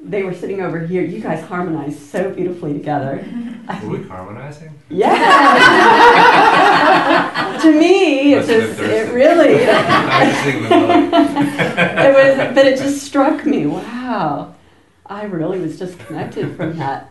They 0.00 0.22
were 0.22 0.32
sitting 0.34 0.60
over 0.60 0.78
here. 0.78 1.02
You 1.02 1.20
guys 1.20 1.42
harmonized 1.44 1.98
so 1.98 2.30
beautifully 2.30 2.72
together. 2.72 3.24
Were 3.82 3.88
we 3.98 4.02
harmonizing? 4.04 4.72
Yeah. 4.88 5.08
to 7.62 7.72
me, 7.78 8.32
it 8.32 8.36
Must 8.38 8.48
have 8.48 8.62
just 8.68 8.80
it 8.80 9.12
really 9.12 9.64
I 9.68 10.28
was 10.28 10.36
singing 10.38 10.62
the 10.62 10.68
it 12.06 12.14
was, 12.14 12.54
but 12.54 12.64
it 12.66 12.78
just 12.78 13.02
struck 13.04 13.44
me. 13.44 13.66
Wow, 13.66 14.54
I 15.06 15.24
really 15.24 15.58
was 15.60 15.78
just 15.78 15.98
connected 15.98 16.56
from 16.56 16.76
that 16.78 17.10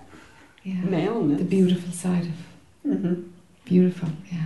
Yeah. 0.63 0.75
maleness. 0.75 1.37
The 1.39 1.45
beautiful 1.45 1.91
side 1.91 2.23
of 2.23 2.31
Mm-hmm. 2.87 3.21
beautiful. 3.65 4.09
Yeah. 4.31 4.39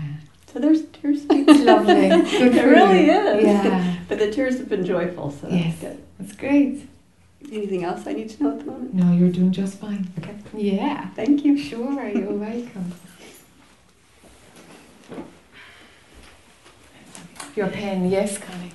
So 0.51 0.59
there's 0.59 0.84
tears. 0.88 1.26
It's 1.30 1.61
lovely. 1.63 2.09
Good 2.09 2.55
it 2.55 2.65
really 2.65 3.05
you. 3.05 3.11
is. 3.13 3.43
Yeah. 3.45 3.95
But 4.09 4.18
the 4.19 4.31
tears 4.31 4.57
have 4.57 4.68
been 4.68 4.84
joyful, 4.84 5.30
so 5.31 5.47
that's 5.47 5.53
Yes. 5.53 5.77
good. 5.80 5.97
That's 6.19 6.34
great. 6.35 6.89
Anything 7.51 7.84
else 7.84 8.07
I 8.07 8.13
need 8.13 8.30
to 8.30 8.43
know 8.43 8.51
at 8.51 8.59
the 8.59 8.65
moment? 8.65 8.93
No, 8.93 9.11
you're 9.13 9.31
doing 9.31 9.51
just 9.51 9.77
fine. 9.77 10.09
Okay. 10.19 10.35
Yeah. 10.53 11.09
Thank 11.09 11.43
you. 11.43 11.57
Sure, 11.57 12.07
you're 12.07 12.31
welcome. 12.31 12.93
Your 17.55 17.68
pen, 17.68 18.09
yes, 18.09 18.38
Connie. 18.38 18.72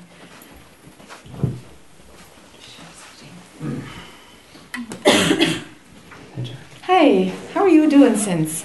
Hey, 6.83 7.33
how 7.53 7.63
are 7.63 7.69
you 7.69 7.89
doing 7.91 8.17
since? 8.17 8.65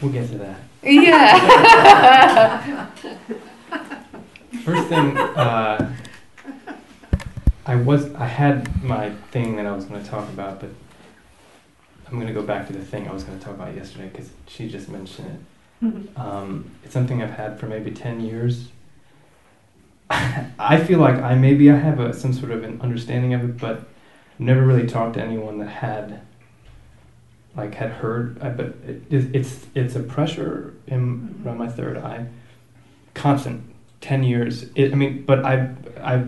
We'll 0.00 0.12
get 0.12 0.28
to 0.30 0.38
that. 0.38 0.60
Yeah. 0.82 2.86
First 4.64 4.88
thing, 4.88 5.16
uh, 5.16 5.94
I 7.66 7.74
was 7.74 8.14
I 8.14 8.26
had 8.26 8.82
my 8.84 9.10
thing 9.32 9.56
that 9.56 9.66
I 9.66 9.72
was 9.72 9.84
going 9.86 10.02
to 10.02 10.08
talk 10.08 10.28
about, 10.28 10.60
but 10.60 10.70
I'm 12.06 12.14
going 12.14 12.28
to 12.28 12.32
go 12.32 12.42
back 12.42 12.68
to 12.68 12.72
the 12.72 12.84
thing 12.84 13.08
I 13.08 13.12
was 13.12 13.24
going 13.24 13.38
to 13.38 13.44
talk 13.44 13.54
about 13.54 13.74
yesterday 13.74 14.08
because 14.08 14.30
she 14.46 14.68
just 14.68 14.88
mentioned 14.88 15.28
it. 15.28 15.84
Mm-hmm. 15.84 16.20
Um, 16.20 16.70
it's 16.84 16.94
something 16.94 17.22
I've 17.22 17.30
had 17.30 17.58
for 17.58 17.66
maybe 17.66 17.90
ten 17.90 18.20
years. 18.20 18.68
I 20.10 20.82
feel 20.86 21.00
like 21.00 21.16
I 21.16 21.34
maybe 21.34 21.68
I 21.70 21.76
have 21.76 21.98
a, 21.98 22.14
some 22.14 22.32
sort 22.32 22.52
of 22.52 22.62
an 22.62 22.80
understanding 22.80 23.34
of 23.34 23.42
it, 23.42 23.58
but 23.58 23.88
never 24.38 24.62
really 24.62 24.86
talked 24.86 25.14
to 25.14 25.22
anyone 25.22 25.58
that 25.58 25.68
had 25.68 26.20
like 27.56 27.74
had 27.74 27.90
heard. 27.90 28.40
I, 28.40 28.50
but 28.50 28.66
it, 28.86 29.02
it's 29.10 29.66
it's 29.74 29.96
a 29.96 30.00
pressure 30.00 30.74
in 30.86 31.00
mm-hmm. 31.00 31.48
around 31.48 31.58
my 31.58 31.68
third 31.68 31.96
eye, 31.96 32.26
constant, 33.14 33.74
ten 34.00 34.22
years. 34.22 34.66
It, 34.76 34.92
I 34.92 34.94
mean, 34.94 35.24
but 35.24 35.44
I've 35.44 35.98
I 35.98 36.24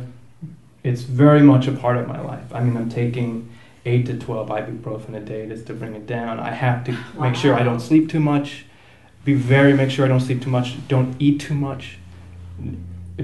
it's 0.85 1.03
very 1.03 1.43
much 1.43 1.67
a 1.67 1.73
part 1.73 1.97
of 1.97 2.07
my 2.09 2.21
life. 2.21 2.53
I 2.53 2.63
mean, 2.63 2.77
I'm 2.77 2.89
taking 2.89 3.51
eight 3.85 4.07
to 4.07 4.19
twelve 4.19 4.49
ibuprofen 4.49 5.15
a 5.17 5.21
day 5.21 5.47
just 5.49 5.67
to 5.67 5.75
bring 5.75 5.95
it 5.95 6.07
down. 6.07 6.39
I 6.41 6.51
have 6.51 6.85
to 6.85 6.97
make 7.21 7.35
sure 7.35 7.55
I 7.55 7.63
don't 7.63 7.81
sleep 7.81 8.09
too 8.11 8.21
much. 8.21 8.65
Be 9.25 9.35
very 9.35 9.73
make 9.73 9.91
sure 9.91 10.05
I 10.05 10.09
don't 10.09 10.21
sleep 10.21 10.43
too 10.43 10.51
much. 10.51 10.77
Don't 10.89 11.15
eat 11.19 11.41
too 11.41 11.55
much. 11.55 11.99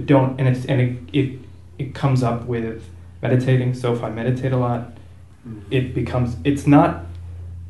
Don't 0.05 0.39
and 0.41 0.49
it's 0.49 0.67
and 0.67 0.81
it 0.81 0.99
it, 1.13 1.39
it 1.79 1.95
comes 1.95 2.23
up 2.23 2.47
with 2.47 2.85
meditating. 3.23 3.75
So 3.75 3.93
if 3.95 4.03
I 4.03 4.11
meditate 4.11 4.53
a 4.53 4.57
lot, 4.57 4.93
mm. 5.49 5.63
it 5.71 5.95
becomes 5.95 6.37
it's 6.45 6.67
not 6.67 7.07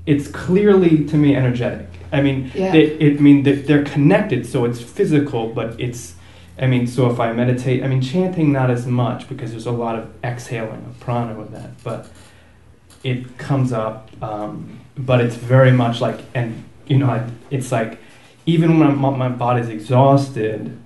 it's 0.07 0.29
clearly 0.29 1.05
to 1.07 1.17
me 1.17 1.35
energetic. 1.37 1.87
I 2.13 2.21
mean, 2.23 2.51
Yeah. 2.55 2.75
it, 2.75 3.01
it 3.03 3.19
I 3.19 3.21
mean 3.21 3.43
they- 3.43 3.63
they're 3.63 3.85
connected, 3.85 4.47
so 4.47 4.65
it's 4.65 4.81
physical, 4.81 5.49
but 5.49 5.79
it's 5.81 6.14
I 6.59 6.67
mean, 6.67 6.87
so 6.87 7.11
if 7.11 7.19
I 7.19 7.33
meditate, 7.33 7.83
I 7.83 7.89
mean, 7.89 8.01
chanting 8.01 8.53
not 8.53 8.71
as 8.71 8.87
much 8.87 9.29
because 9.29 9.51
there's 9.51 9.67
a 9.67 9.73
lot 9.73 9.99
of 9.99 10.13
exhaling 10.23 10.85
of 10.85 11.01
prana 11.01 11.35
with 11.35 11.51
that, 11.51 11.83
but 11.83 12.09
it 13.03 13.39
comes 13.39 13.73
up. 13.73 14.11
Um, 14.23 14.81
but 14.97 15.21
it's 15.21 15.35
very 15.35 15.73
much 15.73 16.01
like, 16.01 16.21
and 16.35 16.65
you 16.87 16.99
know, 16.99 17.29
it's 17.51 17.73
like 17.73 17.99
even 18.47 18.79
when 18.79 18.89
I'm, 18.89 19.19
my 19.19 19.29
body's 19.29 19.69
exhausted, 19.69 20.79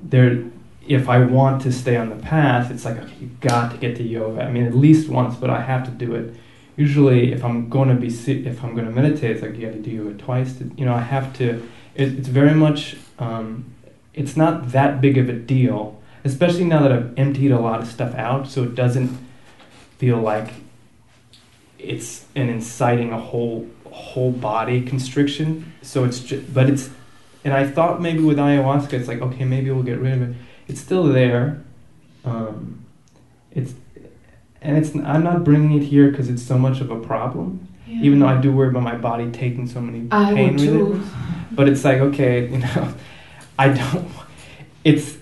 there. 0.00 0.44
If 0.86 1.08
I 1.08 1.24
want 1.24 1.62
to 1.62 1.70
stay 1.72 1.96
on 1.96 2.10
the 2.10 2.16
path, 2.16 2.72
it's 2.72 2.84
like 2.84 2.98
okay, 2.98 3.12
you 3.20 3.30
got 3.40 3.70
to 3.70 3.76
get 3.76 3.96
to 3.98 4.02
yoga. 4.02 4.42
I 4.42 4.50
mean, 4.50 4.64
at 4.64 4.74
least 4.74 5.08
once, 5.08 5.36
but 5.36 5.48
I 5.48 5.60
have 5.60 5.84
to 5.84 5.92
do 5.92 6.16
it. 6.16 6.34
Usually, 6.76 7.32
if 7.32 7.44
I'm 7.44 7.68
going 7.68 7.88
to 7.88 7.94
be 7.94 8.08
if 8.08 8.64
I'm 8.64 8.74
going 8.74 8.86
to 8.86 8.90
meditate, 8.90 9.30
it's 9.30 9.42
like 9.42 9.56
you 9.56 9.66
got 9.66 9.74
to 9.74 9.80
do 9.80 9.90
yoga 9.90 10.14
twice. 10.14 10.54
To, 10.54 10.70
you 10.76 10.84
know, 10.84 10.94
I 10.94 11.00
have 11.00 11.32
to. 11.34 11.68
It, 11.94 12.18
it's 12.18 12.28
very 12.28 12.54
much. 12.54 12.96
Um, 13.20 13.72
it's 14.14 14.36
not 14.36 14.72
that 14.72 15.00
big 15.00 15.18
of 15.18 15.28
a 15.28 15.32
deal, 15.32 16.00
especially 16.24 16.64
now 16.64 16.82
that 16.82 16.92
I've 16.92 17.18
emptied 17.18 17.50
a 17.50 17.58
lot 17.58 17.80
of 17.80 17.88
stuff 17.88 18.14
out, 18.14 18.46
so 18.46 18.62
it 18.62 18.74
doesn't 18.74 19.18
feel 19.98 20.18
like 20.18 20.50
it's 21.78 22.26
an 22.34 22.48
inciting 22.48 23.12
a 23.12 23.18
whole 23.18 23.68
whole 23.90 24.32
body 24.32 24.82
constriction. 24.82 25.72
So 25.82 26.04
it's 26.04 26.20
just, 26.20 26.52
but 26.52 26.68
it's, 26.68 26.90
and 27.44 27.52
I 27.52 27.68
thought 27.68 28.00
maybe 28.00 28.20
with 28.20 28.38
ayahuasca, 28.38 28.92
it's 28.94 29.08
like 29.08 29.20
okay, 29.20 29.44
maybe 29.44 29.70
we'll 29.70 29.82
get 29.82 29.98
rid 29.98 30.14
of 30.14 30.30
it. 30.30 30.36
It's 30.68 30.80
still 30.80 31.04
there. 31.04 31.62
Um, 32.24 32.84
it's, 33.50 33.74
and 34.60 34.78
it's 34.78 34.94
I'm 34.94 35.24
not 35.24 35.44
bringing 35.44 35.80
it 35.80 35.84
here 35.84 36.10
because 36.10 36.28
it's 36.28 36.42
so 36.42 36.58
much 36.58 36.80
of 36.80 36.90
a 36.90 37.00
problem. 37.00 37.68
Even 37.88 38.20
though 38.20 38.28
I 38.28 38.40
do 38.40 38.50
worry 38.50 38.68
about 38.68 38.84
my 38.84 38.96
body 38.96 39.30
taking 39.30 39.66
so 39.66 39.78
many 39.78 40.08
I 40.10 40.32
pain 40.32 40.56
relievers, 40.56 41.06
but 41.50 41.68
it's 41.68 41.84
like 41.84 41.98
okay, 41.98 42.46
you 42.52 42.58
know, 42.58 42.94
I 43.62 43.68
don't. 43.68 44.08
It's 44.82 45.18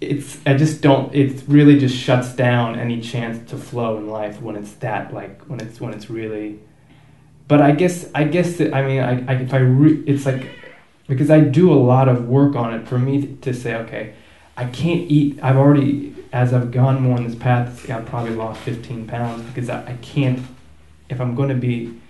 it's 0.00 0.38
I 0.46 0.54
just 0.54 0.80
don't. 0.80 1.14
It 1.14 1.42
really 1.46 1.78
just 1.78 1.94
shuts 1.94 2.32
down 2.34 2.78
any 2.78 3.02
chance 3.02 3.50
to 3.50 3.58
flow 3.58 3.98
in 3.98 4.08
life 4.08 4.40
when 4.40 4.56
it's 4.56 4.72
that 4.74 5.12
like 5.12 5.42
when 5.42 5.60
it's 5.60 5.82
when 5.82 5.92
it's 5.92 6.08
really. 6.08 6.60
But 7.46 7.60
I 7.60 7.72
guess 7.72 8.08
I 8.14 8.24
guess 8.24 8.56
that, 8.56 8.72
I 8.72 8.86
mean 8.86 9.00
I, 9.00 9.12
I 9.30 9.34
if 9.36 9.52
I 9.52 9.58
re, 9.58 10.02
it's 10.06 10.24
like 10.24 10.48
because 11.08 11.30
I 11.30 11.40
do 11.40 11.70
a 11.70 11.76
lot 11.76 12.08
of 12.08 12.26
work 12.26 12.56
on 12.56 12.72
it 12.72 12.88
for 12.88 12.98
me 12.98 13.36
to 13.42 13.52
say 13.52 13.74
okay, 13.74 14.14
I 14.56 14.64
can't 14.64 15.02
eat. 15.10 15.38
I've 15.42 15.58
already 15.58 16.14
as 16.32 16.54
I've 16.54 16.70
gone 16.70 17.02
more 17.02 17.18
on 17.18 17.24
this 17.24 17.36
path, 17.36 17.90
I've 17.90 18.06
probably 18.06 18.34
lost 18.34 18.62
fifteen 18.62 19.06
pounds 19.06 19.42
because 19.42 19.68
I, 19.68 19.84
I 19.92 19.96
can't. 20.00 20.40
If 21.10 21.20
I'm 21.20 21.34
going 21.34 21.50
to 21.50 21.54
be, 21.54 22.00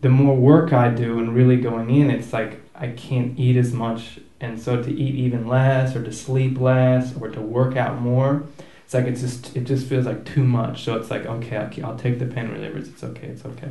the 0.00 0.08
more 0.08 0.34
work 0.34 0.72
I 0.72 0.88
do 0.88 1.18
and 1.18 1.34
really 1.34 1.58
going 1.58 1.90
in, 1.90 2.10
it's 2.10 2.32
like 2.32 2.63
I 2.74 2.88
can't 2.88 3.38
eat 3.38 3.56
as 3.56 3.72
much. 3.72 4.18
And 4.40 4.60
so 4.60 4.82
to 4.82 4.90
eat 4.90 5.14
even 5.14 5.46
less 5.46 5.94
or 5.96 6.02
to 6.04 6.12
sleep 6.12 6.60
less 6.60 7.16
or 7.16 7.28
to 7.28 7.40
work 7.40 7.76
out 7.76 8.00
more 8.00 8.42
it's 8.84 8.92
like 8.92 9.06
it's 9.06 9.22
just 9.22 9.56
it 9.56 9.64
just 9.64 9.86
feels 9.86 10.04
like 10.04 10.24
too 10.26 10.44
much. 10.44 10.84
So 10.84 10.96
it's 10.96 11.10
like 11.10 11.24
okay 11.24 11.56
i'll, 11.56 11.86
I'll 11.86 11.98
take 11.98 12.18
the 12.18 12.26
pain 12.26 12.48
relievers. 12.48 12.86
It's 12.88 13.02
okay 13.02 13.28
it's 13.28 13.44
okay. 13.46 13.70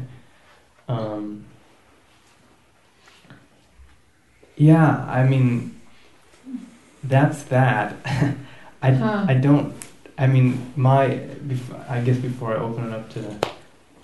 Um, 0.88 1.46
yeah 4.56 5.06
i 5.10 5.24
mean 5.24 5.80
that's 7.04 7.44
that. 7.46 7.96
I 8.82 8.92
Huh. 8.92 9.26
i 9.30 9.34
don't 9.34 9.74
i 10.18 10.28
mean 10.28 10.74
my 10.76 11.22
i 11.88 12.02
guess 12.02 12.18
before 12.18 12.52
i 12.56 12.60
open 12.60 12.86
it 12.90 12.94
up 12.94 13.10
to 13.12 13.22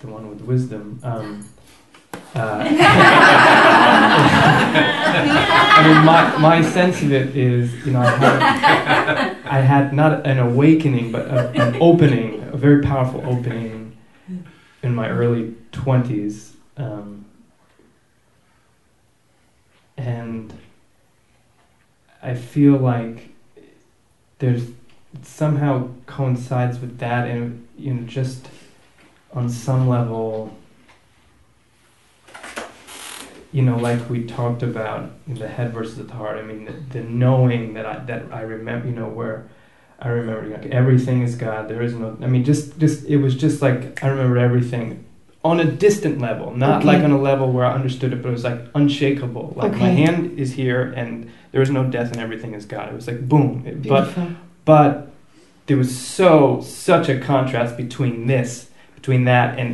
the 0.00 0.06
one 0.06 0.30
with 0.30 0.40
wisdom 0.40 0.98
um, 1.02 1.46
uh, 2.34 2.66
I 5.80 5.86
mean, 5.86 6.04
my, 6.04 6.36
my 6.38 6.62
sense 6.62 7.02
of 7.02 7.12
it 7.12 7.36
is, 7.36 7.86
you 7.86 7.92
know, 7.92 8.00
I 8.00 8.10
had, 8.10 9.36
I 9.44 9.60
had 9.60 9.92
not 9.92 10.26
an 10.26 10.38
awakening, 10.38 11.10
but 11.12 11.26
a, 11.28 11.48
an 11.50 11.76
opening, 11.80 12.42
a 12.52 12.56
very 12.56 12.82
powerful 12.82 13.22
opening 13.26 13.96
in 14.82 14.94
my 14.94 15.08
early 15.08 15.54
20s. 15.72 16.54
Um, 16.76 17.24
and 19.96 20.52
I 22.22 22.34
feel 22.34 22.76
like 22.76 23.30
there's 24.38 24.68
somehow 25.22 25.88
coincides 26.06 26.78
with 26.78 26.98
that, 26.98 27.28
and 27.28 27.66
you 27.78 27.94
know, 27.94 28.06
just 28.06 28.48
on 29.32 29.48
some 29.48 29.88
level, 29.88 30.56
you 33.52 33.62
know, 33.62 33.76
like 33.76 34.08
we 34.08 34.24
talked 34.24 34.62
about 34.62 35.10
the 35.26 35.48
head 35.48 35.72
versus 35.72 35.96
the 36.06 36.12
heart. 36.14 36.38
I 36.38 36.42
mean, 36.42 36.64
the, 36.66 37.00
the 37.00 37.02
knowing 37.08 37.74
that 37.74 37.86
I 37.86 37.98
that 38.04 38.24
I 38.32 38.42
remember, 38.42 38.88
you 38.88 38.94
know, 38.94 39.08
where 39.08 39.48
I 39.98 40.08
remember 40.08 40.48
like 40.48 40.66
everything 40.66 41.22
is 41.22 41.34
God. 41.34 41.68
There 41.68 41.82
is 41.82 41.94
no. 41.94 42.16
I 42.22 42.26
mean, 42.26 42.44
just 42.44 42.78
just 42.78 43.04
it 43.06 43.16
was 43.18 43.34
just 43.34 43.60
like 43.62 44.02
I 44.04 44.08
remember 44.08 44.38
everything 44.38 45.04
on 45.42 45.58
a 45.58 45.64
distant 45.64 46.20
level, 46.20 46.54
not 46.54 46.78
Okay. 46.78 46.86
like 46.86 47.02
on 47.04 47.10
a 47.12 47.18
level 47.20 47.50
where 47.50 47.64
I 47.64 47.72
understood 47.72 48.12
it, 48.12 48.22
but 48.22 48.28
it 48.28 48.32
was 48.32 48.44
like 48.44 48.60
unshakable. 48.74 49.54
Like 49.56 49.72
my 49.72 49.88
hand 49.88 50.38
is 50.38 50.52
here, 50.52 50.92
and 50.96 51.30
there 51.52 51.62
is 51.62 51.70
no 51.70 51.84
death, 51.90 52.12
and 52.12 52.20
everything 52.20 52.54
is 52.54 52.66
God. 52.66 52.88
It 52.90 52.94
was 52.94 53.06
like 53.06 53.28
boom. 53.28 53.64
It- 53.66 53.82
but 53.88 54.14
but 54.64 55.10
there 55.66 55.76
was 55.76 55.96
so 55.96 56.60
such 56.60 57.08
a 57.08 57.18
contrast 57.18 57.76
between 57.76 58.26
this 58.26 58.70
between 58.94 59.24
that 59.24 59.58
and 59.58 59.72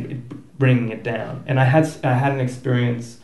bringing 0.57 0.89
it 0.89 1.03
down 1.03 1.43
and 1.47 1.59
i 1.59 1.63
had 1.65 1.87
i 2.03 2.13
had 2.13 2.31
an 2.31 2.39
experience 2.39 3.16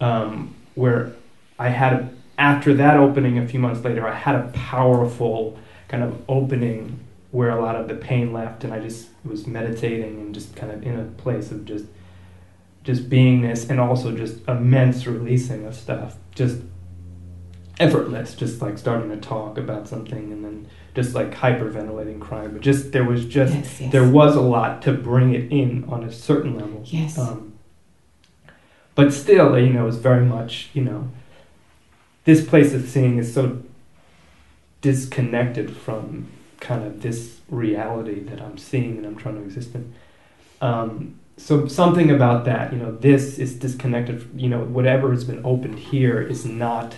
um, 0.00 0.54
where 0.74 1.12
i 1.58 1.68
had 1.68 1.92
a, 1.92 2.10
after 2.38 2.74
that 2.74 2.96
opening 2.96 3.38
a 3.38 3.46
few 3.46 3.60
months 3.60 3.82
later 3.84 4.06
i 4.06 4.14
had 4.14 4.34
a 4.34 4.48
powerful 4.54 5.58
kind 5.88 6.02
of 6.02 6.20
opening 6.28 6.98
where 7.32 7.50
a 7.50 7.60
lot 7.60 7.76
of 7.76 7.86
the 7.88 7.94
pain 7.94 8.32
left 8.32 8.64
and 8.64 8.72
i 8.72 8.78
just 8.78 9.08
was 9.24 9.46
meditating 9.46 10.18
and 10.20 10.34
just 10.34 10.54
kind 10.56 10.72
of 10.72 10.82
in 10.82 10.98
a 10.98 11.04
place 11.22 11.50
of 11.50 11.64
just 11.64 11.84
just 12.82 13.10
beingness 13.10 13.68
and 13.68 13.78
also 13.78 14.10
just 14.16 14.40
immense 14.48 15.06
releasing 15.06 15.66
of 15.66 15.74
stuff 15.74 16.16
just 16.34 16.58
effortless 17.78 18.34
just 18.34 18.60
like 18.60 18.76
starting 18.78 19.10
to 19.10 19.16
talk 19.16 19.56
about 19.58 19.88
something 19.88 20.32
and 20.32 20.44
then 20.44 20.66
just 20.94 21.14
like 21.14 21.30
hyperventilating 21.34 22.20
crying 22.20 22.50
but 22.52 22.60
just 22.60 22.92
there 22.92 23.04
was 23.04 23.24
just 23.24 23.54
yes, 23.54 23.80
yes. 23.80 23.92
there 23.92 24.08
was 24.08 24.36
a 24.36 24.40
lot 24.40 24.82
to 24.82 24.92
bring 24.92 25.34
it 25.34 25.50
in 25.52 25.84
on 25.84 26.04
a 26.04 26.12
certain 26.12 26.56
level 26.58 26.82
Yes. 26.86 27.18
um, 27.18 27.49
but 29.00 29.14
still 29.14 29.58
you 29.58 29.72
know 29.72 29.86
it's 29.86 29.96
very 29.96 30.26
much 30.26 30.68
you 30.74 30.84
know 30.84 31.08
this 32.24 32.46
place 32.46 32.74
of 32.74 32.86
seeing 32.86 33.16
is 33.16 33.32
so 33.32 33.62
disconnected 34.82 35.74
from 35.74 36.26
kind 36.60 36.84
of 36.84 37.00
this 37.00 37.40
reality 37.48 38.20
that 38.20 38.42
i'm 38.42 38.58
seeing 38.58 38.98
and 38.98 39.06
i'm 39.06 39.16
trying 39.16 39.36
to 39.36 39.42
exist 39.42 39.74
in 39.74 39.94
um, 40.60 41.14
so 41.38 41.66
something 41.66 42.10
about 42.10 42.44
that 42.44 42.74
you 42.74 42.78
know 42.78 42.92
this 42.96 43.38
is 43.38 43.54
disconnected 43.54 44.28
you 44.36 44.50
know 44.50 44.60
whatever 44.60 45.10
has 45.12 45.24
been 45.24 45.40
opened 45.46 45.78
here 45.78 46.20
is 46.20 46.44
not 46.44 46.94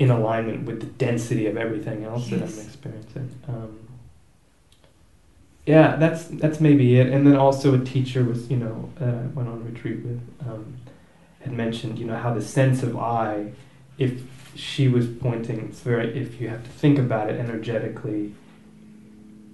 in 0.00 0.10
alignment 0.10 0.64
with 0.64 0.80
the 0.80 0.86
density 0.86 1.46
of 1.46 1.56
everything 1.56 2.04
else 2.04 2.28
that 2.28 2.42
I'm 2.42 2.66
experiencing. 2.66 3.30
Um, 3.48 3.78
yeah, 5.66 5.96
that's 5.96 6.24
that's 6.24 6.60
maybe 6.60 6.98
it. 6.98 7.08
And 7.08 7.26
then 7.26 7.36
also 7.36 7.74
a 7.74 7.84
teacher 7.84 8.22
was, 8.22 8.48
you 8.48 8.56
know, 8.56 8.90
uh, 9.00 9.28
went 9.34 9.48
on 9.48 9.64
retreat 9.64 10.04
with, 10.04 10.22
um, 10.48 10.76
had 11.40 11.52
mentioned, 11.52 11.98
you 11.98 12.06
know, 12.06 12.16
how 12.16 12.32
the 12.32 12.40
sense 12.40 12.84
of 12.84 12.96
I, 12.96 13.52
if 13.98 14.22
she 14.54 14.86
was 14.86 15.06
pointing, 15.06 15.60
it's 15.60 15.80
very, 15.80 16.16
if 16.16 16.40
you 16.40 16.48
have 16.48 16.62
to 16.62 16.70
think 16.70 16.98
about 16.98 17.28
it 17.28 17.38
energetically, 17.38 18.32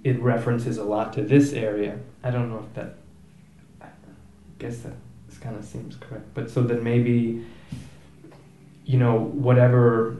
it 0.03 0.21
references 0.21 0.77
a 0.77 0.83
lot 0.83 1.13
to 1.13 1.23
this 1.23 1.51
area. 1.53 1.97
I 2.23 2.29
don't 2.29 2.49
know 2.49 2.59
if 2.59 2.73
that, 2.75 2.95
I 3.81 3.87
guess 4.59 4.79
that 4.79 4.93
this 5.27 5.37
kind 5.39 5.55
of 5.57 5.65
seems 5.65 5.95
correct. 5.95 6.25
But 6.35 6.51
so 6.51 6.61
then 6.61 6.83
maybe, 6.83 7.43
you 8.85 8.99
know, 8.99 9.17
whatever, 9.17 10.17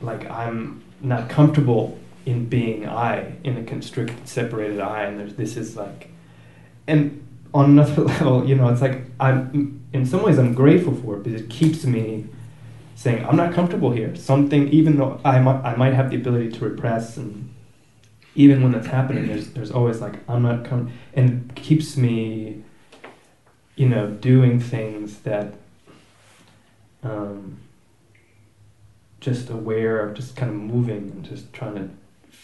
like 0.00 0.28
I'm 0.30 0.82
not 1.00 1.28
comfortable 1.28 1.98
in 2.26 2.46
being 2.46 2.88
I, 2.88 3.34
in 3.44 3.56
a 3.56 3.64
constricted, 3.64 4.26
separated 4.26 4.80
I, 4.80 5.04
and 5.04 5.18
there's, 5.18 5.34
this 5.34 5.56
is 5.56 5.76
like, 5.76 6.10
and 6.86 7.26
on 7.52 7.70
another 7.70 8.02
level, 8.04 8.46
you 8.46 8.54
know, 8.54 8.68
it's 8.68 8.80
like 8.80 9.02
I'm, 9.20 9.84
in 9.92 10.06
some 10.06 10.22
ways, 10.22 10.38
I'm 10.38 10.54
grateful 10.54 10.94
for 10.94 11.16
it 11.16 11.22
because 11.22 11.40
it 11.40 11.50
keeps 11.50 11.84
me 11.84 12.26
saying, 12.96 13.24
I'm 13.24 13.36
not 13.36 13.52
comfortable 13.52 13.90
here. 13.90 14.14
Something, 14.16 14.68
even 14.68 14.96
though 14.96 15.20
I 15.24 15.38
might, 15.40 15.62
I 15.62 15.76
might 15.76 15.94
have 15.94 16.10
the 16.10 16.16
ability 16.16 16.52
to 16.52 16.64
repress, 16.64 17.16
and 17.16 17.52
even 18.34 18.62
when 18.62 18.72
that's 18.72 18.86
happening, 18.86 19.26
there's, 19.26 19.50
there's 19.50 19.70
always 19.70 20.00
like, 20.00 20.14
I'm 20.28 20.42
not 20.42 20.64
com 20.64 20.92
and 21.12 21.54
keeps 21.54 21.96
me, 21.96 22.62
you 23.76 23.88
know, 23.88 24.08
doing 24.08 24.60
things 24.60 25.18
that, 25.20 25.54
um, 27.02 27.58
just 29.20 29.48
aware 29.48 30.06
of 30.06 30.14
just 30.14 30.36
kind 30.36 30.50
of 30.50 30.56
moving 30.56 31.10
and 31.10 31.24
just 31.24 31.50
trying 31.52 31.74
to 31.74 31.88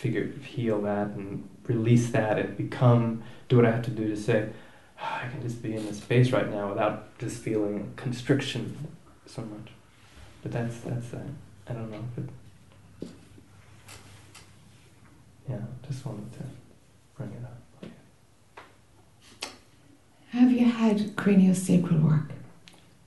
figure 0.00 0.26
heal 0.42 0.80
that 0.80 1.08
and 1.08 1.46
release 1.64 2.08
that 2.10 2.38
and 2.38 2.56
become 2.56 3.22
do 3.50 3.56
what 3.56 3.66
I 3.66 3.70
have 3.70 3.84
to 3.84 3.90
do 3.90 4.08
to 4.08 4.16
say 4.16 4.48
"Ah, 4.98 5.24
I 5.24 5.28
can 5.28 5.42
just 5.42 5.62
be 5.62 5.74
in 5.74 5.84
this 5.86 5.98
space 5.98 6.30
right 6.32 6.50
now 6.50 6.70
without 6.70 7.18
just 7.18 7.36
feeling 7.42 7.92
constriction 7.96 8.64
so 9.26 9.42
much. 9.42 9.68
But 10.42 10.52
that's 10.52 10.78
that's 10.80 11.12
uh, 11.12 11.18
I 11.68 11.72
don't 11.74 11.90
know. 11.90 12.02
But 12.16 13.08
yeah, 15.50 15.58
just 15.86 16.06
wanted 16.06 16.32
to 16.32 16.44
bring 17.16 17.30
it 17.32 17.44
up. 17.44 17.90
Have 20.30 20.50
you 20.50 20.64
had 20.64 21.14
craniosacral 21.16 22.02
work? 22.02 22.30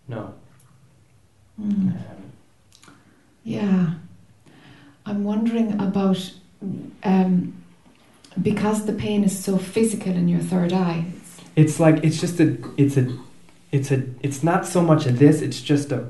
No, 0.07 0.34
I 1.57 1.61
Mm. 1.61 1.98
Yeah. 3.44 3.94
I'm 5.06 5.24
wondering 5.24 5.74
about 5.82 6.34
um, 7.03 7.53
because 8.41 8.85
the 8.85 8.94
pain 8.94 9.23
is 9.23 9.38
so 9.44 9.57
physical 9.57 10.11
in 10.14 10.27
your 10.27 10.40
third 10.40 10.73
eye. 10.73 11.06
It's 11.56 11.80
like 11.80 12.03
it's 12.03 12.19
just 12.19 12.40
a 12.40 12.57
it's 12.77 12.98
a 12.98 13.15
it's 13.72 13.91
a 13.91 14.03
it's 14.22 14.44
not 14.44 14.65
so 14.65 14.81
much 14.81 15.06
a 15.06 15.11
this. 15.11 15.41
It's 15.41 15.61
just 15.61 15.91
a 15.91 16.10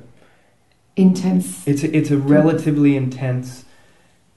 Intense. 0.95 1.67
It's 1.67 1.83
a, 1.83 1.95
it's 1.97 2.11
a 2.11 2.17
relatively 2.17 2.95
intense 2.95 3.65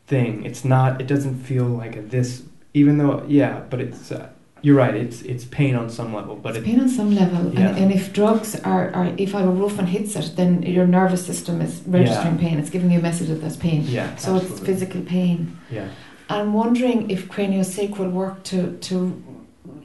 thing. 0.07 0.43
It's 0.47 0.65
not. 0.65 1.03
It 1.03 1.07
doesn't 1.07 1.35
feel 1.45 1.67
like 1.67 1.97
a 1.97 2.01
this. 2.01 2.45
Even 2.73 2.97
though, 2.99 3.25
yeah, 3.29 3.61
but 3.69 3.81
it's. 3.81 4.11
Uh, 4.11 4.31
you're 4.63 4.75
right. 4.75 4.95
It's 4.95 5.21
it's 5.21 5.45
pain 5.45 5.75
on 5.77 5.91
some 5.91 6.15
level, 6.15 6.35
but 6.35 6.57
It's 6.57 6.59
it, 6.59 6.65
pain 6.65 6.81
on 6.81 6.89
some 6.89 7.15
level, 7.15 7.53
Yeah. 7.53 7.69
and, 7.69 7.79
and 7.79 7.93
if 7.93 8.13
drugs 8.15 8.59
are, 8.61 8.91
are 8.93 9.13
if 9.19 9.33
ibuprofen 9.33 9.85
hits 9.85 10.17
it, 10.17 10.35
then 10.37 10.63
your 10.63 10.87
nervous 10.87 11.27
system 11.27 11.61
is 11.61 11.83
registering 11.87 12.39
pain. 12.39 12.59
It's 12.59 12.71
giving 12.71 12.91
you 12.91 12.99
a 13.01 13.03
message 13.03 13.29
that 13.29 13.43
there's 13.43 13.59
pain. 13.59 13.83
yeah. 13.87 14.17
So 14.17 14.37
it's 14.37 14.59
physical 14.61 15.03
pain. 15.03 15.59
Yeah. 15.71 15.89
I'm 16.29 16.53
wondering 16.53 17.11
if 17.11 17.29
craniosacral 17.29 18.11
work 18.11 18.43
to 18.45 18.77
to 18.89 19.23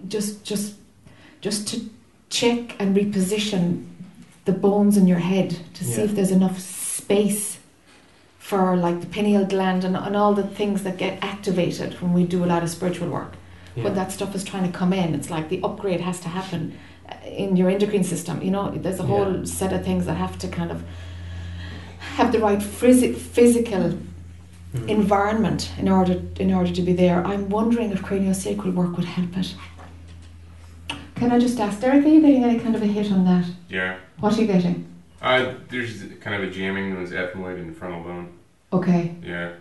just 0.08 0.44
just 0.44 0.76
just 1.42 1.68
to 1.70 1.82
check 2.30 2.76
and 2.80 2.96
reposition 2.96 3.86
the 4.46 4.52
bones 4.52 4.98
in 4.98 5.08
your 5.08 5.20
head 5.20 5.60
to 5.76 5.84
see 5.84 6.00
Yeah. 6.02 6.06
if 6.06 6.16
there's 6.16 6.32
enough 6.32 6.60
space 6.60 7.60
for 8.40 8.76
like 8.76 9.02
the 9.02 9.08
pineal 9.08 9.46
gland 9.46 9.84
and, 9.84 9.96
and 9.96 10.16
all 10.16 10.34
the 10.34 10.44
things 10.44 10.84
that 10.84 10.98
get 10.98 11.24
activated 11.24 11.94
when 12.02 12.14
we 12.14 12.24
do 12.26 12.44
a 12.44 12.48
lot 12.48 12.64
of 12.64 12.70
spiritual 12.70 13.08
work. 13.10 13.34
Yeah. 13.76 13.84
When 13.86 13.94
that 13.96 14.12
stuff 14.12 14.34
is 14.36 14.44
trying 14.44 14.70
to 14.72 14.78
come 14.78 14.94
in, 14.94 15.14
it's 15.14 15.30
like 15.30 15.50
the 15.50 15.62
upgrade 15.64 16.02
has 16.02 16.20
to 16.22 16.30
happen 16.30 16.78
uh, 17.08 17.14
in 17.28 17.56
your 17.56 17.70
endocrine 17.70 18.04
system. 18.04 18.42
You 18.42 18.52
know, 18.52 18.72
there's 18.72 19.00
a 19.00 19.04
whole 19.04 19.32
Yeah. 19.38 19.46
set 19.46 19.72
of 19.74 19.84
things 19.86 20.06
that 20.08 20.18
have 20.18 20.38
to 20.40 20.48
kind 20.48 20.72
of 20.72 20.84
have 22.18 22.32
the 22.32 22.40
right 22.40 22.60
phys- 22.60 23.16
physical 23.16 23.98
Mm. 24.74 24.88
environment 24.88 25.70
in 25.78 25.90
order 25.90 26.22
in 26.40 26.54
order 26.54 26.72
to 26.72 26.82
be 26.82 26.94
there. 26.94 27.26
I'm 27.26 27.50
wondering 27.50 27.92
if 27.92 28.02
craniosacral 28.02 28.74
work 28.74 28.96
would 28.96 29.06
help 29.06 29.36
it. 29.38 29.54
Can 31.16 31.32
I 31.32 31.40
just 31.40 31.60
ask, 31.60 31.82
Derek, 31.82 32.06
are 32.06 32.08
you 32.08 32.22
getting 32.22 32.44
any 32.46 32.58
kind 32.58 32.74
of 32.76 32.82
a 32.82 32.86
hit 32.86 33.12
on 33.12 33.26
that? 33.26 33.46
Yeah. 33.70 33.98
What 34.22 34.38
are 34.38 34.42
you 34.42 34.48
getting? 34.48 34.86
Uh, 35.22 35.54
there's 35.70 36.04
kind 36.22 36.42
of 36.42 36.50
a 36.50 36.52
jamming 36.52 36.94
known 36.94 37.04
as 37.04 37.12
ethmoid 37.12 37.56
and 37.60 37.70
the 37.70 37.74
frontal 37.78 38.02
bone. 38.02 38.30
Okay. 38.72 39.14
Yeah. 39.22 39.52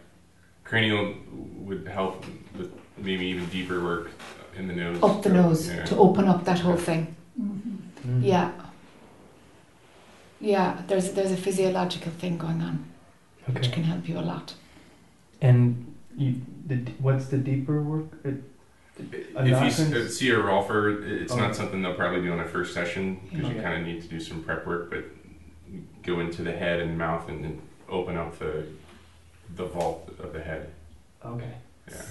Cranial 0.63 1.15
would 1.59 1.89
help 1.89 2.25
with 2.57 2.71
maybe 2.97 3.27
even 3.27 3.47
deeper 3.47 3.83
work 3.83 4.13
in 4.57 4.69
the 4.69 4.75
nose. 4.75 5.03
Up 5.03 5.23
the 5.25 5.29
to- 5.31 5.35
nose 5.35 5.69
Yeah. 5.69 5.85
to 5.87 5.97
open 5.97 6.29
up 6.29 6.45
that 6.45 6.61
whole 6.61 6.77
thing. 6.77 7.17
Mm. 7.39 8.23
Yeah. 8.23 8.53
Yeah, 10.41 10.81
there's 10.87 11.13
there's 11.13 11.33
a 11.33 11.37
physiological 11.37 12.13
thing 12.13 12.39
going 12.39 12.63
on 12.63 12.85
which 13.53 13.73
can 13.73 13.83
help 13.83 14.09
you 14.09 14.19
a 14.19 14.21
lot. 14.23 14.55
And 15.41 15.95
you, 16.17 16.41
the 16.67 16.77
what's 16.99 17.27
the 17.27 17.39
deeper 17.39 17.83
work? 17.83 18.07
It, 18.25 18.43
If 18.99 19.47
you 19.47 19.55
s- 19.55 19.81
uh, 19.81 20.09
see 20.09 20.31
a 20.31 20.37
rolfer, 20.37 21.03
it's 21.23 21.33
Oh. 21.33 21.37
not 21.37 21.57
something 21.57 21.81
they'll 21.81 21.95
probably 21.95 22.21
do 22.23 22.33
on 22.33 22.41
a 22.41 22.45
first 22.47 22.75
session 22.75 23.19
because 23.31 23.47
Okay. 23.47 23.57
you 23.57 23.63
kind 23.63 23.81
of 23.81 23.87
need 23.87 24.03
to 24.03 24.09
do 24.09 24.21
some 24.21 24.43
prep 24.43 24.67
work, 24.67 24.91
but 24.91 25.05
go 26.03 26.21
into 26.21 26.43
the 26.43 26.53
head 26.53 26.81
and 26.81 26.99
mouth 26.99 27.29
and 27.29 27.43
then 27.45 27.61
open 27.89 28.17
up 28.17 28.39
the 28.39 28.67
the 29.57 29.65
vault 29.67 30.09
of 30.23 30.33
the 30.33 30.41
head. 30.41 30.69
okay. 31.25 31.55
Yeah. 31.89 32.03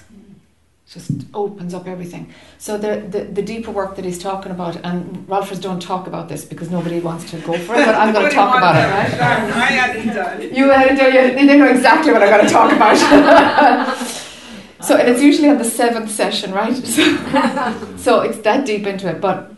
Just 0.90 1.12
opens 1.36 1.76
up 1.76 1.88
everything. 1.88 2.34
So 2.58 2.76
the, 2.76 3.02
the, 3.08 3.26
the 3.26 3.44
deeper 3.44 3.70
work 3.70 3.96
that 3.96 4.06
he's 4.06 4.18
talking 4.18 4.52
about, 4.52 4.76
and 4.84 5.28
Rolfers 5.28 5.62
don't 5.62 5.80
talk 5.80 6.08
about 6.08 6.30
this 6.30 6.44
because 6.44 6.72
nobody 6.72 7.00
wants 7.00 7.30
to 7.30 7.38
go 7.38 7.54
for 7.60 7.76
it, 7.76 7.86
but 7.86 7.94
I'm 7.94 8.12
going 8.12 8.28
to 8.28 8.34
talk 8.34 8.58
about 8.58 8.76
it, 8.76 8.90
right? 8.90 9.22
I 9.22 9.66
had 9.66 9.96
it 9.96 10.14
done. 10.14 10.56
You 10.56 10.72
had 10.72 10.98
to, 10.98 11.06
you, 11.06 11.48
they 11.48 11.58
know 11.58 11.68
exactly 11.68 12.12
what 12.12 12.24
I'm 12.24 12.30
going 12.30 12.46
to 12.46 12.52
talk 12.52 12.72
about. 12.72 12.98
so, 14.82 14.96
and 14.98 15.08
it's 15.10 15.22
usually 15.22 15.50
on 15.50 15.60
the 15.60 15.64
seventh 15.64 16.10
session, 16.10 16.52
right? 16.54 16.76
So, 16.90 17.98
so 17.98 18.22
it's 18.22 18.40
that 18.40 18.66
deep 18.66 18.88
into 18.88 19.08
it. 19.10 19.22
But 19.22 19.52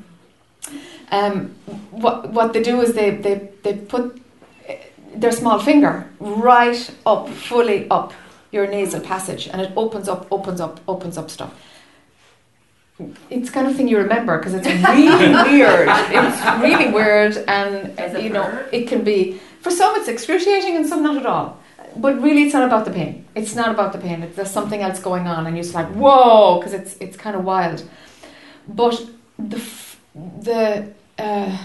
um, 1.12 1.56
what 1.92 2.30
what 2.32 2.52
they 2.52 2.62
do 2.62 2.82
is 2.82 2.94
they 2.94 3.12
they 3.12 3.50
they 3.64 3.76
put 3.76 4.22
their 5.16 5.32
small 5.32 5.60
finger 5.60 6.10
right 6.20 6.92
up, 7.06 7.30
fully 7.30 7.90
up 7.90 8.14
your 8.52 8.68
nasal 8.68 9.02
passage, 9.02 9.48
and 9.48 9.62
it 9.62 9.72
opens 9.76 10.08
up, 10.08 10.28
opens 10.32 10.60
up, 10.60 10.80
opens 10.88 11.18
up 11.18 11.30
stuff. 11.30 11.54
It's 13.30 13.50
kind 13.50 13.68
of 13.68 13.76
thing 13.76 13.88
you 13.88 13.98
remember 13.98 14.38
because 14.38 14.54
it's 14.54 14.68
really 14.68 15.34
weird. 15.52 15.88
It's 15.90 16.62
really 16.62 16.92
weird, 16.92 17.38
and 17.48 17.98
you 18.22 18.30
know 18.30 18.44
hurt? 18.44 18.74
it 18.74 18.88
can 18.88 19.04
be 19.04 19.40
for 19.62 19.72
some 19.72 19.96
it's 19.96 20.08
excruciating 20.08 20.76
and 20.76 20.86
some 20.86 21.02
not 21.02 21.18
at 21.18 21.26
all. 21.26 21.58
But 21.96 22.22
really, 22.22 22.44
it's 22.44 22.54
not 22.54 22.64
about 22.64 22.86
the 22.86 22.92
pain. 22.92 23.26
It's 23.36 23.54
not 23.54 23.70
about 23.70 23.92
the 23.92 23.98
pain. 24.00 24.24
It's, 24.24 24.36
there's 24.36 24.52
something 24.52 24.82
else 24.82 25.00
going 25.00 25.28
on, 25.28 25.48
and 25.48 25.56
you're 25.56 25.64
just 25.64 25.76
like 25.76 25.88
whoa, 25.88 26.60
because 26.60 26.74
it's 26.74 26.96
it's 27.00 27.18
kind 27.18 27.36
of 27.36 27.44
wild. 27.44 27.84
But 28.68 29.04
the 29.40 29.62
the 30.16 30.92
uh, 31.18 31.58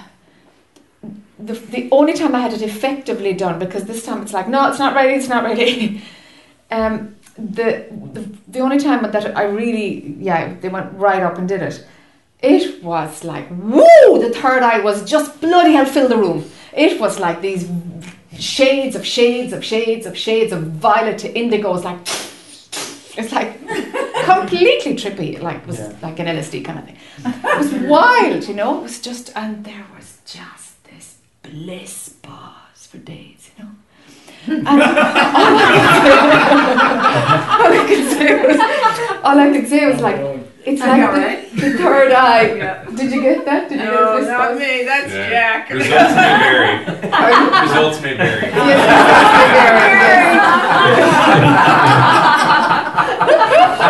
the 1.39 1.53
the 1.53 1.89
only 1.93 2.15
time 2.15 2.35
I 2.35 2.41
had 2.41 2.53
it 2.55 2.63
effectively 2.63 3.35
done 3.35 3.59
because 3.59 3.85
this 3.85 4.05
time 4.05 4.23
it's 4.23 4.33
like 4.33 4.49
no, 4.49 4.69
it's 4.69 4.79
not 4.79 4.95
ready. 4.95 5.15
It's 5.15 5.29
not 5.29 5.45
ready. 5.45 6.03
um, 6.71 7.15
the, 7.37 7.87
the 8.13 8.29
the 8.49 8.61
only 8.61 8.79
time 8.79 9.11
that 9.11 9.37
I 9.37 9.45
really 9.45 10.17
yeah 10.19 10.55
they 10.61 10.69
went 10.69 10.93
right 10.95 11.23
up 11.23 11.39
and 11.39 11.49
did 11.49 11.63
it. 11.63 11.87
It 12.41 12.83
was 12.83 13.25
like 13.25 13.49
woo! 13.51 14.19
The 14.21 14.31
third 14.35 14.63
eye 14.63 14.81
was 14.81 15.09
just 15.09 15.41
bloody 15.41 15.73
hell 15.73 15.87
fill 15.87 16.09
the 16.09 16.17
room. 16.17 16.45
It 16.73 17.01
was 17.01 17.19
like 17.19 17.41
these 17.41 17.69
shades 18.39 18.95
of 18.97 19.07
shades 19.07 19.53
of 19.53 19.65
shades 19.65 20.05
of 20.07 20.17
shades 20.17 20.53
of 20.53 20.63
violet 20.73 21.19
to 21.19 21.39
indigo. 21.39 21.75
It's 21.75 21.85
like 21.85 21.99
it's 23.19 23.33
like 23.33 23.59
completely 24.25 24.95
trippy. 24.95 25.41
Like 25.41 25.59
it 25.59 25.67
was 25.67 25.79
Yeah. 25.79 25.93
like 26.03 26.19
an 26.19 26.27
LSD 26.27 26.65
kind 26.65 26.79
of 26.79 26.85
thing. 26.85 26.97
It 27.25 27.59
was 27.59 27.73
wild, 27.89 28.47
you 28.49 28.55
know. 28.55 28.79
It 28.79 28.83
was 28.83 29.01
just 29.01 29.33
and 29.35 29.65
there 29.65 29.87
was 29.97 30.19
just 30.27 30.85
this 30.85 31.17
bliss 31.43 32.11
pause 32.23 32.87
for 32.91 32.99
days, 32.99 33.19
you 33.19 33.25
know. 33.25 33.36
And 34.49 34.67
all 34.69 34.77
I 37.73 37.75
could 37.89 38.05
say 38.17 38.31
was, 38.47 38.59
all 39.25 39.39
I 39.39 39.41
could 39.53 39.67
say 39.69 39.87
was 39.91 40.01
like, 40.01 40.17
it's 40.65 40.81
I 40.83 40.85
like 40.89 41.01
know, 41.01 41.13
the, 41.15 41.21
right? 41.27 41.51
the 41.57 41.71
third 41.79 42.13
eye. 42.13 42.55
Yeah. 42.57 42.85
Did 42.95 43.13
you 43.13 43.21
get 43.23 43.45
that? 43.45 43.69
Did 43.69 43.79
you 43.81 43.85
No, 43.87 43.93
get 44.15 44.21
this? 44.21 44.29
not 44.29 44.55
me. 44.59 44.85
That's 44.85 45.13
Yeah. 45.13 45.31
Jack. 45.31 45.71
Results 45.71 46.15
may 46.15 46.39
vary. 46.39 46.79
Results 47.69 48.01
may 48.03 48.15
vary. 48.17 48.47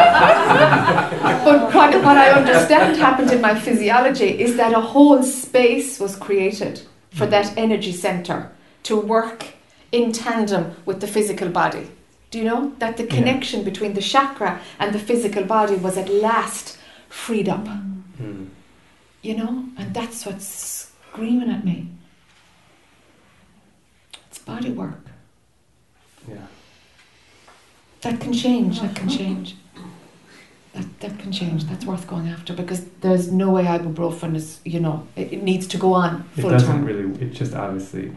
Yes, 0.06 1.44
but 1.44 1.74
what, 1.74 1.94
what 2.04 2.16
I 2.18 2.30
understand 2.30 2.96
happened 2.96 3.30
in 3.30 3.40
my 3.40 3.58
physiology 3.58 4.40
is 4.40 4.56
that 4.56 4.72
a 4.72 4.80
whole 4.80 5.22
space 5.22 6.00
was 6.00 6.16
created 6.16 6.82
for 7.10 7.26
that 7.26 7.56
energy 7.56 7.92
center 7.92 8.50
to 8.84 8.96
work 9.00 9.46
in 9.92 10.12
tandem 10.12 10.74
with 10.84 11.00
the 11.00 11.06
physical 11.06 11.48
body. 11.48 11.88
Do 12.30 12.38
you 12.38 12.44
know 12.44 12.72
that 12.78 12.96
the 12.96 13.04
Yeah. 13.04 13.10
connection 13.16 13.62
between 13.64 13.94
the 13.94 14.00
chakra 14.02 14.60
and 14.78 14.92
the 14.94 14.98
physical 14.98 15.44
body 15.44 15.76
was 15.76 15.96
at 15.96 16.08
last 16.08 16.76
freed 17.08 17.48
up? 17.48 17.66
Hmm. 18.18 18.46
You 19.22 19.36
know, 19.36 19.64
and 19.78 19.94
that's 19.94 20.26
what's 20.26 20.46
screaming 20.46 21.50
at 21.50 21.64
me. 21.64 21.88
It's 24.28 24.38
body 24.38 24.70
work. 24.70 25.00
Yeah. 26.28 26.46
That 28.02 28.20
can 28.20 28.32
change. 28.32 28.80
That 28.80 28.94
can 28.94 29.08
change. 29.08 29.56
That, 30.74 31.00
that 31.00 31.18
can 31.18 31.32
change. 31.32 31.64
That's 31.64 31.84
worth 31.86 32.06
going 32.06 32.28
after 32.28 32.52
because 32.52 32.84
there's 33.00 33.32
no 33.32 33.50
way 33.50 33.64
ibuprofen 33.64 34.36
is, 34.36 34.60
you 34.64 34.78
know, 34.80 35.06
it, 35.16 35.32
it 35.32 35.42
needs 35.42 35.66
to 35.68 35.78
go 35.78 35.94
on 35.94 36.24
It 36.36 36.42
full 36.42 36.50
doesn't 36.50 36.68
time. 36.68 36.84
really. 36.84 37.08
It 37.20 37.32
just 37.32 37.54
obviously. 37.54 38.12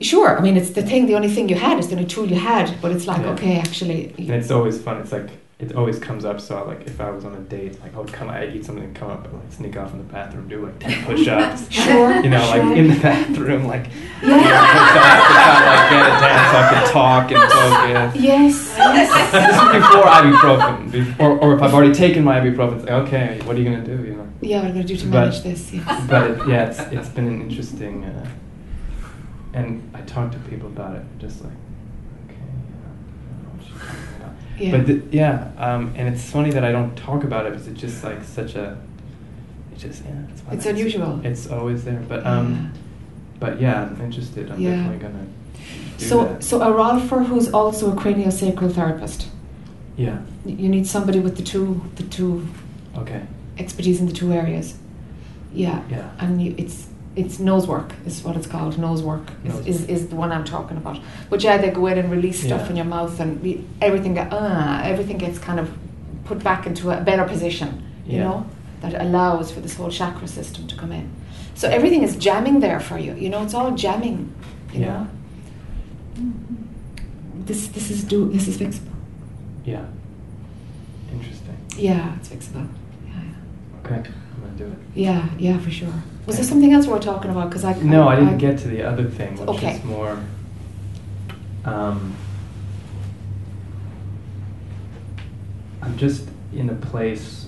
Sure, 0.00 0.38
I 0.38 0.40
mean, 0.42 0.56
it's 0.56 0.70
the 0.70 0.82
thing, 0.82 1.06
the 1.06 1.14
only 1.14 1.28
thing 1.28 1.48
you 1.48 1.56
had, 1.56 1.78
it's 1.78 1.88
the 1.88 1.94
only 1.96 2.06
tool 2.06 2.26
you 2.26 2.36
had, 2.36 2.80
but 2.82 2.92
it's 2.92 3.06
like, 3.06 3.22
Yeah. 3.22 3.30
okay, 3.30 3.58
actually, 3.58 4.14
And 4.18 4.30
it's 4.30 4.50
always 4.50 4.80
fun. 4.80 5.00
It's 5.00 5.12
like 5.12 5.30
it 5.58 5.74
always 5.74 5.98
comes 5.98 6.26
up. 6.26 6.38
So 6.38 6.62
like 6.66 6.86
if 6.86 7.00
I 7.00 7.10
was 7.10 7.24
on 7.24 7.34
a 7.34 7.40
date, 7.40 7.80
like 7.80 7.94
I 7.94 7.98
would 7.98 8.12
come, 8.12 8.28
I 8.28 8.46
eat 8.46 8.64
something, 8.66 8.84
and 8.84 8.94
come 8.94 9.10
up, 9.10 9.24
and 9.24 9.32
like 9.32 9.50
sneak 9.52 9.76
off 9.76 9.92
in 9.92 9.98
the 9.98 10.04
bathroom, 10.04 10.48
do 10.48 10.66
like 10.66 10.78
ten 10.78 11.02
push-ups. 11.04 11.70
sure. 11.70 12.20
You 12.22 12.28
know, 12.28 12.44
sure. 12.44 12.64
like 12.64 12.76
in 12.76 12.88
the 12.88 13.00
bathroom, 13.00 13.66
like 13.66 13.86
yeah. 14.22 14.28
you 14.28 14.36
know, 14.36 14.66
push-ups 14.76 15.26
to 15.26 15.32
kind 15.32 15.56
of 15.56 15.66
like 15.72 15.90
get 15.90 16.04
it 16.06 16.20
down 16.20 16.52
so 16.52 16.58
I 16.58 16.68
can 16.72 16.92
talk 16.92 17.30
and 17.32 17.52
focus. 17.52 18.22
Yes, 18.22 18.74
yes. 18.76 19.32
This 19.32 19.44
is 19.46 19.60
before 19.72 20.04
ibuprofen, 20.04 20.92
before, 20.92 21.38
or 21.38 21.56
if 21.56 21.62
I've 21.62 21.72
already 21.72 21.94
taken 21.94 22.22
my 22.22 22.38
ibuprofen, 22.38 22.76
it's 22.76 22.84
like, 22.84 23.06
okay, 23.06 23.40
what 23.44 23.56
are 23.56 23.58
you 23.58 23.64
gonna 23.64 23.84
do? 23.84 24.04
You 24.04 24.14
know. 24.16 24.28
Yeah, 24.42 24.60
what 24.60 24.72
am 24.72 24.78
I 24.78 24.82
to 24.82 24.86
do 24.88 24.96
to 24.96 25.06
But- 25.06 25.12
manage 25.12 25.42
this? 25.42 25.72
Yes. 25.72 26.06
But 26.06 26.30
it, 26.30 26.48
yeah, 26.48 26.68
it's 26.68 26.80
it's 26.92 27.08
been 27.08 27.28
an 27.28 27.40
interesting, 27.40 28.04
uh, 28.04 28.28
and 29.56 29.90
I 29.94 30.02
talk 30.02 30.30
to 30.32 30.38
people 30.50 30.68
about 30.68 30.96
it, 30.96 31.02
just 31.18 31.42
like, 31.42 31.52
okay, 32.26 32.36
yeah, 32.36 32.86
I 33.24 33.32
don't 33.32 33.42
know 33.42 33.50
what 33.56 33.64
she's 33.66 33.80
talking 33.80 34.16
about. 34.20 34.34
Yeah. 34.58 34.70
But 34.76 34.86
th- 34.86 35.02
yeah, 35.10 35.50
um, 35.58 35.92
and 35.96 36.14
it's 36.14 36.30
funny 36.30 36.50
that 36.50 36.62
I 36.64 36.72
don't 36.72 36.94
talk 36.96 37.24
about 37.24 37.46
it 37.46 37.52
because 37.52 37.66
it's 37.68 37.80
just 37.80 38.04
like 38.04 38.22
such 38.22 38.54
a, 38.54 38.78
it 39.72 39.78
just 39.78 40.04
yeah, 40.04 40.12
it's. 40.30 40.42
It's 40.52 40.66
unusual. 40.66 41.20
It's 41.24 41.50
always 41.50 41.84
there, 41.84 42.02
but 42.08 42.24
um, 42.26 42.72
but 43.40 43.60
yeah, 43.60 43.84
I'm 43.84 44.00
interested. 44.00 44.50
I'm 44.50 44.60
Yeah. 44.60 44.70
definitely 44.76 44.98
gonna. 45.08 45.26
So, 45.98 46.24
that. 46.24 46.44
so 46.44 46.60
a 46.60 46.66
Rolfer 46.66 47.24
who's 47.24 47.50
also 47.52 47.90
a 47.92 47.96
craniosacral 47.96 48.72
therapist. 48.72 49.28
yeah, 49.96 50.18
You 50.44 50.68
need 50.68 50.86
somebody 50.86 51.18
with 51.20 51.36
the 51.38 51.42
two, 51.42 51.80
the 51.96 52.02
two 52.02 52.46
okay, 52.98 53.22
expertise 53.58 53.98
in 54.00 54.06
the 54.06 54.12
two 54.12 54.32
areas. 54.32 54.74
Yeah, 55.54 55.82
yeah, 55.90 56.10
and 56.18 56.42
you, 56.42 56.54
it's 56.58 56.86
it's 57.16 57.38
nose 57.38 57.66
work 57.66 57.92
is 58.06 58.22
what 58.22 58.36
it's 58.36 58.46
called. 58.46 58.78
Nose 58.78 59.02
work 59.02 59.30
is, 59.44 59.54
Nose 59.54 59.66
is, 59.66 59.84
is 59.86 60.08
the 60.08 60.16
one 60.16 60.30
I'm 60.32 60.44
talking 60.44 60.76
about. 60.76 60.98
But 61.30 61.42
yeah, 61.42 61.56
they 61.56 61.70
go 61.70 61.86
in 61.86 61.98
and 61.98 62.10
release 62.10 62.40
stuff 62.42 62.62
Yeah. 62.64 62.70
in 62.70 62.76
your 62.76 62.84
mouth, 62.84 63.18
and 63.20 63.40
we, 63.42 63.64
everything 63.80 64.14
get, 64.14 64.32
uh, 64.32 64.80
everything 64.84 65.16
gets 65.18 65.38
kind 65.38 65.58
of 65.58 65.70
put 66.26 66.44
back 66.44 66.66
into 66.66 66.90
a 66.90 67.00
better 67.00 67.24
position. 67.24 67.82
You 68.06 68.18
Yeah. 68.18 68.24
know 68.24 68.46
that 68.82 68.94
allows 69.00 69.50
for 69.50 69.60
this 69.60 69.74
whole 69.76 69.90
chakra 69.90 70.28
system 70.28 70.66
to 70.68 70.76
come 70.76 70.92
in. 70.92 71.08
So 71.54 71.68
everything 71.68 72.02
is 72.02 72.16
jamming 72.16 72.60
there 72.60 72.80
for 72.80 72.98
you. 72.98 73.14
You 73.14 73.30
know, 73.30 73.42
it's 73.42 73.54
all 73.54 73.70
jamming. 73.72 74.32
You 74.74 74.80
Yeah. 74.80 74.86
know. 74.86 75.06
This 77.46 77.68
this 77.68 77.90
is 77.90 78.04
do 78.04 78.28
this 78.32 78.48
is 78.48 78.56
fixable. 78.58 78.92
yeah. 79.64 79.84
Interesting. 81.12 81.56
Yeah, 81.78 82.16
it's 82.16 82.28
fixable. 82.28 82.68
Yeah, 83.06 83.12
yeah. 83.14 83.78
Okay, 83.84 84.10
I'm 84.34 84.40
gonna 84.42 84.58
do 84.58 84.64
it. 84.66 84.78
Yeah, 84.94 85.28
yeah, 85.38 85.58
for 85.58 85.70
sure. 85.70 85.94
Was 86.26 86.36
there 86.36 86.44
something 86.44 86.72
else 86.72 86.86
we 86.86 86.92
were 86.92 86.98
talking 86.98 87.30
about? 87.30 87.48
Because 87.50 87.64
I 87.64 87.74
No, 87.74 88.08
I 88.08 88.16
didn't 88.16 88.38
get 88.38 88.58
to 88.60 88.68
the 88.68 88.82
other 88.82 89.04
thing, 89.08 89.36
which 89.38 89.48
Okay. 89.48 89.76
is 89.76 89.84
more. 89.84 90.18
Um, 91.64 92.14
I'm 95.82 95.96
just 95.96 96.28
in 96.52 96.68
a 96.70 96.74
place, 96.74 97.46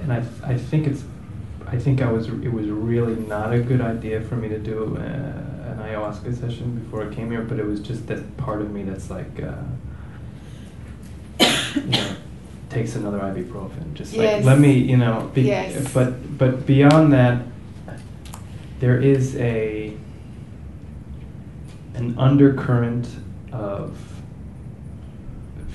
and 0.00 0.12
I, 0.12 0.22
I 0.42 0.56
think 0.56 0.86
it's, 0.86 1.02
I 1.66 1.76
think 1.78 2.00
I 2.00 2.10
was, 2.10 2.28
it 2.28 2.52
was 2.52 2.68
really 2.68 3.14
not 3.16 3.52
a 3.52 3.60
good 3.60 3.80
idea 3.82 4.22
for 4.22 4.36
me 4.36 4.48
to 4.48 4.58
do 4.58 4.96
uh, 4.96 5.00
an 5.00 5.78
ayahuasca 5.78 6.38
session 6.38 6.78
before 6.78 7.06
I 7.06 7.14
came 7.14 7.30
here, 7.30 7.42
but 7.42 7.58
it 7.58 7.66
was 7.66 7.80
just 7.80 8.06
that 8.06 8.36
part 8.38 8.62
of 8.62 8.70
me 8.70 8.84
that's 8.84 9.10
like, 9.10 9.42
uh, 9.42 9.54
you 11.74 11.90
know, 11.90 12.16
takes 12.70 12.94
another 12.94 13.18
ibuprofen. 13.18 13.92
Just 13.94 14.16
like 14.16 14.24
Yes. 14.24 14.44
let 14.44 14.58
me, 14.58 14.72
you 14.72 14.96
know. 14.96 15.30
Be, 15.34 15.42
Yes. 15.42 15.92
But 15.92 16.38
but 16.38 16.66
beyond 16.66 17.12
that, 17.12 17.42
there 18.78 18.98
is 18.98 19.36
a 19.36 19.92
an 21.94 22.16
undercurrent 22.18 23.08
of 23.52 23.96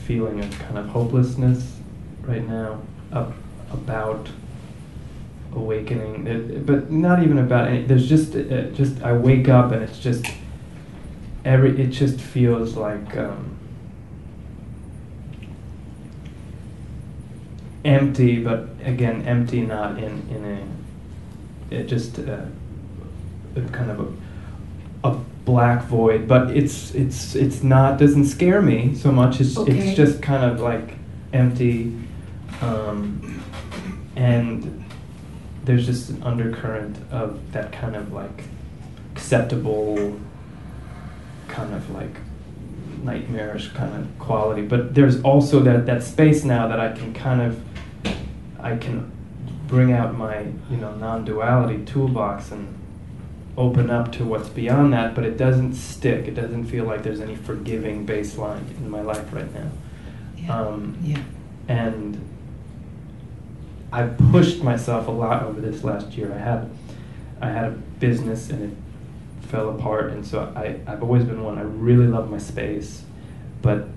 feeling 0.05 0.39
of 0.39 0.57
kind 0.59 0.77
of 0.77 0.87
hopelessness 0.87 1.77
right 2.21 2.47
now 2.47 2.79
up, 3.11 3.33
about 3.71 4.29
awakening 5.53 6.27
it, 6.27 6.65
but 6.65 6.91
not 6.91 7.21
even 7.23 7.37
about 7.39 7.67
any, 7.67 7.83
there's 7.83 8.07
just 8.07 8.35
uh, 8.35 8.63
just 8.71 9.01
I 9.03 9.13
wake 9.13 9.49
up 9.49 9.71
and 9.71 9.83
it's 9.83 9.99
just 9.99 10.25
every 11.43 11.79
it 11.81 11.87
just 11.87 12.19
feels 12.19 12.75
like 12.75 13.15
um, 13.17 13.54
empty 17.85 18.43
but 18.43 18.67
again 18.83 19.21
empty 19.27 19.61
not 19.61 19.97
in 19.97 20.27
in 20.29 20.43
a 20.45 21.75
it 21.75 21.85
just 21.87 22.19
uh, 22.19 22.45
a 23.55 23.61
kind 23.71 23.91
of 23.91 23.99
a, 25.03 25.07
a 25.09 25.19
black 25.45 25.83
void. 25.85 26.27
But 26.27 26.51
it's 26.51 26.93
it's 26.93 27.35
it's 27.35 27.63
not 27.63 27.97
doesn't 27.97 28.25
scare 28.25 28.61
me 28.61 28.95
so 28.95 29.11
much. 29.11 29.39
It's 29.39 29.57
Okay. 29.57 29.77
it's 29.77 29.95
just 29.97 30.21
kind 30.21 30.43
of 30.43 30.59
like 30.59 30.95
empty 31.33 31.93
um, 32.61 33.41
and 34.15 34.83
there's 35.63 35.85
just 35.85 36.09
an 36.09 36.23
undercurrent 36.23 36.97
of 37.11 37.51
that 37.51 37.71
kind 37.71 37.95
of 37.95 38.13
like 38.13 38.43
acceptable 39.13 40.19
kind 41.47 41.73
of 41.73 41.89
like 41.89 42.15
nightmarish 43.03 43.69
kind 43.69 43.95
of 43.95 44.19
quality. 44.19 44.61
But 44.61 44.93
there's 44.95 45.21
also 45.23 45.59
that 45.61 45.85
that 45.85 46.03
space 46.03 46.43
now 46.43 46.67
that 46.67 46.79
I 46.79 46.91
can 46.91 47.13
kind 47.13 47.41
of 47.41 47.59
I 48.65 48.75
can 48.77 49.11
bring 49.67 49.91
out 49.93 50.15
my 50.15 50.41
you 50.69 50.77
know 50.77 50.95
non-duality 50.95 51.85
toolbox 51.85 52.51
and 52.51 52.67
open 53.57 53.89
up 53.89 54.11
to 54.11 54.23
what's 54.25 54.49
beyond 54.49 54.91
that 54.93 55.15
but 55.15 55.23
it 55.23 55.37
doesn't 55.37 55.73
stick 55.75 56.27
it 56.27 56.35
doesn't 56.35 56.65
feel 56.65 56.83
like 56.85 57.03
there's 57.03 57.21
any 57.21 57.35
forgiving 57.35 58.05
baseline 58.05 58.63
in 58.77 58.89
my 58.89 59.01
life 59.01 59.31
right 59.33 59.51
now 59.53 59.69
Yeah. 60.37 60.59
um, 60.59 60.97
yeah. 61.01 61.21
and 61.67 62.19
I 63.91 64.07
pushed 64.31 64.61
myself 64.61 65.07
a 65.07 65.11
lot 65.11 65.43
over 65.43 65.61
this 65.61 65.83
last 65.83 66.17
year. 66.17 66.33
I 66.33 66.37
had 66.39 66.69
I 67.41 67.49
had 67.49 67.65
a 67.65 67.71
business 67.99 68.49
and 68.49 68.63
it 68.71 69.47
fell 69.47 69.69
apart, 69.69 70.11
and 70.11 70.25
so 70.25 70.51
I 70.55 70.79
I've 70.91 71.01
always 71.01 71.23
been 71.23 71.41
one. 71.43 71.57
I 71.57 71.61
really 71.61 72.07
love 72.07 72.29
my 72.29 72.39
space, 72.39 73.03
but 73.61 73.87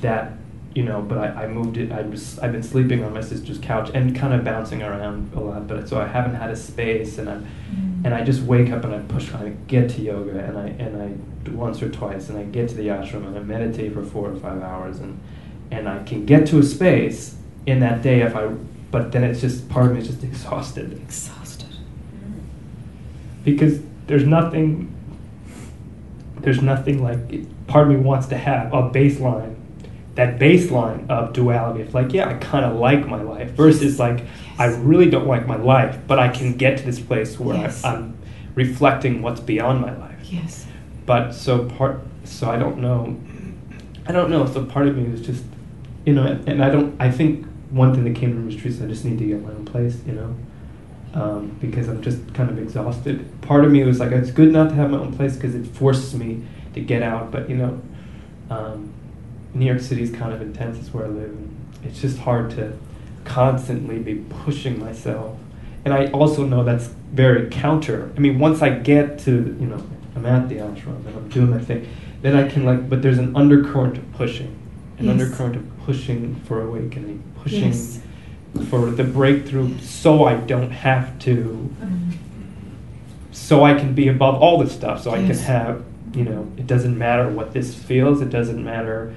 that 0.00 0.32
you 0.74 0.84
know, 0.84 1.02
but 1.02 1.18
I, 1.18 1.44
I 1.44 1.46
moved 1.48 1.76
it. 1.78 1.90
I 1.92 2.02
was 2.02 2.38
I've 2.38 2.52
been 2.52 2.62
sleeping 2.62 3.02
on 3.04 3.12
my 3.12 3.20
sister's 3.20 3.58
couch 3.58 3.90
and 3.92 4.14
kind 4.14 4.32
of 4.32 4.44
bouncing 4.44 4.82
around 4.82 5.32
a 5.34 5.40
lot, 5.40 5.66
but 5.66 5.88
so 5.88 6.00
I 6.00 6.06
haven't 6.06 6.34
had 6.34 6.50
a 6.50 6.56
space, 6.56 7.18
and 7.18 7.28
I 7.28 7.40
Mm. 7.70 8.04
and 8.04 8.14
I 8.14 8.24
just 8.24 8.42
wake 8.42 8.70
up 8.72 8.82
and 8.84 8.92
I 8.94 8.98
push. 9.00 9.32
I 9.34 9.52
get 9.68 9.90
to 9.90 10.02
yoga 10.02 10.38
and 10.40 10.58
I 10.58 10.66
and 10.84 11.00
I 11.02 11.08
do 11.44 11.52
once 11.56 11.80
or 11.82 11.88
twice, 11.88 12.28
and 12.28 12.36
I 12.38 12.42
get 12.44 12.68
to 12.70 12.74
the 12.74 12.88
ashram 12.88 13.26
and 13.26 13.36
I 13.36 13.40
meditate 13.40 13.92
for 13.94 14.02
four 14.04 14.30
or 14.30 14.36
five 14.36 14.60
hours, 14.62 14.98
and 15.00 15.20
and 15.70 15.88
I 15.88 16.02
can 16.04 16.24
get 16.26 16.46
to 16.48 16.58
a 16.58 16.62
space 16.64 17.36
in 17.66 17.80
that 17.80 18.02
day 18.02 18.22
if 18.22 18.34
I. 18.34 18.48
But 18.90 19.12
then 19.12 19.22
it's 19.22 19.40
just 19.40 19.68
part 19.68 19.86
of 19.86 19.92
me 19.92 20.00
is 20.00 20.08
just 20.08 20.24
exhausted 20.30 20.92
Exhausted. 20.92 21.68
because 23.44 23.80
there's 24.06 24.26
nothing. 24.26 24.92
There's 26.40 26.62
nothing 26.62 27.02
like 27.02 27.18
part 27.66 27.86
of 27.86 27.92
me 27.92 28.00
wants 28.00 28.26
to 28.28 28.36
have 28.36 28.72
a 28.72 28.90
baseline, 28.90 29.54
that 30.20 30.38
baseline 30.38 31.08
of 31.08 31.32
duality. 31.32 31.80
It's 31.80 31.94
like 31.94 32.12
yeah, 32.12 32.28
I 32.28 32.34
kind 32.34 32.66
of 32.66 32.76
like 32.76 33.06
my 33.06 33.22
life 33.22 33.52
versus 33.52 33.98
like 33.98 34.20
I 34.58 34.66
really 34.66 35.08
don't 35.08 35.26
like 35.26 35.46
my 35.46 35.56
life, 35.56 35.98
but 36.06 36.18
I 36.18 36.28
can 36.28 36.58
get 36.58 36.76
to 36.78 36.84
this 36.84 37.00
place 37.00 37.40
where 37.40 37.56
Yes. 37.56 37.82
I, 37.82 37.94
I'm 37.94 38.18
reflecting 38.54 39.22
what's 39.22 39.40
beyond 39.40 39.80
my 39.80 39.96
life. 39.96 40.18
Yes. 40.24 40.66
But 41.06 41.32
so 41.32 41.64
part, 41.64 42.02
so 42.24 42.50
I 42.50 42.58
don't 42.58 42.78
know. 42.78 43.18
I 44.06 44.12
don't 44.12 44.28
know. 44.28 44.44
So 44.44 44.62
part 44.66 44.88
of 44.88 44.96
me 44.98 45.10
is 45.10 45.22
just, 45.22 45.42
you 46.04 46.12
know, 46.12 46.24
and, 46.24 46.46
and 46.46 46.62
I 46.62 46.68
don't. 46.68 47.00
I 47.00 47.10
think 47.10 47.46
one 47.70 47.94
thing 47.94 48.04
that 48.04 48.14
came 48.14 48.30
to 48.32 48.36
me 48.36 48.44
was 48.52 48.56
truth. 48.56 48.82
I 48.82 48.86
just 48.88 49.06
need 49.06 49.18
to 49.20 49.24
get 49.24 49.40
my 49.42 49.50
own 49.50 49.64
place, 49.64 50.02
you 50.06 50.12
know, 50.12 50.36
um, 51.14 51.56
because 51.62 51.88
I'm 51.88 52.02
just 52.02 52.34
kind 52.34 52.50
of 52.50 52.58
exhausted. 52.58 53.40
Part 53.40 53.64
of 53.64 53.72
me 53.72 53.82
was 53.84 54.00
like, 54.00 54.12
it's 54.12 54.30
good 54.30 54.52
not 54.52 54.68
to 54.68 54.74
have 54.74 54.90
my 54.90 54.98
own 54.98 55.16
place 55.16 55.36
because 55.36 55.54
it 55.54 55.66
forces 55.66 56.14
me 56.14 56.44
to 56.74 56.80
get 56.80 57.02
out. 57.02 57.30
But 57.30 57.48
you 57.48 57.56
know, 57.56 57.80
um, 58.50 58.92
New 59.54 59.66
York 59.66 59.80
City's 59.80 60.10
kind 60.10 60.32
of 60.32 60.40
intense. 60.40 60.78
It's 60.78 60.94
where 60.94 61.04
I 61.04 61.08
live. 61.08 61.30
And 61.30 61.56
it's 61.84 62.00
just 62.00 62.18
hard 62.18 62.50
to 62.52 62.76
constantly 63.24 63.98
be 63.98 64.16
pushing 64.44 64.78
myself. 64.78 65.38
And 65.84 65.94
I 65.94 66.06
also 66.06 66.44
know 66.44 66.62
that's 66.64 66.86
very 67.12 67.48
counter. 67.48 68.12
I 68.16 68.20
mean, 68.20 68.38
once 68.38 68.62
I 68.62 68.70
get 68.70 69.18
to 69.20 69.32
you 69.32 69.66
know, 69.66 69.82
I'm 70.14 70.26
at 70.26 70.48
the 70.48 70.56
ashram 70.56 71.06
and 71.06 71.16
I'm 71.16 71.28
doing 71.28 71.50
my 71.50 71.58
thing, 71.58 71.88
then 72.22 72.36
I 72.36 72.48
can 72.48 72.64
like. 72.64 72.88
But 72.88 73.02
there's 73.02 73.18
an 73.18 73.34
undercurrent 73.34 73.96
of 73.96 74.12
pushing, 74.12 74.56
an 74.98 75.06
Yes. 75.06 75.12
undercurrent 75.12 75.56
of 75.56 75.78
pushing 75.84 76.34
for 76.46 76.62
awakening, 76.62 77.22
pushing 77.42 77.68
Yes. 77.68 78.00
for 78.68 78.90
the 78.90 79.04
breakthrough, 79.04 79.78
so 79.78 80.24
I 80.24 80.34
don't 80.34 80.70
have 80.70 81.18
to 81.20 81.70
mm-hmm. 81.80 82.10
so 83.32 83.64
I 83.64 83.74
can 83.74 83.94
be 83.94 84.08
above 84.08 84.42
all 84.42 84.58
this 84.58 84.72
stuff. 84.72 85.02
So 85.02 85.12
I 85.12 85.18
can 85.26 85.36
have, 85.36 85.82
you 86.14 86.24
know, 86.24 86.50
it 86.56 86.66
doesn't 86.66 86.96
matter 86.98 87.28
what 87.28 87.52
this 87.52 87.74
feels. 87.74 88.20
It 88.20 88.30
doesn't 88.30 88.62
matter 88.62 89.14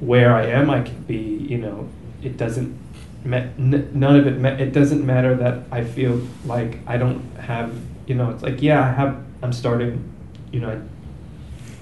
where 0.00 0.34
I 0.34 0.46
am. 0.46 0.70
I 0.70 0.82
can 0.82 1.02
be, 1.04 1.16
you 1.16 1.58
know, 1.58 1.88
it 2.22 2.36
doesn't. 2.36 2.76
Ma- 3.24 3.36
n- 3.58 3.90
none 3.94 4.16
of 4.16 4.26
it. 4.26 4.38
Ma- 4.38 4.50
it 4.50 4.72
doesn't 4.72 5.04
matter 5.04 5.34
that 5.36 5.64
I 5.72 5.84
feel 5.84 6.20
like 6.44 6.78
I 6.86 6.96
don't 6.96 7.22
have. 7.36 7.74
You 8.06 8.14
know, 8.14 8.30
it's 8.30 8.42
like 8.42 8.62
yeah, 8.62 8.80
I 8.84 8.92
have. 8.92 9.22
I'm 9.42 9.52
starting. 9.52 10.12
You 10.52 10.60
know, 10.60 10.70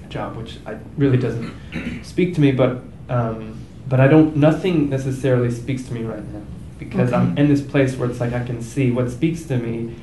a 0.03 0.07
job 0.09 0.35
which 0.35 0.57
I 0.65 0.77
really 0.97 1.17
doesn't 1.17 1.53
speak 2.03 2.33
to 2.35 2.41
me, 2.41 2.51
but 2.51 2.81
um, 3.09 3.59
but 3.87 3.99
I 3.99 4.07
don't. 4.07 4.35
Nothing 4.37 4.89
necessarily 4.89 5.51
speaks 5.51 5.83
to 5.83 5.93
me 5.93 6.03
right 6.03 6.23
now 6.33 6.41
because 6.79 7.13
I'm 7.13 7.37
in 7.37 7.47
this 7.47 7.61
place 7.61 7.95
where 7.95 8.09
it's 8.09 8.19
like 8.19 8.33
I 8.33 8.43
can 8.43 8.61
see 8.61 8.91
what 8.91 9.09
speaks 9.11 9.43
to 9.45 9.57
me 9.57 9.95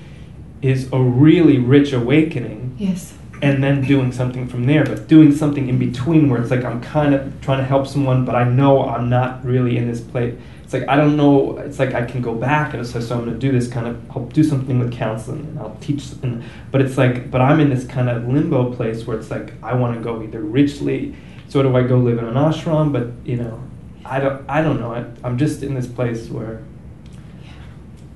is 0.63 0.89
a 0.93 0.99
really 1.01 1.59
rich 1.59 1.93
awakening 1.93 2.75
Yes. 2.79 3.15
And 3.43 3.63
then 3.63 3.83
doing 3.83 4.13
something 4.13 4.47
from 4.47 4.67
there, 4.67 4.85
but 4.85 5.09
doing 5.09 5.35
something 5.35 5.69
in 5.69 5.77
between 5.77 6.31
where 6.31 6.41
it's 6.41 6.51
like 6.53 6.65
I'm 6.65 6.81
kind 6.81 7.13
of 7.13 7.41
trying 7.41 7.59
to 7.59 7.65
help 7.65 7.89
someone, 7.89 8.25
but 8.25 8.37
I 8.37 8.45
know 8.45 8.89
I'm 8.89 9.11
not 9.11 9.45
really 9.45 9.77
in 9.77 9.91
this 9.91 10.01
place. 10.01 10.39
It's 10.63 10.73
like 10.73 10.89
I 10.89 10.95
don't 10.95 11.17
know. 11.17 11.59
It's 11.59 11.81
like 11.81 11.93
I 11.93 12.05
can 12.05 12.23
go 12.23 12.37
back 12.37 12.73
and 12.73 12.83
like, 12.95 13.03
so 13.03 13.17
I'm 13.17 13.25
going 13.25 13.35
to 13.35 13.39
do 13.39 13.51
this 13.51 13.69
kind 13.69 13.89
of. 13.89 14.01
I'll 14.13 14.27
do 14.27 14.45
something 14.45 14.79
with 14.79 14.93
counseling 14.93 15.41
and 15.41 15.59
I'll 15.59 15.77
teach. 15.81 16.13
And, 16.23 16.45
but 16.71 16.81
it's 16.81 16.97
like, 16.97 17.33
but 17.33 17.41
I'm 17.41 17.59
in 17.59 17.69
this 17.69 17.85
kind 17.85 18.09
of 18.09 18.29
limbo 18.29 18.73
place 18.73 19.07
where 19.07 19.19
it's 19.19 19.31
like 19.31 19.53
I 19.61 19.75
want 19.75 19.97
to 19.97 20.01
go 20.01 20.23
either 20.23 20.41
richly. 20.41 21.17
So 21.49 21.63
do 21.63 21.77
I 21.77 21.83
go 21.83 21.99
live 21.99 22.19
in 22.19 22.25
an 22.25 22.35
ashram? 22.35 22.93
But 22.93 23.09
you 23.29 23.39
know, 23.39 23.61
I 24.05 24.21
don't. 24.21 24.49
I 24.49 24.63
don't 24.63 24.79
know. 24.79 24.95
I, 24.95 25.05
I'm 25.27 25.37
just 25.37 25.65
in 25.65 25.75
this 25.75 25.89
place 25.89 26.29
where 26.29 26.63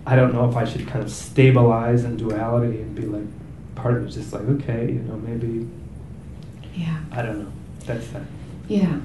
I 0.07 0.15
don't 0.15 0.33
know 0.33 0.49
if 0.49 0.57
I 0.57 0.65
should 0.65 0.87
kind 0.87 1.05
of 1.05 1.11
stabilize 1.11 2.05
in 2.05 2.17
duality 2.17 2.81
and 2.81 2.95
be 2.95 3.03
like, 3.03 3.27
part 3.77 3.97
of 3.99 4.07
it's 4.07 4.17
just 4.17 4.33
like, 4.33 4.43
okay, 4.43 4.87
you 4.93 5.01
know, 5.01 5.17
maybe, 5.17 5.69
Yeah. 6.75 6.99
I 7.13 7.23
don't 7.23 7.39
know. 7.39 7.53
That's 7.87 8.09
that. 8.09 8.23
Yeah. 8.69 8.99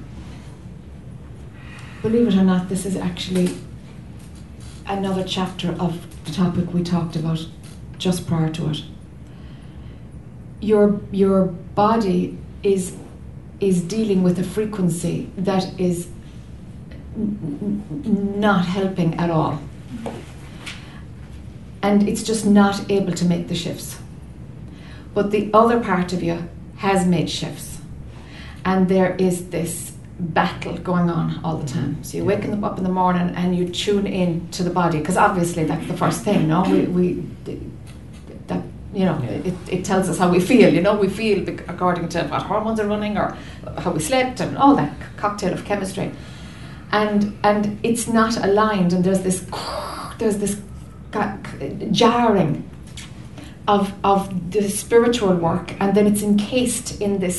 Believe 2.02 2.26
it 2.28 2.34
or 2.34 2.42
not, 2.42 2.68
this 2.68 2.84
is 2.84 2.96
actually 2.96 3.50
another 4.86 5.22
chapter 5.22 5.70
of 5.78 6.04
the 6.24 6.32
topic 6.32 6.74
we 6.74 6.82
talked 6.82 7.14
about 7.16 7.46
just 7.98 8.26
prior 8.26 8.50
to 8.50 8.70
it. 8.70 8.82
Your 10.60 11.00
your 11.12 11.46
body 11.74 12.36
is 12.64 12.96
is 13.60 13.80
dealing 13.82 14.22
with 14.24 14.38
a 14.40 14.42
frequency 14.44 15.30
that 15.36 15.78
is 15.80 16.08
n- 17.16 17.82
n- 18.04 18.40
not 18.40 18.64
helping 18.66 19.14
at 19.14 19.30
all. 19.30 19.60
And 21.82 22.08
it's 22.08 22.22
just 22.24 22.44
not 22.46 22.90
able 22.90 23.12
to 23.12 23.24
make 23.24 23.46
the 23.48 23.54
shifts. 23.54 23.98
But 25.14 25.30
the 25.30 25.50
other 25.52 25.80
part 25.80 26.12
of 26.12 26.22
you 26.22 26.48
has 26.76 27.06
made 27.06 27.28
shifts 27.30 27.78
and 28.64 28.88
there 28.88 29.14
is 29.16 29.48
this 29.50 29.92
battle 30.18 30.76
going 30.78 31.10
on 31.10 31.40
all 31.44 31.56
the 31.56 31.66
time. 31.66 32.02
So 32.04 32.16
you 32.18 32.24
wake 32.24 32.44
up 32.44 32.78
in 32.78 32.84
the 32.84 32.90
morning 32.90 33.34
and 33.34 33.56
you 33.56 33.68
tune 33.68 34.06
in 34.06 34.48
to 34.50 34.62
the 34.62 34.70
body 34.70 34.98
because 34.98 35.16
obviously 35.16 35.64
that's 35.64 35.86
the 35.86 35.96
first 35.96 36.22
thing. 36.22 36.48
No, 36.48 36.62
we, 36.62 36.82
we 36.82 37.26
that 38.46 38.62
you 38.94 39.04
know 39.04 39.18
Yeah. 39.22 39.30
it, 39.50 39.54
it 39.68 39.84
tells 39.84 40.08
us 40.08 40.18
how 40.18 40.30
we 40.30 40.38
feel. 40.40 40.72
You 40.72 40.80
know, 40.80 40.94
we 40.96 41.08
feel 41.08 41.48
according 41.68 42.08
to 42.10 42.24
what 42.24 42.42
hormones 42.42 42.78
are 42.80 42.86
running 42.86 43.16
or 43.18 43.36
how 43.78 43.90
we 43.90 44.00
slept 44.00 44.40
and 44.40 44.56
all 44.56 44.76
that 44.76 44.92
cocktail 45.16 45.52
of 45.52 45.64
chemistry. 45.64 46.12
And 46.92 47.36
and 47.42 47.78
it's 47.82 48.06
not 48.06 48.36
aligned, 48.36 48.92
and 48.92 49.02
there's 49.02 49.22
this 49.22 49.44
there's 50.18 50.36
this 50.38 50.60
jarring 51.90 52.68
of 53.76 53.84
of 54.04 54.20
the 54.54 54.62
spiritual 54.68 55.34
work, 55.48 55.66
and 55.80 55.94
then 55.96 56.06
it's 56.10 56.22
encased 56.22 57.00
in 57.00 57.12
this 57.20 57.38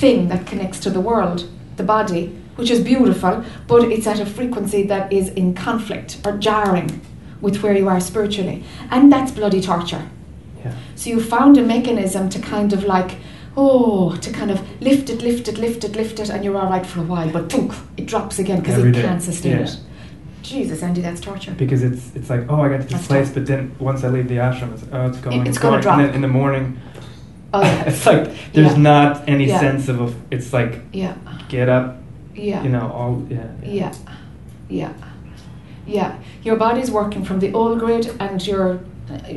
thing 0.00 0.28
that 0.28 0.46
connects 0.50 0.78
to 0.80 0.90
the 0.90 1.00
world, 1.10 1.38
the 1.76 1.86
body, 1.96 2.24
which 2.56 2.70
is 2.70 2.80
beautiful, 2.80 3.34
but 3.66 3.80
it's 3.94 4.06
at 4.06 4.20
a 4.20 4.26
frequency 4.26 4.82
that 4.92 5.12
is 5.12 5.26
in 5.30 5.54
conflict 5.54 6.10
or 6.24 6.32
jarring 6.48 6.90
with 7.40 7.56
where 7.62 7.76
you 7.80 7.88
are 7.88 8.00
spiritually, 8.00 8.58
and 8.90 9.12
that's 9.12 9.32
bloody 9.32 9.60
torture. 9.60 10.04
Yeah. 10.64 10.74
So 10.96 11.10
you 11.10 11.20
found 11.20 11.56
a 11.58 11.62
mechanism 11.76 12.28
to 12.34 12.38
kind 12.54 12.72
of 12.72 12.84
like, 12.84 13.12
oh, 13.56 14.16
to 14.24 14.30
kind 14.32 14.50
of 14.50 14.58
lift 14.80 15.10
it, 15.10 15.22
lift 15.22 15.48
it, 15.48 15.58
lift 15.58 15.84
it, 15.84 15.96
lift 15.96 16.18
it, 16.20 16.30
and 16.30 16.44
you're 16.44 16.58
all 16.60 16.70
right 16.70 16.86
for 16.86 17.00
a 17.00 17.08
while, 17.14 17.30
but 17.30 17.48
poof, 17.48 17.74
it 17.96 18.06
drops 18.06 18.38
again 18.38 18.60
because 18.60 18.78
it 18.84 18.92
day. 18.92 19.02
can't 19.02 19.22
sustain 19.22 19.52
Yeah. 19.58 19.64
it. 19.64 19.76
Jesus, 20.44 20.82
Andy, 20.82 21.00
that's 21.00 21.20
torture. 21.20 21.52
Because 21.52 21.82
it's 21.82 22.14
it's 22.14 22.28
like, 22.30 22.42
oh, 22.50 22.60
I 22.62 22.68
got 22.68 22.76
to 22.76 22.82
this 22.82 22.92
That's 22.92 23.06
place, 23.06 23.26
tough. 23.28 23.34
but 23.34 23.46
then 23.46 23.74
once 23.78 24.04
I 24.04 24.08
leave 24.08 24.28
the 24.28 24.36
ashram, 24.36 24.74
it's 24.74 24.84
oh, 24.92 25.06
it's 25.08 25.18
going, 25.18 25.46
it's 25.46 25.58
gonna 25.58 25.80
drop. 25.80 25.98
And 25.98 26.08
then 26.08 26.14
in 26.14 26.20
the 26.20 26.28
morning, 26.28 26.78
Oh, 27.54 27.62
yeah. 27.62 27.84
it's 27.88 28.04
like 28.04 28.24
there's 28.52 28.72
Yeah. 28.72 28.78
not 28.92 29.28
any 29.28 29.46
Yeah. 29.46 29.58
sense 29.60 29.88
of 29.88 30.00
a. 30.00 30.12
It's 30.30 30.52
like 30.52 30.82
yeah, 30.92 31.14
get 31.48 31.68
up, 31.68 31.96
yeah. 32.34 32.62
you 32.62 32.68
know, 32.68 32.90
all 32.92 33.26
yeah. 33.30 33.46
Yeah, 33.62 33.92
yeah, 34.68 34.92
yeah. 35.86 36.16
Your 36.42 36.56
body's 36.56 36.90
working 36.90 37.24
from 37.24 37.38
the 37.40 37.52
old 37.54 37.78
grid, 37.78 38.10
and 38.20 38.46
your 38.46 38.80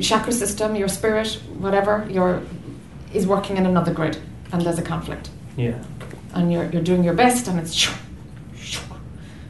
chakra 0.01 0.33
system, 0.33 0.75
your 0.75 0.89
spirit, 0.89 1.39
whatever, 1.59 2.05
your 2.09 2.41
is 3.13 3.25
working 3.25 3.55
in 3.57 3.65
another 3.65 3.93
grid, 3.93 4.17
and 4.51 4.61
there's 4.61 4.77
a 4.79 4.81
conflict, 4.93 5.29
Yeah. 5.55 5.75
and 6.33 6.51
you're 6.51 6.69
you're 6.71 6.83
doing 6.83 7.03
your 7.05 7.13
best, 7.15 7.47
and 7.47 7.59
it's 7.59 7.87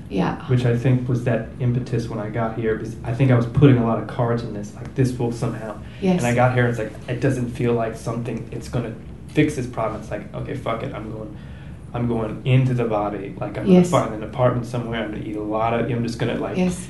yeah, 0.10 0.42
Which 0.48 0.66
I 0.66 0.78
think 0.78 1.08
was 1.10 1.24
that 1.26 1.50
impetus 1.60 2.08
when 2.08 2.20
I 2.20 2.30
got 2.30 2.58
here 2.58 2.76
because 2.76 2.96
I 3.04 3.14
think 3.14 3.30
I 3.32 3.36
was 3.36 3.46
putting 3.46 3.78
a 3.78 3.86
lot 3.86 4.00
of 4.02 4.08
cards 4.08 4.44
in 4.44 4.54
this, 4.54 4.74
like 4.76 4.96
this 4.96 5.12
will 5.20 5.32
somehow. 5.32 5.80
yes, 6.02 6.18
And 6.20 6.28
I 6.28 6.34
got 6.34 6.54
here, 6.54 6.68
it's 6.68 6.80
like 6.80 6.94
it 7.10 7.20
doesn't 7.20 7.50
feel 7.50 7.74
like 7.74 7.96
something. 7.96 8.48
It's 8.52 8.70
gonna 8.70 8.96
fix 9.30 9.56
this 9.56 9.68
problem. 9.68 10.02
It's 10.02 10.10
like 10.12 10.34
okay, 10.34 10.56
fuck 10.56 10.84
it. 10.84 10.94
I'm 10.94 11.12
going. 11.12 11.36
I'm 11.94 12.08
going 12.08 12.46
into 12.46 12.74
the 12.74 12.84
body. 12.86 13.34
Like 13.40 13.58
I'm 13.58 13.66
Yes. 13.66 13.90
gonna 13.90 14.04
find 14.10 14.16
an 14.24 14.30
apartment 14.30 14.66
somewhere. 14.68 15.04
I'm 15.04 15.12
gonna 15.12 15.24
eat 15.24 15.36
a 15.38 15.42
lot 15.42 15.74
of. 15.74 15.90
I'm 15.90 16.04
just 16.04 16.20
gonna 16.20 16.36
like. 16.36 16.58
yes, 16.58 16.88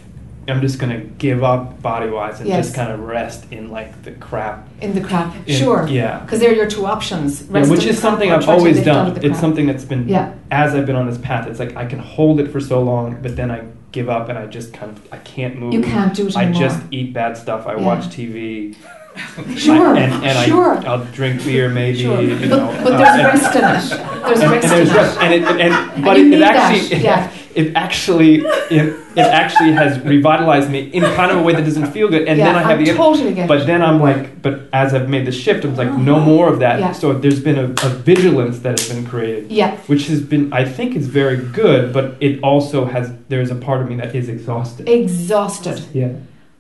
I'm 0.49 0.61
just 0.61 0.79
gonna 0.79 0.99
give 0.99 1.43
up 1.43 1.81
body 1.81 2.09
wise 2.09 2.39
and 2.39 2.47
Yes. 2.47 2.67
just 2.67 2.75
kind 2.75 2.91
of 2.91 3.01
rest 3.01 3.51
in 3.51 3.69
like 3.69 4.03
the 4.03 4.11
crap. 4.11 4.65
in 4.81 4.93
the 4.93 5.01
crap, 5.01 5.33
in- 5.47 5.55
sure, 5.55 5.85
Yeah. 5.89 6.19
because 6.19 6.39
they're 6.39 6.53
your 6.53 6.67
two 6.67 6.85
options, 6.85 7.41
Yeah, 7.49 7.59
rest 7.59 7.71
which 7.71 7.79
is 7.79 7.95
the 7.97 8.01
crap 8.01 8.01
something 8.11 8.31
or 8.31 8.35
I've 8.35 8.43
try 8.45 8.53
to 8.53 8.59
always 8.59 8.83
done. 8.85 9.13
the 9.13 9.19
It's 9.19 9.27
crap. 9.29 9.41
something 9.41 9.65
that's 9.65 9.83
been 9.85 10.07
Yeah, 10.07 10.29
as 10.51 10.73
I've 10.75 10.85
been 10.85 10.95
on 10.95 11.07
this 11.07 11.17
path. 11.17 11.47
It's 11.47 11.59
like 11.59 11.75
I 11.75 11.85
can 11.85 11.99
hold 11.99 12.39
it 12.39 12.49
for 12.51 12.59
so 12.61 12.81
long, 12.81 13.17
but 13.21 13.35
then 13.35 13.49
I 13.51 13.61
give 13.91 14.07
up 14.09 14.29
and 14.29 14.37
I 14.37 14.45
just 14.45 14.73
kind 14.73 14.91
of 14.91 15.01
I 15.11 15.17
can't 15.17 15.59
move. 15.59 15.73
you 15.73 15.81
can't 15.81 16.13
do 16.13 16.27
it 16.27 16.37
I 16.37 16.43
anymore. 16.43 16.61
just 16.61 16.79
eat 16.91 17.13
bad 17.13 17.35
stuff. 17.37 17.67
I 17.67 17.75
Yeah. 17.75 17.81
watch 17.81 18.05
TV. 18.09 18.75
sure, 19.57 19.95
I, 19.95 19.99
and 19.99 20.23
and 20.23 20.47
sure, 20.47 20.77
I, 20.77 20.83
I'll 20.85 21.03
drink 21.05 21.43
beer 21.43 21.69
maybe. 21.69 22.03
sure. 22.03 22.21
You 22.21 22.35
But, 22.37 22.49
know, 22.49 22.79
but 22.83 22.93
uh, 22.93 22.97
there's 22.99 23.09
and- 23.17 23.23
rest 23.25 23.55
in 23.55 23.63
it. 23.63 24.23
There's 24.27 24.39
and, 24.41 24.51
rest 24.51 24.63
and 24.63 24.71
there's 24.73 24.89
in 24.89 24.95
rest, 24.95 25.17
it. 25.17 25.23
and 25.23 25.33
it, 25.33 25.43
and, 25.43 25.61
And 25.95 26.03
but 26.05 26.17
you 26.17 26.23
it, 26.25 26.27
need 26.29 26.35
it 26.35 26.39
that, 26.41 26.55
actually, 26.55 27.01
yeah. 27.03 27.31
It 27.57 27.75
actually, 27.75 28.35
it, 28.69 28.95
it 29.15 29.27
actually 29.41 29.71
has 29.71 29.99
revitalized 30.01 30.69
me 30.69 30.81
in 30.81 31.01
kind 31.15 31.31
of 31.31 31.37
a 31.39 31.41
way 31.41 31.53
that 31.53 31.65
doesn't 31.65 31.91
feel 31.91 32.07
good. 32.07 32.27
And 32.27 32.37
yeah, 32.37 32.45
then 32.45 32.55
I 32.55 32.61
have 32.61 32.77
the, 32.77 32.93
totally 32.93 33.33
get 33.33 33.47
but 33.47 33.65
then 33.65 33.81
I'm 33.81 33.99
like, 33.99 34.43
but 34.43 34.69
as 34.73 34.93
I've 34.93 35.09
made 35.09 35.25
the 35.25 35.31
shift, 35.31 35.65
I'm 35.65 35.75
like, 35.75 35.91
no 35.91 36.19
more 36.19 36.53
of 36.53 36.59
that. 36.59 36.79
Yeah. 36.79 36.91
So 36.91 37.13
there's 37.13 37.41
been 37.41 37.57
a, 37.57 37.63
a 37.63 37.89
vigilance 37.89 38.59
that 38.59 38.77
has 38.79 38.89
been 38.89 39.07
created, 39.07 39.51
Yeah, 39.51 39.75
which 39.87 40.05
has 40.05 40.21
been, 40.21 40.53
I 40.53 40.65
think, 40.65 40.95
is 40.95 41.07
very 41.07 41.37
good. 41.37 41.91
But 41.91 42.17
it 42.19 42.43
also 42.43 42.85
has, 42.85 43.11
there's 43.27 43.49
a 43.49 43.55
part 43.55 43.81
of 43.81 43.89
me 43.89 43.95
that 43.95 44.15
is 44.15 44.29
exhausted. 44.29 44.87
exhausted. 44.87 45.83
Yeah. 45.93 46.13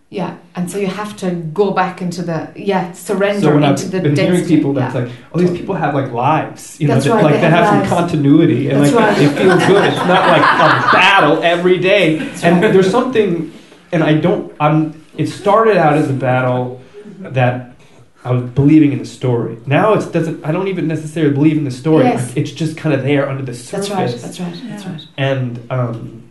Yeah, 0.09 0.37
and 0.55 0.71
so 0.71 0.77
you 0.77 0.87
have 0.87 1.17
to 1.17 1.31
go 1.31 1.71
back 1.71 2.01
into 2.01 2.21
the 2.21 2.53
yeah 2.55 2.93
surrender 2.93 3.41
So 3.41 3.53
when 3.53 3.65
I've 3.65 3.71
into 3.71 3.89
the 3.89 3.99
been 3.99 4.15
hearing 4.15 4.45
people 4.45 4.71
that's 4.71 4.95
yeah. 4.95 5.01
like, 5.01 5.11
oh, 5.33 5.39
these 5.39 5.51
people 5.51 5.75
have 5.75 5.93
like 5.93 6.13
lives, 6.13 6.79
you 6.79 6.87
know, 6.87 6.93
That's 6.93 7.07
that, 7.07 7.11
right, 7.11 7.23
like 7.25 7.33
they 7.33 7.41
they 7.41 7.49
have 7.49 7.65
have, 7.65 7.73
lives. 7.79 7.89
some 7.89 7.97
continuity 7.99 8.69
and 8.69 8.81
That's 8.81 8.93
like 8.93 9.05
right. 9.05 9.17
they 9.17 9.27
feel 9.27 9.57
good. 9.57 9.83
It's 9.93 9.97
not 9.97 10.27
like 10.29 10.41
a 10.41 10.91
battle 10.93 11.43
every 11.43 11.77
day. 11.79 12.19
and 12.19 12.61
right. 12.61 12.71
there's 12.71 12.89
something, 12.89 13.51
and 13.91 14.01
I 14.01 14.13
don't. 14.13 14.55
I'm. 14.61 15.05
It 15.17 15.27
started 15.27 15.75
out 15.75 15.93
as 15.93 16.09
a 16.09 16.13
battle 16.13 16.81
that 17.19 17.75
I 18.23 18.31
was 18.31 18.49
believing 18.51 18.93
in 18.93 18.99
the 18.99 19.05
story. 19.05 19.57
Now 19.65 19.93
it 19.93 20.13
doesn't. 20.13 20.45
I 20.45 20.53
don't 20.53 20.69
even 20.69 20.87
necessarily 20.87 21.33
believe 21.33 21.57
in 21.57 21.65
the 21.65 21.71
story. 21.71 22.05
Yes. 22.05 22.29
Like, 22.29 22.37
it's 22.37 22.51
just 22.51 22.77
kind 22.77 22.95
of 22.95 23.03
there 23.03 23.27
under 23.27 23.43
the 23.43 23.53
surface. 23.53 23.89
That's 23.89 24.13
right. 24.13 24.21
That's 24.21 24.39
right. 24.39 24.69
That's 24.69 24.85
right. 24.85 25.07
And 25.17 25.69
um, 25.69 26.29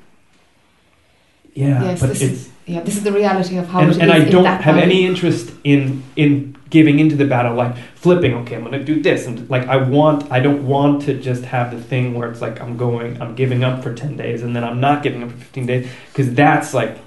yeah, 1.52 1.82
Yes, 1.82 2.00
but 2.00 2.10
it's 2.10 2.22
is 2.22 2.50
yeah. 2.66 2.80
This 2.80 2.96
is 2.96 3.04
the 3.04 3.12
reality 3.12 3.56
of 3.56 3.68
how 3.68 3.80
and, 3.80 3.92
it 3.92 3.98
and 4.00 4.10
is 4.10 4.26
I 4.26 4.30
don't 4.30 4.42
that 4.44 4.60
have 4.62 4.74
body. 4.74 4.86
any 4.86 5.06
interest 5.06 5.52
in 5.64 6.02
in 6.16 6.56
giving 6.68 6.98
into 6.98 7.14
the 7.14 7.24
battle, 7.24 7.54
like 7.54 7.76
flipping. 7.94 8.34
Okay, 8.34 8.56
I'm 8.56 8.64
gonna 8.64 8.82
do 8.82 9.00
this, 9.00 9.26
and 9.26 9.48
like 9.48 9.68
I 9.68 9.76
want, 9.76 10.30
I 10.32 10.40
don't 10.40 10.66
want 10.66 11.02
to 11.02 11.14
just 11.14 11.44
have 11.44 11.70
the 11.70 11.80
thing 11.80 12.14
where 12.14 12.30
it's 12.30 12.40
like 12.40 12.60
I'm 12.60 12.76
going, 12.76 13.22
I'm 13.22 13.34
giving 13.36 13.62
up 13.62 13.82
for 13.82 13.94
ten 13.94 14.16
days, 14.16 14.42
and 14.42 14.54
then 14.54 14.64
I'm 14.64 14.80
not 14.80 15.02
giving 15.02 15.22
up 15.22 15.30
for 15.30 15.36
fifteen 15.36 15.66
days, 15.66 15.88
because 16.08 16.34
that's 16.34 16.74
like, 16.74 16.98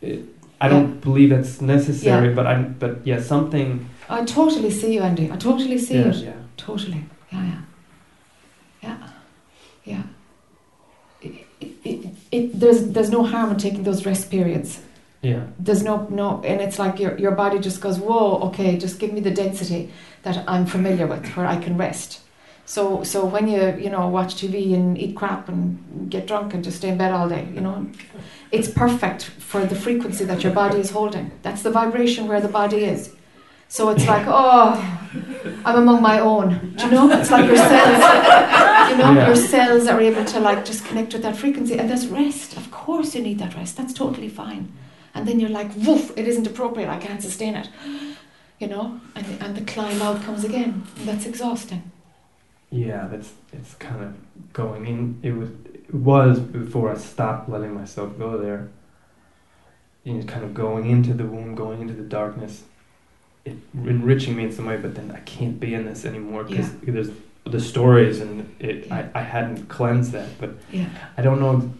it, 0.00 0.24
I 0.60 0.68
don't 0.68 1.00
believe 1.00 1.30
that's 1.30 1.60
necessary. 1.60 2.28
Yeah. 2.28 2.34
But 2.34 2.46
I'm, 2.46 2.74
but 2.78 3.06
yeah, 3.06 3.20
something. 3.20 3.88
I 4.08 4.24
totally 4.24 4.70
see 4.70 4.94
you, 4.94 5.02
Andy. 5.02 5.30
I 5.30 5.36
totally 5.36 5.78
see 5.78 5.94
yeah, 5.94 6.08
it. 6.08 6.16
yeah, 6.16 6.32
Totally. 6.56 7.04
Yeah, 7.30 7.44
yeah. 7.44 7.60
Yeah. 8.82 9.08
Yeah. 9.84 10.02
It, 11.22 11.46
it, 11.60 11.72
it, 11.84 12.06
it, 12.32 12.60
there's 12.60 12.88
there's 12.88 13.10
no 13.10 13.22
harm 13.22 13.52
in 13.52 13.58
taking 13.58 13.84
those 13.84 14.04
rest 14.04 14.30
periods. 14.30 14.80
Yeah, 15.30 15.42
There's 15.66 15.82
no 15.90 15.94
no 16.20 16.26
and 16.50 16.58
it's 16.66 16.78
like 16.84 16.94
your 17.02 17.12
your 17.24 17.34
body 17.42 17.58
just 17.68 17.78
goes, 17.84 17.96
Whoa, 18.06 18.28
okay, 18.48 18.70
just 18.84 18.98
give 19.00 19.12
me 19.16 19.20
the 19.28 19.34
density 19.42 19.82
that 20.24 20.36
I'm 20.52 20.64
familiar 20.66 21.06
with 21.12 21.24
where 21.36 21.46
I 21.54 21.56
can 21.64 21.74
rest. 21.86 22.10
So 22.74 22.82
so 23.12 23.18
when 23.34 23.44
you, 23.52 23.62
you 23.84 23.90
know, 23.94 24.04
watch 24.18 24.32
TV 24.40 24.56
and 24.78 24.86
eat 25.04 25.14
crap 25.20 25.48
and 25.48 25.62
get 26.14 26.22
drunk 26.30 26.54
and 26.54 26.60
just 26.66 26.76
stay 26.78 26.90
in 26.94 26.98
bed 27.02 27.12
all 27.16 27.28
day, 27.36 27.44
you 27.56 27.62
know, 27.66 27.76
it's 28.56 28.68
perfect 28.84 29.20
for 29.50 29.60
the 29.72 29.74
frequency 29.86 30.24
that 30.30 30.40
your 30.44 30.52
body 30.62 30.78
is 30.84 30.90
holding. 30.98 31.26
That's 31.44 31.62
the 31.66 31.70
vibration 31.80 32.22
where 32.30 32.42
the 32.46 32.52
body 32.60 32.80
is. 32.94 33.02
So 33.76 33.80
it's 33.92 34.06
like, 34.14 34.26
oh, 34.42 34.70
I'm 35.66 35.76
among 35.84 36.00
my 36.02 36.18
own. 36.32 36.48
Do 36.76 36.84
you 36.86 36.90
know? 36.96 37.06
It's 37.20 37.30
like 37.30 37.46
your 37.52 37.56
cells, 37.70 38.02
you 38.90 38.96
know, 39.00 39.10
Yeah. 39.16 39.26
your 39.28 39.36
cells 39.52 39.84
are 39.92 40.00
able 40.10 40.24
to 40.34 40.38
like 40.48 40.60
just 40.70 40.80
connect 40.88 41.10
with 41.14 41.22
that 41.26 41.36
frequency, 41.36 41.74
and 41.78 41.86
there's 41.90 42.06
rest. 42.22 42.56
Of 42.60 42.66
course, 42.70 43.08
you 43.14 43.22
need 43.28 43.38
that 43.44 43.52
rest. 43.60 43.72
That's 43.78 43.94
totally 44.04 44.30
fine. 44.42 44.64
And 45.14 45.26
then 45.26 45.40
you're 45.40 45.50
like, 45.50 45.70
woof, 45.76 46.12
it 46.16 46.28
isn't 46.28 46.46
appropriate. 46.46 46.88
I 46.88 46.98
can't 46.98 47.22
sustain 47.22 47.54
it. 47.54 47.68
You 48.60 48.68
know, 48.68 49.00
and 49.14 49.26
and 49.42 49.56
the 49.56 49.62
climb 49.72 50.02
out 50.02 50.22
comes 50.22 50.44
again. 50.44 50.84
And 50.96 51.08
that's 51.08 51.26
exhausting. 51.26 51.82
yeah. 52.70 53.06
That's 53.10 53.32
it's 53.52 53.74
kind 53.74 54.02
of 54.02 54.14
going 54.52 54.86
in. 54.86 55.18
It 55.22 55.32
was 55.32 55.50
it 55.74 55.94
was 55.94 56.40
before 56.40 56.90
I 56.92 56.96
stopped 56.98 57.48
letting 57.48 57.74
myself 57.74 58.18
go 58.18 58.36
there. 58.38 58.68
You 60.04 60.14
know, 60.14 60.24
kind 60.24 60.44
of 60.44 60.54
going 60.54 60.86
into 60.90 61.14
the 61.14 61.24
womb, 61.24 61.54
going 61.54 61.80
into 61.80 61.94
the 61.94 62.02
darkness. 62.02 62.64
It 63.44 63.56
enriching 63.74 64.36
me 64.36 64.44
in 64.44 64.52
some 64.52 64.66
way, 64.66 64.76
but 64.76 64.94
then 64.94 65.10
I 65.12 65.20
can't 65.20 65.58
be 65.60 65.72
in 65.74 65.84
this 65.86 66.04
anymore 66.04 66.44
because 66.44 66.70
there's 66.82 67.10
the 67.44 67.60
stories 67.60 68.20
and 68.20 68.54
it. 68.58 68.86
Yeah. 68.86 69.08
I, 69.14 69.20
I 69.20 69.22
hadn't 69.22 69.68
cleansed 69.68 70.12
that, 70.12 70.28
but 70.40 70.50
Yeah. 70.72 70.88
I 71.16 71.22
don't 71.22 71.40
know. 71.40 71.70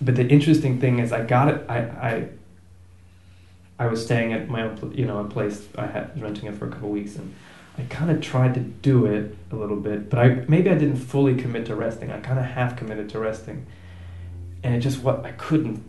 But 0.00 0.14
the 0.16 0.26
interesting 0.28 0.80
thing 0.80 0.98
is, 1.00 1.12
I 1.12 1.22
got 1.24 1.48
it. 1.48 1.64
I 1.68 1.78
I. 1.78 2.28
I 3.80 3.86
was 3.86 4.04
staying 4.04 4.32
at 4.34 4.48
my 4.48 4.62
own, 4.62 4.92
you 4.94 5.06
know, 5.06 5.18
a 5.18 5.24
place. 5.24 5.66
I 5.76 5.86
had 5.86 6.20
renting 6.22 6.46
it 6.48 6.54
for 6.56 6.66
a 6.66 6.70
couple 6.70 6.88
of 6.88 6.92
weeks, 6.94 7.16
and 7.16 7.34
I 7.78 7.82
kind 7.84 8.10
of 8.10 8.20
tried 8.20 8.52
to 8.54 8.60
do 8.60 9.06
it 9.06 9.34
a 9.50 9.56
little 9.56 9.76
bit, 9.76 10.10
but 10.10 10.18
I 10.18 10.44
maybe 10.48 10.68
I 10.70 10.74
didn't 10.74 10.96
fully 10.98 11.34
commit 11.34 11.64
to 11.66 11.74
resting. 11.74 12.12
I 12.12 12.20
kind 12.20 12.38
of 12.38 12.44
half 12.44 12.76
committed 12.76 13.08
to 13.10 13.18
resting, 13.18 13.64
and 14.62 14.74
it 14.74 14.80
just 14.80 15.02
what 15.02 15.24
I 15.24 15.32
couldn't. 15.32 15.82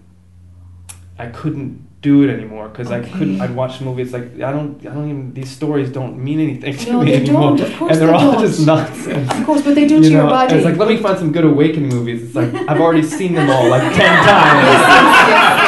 I 1.20 1.28
couldn't 1.28 1.86
do 2.02 2.24
it 2.24 2.32
anymore 2.32 2.68
because 2.70 2.90
I 2.90 3.00
couldn't. 3.02 3.42
I'd 3.42 3.54
watch 3.54 3.78
the 3.78 3.86
movie. 3.86 4.02
It's 4.04 4.14
like 4.14 4.24
I 4.42 4.52
don't. 4.54 4.80
I 4.88 4.94
don't 4.94 5.10
even. 5.10 5.34
These 5.34 5.52
stories 5.52 5.90
don't 5.92 6.18
mean 6.18 6.40
anything 6.40 6.76
to 6.78 6.92
No, 6.94 7.02
me 7.02 7.12
they 7.12 7.18
anymore, 7.18 7.58
don't. 7.58 7.62
Of 7.70 7.78
course, 7.78 7.92
and 7.92 8.02
they're 8.02 8.08
they 8.08 8.14
all 8.14 8.32
don't. 8.32 8.42
just 8.48 8.66
nonsense. 8.66 9.30
Of 9.32 9.46
course, 9.46 9.62
but 9.62 9.76
they 9.76 9.86
do 9.86 9.96
You 9.98 10.02
to 10.04 10.10
your 10.10 10.24
know, 10.24 10.30
body. 10.30 10.56
It's 10.56 10.66
like 10.66 10.78
let 10.78 10.88
me 10.88 10.98
find 10.98 11.20
some 11.20 11.32
good 11.34 11.44
awakening 11.44 11.90
movies. 11.90 12.24
It's 12.24 12.36
like 12.36 12.54
I've 12.70 12.80
already 12.80 13.04
seen 13.04 13.34
them 13.36 13.50
all 13.50 13.68
like 13.70 13.84
ten 13.94 14.24
times. 14.26 15.61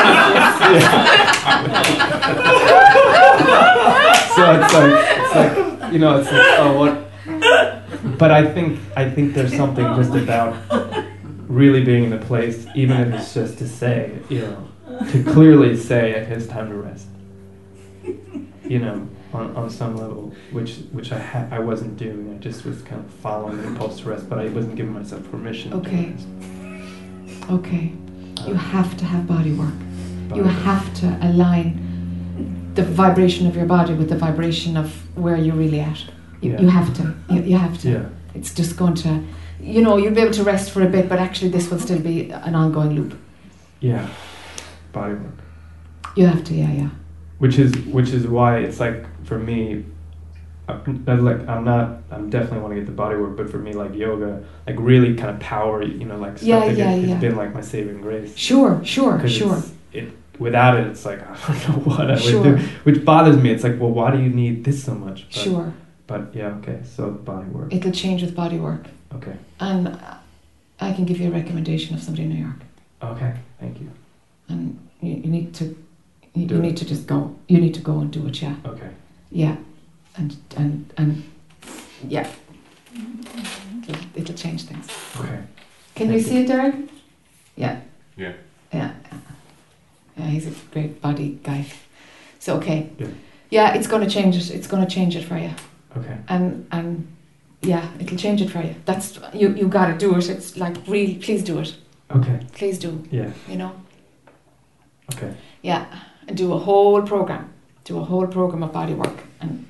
So 4.36 4.44
it's 4.60 4.74
like 4.74 4.94
it's 5.20 5.36
like 5.36 5.94
you 5.94 6.00
know 6.00 6.18
it's 6.18 6.32
like 6.32 6.60
oh 6.60 6.74
what 6.80 8.18
but 8.18 8.32
i 8.32 8.46
think 8.54 8.80
i 8.96 9.10
think 9.10 9.34
there's 9.34 9.56
something 9.56 9.86
just 9.96 10.14
about 10.16 10.56
really 11.48 11.84
being 11.84 12.06
in 12.06 12.14
a 12.14 12.18
place 12.26 12.66
even 12.76 13.00
if 13.02 13.14
it's 13.14 13.34
just 13.34 13.58
to 13.58 13.68
say 13.68 14.18
you 14.30 14.42
know 14.42 14.68
to 15.12 15.24
clearly 15.24 15.76
say 15.76 16.12
it's 16.12 16.48
time 16.48 16.70
to 16.70 16.76
rest 16.76 17.08
you 18.64 18.80
know 18.80 19.08
on, 19.34 19.56
on 19.56 19.70
some 19.70 19.96
level 19.98 20.34
which 20.52 20.78
which 20.92 21.12
i 21.12 21.20
ha- 21.20 21.48
i 21.52 21.60
wasn't 21.60 21.96
doing 21.98 22.34
i 22.34 22.38
just 22.38 22.66
was 22.66 22.82
kind 22.84 23.04
of 23.04 23.12
following 23.16 23.58
the 23.58 23.64
impulse 23.68 24.00
to 24.00 24.10
rest 24.10 24.30
but 24.30 24.40
i 24.40 24.48
wasn't 24.50 24.76
giving 24.76 24.94
myself 24.94 25.30
permission 25.30 25.72
to 25.72 25.78
Okay. 25.78 26.14
Okay. 27.52 27.92
You 28.48 28.54
have 28.56 28.96
to 28.98 29.06
have 29.06 29.28
body 29.28 29.52
work. 29.54 29.74
You 30.36 30.44
have 30.44 30.94
to 31.02 31.18
align 31.22 32.72
the 32.76 32.84
vibration 32.84 33.48
of 33.48 33.56
your 33.56 33.66
body 33.66 33.94
with 33.94 34.10
the 34.10 34.18
vibration 34.18 34.78
of 34.78 34.88
where 35.18 35.38
you're 35.38 35.56
really 35.56 35.80
at. 35.80 36.00
You, 36.42 36.52
Yeah. 36.52 36.62
you 36.62 36.70
have 36.70 36.94
to. 36.98 37.04
You, 37.30 37.42
you 37.52 37.58
have 37.58 37.78
to. 37.82 37.90
yeah 37.90 38.06
It's 38.36 38.54
just 38.54 38.76
going 38.78 38.96
to, 39.06 39.10
you 39.62 39.82
know, 39.82 39.98
you'll 39.98 40.14
be 40.16 40.22
able 40.22 40.34
to 40.34 40.44
rest 40.44 40.72
for 40.72 40.82
a 40.84 40.90
bit, 40.90 41.08
but 41.08 41.20
actually 41.20 41.52
this 41.52 41.70
will 41.70 41.80
still 41.80 42.00
be 42.00 42.32
an 42.32 42.56
ongoing 42.56 42.92
loop. 42.98 43.14
yeah 43.80 44.08
body 44.92 45.14
work 45.14 45.38
You 46.16 46.26
have 46.28 46.44
to, 46.46 46.54
yeah, 46.54 46.72
yeah. 46.82 46.90
which 47.40 47.58
is 47.60 47.72
which 47.98 48.10
is 48.18 48.24
why 48.28 48.52
it's 48.66 48.80
like 48.80 48.98
for 49.26 49.40
me 49.40 49.86
I'm, 50.68 51.26
like 51.30 51.42
I'm 51.54 51.64
not 51.66 51.86
I'm 52.12 52.30
definitely 52.30 52.60
want 52.60 52.72
to 52.74 52.80
get 52.82 52.86
the 52.86 52.98
body 53.04 53.16
work 53.18 53.36
but 53.40 53.50
for 53.50 53.58
me 53.60 53.74
like 53.74 53.94
yoga 53.96 54.44
like 54.68 54.78
really 54.80 55.14
kind 55.16 55.30
of 55.36 55.40
power 55.40 55.84
you 55.84 56.06
know 56.06 56.18
like 56.26 56.38
stuff 56.38 56.48
Yeah, 56.48 56.66
yeah, 56.66 56.92
it, 56.92 57.06
yeah. 57.06 57.14
it's 57.16 57.22
been 57.22 57.36
like 57.36 57.54
my 57.54 57.62
saving 57.62 58.00
grace 58.02 58.32
Sure, 58.38 58.74
sure, 58.84 59.16
sure. 59.28 59.58
it's- 59.58 59.72
it 60.00 60.06
without 60.40 60.78
it 60.80 60.88
it's 60.88 61.06
like 61.06 61.20
I 61.50 61.60
don't 61.60 61.70
know 61.70 61.84
what 61.96 62.10
I 62.12 62.16
would 62.16 62.44
do 62.44 62.58
which 62.84 63.04
bothers 63.06 63.38
me 63.38 63.52
it's 63.52 63.64
like 63.64 63.80
well 63.80 63.92
why 63.92 64.12
do 64.16 64.22
you 64.22 64.30
need 64.30 64.64
this 64.64 64.84
so 64.84 64.94
much 64.96 65.26
but, 65.26 65.34
Sure. 65.34 65.74
but 66.08 66.34
yeah 66.36 66.48
okay 66.60 66.80
so 66.84 67.12
body 67.12 67.48
work 67.50 67.74
It'll 67.74 67.92
change 67.92 68.22
with 68.24 68.36
body 68.36 68.58
work. 68.58 68.86
okay 69.14 69.36
And 69.60 69.88
I 70.80 70.92
can 70.94 71.06
give 71.06 71.20
you 71.20 71.28
a 71.30 71.32
recommendation 71.32 71.96
of 71.96 72.02
somebody 72.02 72.24
in 72.24 72.30
New 72.30 72.44
York. 72.48 72.62
okay 73.04 73.34
thank 73.60 73.80
you 73.80 73.90
And 74.50 74.80
you, 75.02 75.14
you 75.24 75.30
need 75.38 75.54
to, 75.60 75.64
you, 76.34 76.48
you 76.48 76.60
need 76.60 76.78
to 76.78 76.86
just 76.86 77.06
go. 77.08 77.36
You 77.48 77.60
need 77.62 77.74
to 77.76 77.82
go 77.82 78.00
and 78.00 78.10
do 78.12 78.28
it, 78.28 78.42
yeah. 78.42 78.56
okay 78.66 78.90
Yeah, 79.32 79.56
and 80.18 80.30
and 80.58 80.72
and 80.98 81.10
yeah, 82.16 82.28
it'll, 83.88 84.02
it'll 84.16 84.36
change 84.36 84.62
things. 84.70 84.88
okay 85.20 85.40
Can 85.96 86.12
you 86.12 86.20
Thank 86.20 86.28
see 86.28 86.38
it, 86.44 86.48
Derek? 86.48 86.76
Yeah. 87.56 87.76
Yeah. 88.18 88.34
Yeah. 88.74 88.92
Yeah, 90.18 90.26
he's 90.26 90.48
a 90.48 90.52
great 90.72 91.02
body 91.02 91.40
guy. 91.44 91.66
So 92.40 92.58
okay. 92.58 92.90
Yeah. 92.98 93.08
Yeah, 93.50 93.74
it's 93.76 93.88
going 93.88 94.04
to 94.04 94.10
change 94.10 94.36
it. 94.36 94.50
It's 94.52 94.68
going 94.68 94.86
to 94.86 94.90
change 94.90 95.16
it 95.16 95.24
for 95.26 95.38
you, 95.38 95.52
okay 95.96 96.18
and 96.28 96.66
and 96.72 97.08
yeah, 97.62 97.88
it'll 98.00 98.18
change 98.18 98.42
it 98.42 98.50
for 98.50 98.62
you. 98.62 98.76
That's 98.86 99.20
you. 99.34 99.50
You 99.54 99.68
got 99.68 99.88
to 99.88 99.98
do 99.98 100.16
it. 100.18 100.28
It's 100.30 100.58
like 100.58 100.76
really, 100.88 101.16
please 101.16 101.44
do 101.44 101.60
it. 101.60 101.76
okay 102.16 102.40
Please 102.54 102.80
do. 102.80 103.04
yeah 103.12 103.32
You 103.48 103.58
know. 103.58 103.72
okay 105.14 105.34
Yeah, 105.62 105.86
and 106.28 106.36
do 106.36 106.54
a 106.54 106.58
whole 106.58 107.04
program. 107.04 107.54
Do 107.84 108.00
a 108.00 108.04
whole 108.04 108.28
program 108.28 108.64
of 108.64 108.72
body 108.74 108.94
work, 108.94 109.20
and 109.40 109.66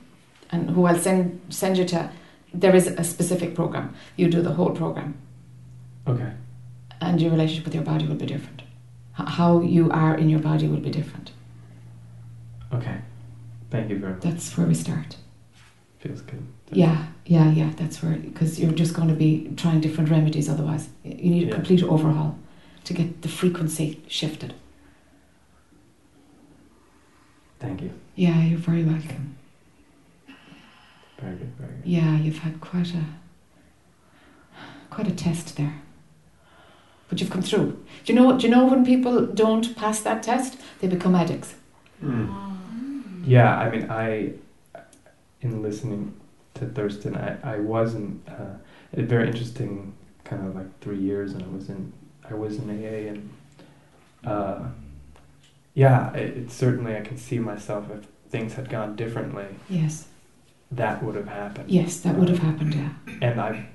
and 0.51 0.69
who 0.69 0.85
I'll 0.85 0.99
send 0.99 1.41
send 1.49 1.77
you 1.77 1.85
to. 1.85 2.09
There 2.53 2.75
is 2.75 2.87
a 2.87 3.03
specific 3.03 3.53
program. 3.55 3.93
You 4.15 4.29
do 4.29 4.41
the 4.41 4.53
whole 4.53 4.71
program, 4.71 5.15
okay 6.07 6.31
and 7.01 7.21
your 7.21 7.31
relationship 7.31 7.65
with 7.65 7.75
your 7.75 7.83
body 7.83 8.07
will 8.07 8.15
be 8.15 8.25
different. 8.25 8.62
How 9.13 9.61
you 9.61 9.89
are 9.91 10.15
in 10.17 10.29
your 10.29 10.39
body 10.39 10.67
will 10.67 10.79
be 10.79 10.89
different. 10.89 11.31
okay 12.73 12.97
thank 13.69 13.89
you 13.89 13.97
very 13.99 14.13
much 14.13 14.23
That's 14.23 14.57
where 14.57 14.67
we 14.67 14.73
start. 14.73 15.17
feels 15.99 16.21
good 16.21 16.43
Yeah, 16.71 17.05
yeah, 17.25 17.51
yeah. 17.51 17.71
That's 17.77 18.01
where 18.03 18.15
because 18.17 18.59
you're 18.59 18.71
just 18.83 18.93
going 18.95 19.07
to 19.09 19.15
be 19.15 19.51
trying 19.55 19.79
different 19.81 20.09
remedies. 20.09 20.49
Otherwise, 20.49 20.89
you 21.03 21.29
need 21.35 21.43
a 21.43 21.47
Yeah. 21.47 21.55
complete 21.55 21.83
overhaul 21.83 22.31
to 22.85 22.93
get 22.93 23.21
the 23.21 23.29
frequency 23.29 23.87
shifted. 24.07 24.53
thank 27.59 27.81
you 27.81 27.91
Yeah, 28.15 28.41
you're 28.43 28.59
very 28.71 28.83
welcome. 28.83 29.35
very 31.21 31.35
good 31.37 31.53
very 31.59 31.71
good 31.77 31.85
Yeah, 31.97 32.17
you've 32.23 32.39
had 32.39 32.59
quite 32.59 32.93
a 32.93 33.05
quite 34.89 35.07
a 35.07 35.15
test 35.15 35.55
there. 35.57 35.75
But 37.13 37.21
you've 37.21 37.29
come 37.29 37.43
through. 37.43 37.77
Do 38.05 38.11
you 38.11 38.19
know 38.19 38.35
do 38.39 38.47
you 38.47 38.55
know 38.55 38.65
when 38.65 38.83
people 38.83 39.27
don't 39.27 39.75
pass 39.75 39.99
that 40.01 40.23
test, 40.23 40.57
they 40.79 40.87
become 40.87 41.13
addicts. 41.13 41.53
Yeah, 43.23 43.55
I 43.55 43.69
mean, 43.69 43.87
I, 43.91 44.31
in 45.41 45.61
listening 45.61 46.15
to 46.55 46.65
Thurston, 46.65 47.15
I, 47.15 47.37
I 47.53 47.59
wasn't, 47.59 48.27
uh, 48.27 48.55
a 48.93 49.03
very 49.03 49.27
interesting 49.27 49.93
kind 50.23 50.47
of 50.47 50.55
like 50.55 50.79
three 50.79 50.97
years, 50.97 51.33
and 51.33 51.43
I 51.43 51.47
was 51.55 51.69
in, 51.69 51.93
I 52.27 52.33
was 52.33 52.57
in 52.57 52.67
AA, 52.71 53.11
and, 53.11 53.29
uh, 54.25 54.59
yeah, 55.75 56.11
it, 56.15 56.35
it 56.37 56.51
certainly 56.51 56.97
I 56.97 57.01
can 57.01 57.19
see 57.19 57.37
myself 57.37 57.91
if 57.91 58.07
things 58.31 58.55
had 58.55 58.69
gone 58.69 58.95
differently, 58.95 59.45
Yes. 59.69 60.07
that 60.71 61.03
would 61.03 61.13
have 61.15 61.27
happened. 61.27 61.69
Yes, 61.69 61.99
that 62.01 62.15
would 62.15 62.29
have 62.29 62.39
happened, 62.39 62.73
yeah. 62.73 62.89
And 63.21 63.39
I, 63.39 63.67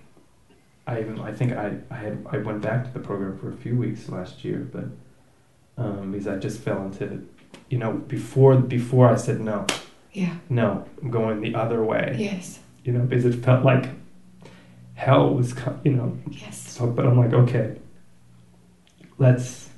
I 0.88 1.00
even 1.00 1.20
I 1.20 1.32
think 1.32 1.52
I, 1.52 1.76
I 1.90 1.96
had 1.96 2.26
I 2.30 2.38
went 2.38 2.62
back 2.62 2.84
to 2.84 2.90
the 2.90 3.00
program 3.00 3.38
for 3.38 3.50
a 3.50 3.56
few 3.56 3.76
weeks 3.76 4.08
last 4.08 4.42
year, 4.42 4.66
but 4.72 4.86
um, 5.76 6.12
because 6.12 6.26
I 6.26 6.36
just 6.36 6.60
fell 6.60 6.82
into, 6.82 7.28
you 7.68 7.76
know, 7.76 7.92
before 7.92 8.56
before 8.56 9.08
I 9.10 9.16
said 9.16 9.38
no, 9.38 9.66
Yeah. 10.12 10.34
No, 10.48 10.86
I'm 11.02 11.10
going 11.10 11.42
the 11.42 11.54
other 11.54 11.84
way. 11.84 12.16
Yes. 12.18 12.60
You 12.84 12.94
know, 12.94 13.00
because 13.00 13.26
it 13.26 13.34
felt 13.44 13.64
like 13.66 13.90
hell 14.94 15.34
was, 15.34 15.54
you 15.84 15.92
know. 15.92 16.16
Yes. 16.30 16.58
So, 16.58 16.86
but 16.86 17.06
I'm 17.06 17.18
like, 17.18 17.34
okay, 17.34 17.76
let's 19.18 19.68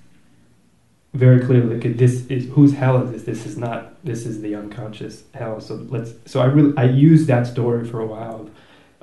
very 1.13 1.45
clearly. 1.45 1.75
Okay, 1.77 1.93
this 1.93 2.27
is 2.27 2.49
whose 2.53 2.75
hell 2.75 3.03
is 3.03 3.11
this? 3.11 3.25
This 3.25 3.47
is 3.47 3.59
not. 3.59 4.03
This 4.05 4.27
is 4.27 4.43
the 4.43 4.55
unconscious 4.55 5.25
hell. 5.35 5.61
So 5.61 5.75
let's. 5.91 6.13
So 6.27 6.41
I 6.41 6.45
really 6.45 6.73
I 6.77 6.85
used 6.85 7.27
that 7.27 7.49
story 7.49 7.85
for 7.85 7.99
a 7.99 8.07
while. 8.07 8.43
Of, 8.43 8.51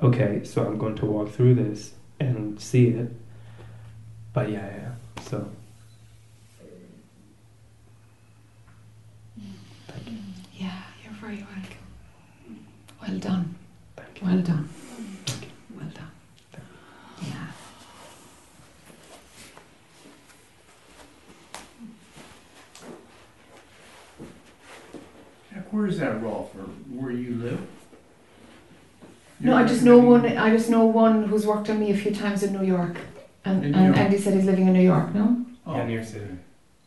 okay, 0.08 0.42
so 0.44 0.66
I'm 0.66 0.78
going 0.78 0.96
to 0.96 1.04
walk 1.04 1.30
through 1.30 1.56
this 1.56 1.92
and 2.20 2.60
see 2.60 2.88
it. 2.88 3.10
But 4.32 4.50
yeah, 4.50 4.66
yeah. 4.66 5.22
So 5.22 5.48
Yeah, 10.54 10.82
you're 11.04 11.12
very 11.14 11.36
welcome. 11.36 12.66
Well 13.00 13.18
done. 13.18 13.54
thank 13.96 14.20
you. 14.20 14.26
Well 14.26 14.40
done. 14.42 14.68
Thank 15.26 15.42
you. 15.42 15.50
Well 15.76 15.88
done. 15.94 16.10
Yeah. 17.22 17.46
Where 25.70 25.86
is 25.86 25.98
that 25.98 26.20
rolfer 26.20 26.66
where 26.90 27.10
you 27.12 27.34
live? 27.36 27.60
No, 29.40 29.54
I 29.56 29.64
just 29.64 29.82
know 29.84 29.98
one. 29.98 30.24
I 30.36 30.50
just 30.50 30.68
know 30.70 30.84
one 30.86 31.24
who's 31.24 31.46
worked 31.46 31.70
on 31.70 31.78
me 31.80 31.90
a 31.92 31.96
few 31.96 32.12
times 32.14 32.42
in 32.42 32.52
New 32.52 32.64
York, 32.66 32.96
and 33.44 33.64
In 33.64 33.74
and 33.74 33.82
New 33.82 33.88
York. 33.88 33.96
Andy 33.98 34.18
said 34.18 34.34
he's 34.34 34.44
living 34.46 34.66
in 34.66 34.72
New 34.72 34.82
York. 34.82 35.14
No, 35.14 35.44
Oh, 35.66 35.76
Yeah, 35.76 35.86
New 35.86 35.94
York 35.94 36.06
City. 36.06 36.26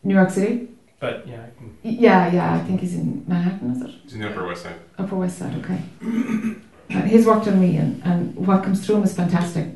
New 0.04 0.16
York 0.16 0.30
City. 0.30 0.68
But 1.00 1.26
yeah, 1.28 1.36
I 1.48 1.50
can. 1.58 1.68
Y- 1.84 1.98
Yeah, 2.00 2.32
yeah. 2.32 2.54
I 2.56 2.60
think 2.60 2.82
he's 2.82 2.96
in 2.96 3.24
Manhattan. 3.28 3.72
Is 3.72 3.82
it 3.82 3.92
It's 4.04 4.14
in 4.14 4.20
the 4.22 4.30
Upper 4.30 4.46
West 4.48 4.64
Side. 4.64 4.76
Upper 4.98 5.16
West 5.16 5.38
Side? 5.40 5.56
Okay. 5.64 5.80
and 6.90 7.08
he's 7.08 7.26
worked 7.26 7.48
on 7.48 7.60
me, 7.60 7.78
and, 7.78 8.02
and 8.04 8.36
what 8.36 8.64
comes 8.64 8.86
through 8.86 8.98
him 8.98 9.04
is 9.04 9.14
fantastic. 9.16 9.68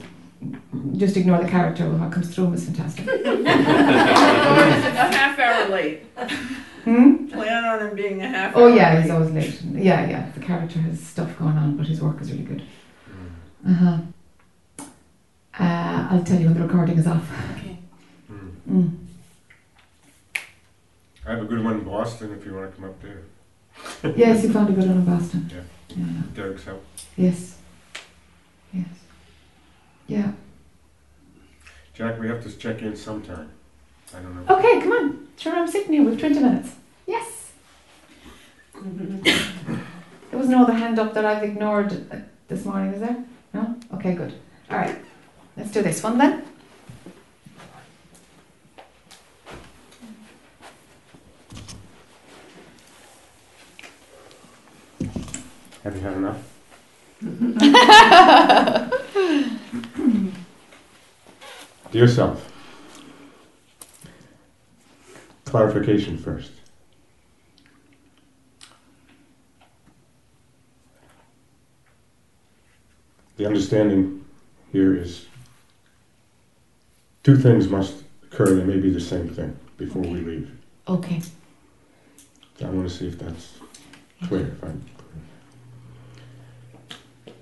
Just 0.97 1.15
ignore 1.17 1.39
the 1.41 1.47
character. 1.49 1.89
What 1.89 2.11
comes 2.11 2.33
through 2.35 2.45
him 2.47 2.53
is 2.55 2.65
fantastic. 2.65 3.07
a 3.25 3.53
half 5.17 5.39
hour 5.39 5.69
late. 5.69 6.01
Hmm? 6.85 7.27
Plan 7.27 7.65
on 7.65 7.79
him 7.87 7.95
being 7.95 8.21
a 8.21 8.27
half 8.27 8.53
Oh 8.55 8.67
yeah, 8.67 8.93
late. 8.93 9.01
he's 9.01 9.11
always 9.11 9.31
late. 9.31 9.61
Yeah, 9.63 10.07
yeah. 10.07 10.31
The 10.33 10.39
character 10.39 10.79
has 10.79 11.01
stuff 11.01 11.37
going 11.39 11.57
on, 11.57 11.75
but 11.77 11.87
his 11.87 11.99
work 12.01 12.21
is 12.21 12.31
really 12.31 12.43
good. 12.43 12.63
Uh 13.67 13.73
huh. 13.73 13.97
Uh, 15.59 16.07
I'll 16.11 16.23
tell 16.23 16.39
you 16.39 16.45
when 16.45 16.53
the 16.53 16.61
recording 16.61 16.97
is 16.99 17.07
off. 17.07 17.27
Okay. 17.57 17.77
Mm. 18.71 18.97
I 21.25 21.31
have 21.31 21.41
a 21.41 21.45
good 21.45 21.63
one 21.63 21.73
in 21.79 21.83
Boston 21.83 22.31
if 22.33 22.45
you 22.45 22.53
want 22.53 22.69
to 22.69 22.75
come 22.79 22.89
up 22.89 23.01
there. 23.01 23.21
Yes, 24.15 24.43
you 24.43 24.53
found 24.53 24.69
a 24.69 24.73
good 24.73 24.87
one 24.87 24.97
in 24.97 25.05
Boston. 25.05 25.49
Yeah. 25.51 25.61
Yeah. 25.97 26.21
Derek's 26.35 26.63
help. 26.65 26.83
Yes. 27.17 27.57
Yes. 28.71 28.87
Yeah. 30.07 30.31
Jack, 31.95 32.19
we 32.19 32.27
have 32.27 32.43
to 32.43 32.51
check 32.51 32.81
in 32.83 32.95
sometime. 32.95 33.49
I 34.13 34.19
don't 34.19 34.45
know. 34.45 34.55
Okay, 34.57 34.81
come 34.81 34.91
on. 34.91 35.27
Sure, 35.37 35.53
I'm 35.53 35.67
sitting 35.67 35.93
here 35.93 36.03
with 36.03 36.19
20 36.19 36.39
minutes. 36.39 36.71
Yes. 37.07 37.51
there 38.83 40.39
was 40.39 40.49
no 40.49 40.63
other 40.63 40.73
hand 40.73 40.99
up 40.99 41.13
that 41.13 41.25
I've 41.25 41.43
ignored 41.43 41.91
uh, 42.11 42.17
this 42.47 42.65
morning, 42.65 42.93
is 42.93 43.01
there? 43.01 43.23
No? 43.53 43.75
Okay, 43.93 44.13
good. 44.13 44.33
All 44.69 44.77
right. 44.77 44.97
Let's 45.57 45.71
do 45.71 45.81
this 45.81 46.03
one 46.03 46.17
then. 46.17 46.43
Have 55.83 55.95
you 55.95 56.01
had 56.01 56.13
enough? 56.17 56.51
Dear 61.91 62.07
self, 62.07 62.51
clarification 65.55 66.17
first. 66.17 66.51
The 73.37 73.45
understanding 73.45 74.25
here 74.73 74.93
is 74.93 75.27
two 77.23 77.37
things 77.37 77.69
must 77.69 78.03
occur, 78.23 78.53
they 78.53 78.65
may 78.65 78.81
be 78.81 78.89
the 78.89 78.99
same 78.99 79.29
thing 79.29 79.57
before 79.77 80.01
we 80.01 80.19
leave. 80.19 80.51
Okay. 80.89 81.21
I 82.59 82.65
want 82.65 82.89
to 82.89 82.93
see 82.93 83.07
if 83.07 83.17
that's 83.17 83.53
clear. 84.27 84.47
If 84.47 84.61
I'm 84.61 84.83
clear. 87.23 87.35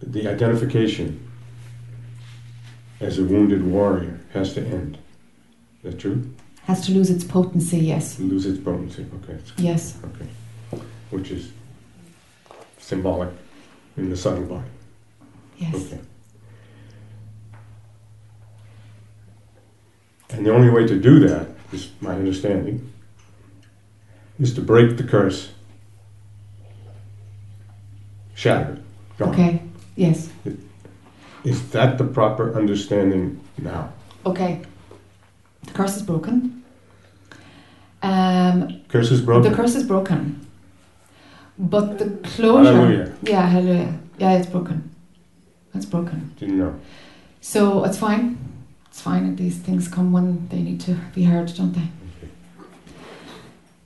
the 0.00 0.26
identification 0.26 1.30
as 3.00 3.18
a 3.18 3.24
wounded 3.24 3.62
warrior 3.62 4.20
has 4.32 4.54
to 4.54 4.62
end. 4.62 4.96
Is 5.84 5.92
that 5.92 6.00
true? 6.00 6.34
Has 6.66 6.84
to 6.86 6.92
lose 6.92 7.10
its 7.10 7.22
potency, 7.22 7.78
yes. 7.78 8.18
Lose 8.18 8.44
its 8.44 8.58
potency. 8.58 9.06
Okay. 9.22 9.38
Yes. 9.56 9.96
Okay. 10.04 10.82
Which 11.10 11.30
is 11.30 11.52
symbolic 12.78 13.28
in 13.96 14.10
the 14.10 14.16
subtle 14.16 14.46
body. 14.46 14.68
Yes. 15.58 15.74
Okay. 15.74 16.00
And 20.30 20.44
the 20.44 20.52
only 20.52 20.68
way 20.68 20.86
to 20.88 20.98
do 20.98 21.20
that, 21.28 21.46
is 21.72 21.90
my 22.00 22.14
understanding, 22.14 22.92
is 24.40 24.52
to 24.54 24.60
break 24.60 24.96
the 24.96 25.04
curse. 25.04 25.52
Shatter. 28.34 28.72
it, 28.72 28.82
gone. 29.18 29.28
Okay. 29.34 29.62
Yes. 29.94 30.30
Is 31.44 31.70
that 31.70 31.96
the 31.96 32.04
proper 32.04 32.56
understanding 32.56 33.40
now? 33.56 33.92
Okay. 34.26 34.62
Curse 35.76 35.96
is 35.96 36.02
broken. 36.02 36.64
Um, 38.02 38.80
Curse 38.88 39.10
is 39.10 39.20
broken. 39.20 39.50
The 39.50 39.56
curse 39.56 39.74
is 39.74 39.84
broken. 39.84 40.46
But 41.58 41.98
the 41.98 42.10
closure. 42.28 42.72
Hallelujah. 42.72 43.12
Yeah, 43.22 43.46
hallelujah. 43.46 43.98
Yeah, 44.18 44.38
it's 44.38 44.48
broken. 44.48 44.90
It's 45.74 45.84
broken. 45.84 46.34
Didn't 46.38 46.58
know. 46.58 46.80
So 47.42 47.84
it's 47.84 47.98
fine. 47.98 48.38
It's 48.86 49.00
fine. 49.02 49.24
And 49.24 49.36
these 49.36 49.58
things 49.58 49.88
come 49.88 50.12
when 50.12 50.48
they 50.48 50.62
need 50.62 50.80
to 50.82 50.94
be 51.14 51.24
heard, 51.24 51.52
don't 51.54 51.72
they? 51.72 51.88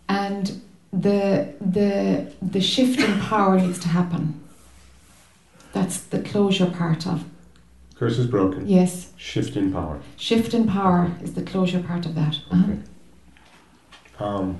And 0.08 0.60
the 0.92 1.54
the 1.60 2.32
the 2.40 2.60
shift 2.60 3.00
in 3.00 3.20
power 3.20 3.58
needs 3.58 3.80
to 3.80 3.88
happen. 3.88 4.40
That's 5.72 5.98
the 6.00 6.20
closure 6.20 6.66
part 6.66 7.06
of 7.06 7.24
Curse 8.00 8.16
is 8.16 8.26
broken. 8.28 8.66
yes. 8.66 9.12
Shift 9.18 9.56
in 9.58 9.70
power. 9.70 10.00
Shift 10.16 10.54
in 10.54 10.66
power 10.66 11.12
is 11.22 11.34
the 11.34 11.42
closure 11.42 11.82
part 11.82 12.06
of 12.06 12.14
that. 12.14 12.40
Uh-huh. 12.50 12.72
Okay. 12.72 12.78
Um, 14.18 14.58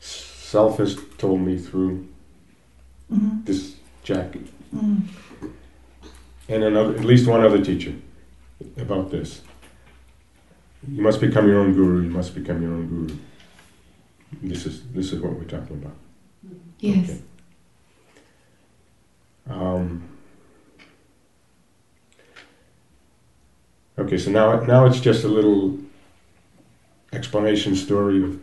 self 0.00 0.78
has 0.78 0.96
told 1.18 1.40
me 1.42 1.56
through 1.56 2.08
Mhm. 3.12 3.44
this 3.46 3.76
Jack 4.02 4.36
Mm. 4.74 5.02
and 6.48 6.64
another, 6.64 6.96
at 6.96 7.04
least 7.04 7.28
one 7.28 7.42
other 7.42 7.64
teacher 7.64 7.94
about 8.76 9.12
this. 9.12 9.42
You 10.88 11.00
must 11.00 11.20
become 11.20 11.46
your 11.46 11.60
own 11.60 11.74
guru. 11.74 12.02
You 12.02 12.10
must 12.10 12.34
become 12.34 12.60
your 12.60 12.72
own 12.72 12.88
guru. 12.88 13.16
This 14.42 14.66
is 14.66 14.82
this 14.94 15.12
is 15.12 15.20
what 15.20 15.34
we're 15.34 15.44
talking 15.44 15.76
about. 15.76 15.94
Yes. 16.80 17.10
Okay. 17.10 17.20
Um, 19.48 20.09
okay, 24.00 24.18
so 24.18 24.30
now 24.30 24.60
now 24.60 24.86
it's 24.86 25.00
just 25.00 25.24
a 25.24 25.28
little 25.28 25.78
explanation 27.12 27.74
story 27.76 28.22
of 28.22 28.40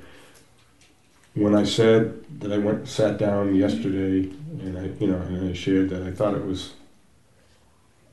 when 1.33 1.55
I 1.55 1.63
said 1.63 2.23
that 2.41 2.51
I 2.51 2.57
went 2.57 2.87
sat 2.87 3.17
down 3.17 3.55
yesterday 3.55 4.29
and 4.59 4.77
I 4.77 4.85
you 4.99 5.07
know 5.07 5.17
and 5.19 5.49
I 5.49 5.53
shared 5.53 5.89
that 5.89 6.03
I 6.03 6.11
thought 6.11 6.33
it 6.35 6.45
was 6.45 6.73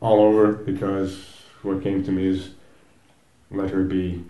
all 0.01 0.21
over 0.21 0.53
because 0.53 1.19
what 1.63 1.83
came 1.83 2.05
to 2.05 2.13
me 2.13 2.27
is 2.27 2.51
let 3.51 3.71
her 3.71 3.83
be 3.83 4.25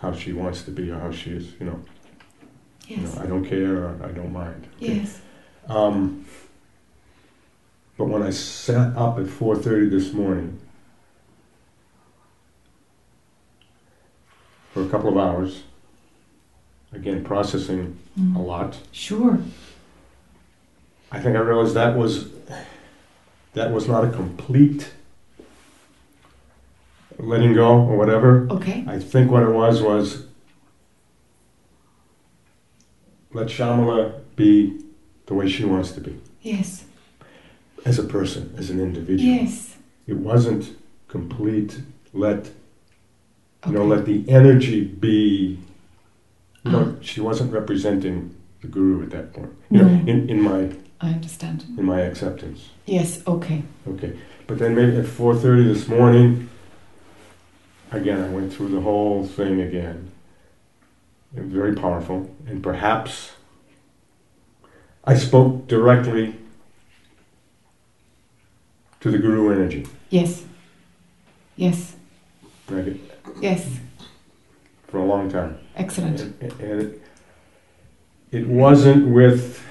how 0.00 0.12
she 0.12 0.32
wants 0.32 0.62
to 0.62 0.70
be 0.70 0.90
or 0.90 0.98
how 0.98 1.10
she 1.10 1.30
is 1.30 1.52
you 1.58 1.66
know 1.66 1.80
you 2.86 2.98
know 2.98 3.12
I 3.20 3.26
don't 3.26 3.44
care 3.44 3.84
or 3.84 3.98
I 4.04 4.08
don't 4.12 4.32
mind 4.32 4.68
Okay. 4.76 4.94
Yes. 4.96 5.20
um, 5.68 6.26
but 7.96 8.06
when 8.06 8.22
I 8.22 8.30
sat 8.30 8.96
up 8.96 9.18
at 9.18 9.26
4:30 9.26 9.90
this 9.90 10.12
morning 10.12 10.60
for 14.84 14.88
a 14.88 14.90
couple 14.98 15.10
of 15.10 15.16
hours, 15.16 15.62
again 16.92 17.24
processing 17.24 17.96
a 18.16 18.20
Mm. 18.20 18.46
lot, 18.46 18.78
Sure. 18.92 19.38
I 21.10 21.20
think 21.20 21.36
I 21.36 21.40
realized 21.40 21.74
that 21.74 21.96
was 21.96 22.28
that 23.54 23.70
was 23.72 23.86
not 23.86 24.04
a 24.04 24.10
complete 24.10 24.90
letting 27.18 27.54
go 27.54 27.68
or 27.82 27.96
whatever. 27.96 28.48
Okay. 28.50 28.84
I 28.86 28.98
think 28.98 29.30
what 29.30 29.44
it 29.44 29.50
was 29.52 29.80
was 29.80 30.24
let 33.32 33.46
Shamala 33.46 34.20
be 34.34 34.80
the 35.26 35.34
way 35.34 35.48
she 35.48 35.64
wants 35.64 35.92
to 35.92 36.00
be 36.00 36.18
Yes. 36.42 36.84
as 37.84 37.98
a 38.00 38.02
person, 38.04 38.52
as 38.58 38.70
an 38.70 38.80
individual. 38.80 39.32
Yes. 39.34 39.76
It 40.08 40.16
wasn't 40.16 40.76
complete. 41.06 41.80
Let 42.12 42.50
you 43.66 43.72
know, 43.72 43.84
let 43.84 44.04
the 44.06 44.24
energy 44.28 44.84
be. 44.84 45.58
You 46.64 46.70
know, 46.70 46.78
Uh-huh. 46.80 46.92
she 47.02 47.20
wasn't 47.20 47.52
representing 47.52 48.34
the 48.62 48.68
guru 48.68 49.02
at 49.02 49.10
that 49.10 49.32
point. 49.34 49.52
You 49.70 49.78
know, 49.82 49.88
No. 49.88 50.10
in, 50.12 50.28
in 50.30 50.40
my 50.40 50.70
I 51.00 51.10
understand. 51.12 51.64
in 51.78 51.84
my 51.84 52.00
acceptance. 52.00 52.70
Yes. 52.86 53.22
Okay. 53.26 53.62
Okay, 53.86 54.12
but 54.46 54.58
then 54.58 54.74
maybe 54.74 54.96
at 54.96 55.06
four 55.06 55.34
thirty 55.34 55.64
this 55.64 55.86
morning, 55.88 56.48
again, 57.92 58.20
I 58.24 58.28
went 58.28 58.52
through 58.54 58.70
the 58.70 58.80
whole 58.80 59.26
thing 59.26 59.60
again. 59.60 60.10
It 61.36 61.42
was 61.44 61.52
very 61.52 61.74
powerful, 61.74 62.30
and 62.48 62.62
perhaps 62.62 63.32
I 65.04 65.16
spoke 65.16 65.66
directly 65.68 66.34
to 69.00 69.10
the 69.10 69.18
guru 69.18 69.52
energy. 69.52 69.86
Yes. 70.10 70.44
Yes. 71.56 71.94
Right, 72.70 73.00
Yes. 73.40 73.78
for 74.88 74.98
a 74.98 75.04
long 75.04 75.30
time. 75.30 75.58
Excellent. 75.76 76.20
And, 76.20 76.52
and 76.60 76.80
it, 76.82 77.02
it 78.30 78.46
wasn't 78.46 79.08
with 79.08 79.62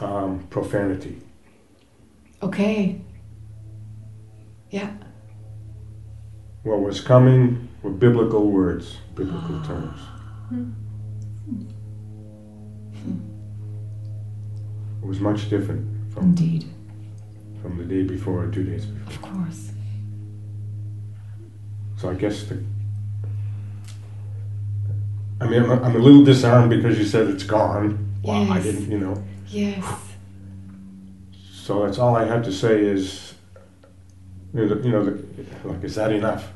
um, 0.00 0.46
profanity. 0.50 1.20
Okay. 2.42 3.00
Yeah. 4.70 4.92
What 6.62 6.80
was 6.80 7.00
coming 7.00 7.68
were 7.82 7.90
biblical 7.90 8.50
words, 8.50 8.96
biblical 9.14 9.60
terms. 9.64 10.00
It 15.02 15.06
was 15.06 15.18
much 15.18 15.50
different 15.50 16.12
from, 16.12 16.24
Indeed. 16.24 16.64
from 17.60 17.76
the 17.78 17.84
day 17.84 18.02
before 18.04 18.44
or 18.44 18.48
two 18.48 18.62
days 18.64 18.86
before. 18.86 19.12
Of 19.12 19.22
course. 19.22 19.71
So 22.02 22.10
I 22.10 22.14
guess 22.14 22.42
the. 22.42 22.60
I 25.40 25.46
mean, 25.46 25.62
I'm, 25.62 25.84
I'm 25.84 25.94
a 25.94 25.98
little 26.00 26.24
disarmed 26.24 26.70
because 26.70 26.98
you 26.98 27.04
said 27.04 27.28
it's 27.28 27.44
gone. 27.44 28.12
Well, 28.24 28.50
I 28.50 28.60
didn't, 28.60 28.90
you 28.90 28.98
know. 28.98 29.22
Yes. 29.46 29.84
So 31.52 31.86
that's 31.86 32.00
all 32.00 32.16
I 32.16 32.24
have 32.24 32.42
to 32.42 32.52
say 32.52 32.80
is, 32.80 33.34
you 34.52 34.62
know, 34.66 34.74
the, 34.74 34.84
you 34.84 34.90
know 34.90 35.04
the, 35.04 35.24
like, 35.62 35.84
is 35.84 35.94
that 35.94 36.10
enough? 36.10 36.50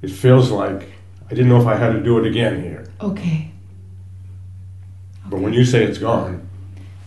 It 0.00 0.10
feels 0.10 0.50
like 0.50 0.88
I 1.26 1.28
didn't 1.34 1.50
know 1.50 1.60
if 1.60 1.66
I 1.66 1.76
had 1.76 1.92
to 1.92 2.02
do 2.02 2.18
it 2.18 2.26
again 2.26 2.62
here. 2.62 2.86
Okay. 3.02 3.50
But 5.26 5.40
when 5.40 5.52
you 5.52 5.66
say 5.66 5.84
it's 5.84 5.98
gone, 5.98 6.48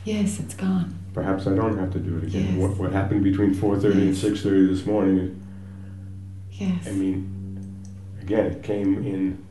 Yes, 0.06 0.40
it's 0.40 0.54
gone. 0.54 0.94
perhaps 1.16 1.48
I 1.48 1.56
don't 1.56 1.76
have 1.80 1.92
to 1.94 2.00
do 2.00 2.18
it 2.20 2.26
again. 2.26 2.50
Yes. 2.50 2.56
What, 2.56 2.78
what 2.78 2.92
happened 2.92 3.24
between 3.24 3.56
4.30 3.56 3.92
and 3.94 4.14
6.30 4.14 4.68
this 4.76 4.86
morning, 4.86 5.42
Yes. 6.52 6.88
I 6.88 6.92
mean, 6.92 7.39
again, 8.30 8.46
it 8.46 8.62
came 8.64 8.94
in, 9.04 9.44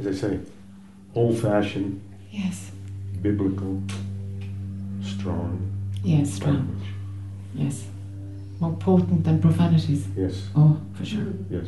as 0.00 0.06
I 0.08 0.12
say, 0.12 0.40
old-fashioned, 1.14 2.00
Yes. 2.32 2.72
biblical, 3.22 3.80
strong 5.00 5.60
Yes. 6.02 6.34
Strong. 6.34 6.54
language. 6.56 6.88
Yes. 7.54 7.86
More 8.60 8.72
potent 8.74 9.22
than 9.24 9.40
profanities. 9.40 10.08
Yes, 10.16 10.48
Oh, 10.56 10.76
for 10.94 11.04
sure. 11.04 11.28
yes. 11.50 11.66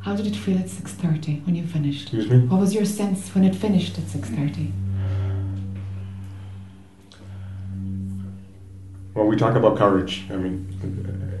How 0.00 0.16
did 0.16 0.26
it 0.26 0.34
feel 0.34 0.58
at 0.58 0.68
six 0.68 0.92
thirty 0.94 1.40
when 1.44 1.54
you 1.54 1.64
finished? 1.64 2.02
Excuse 2.12 2.28
me? 2.28 2.38
What 2.48 2.58
was 2.60 2.74
your 2.74 2.84
sense 2.84 3.32
when 3.36 3.44
it 3.44 3.54
finished 3.54 3.96
at 3.98 4.08
six 4.08 4.28
thirty? 4.30 4.72
Well, 9.14 9.26
we 9.26 9.36
talk 9.36 9.56
about 9.56 9.76
courage. 9.76 10.24
I 10.30 10.36
mean, 10.36 10.66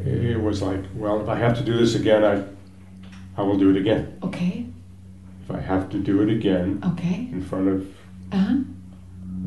it 0.04 0.40
was 0.40 0.60
like, 0.62 0.80
well, 0.94 1.20
if 1.22 1.28
I 1.28 1.36
have 1.36 1.56
to 1.58 1.64
do 1.64 1.76
this 1.76 1.94
again, 1.94 2.22
I, 2.24 2.44
I 3.40 3.42
will 3.44 3.56
do 3.58 3.70
it 3.70 3.76
again. 3.76 4.18
Okay. 4.22 4.66
If 5.44 5.50
I 5.50 5.60
have 5.60 5.88
to 5.90 5.98
do 5.98 6.22
it 6.22 6.30
again 6.30 6.80
Okay. 6.92 7.28
in 7.32 7.42
front 7.42 7.68
of 7.68 7.86
Uh 8.32 8.36
huh. 8.36 8.56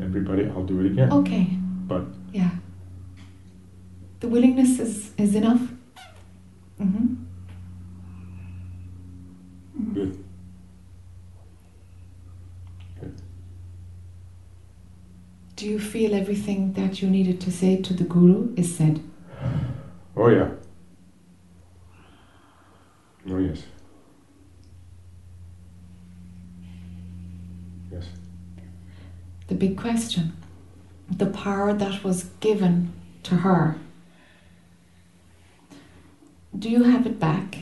everybody, 0.02 0.46
I'll 0.48 0.64
do 0.64 0.80
it 0.80 0.86
again. 0.92 1.12
Okay. 1.12 1.46
But 1.88 2.04
Yeah. 2.32 2.50
The 4.20 4.28
willingness 4.28 4.80
is 4.80 5.12
is 5.18 5.34
enough. 5.34 5.60
Mm-hmm. 6.80 7.14
good. 9.94 10.24
Do 15.56 15.66
you 15.66 15.78
feel 15.78 16.14
everything 16.14 16.74
that 16.74 17.00
you 17.00 17.08
needed 17.08 17.40
to 17.40 17.50
say 17.50 17.80
to 17.80 17.94
the 17.94 18.04
guru 18.04 18.54
is 18.56 18.76
said? 18.76 19.02
Oh 20.14 20.28
yeah. 20.28 20.50
Oh 23.30 23.38
yes. 23.38 23.62
Yes. 27.90 28.04
The 29.48 29.54
big 29.54 29.78
question. 29.78 30.36
The 31.10 31.26
power 31.26 31.72
that 31.72 32.04
was 32.04 32.24
given 32.40 32.92
to 33.22 33.36
her. 33.36 33.76
Do 36.58 36.68
you 36.68 36.82
have 36.82 37.06
it 37.06 37.18
back? 37.18 37.60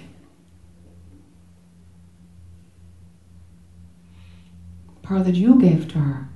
Power 5.03 5.23
that 5.23 5.37
you 5.37 5.61
gave 5.61 5.87
to 5.93 5.99
her. 6.01 6.29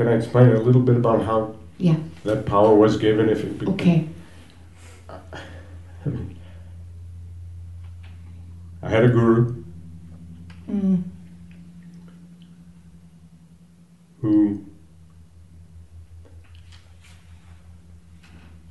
Can 0.00 0.08
I 0.08 0.12
explain 0.14 0.48
a 0.48 0.58
little 0.58 0.80
bit 0.80 0.96
about 0.96 1.26
how 1.26 1.54
Yeah. 1.76 1.96
that 2.24 2.46
power 2.46 2.74
was 2.74 2.96
given? 2.96 3.28
If 3.28 3.44
it, 3.44 3.68
Okay. 3.68 4.08
I 5.10 6.08
mean, 6.08 6.36
I 8.82 8.88
had 8.88 9.04
a 9.04 9.08
guru 9.10 9.56
Mm. 10.66 11.02
who 14.22 14.64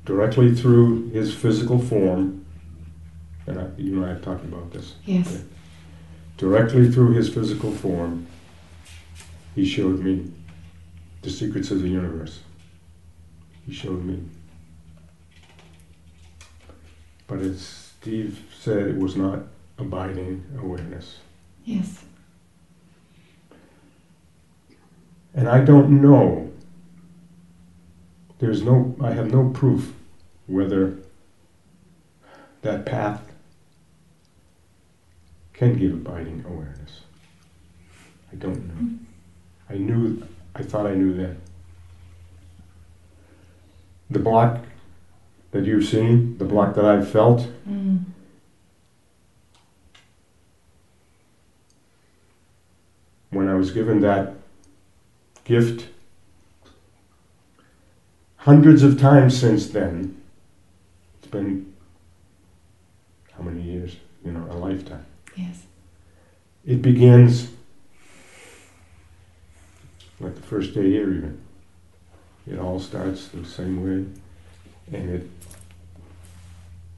directly 0.04 0.52
through 0.52 1.10
his 1.10 1.32
physical 1.32 1.78
form, 1.78 2.44
and 3.46 3.56
I, 3.56 3.66
you 3.78 3.94
and 3.98 4.04
I 4.04 4.08
have 4.08 4.22
talked 4.22 4.44
about 4.44 4.72
this, 4.72 4.96
Yes. 5.06 5.44
directly 6.38 6.90
through 6.90 7.12
his 7.12 7.32
physical 7.32 7.70
form, 7.70 8.26
he 9.54 9.64
showed 9.64 10.00
me 10.00 10.32
the 11.22 11.30
secrets 11.30 11.70
of 11.70 11.82
the 11.82 11.88
universe. 11.88 12.40
He 13.66 13.72
showed 13.72 14.04
me. 14.04 14.22
But 17.26 17.40
as 17.40 17.60
Steve 18.00 18.42
said, 18.58 18.88
it 18.88 18.96
was 18.96 19.16
not 19.16 19.40
abiding 19.78 20.44
awareness. 20.58 21.18
Yes. 21.64 22.04
And 25.34 25.48
I 25.48 25.60
don't 25.60 26.02
know, 26.02 26.50
there's 28.38 28.62
no, 28.62 28.96
I 29.00 29.12
have 29.12 29.30
no 29.30 29.50
proof 29.50 29.92
whether 30.46 30.96
that 32.62 32.84
path 32.84 33.22
can 35.52 35.78
give 35.78 35.92
abiding 35.92 36.44
awareness. 36.46 37.02
I 38.32 38.36
don't 38.36 38.66
know. 38.66 38.74
Mm. 38.82 38.98
I 39.68 39.74
knew, 39.74 40.26
I 40.54 40.62
thought 40.62 40.86
I 40.86 40.94
knew 40.94 41.14
that. 41.14 41.36
The 44.10 44.18
block 44.18 44.58
that 45.52 45.64
you've 45.64 45.84
seen, 45.84 46.36
the 46.38 46.44
block 46.44 46.74
that 46.74 46.84
I've 46.84 47.08
felt, 47.10 47.48
Mm. 47.68 48.04
when 53.30 53.48
I 53.48 53.54
was 53.54 53.70
given 53.70 54.00
that 54.00 54.34
gift, 55.44 55.88
hundreds 58.38 58.82
of 58.82 58.98
times 59.00 59.38
since 59.38 59.68
then, 59.68 60.20
it's 61.18 61.28
been 61.30 61.72
how 63.32 63.42
many 63.42 63.62
years? 63.62 63.96
You 64.24 64.32
know, 64.32 64.44
a 64.50 64.54
lifetime. 64.58 65.06
Yes. 65.36 65.62
It 66.66 66.82
begins 66.82 67.48
like 70.20 70.34
the 70.36 70.42
first 70.42 70.74
day 70.74 70.90
here, 70.90 71.10
even. 71.12 71.40
It 72.46 72.58
all 72.58 72.78
starts 72.80 73.28
the 73.28 73.44
same 73.44 73.82
way, 73.82 74.06
and 74.98 75.10
it. 75.10 75.30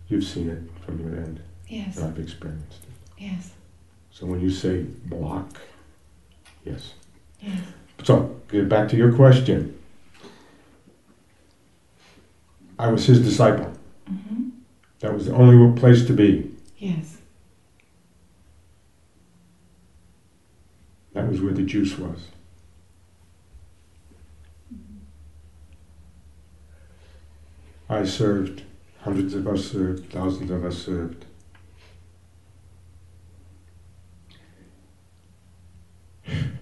You've 0.09 0.25
seen 0.25 0.51
it 0.51 0.63
from 0.85 1.01
your 1.01 1.17
end, 1.19 1.41
Yes. 1.69 1.97
and 1.97 2.07
I've 2.07 2.19
experienced 2.19 2.83
it. 2.83 3.23
Yes. 3.25 3.53
So 4.11 4.27
when 4.27 4.41
you 4.41 4.51
say 4.51 4.83
block, 5.07 5.59
yes. 6.65 6.93
Yes. 7.41 7.61
So, 8.05 8.37
get 8.51 8.69
back 8.69 8.89
to 8.91 8.97
your 8.97 9.13
question. 9.15 9.79
I 12.79 12.89
was 12.91 13.07
his 13.07 13.21
disciple. 13.23 13.73
Mm-hmm. 14.11 14.49
That 15.01 15.15
was 15.15 15.27
the 15.27 15.35
only 15.35 15.79
place 15.81 16.05
to 16.07 16.13
be. 16.13 16.51
Yes. 16.79 17.19
That 21.15 21.29
was 21.29 21.41
where 21.41 21.53
the 21.53 21.63
juice 21.63 21.97
was. 21.99 22.19
I 27.93 28.05
served, 28.07 28.63
hundreds 29.03 29.35
of 29.35 29.47
us 29.47 29.71
served, 29.71 30.11
thousands 30.11 30.51
of 30.51 30.65
us 30.65 30.79
served. 30.79 31.27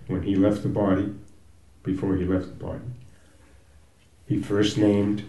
When 0.08 0.24
he 0.24 0.34
left 0.34 0.64
the 0.64 0.68
body, 0.68 1.14
before 1.84 2.16
he 2.16 2.24
left 2.24 2.46
the 2.46 2.64
body, 2.64 2.80
he 4.26 4.42
first 4.42 4.76
named 4.76 5.22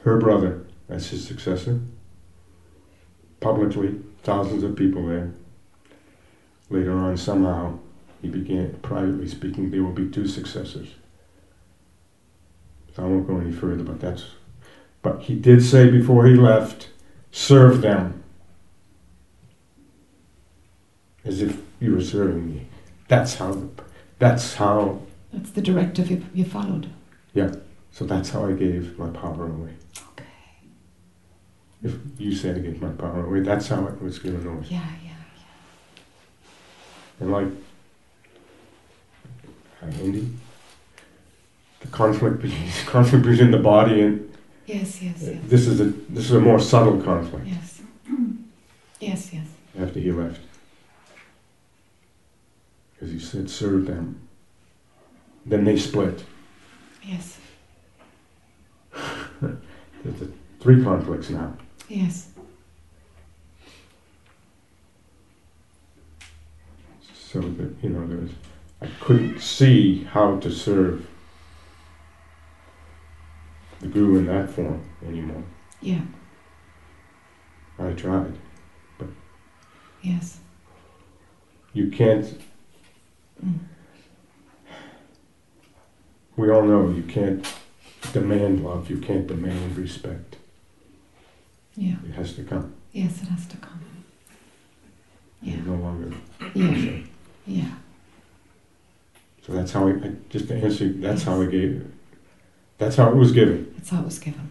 her 0.00 0.18
brother 0.18 0.66
as 0.88 1.10
his 1.10 1.24
successor. 1.24 1.80
Publicly, 3.38 4.00
thousands 4.24 4.64
of 4.64 4.74
people 4.74 5.06
there. 5.06 5.32
Later 6.70 6.92
on, 6.92 7.16
somehow, 7.16 7.78
he 8.22 8.28
began 8.28 8.74
privately 8.82 9.26
speaking, 9.26 9.70
there 9.70 9.82
will 9.82 9.90
be 9.92 10.08
two 10.08 10.28
successors. 10.28 10.94
So 12.94 13.02
I 13.02 13.06
won't 13.06 13.26
go 13.26 13.38
any 13.38 13.52
further, 13.52 13.82
but 13.82 14.00
that's. 14.00 14.26
But 15.02 15.22
he 15.22 15.34
did 15.34 15.64
say 15.64 15.90
before 15.90 16.26
he 16.26 16.34
left, 16.34 16.88
serve 17.32 17.82
them 17.82 18.22
as 21.24 21.42
if 21.42 21.60
you 21.80 21.94
were 21.94 22.02
serving 22.02 22.54
me. 22.54 22.68
That's 23.08 23.34
how. 23.34 23.68
That's 24.20 24.54
how. 24.54 25.00
That's 25.32 25.50
the 25.50 25.62
directive 25.62 26.10
you, 26.10 26.24
you 26.32 26.44
followed. 26.44 26.88
Yeah. 27.34 27.54
So 27.90 28.04
that's 28.04 28.30
how 28.30 28.46
I 28.46 28.52
gave 28.52 28.96
my 28.98 29.10
power 29.10 29.46
away. 29.46 29.74
Okay. 30.12 30.24
If 31.82 31.94
you 32.18 32.34
said 32.34 32.56
I 32.56 32.60
gave 32.60 32.80
my 32.80 32.90
power 32.90 33.26
away, 33.26 33.40
that's 33.40 33.68
how 33.68 33.86
it 33.86 34.00
was 34.00 34.18
given 34.20 34.46
away. 34.46 34.66
Yeah, 34.68 34.86
yeah, 35.02 35.10
yeah. 35.36 35.44
And 37.20 37.32
like 37.32 37.48
uh, 39.82 39.86
Indy, 40.02 40.28
the 41.80 41.88
conflict, 41.88 42.40
between- 42.40 42.70
conflict 42.86 43.24
between 43.24 43.50
the 43.50 43.58
body 43.58 44.00
and 44.02 44.28
Yes, 44.66 45.02
yes, 45.02 45.16
yes. 45.20 45.38
this 45.48 45.66
is 45.66 45.80
a 45.80 45.84
this 45.84 46.24
is 46.26 46.32
a 46.32 46.40
more 46.40 46.60
subtle 46.60 47.00
conflict 47.02 47.46
Yes. 47.46 47.80
Yes, 49.00 49.32
yes. 49.32 49.46
after 49.80 49.98
he 49.98 50.12
left, 50.12 50.40
because 52.94 53.10
he 53.12 53.18
said 53.18 53.50
serve 53.50 53.86
them. 53.86 54.20
Then 55.44 55.64
they 55.64 55.76
split. 55.76 56.22
Yes. 57.02 57.38
There's 59.40 59.56
the 60.20 60.30
three 60.60 60.84
conflicts 60.84 61.30
now. 61.30 61.56
Yes. 61.88 62.28
So 67.12 67.40
that 67.40 67.74
you 67.82 67.88
know 67.88 68.06
there 68.06 68.18
was, 68.18 68.30
I 68.30 68.34
couldn't 69.00 69.40
see 69.40 70.04
how 70.04 70.38
to 70.38 70.50
serve 70.50 71.06
the 73.80 73.88
guru 73.88 74.18
in 74.18 74.26
that 74.26 74.50
form 74.50 74.82
anymore. 75.06 75.42
Yeah. 75.80 76.02
I 77.78 77.92
tried. 77.92 78.34
But. 78.98 79.08
Yes. 80.02 80.38
You 81.72 81.90
can't. 81.90 82.40
Mm. 83.44 83.58
We 86.36 86.50
all 86.50 86.62
know 86.62 86.90
you 86.90 87.02
can't 87.02 87.44
demand 88.12 88.64
love. 88.64 88.88
You 88.88 88.98
can't 88.98 89.26
demand 89.26 89.76
respect. 89.76 90.36
Yeah. 91.74 91.96
It 92.08 92.14
has 92.14 92.34
to 92.34 92.44
come. 92.44 92.74
Yes, 92.92 93.22
it 93.22 93.28
has 93.28 93.46
to 93.48 93.56
come. 93.56 93.80
Yeah. 95.40 95.56
You're 95.56 95.64
no 95.64 95.82
longer. 95.82 96.12
Yeah. 96.54 96.98
Yeah. 97.46 97.70
So 99.46 99.52
that's 99.52 99.72
how 99.72 99.88
I, 99.88 99.90
I 99.92 100.12
just 100.30 100.48
to 100.48 100.54
answer. 100.54 100.88
That's 100.88 101.24
how 101.24 101.40
I 101.40 101.46
gave. 101.46 101.90
That's 102.78 102.96
how 102.96 103.08
it 103.10 103.16
was 103.16 103.32
given. 103.32 103.72
That's 103.76 103.90
how 103.90 104.00
it 104.00 104.04
was 104.04 104.18
given. 104.18 104.48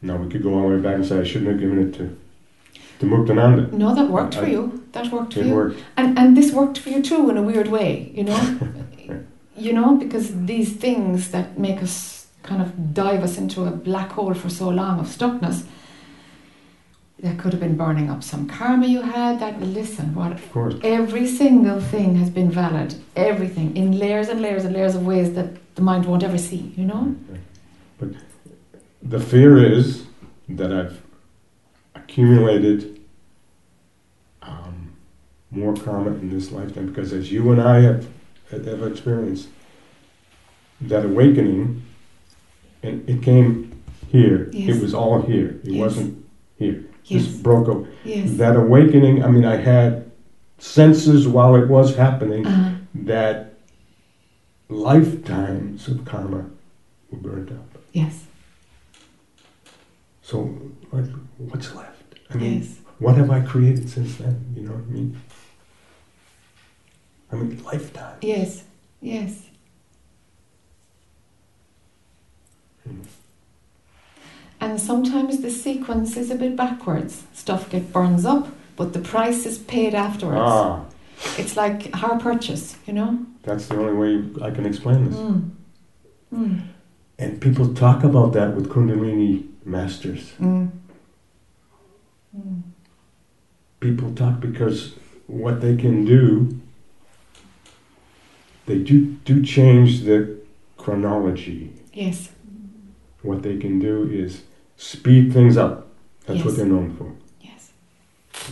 Now 0.00 0.16
we 0.16 0.28
could 0.30 0.42
go 0.42 0.54
all 0.54 0.68
the 0.68 0.76
way 0.76 0.82
back 0.82 0.94
and 0.96 1.06
say 1.06 1.20
I 1.20 1.24
shouldn't 1.24 1.50
have 1.50 1.60
given 1.60 1.78
it 1.88 1.94
to 1.98 2.16
to 3.00 3.06
Muktananda. 3.06 3.72
No, 3.72 3.94
that 3.94 4.08
worked 4.08 4.34
for 4.34 4.46
you. 4.46 4.84
That 4.92 5.12
worked 5.12 5.34
for 5.34 5.40
It 5.40 5.46
you. 5.46 5.54
worked. 5.54 5.82
And 5.96 6.18
and 6.18 6.36
this 6.36 6.52
worked 6.52 6.78
for 6.78 6.90
you 6.90 7.02
too 7.02 7.30
in 7.30 7.36
a 7.36 7.42
weird 7.42 7.68
way, 7.68 8.10
you 8.14 8.24
know? 8.24 8.58
you 9.56 9.72
know, 9.72 9.96
because 9.96 10.44
these 10.46 10.72
things 10.76 11.30
that 11.30 11.58
make 11.58 11.82
us 11.82 12.26
kind 12.42 12.62
of 12.62 12.94
dive 12.94 13.22
us 13.22 13.38
into 13.38 13.64
a 13.64 13.70
black 13.70 14.10
hole 14.12 14.34
for 14.34 14.48
so 14.50 14.68
long 14.68 14.98
of 14.98 15.06
stuckness, 15.06 15.64
that 17.22 17.38
could 17.38 17.52
have 17.52 17.60
been 17.60 17.76
burning 17.76 18.10
up 18.10 18.22
some 18.22 18.48
karma 18.48 18.86
you 18.86 19.00
had. 19.02 19.38
That 19.40 19.60
listen, 19.60 20.14
what 20.14 20.32
Of 20.32 20.52
course. 20.52 20.74
every 20.82 21.26
single 21.26 21.80
thing 21.80 22.16
has 22.16 22.28
been 22.30 22.50
valid. 22.50 22.94
Everything 23.16 23.76
in 23.76 23.98
layers 23.98 24.28
and 24.28 24.42
layers 24.42 24.64
and 24.64 24.74
layers 24.74 24.94
of 24.94 25.06
ways 25.06 25.32
that 25.34 25.74
the 25.76 25.82
mind 25.82 26.04
won't 26.04 26.22
ever 26.24 26.36
see, 26.38 26.72
you 26.76 26.84
know? 26.84 27.14
But 27.98 28.08
the 29.02 29.20
fear 29.20 29.56
is 29.64 30.04
that 30.48 30.72
I've 30.72 31.00
accumulated 31.94 33.00
um, 34.42 34.92
more 35.52 35.74
karma 35.74 36.10
in 36.10 36.28
this 36.30 36.50
lifetime 36.50 36.86
because, 36.86 37.12
as 37.12 37.30
you 37.30 37.52
and 37.52 37.62
I 37.62 37.80
have, 37.82 38.08
have 38.50 38.82
experienced, 38.82 39.48
that 40.80 41.04
awakening, 41.04 41.82
and 42.82 43.08
it 43.08 43.22
came 43.22 43.80
here. 44.10 44.50
Yes. 44.52 44.76
It 44.76 44.82
was 44.82 44.92
all 44.92 45.22
here. 45.22 45.60
It 45.62 45.70
Yes. 45.70 45.80
wasn't 45.80 46.24
here. 46.58 46.84
Yes. 47.06 47.24
This 47.26 47.36
broke 47.36 47.68
up. 47.68 47.84
Yes. 48.04 48.30
That 48.36 48.56
awakening, 48.56 49.24
I 49.24 49.28
mean, 49.28 49.44
I 49.44 49.56
had 49.56 50.10
senses 50.58 51.26
while 51.26 51.54
it 51.56 51.68
was 51.68 51.96
happening 51.96 52.46
Uh-huh. 52.46 52.70
that 52.94 53.54
lifetimes 54.68 55.88
of 55.88 56.04
karma 56.04 56.46
were 57.10 57.18
burned 57.18 57.50
up. 57.50 57.78
Yes. 57.92 58.24
So, 60.22 60.44
what, 60.90 61.04
what's 61.38 61.74
left? 61.74 62.14
I 62.30 62.36
mean, 62.36 62.60
Yes. 62.60 62.78
what 62.98 63.16
have 63.16 63.30
I 63.30 63.40
created 63.40 63.88
since 63.90 64.16
then? 64.16 64.36
You 64.56 64.62
know 64.62 64.72
what 64.72 64.84
I 64.84 64.92
mean? 64.92 65.20
I 67.32 67.34
mean, 67.36 67.62
lifetime. 67.64 68.18
Yes. 68.22 68.62
Yes. 69.00 69.42
And 74.62 74.80
sometimes 74.80 75.40
the 75.40 75.50
sequence 75.50 76.16
is 76.16 76.30
a 76.30 76.36
bit 76.36 76.54
backwards. 76.54 77.24
Stuff 77.32 77.68
get 77.68 77.92
burns 77.92 78.24
up, 78.24 78.46
but 78.76 78.92
the 78.92 79.00
price 79.00 79.44
is 79.44 79.58
paid 79.58 79.92
afterwards. 79.92 80.40
Ah, 80.40 80.84
It's 81.36 81.56
like 81.56 81.92
hire 81.92 82.16
purchase, 82.20 82.76
you 82.86 82.92
know? 82.92 83.26
that's 83.42 83.66
the 83.66 83.76
only 83.76 83.94
way 84.02 84.12
I 84.40 84.52
can 84.52 84.64
explain 84.64 85.10
this. 85.10 85.18
Mm. 85.18 85.50
Mm. 86.32 86.60
And 87.18 87.40
people 87.40 87.74
talk 87.74 88.04
about 88.04 88.34
that 88.34 88.54
with 88.54 88.68
Kundalini 88.68 89.48
masters. 89.64 90.32
Mm. 90.40 90.70
People 93.80 94.14
talk 94.14 94.38
because 94.38 94.94
what 95.26 95.60
they 95.60 95.74
can 95.76 96.04
do, 96.04 96.60
they 98.66 98.78
do, 98.78 99.06
do 99.24 99.42
change 99.42 100.02
the 100.02 100.38
chronology. 100.76 101.72
Yes. 101.92 102.30
What 103.22 103.42
they 103.42 103.56
can 103.58 103.80
do 103.80 104.08
is 104.08 104.42
speed 104.86 105.32
things 105.32 105.56
up. 105.56 105.86
That's 106.26 106.44
what 106.44 106.56
they're 106.56 106.66
known 106.66 106.96
for. 106.96 107.12
Yes. 107.40 107.70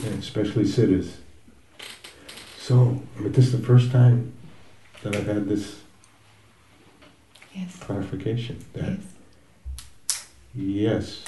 and 0.04 0.18
especially 0.22 0.64
cities. 0.66 1.18
So, 2.58 3.00
I 3.16 3.20
mean, 3.20 3.32
this 3.32 3.46
is 3.46 3.52
the 3.52 3.66
first 3.66 3.90
time 3.90 4.32
that 5.02 5.16
I've 5.16 5.26
had 5.26 5.48
this 5.48 5.80
Yes. 7.54 7.76
clarification 7.80 8.58
that 8.74 8.98
Yes. 10.54 10.54
yes, 10.54 11.24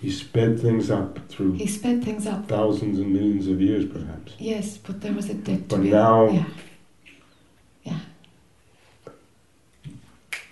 he 0.00 0.10
sped 0.10 0.60
things 0.60 0.90
up 0.90 1.18
through 1.30 1.52
He 1.52 1.66
sped 1.66 2.04
things 2.04 2.26
up. 2.26 2.48
thousands 2.48 2.98
and 2.98 3.10
millions 3.12 3.46
of 3.48 3.60
years, 3.62 3.86
perhaps. 3.86 4.32
Yes, 4.38 4.76
but 4.76 5.00
there 5.00 5.14
was 5.14 5.30
a 5.30 5.34
debt 5.34 5.68
But 5.68 5.80
now- 5.80 6.28
Yeah. 6.30 6.44
Yeah. 7.84 8.00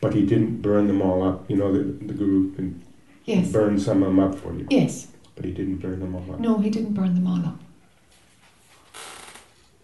But 0.01 0.15
he 0.15 0.24
didn't 0.24 0.62
burn 0.62 0.86
them 0.89 1.03
all 1.03 1.23
up. 1.23 1.51
You 1.51 1.57
know, 1.57 1.73
the, 1.73 1.82
the 1.85 2.15
guru 2.15 2.53
can 2.55 2.82
Yes. 3.27 3.51
burn 3.53 3.78
some 3.78 4.03
of 4.03 4.09
them 4.09 4.20
up 4.20 4.35
for 4.36 4.55
you, 4.55 4.66
Yes. 4.70 5.09
but 5.35 5.44
he 5.44 5.51
didn't 5.53 5.78
burn 5.78 5.98
them 6.01 6.15
all 6.15 6.32
up. 6.32 6.40
No, 6.40 6.59
he 6.59 6.70
didn't 6.70 6.94
burn 6.94 7.15
them 7.15 7.27
all 7.27 7.44
up. 7.44 7.61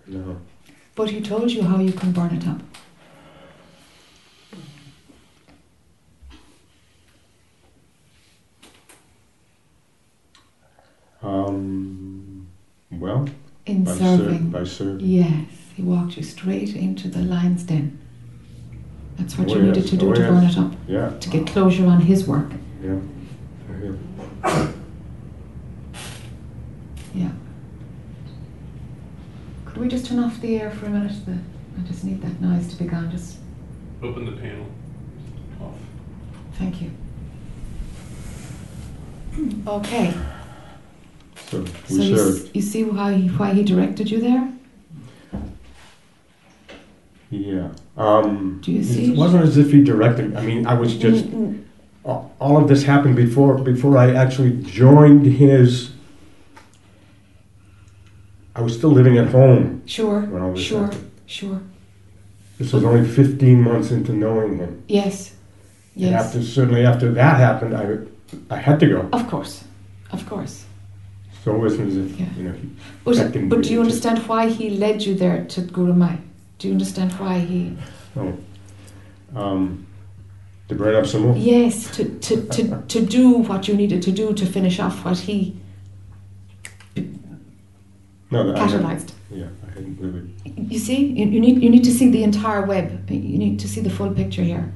No. 0.07 0.39
But 0.95 1.11
he 1.11 1.21
told 1.21 1.51
you 1.51 1.63
how 1.63 1.79
you 1.81 1.93
can 1.93 2.13
burn 2.13 2.35
it 2.35 2.47
up. 2.47 2.61
Um, 11.23 12.49
well, 12.91 13.29
In 13.67 13.85
by, 13.85 13.95
serving. 13.97 14.51
by 14.51 14.65
serving. 14.65 15.07
Yes, 15.07 15.47
he 15.77 15.83
walked 15.83 16.17
you 16.17 16.23
straight 16.23 16.75
into 16.75 17.09
the 17.09 17.21
lion's 17.23 17.63
den. 17.63 17.99
That's 19.17 19.39
what 19.39 19.49
Oh, 19.51 19.57
you 19.57 19.63
needed 19.63 19.87
to 19.87 19.97
do 19.97 20.11
Oh, 20.11 20.15
to 20.15 20.21
yes. 20.21 20.31
burn 20.31 20.45
it 20.45 20.59
up, 20.59 20.73
Yeah. 20.89 21.11
to 21.21 21.29
get 21.31 21.47
closure 21.47 21.87
on 21.87 22.01
his 22.01 22.27
work. 22.27 22.51
Yeah. 22.83 22.99
Yeah. 24.45 24.69
Yeah. 27.15 27.31
Could 29.67 29.77
we 29.77 29.89
just 29.89 30.07
turn 30.07 30.19
off 30.19 30.41
the 30.41 30.59
air 30.61 30.71
for 30.71 30.87
a 30.87 30.91
minute? 30.91 31.13
The, 31.27 31.33
I 31.33 31.87
just 31.87 32.05
need 32.05 32.23
that 32.23 32.41
noise 32.41 32.69
to 32.69 32.77
be 32.83 32.89
gone. 32.89 33.11
Just 33.11 33.37
Open 34.03 34.25
the 34.25 34.33
panel. 34.33 34.67
Off. 35.61 35.75
thank 36.55 36.81
you. 36.83 36.91
Okay. 39.67 40.15
So 41.49 41.65
So 41.65 41.97
we 41.97 42.03
you, 42.05 42.15
s- 42.15 42.49
you 42.55 42.63
see 42.63 42.85
why 42.85 43.13
he, 43.15 43.29
why 43.29 43.53
he 43.53 43.63
directed 43.63 44.11
you 44.11 44.21
there? 44.21 44.53
Yeah. 47.31 47.69
Um, 47.97 48.59
Do 48.63 48.73
you 48.73 48.83
see? 48.83 49.13
it 49.13 49.17
wasn't 49.19 49.45
as 49.45 49.57
if 49.59 49.71
he 49.71 49.83
directed. 49.85 50.35
I 50.37 50.43
mean, 50.43 50.67
I 50.67 50.75
was 50.75 50.95
just. 50.97 51.27
Mm, 51.27 51.33
mm, 51.55 51.65
all 52.05 52.57
of 52.57 52.69
this 52.69 52.83
happened 52.85 53.17
before 53.17 53.59
before 53.59 53.97
I 53.99 54.13
actually 54.15 54.63
joined 54.63 55.25
his. 55.27 55.91
I 58.55 58.61
was 58.61 58.77
still 58.77 58.91
living 58.91 59.17
at 59.19 59.29
home 59.29 59.83
Sure. 59.87 60.21
when 60.23 60.43
all 60.43 60.53
this 60.53 60.63
Sure. 60.63 60.85
happened. 60.85 61.11
Sure. 61.27 61.61
This 62.59 62.73
was 62.73 62.85
only 62.85 63.07
15 63.09 63.63
months 63.63 63.91
into 63.91 64.13
knowing 64.13 64.59
him. 64.59 64.83
Yes. 64.89 65.33
And 65.95 66.05
Yes. 66.05 66.27
after 66.27 66.43
certainly 66.43 66.85
after 66.85 67.11
that 67.13 67.37
happened, 67.39 67.75
I 67.75 67.85
I 68.51 68.57
had 68.57 68.81
to 68.81 68.87
go. 68.87 69.09
Of 69.13 69.29
course. 69.29 69.65
Of 70.11 70.27
course. 70.29 70.65
So 71.45 71.55
it 71.55 71.59
wasn't 71.59 71.89
as 71.91 71.97
if 71.97 72.19
Yeah. 72.21 72.27
you 72.37 72.45
know. 72.45 72.53
He, 72.53 72.69
But, 73.05 73.49
but 73.49 73.63
do 73.63 73.71
you 73.73 73.81
understand 73.81 74.19
why 74.29 74.49
he 74.49 74.71
led 74.71 75.03
you 75.07 75.15
there 75.15 75.45
to 75.45 75.61
Gurumayi? 75.63 76.19
Do 76.59 76.69
you 76.69 76.73
understand 76.75 77.13
why 77.13 77.41
he? 77.41 77.77
oh, 78.17 78.33
um, 79.35 79.87
to 80.73 80.79
bring 80.79 80.97
up 80.97 81.07
some 81.07 81.23
more. 81.23 81.37
Yes, 81.37 81.95
to, 81.97 82.05
to, 82.19 82.47
to, 82.49 82.83
to 82.83 83.07
do 83.07 83.31
what 83.31 83.69
you 83.69 83.75
needed 83.75 84.03
to 84.03 84.13
do 84.13 84.33
to 84.35 84.47
finish 84.47 84.81
off 84.81 85.05
what 85.05 85.19
he 85.19 85.57
No, 88.31 88.47
that 88.47 88.57
I 88.57 88.67
catalyzed. 88.67 89.13
Yeah, 89.31 89.49
I 89.67 89.71
hadn't 89.71 90.01
really. 90.01 90.29
You 90.45 90.79
see, 90.79 91.07
you, 91.07 91.27
you 91.27 91.41
need 91.41 91.63
you 91.63 91.71
need 91.71 91.85
to 91.85 91.93
see 91.93 92.11
the 92.11 92.23
entire 92.23 92.65
web. 92.65 93.11
You 93.11 93.39
need 93.39 93.61
to 93.61 93.69
see 93.69 93.81
the 93.81 93.91
full 93.91 94.11
picture 94.11 94.43
here. 94.43 94.73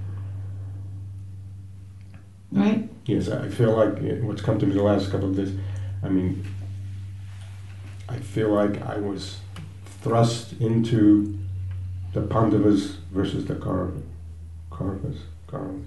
Right? 2.52 2.88
Yes, 3.06 3.28
I 3.28 3.48
feel 3.48 3.76
like 3.76 3.98
what's 4.22 4.42
come 4.42 4.58
to 4.58 4.66
me 4.66 4.74
the 4.74 4.82
last 4.82 5.10
couple 5.10 5.30
of 5.30 5.36
days. 5.36 5.52
I 6.02 6.08
mean, 6.08 6.44
I 8.08 8.18
feel 8.18 8.50
like 8.50 8.82
I 8.82 8.98
was 8.98 9.38
thrust 10.02 10.52
into 10.60 11.38
the 12.12 12.22
Pandavas 12.22 12.96
versus 13.12 13.44
the 13.46 13.54
Kauravas. 13.54 15.18
Kauravas. 15.46 15.84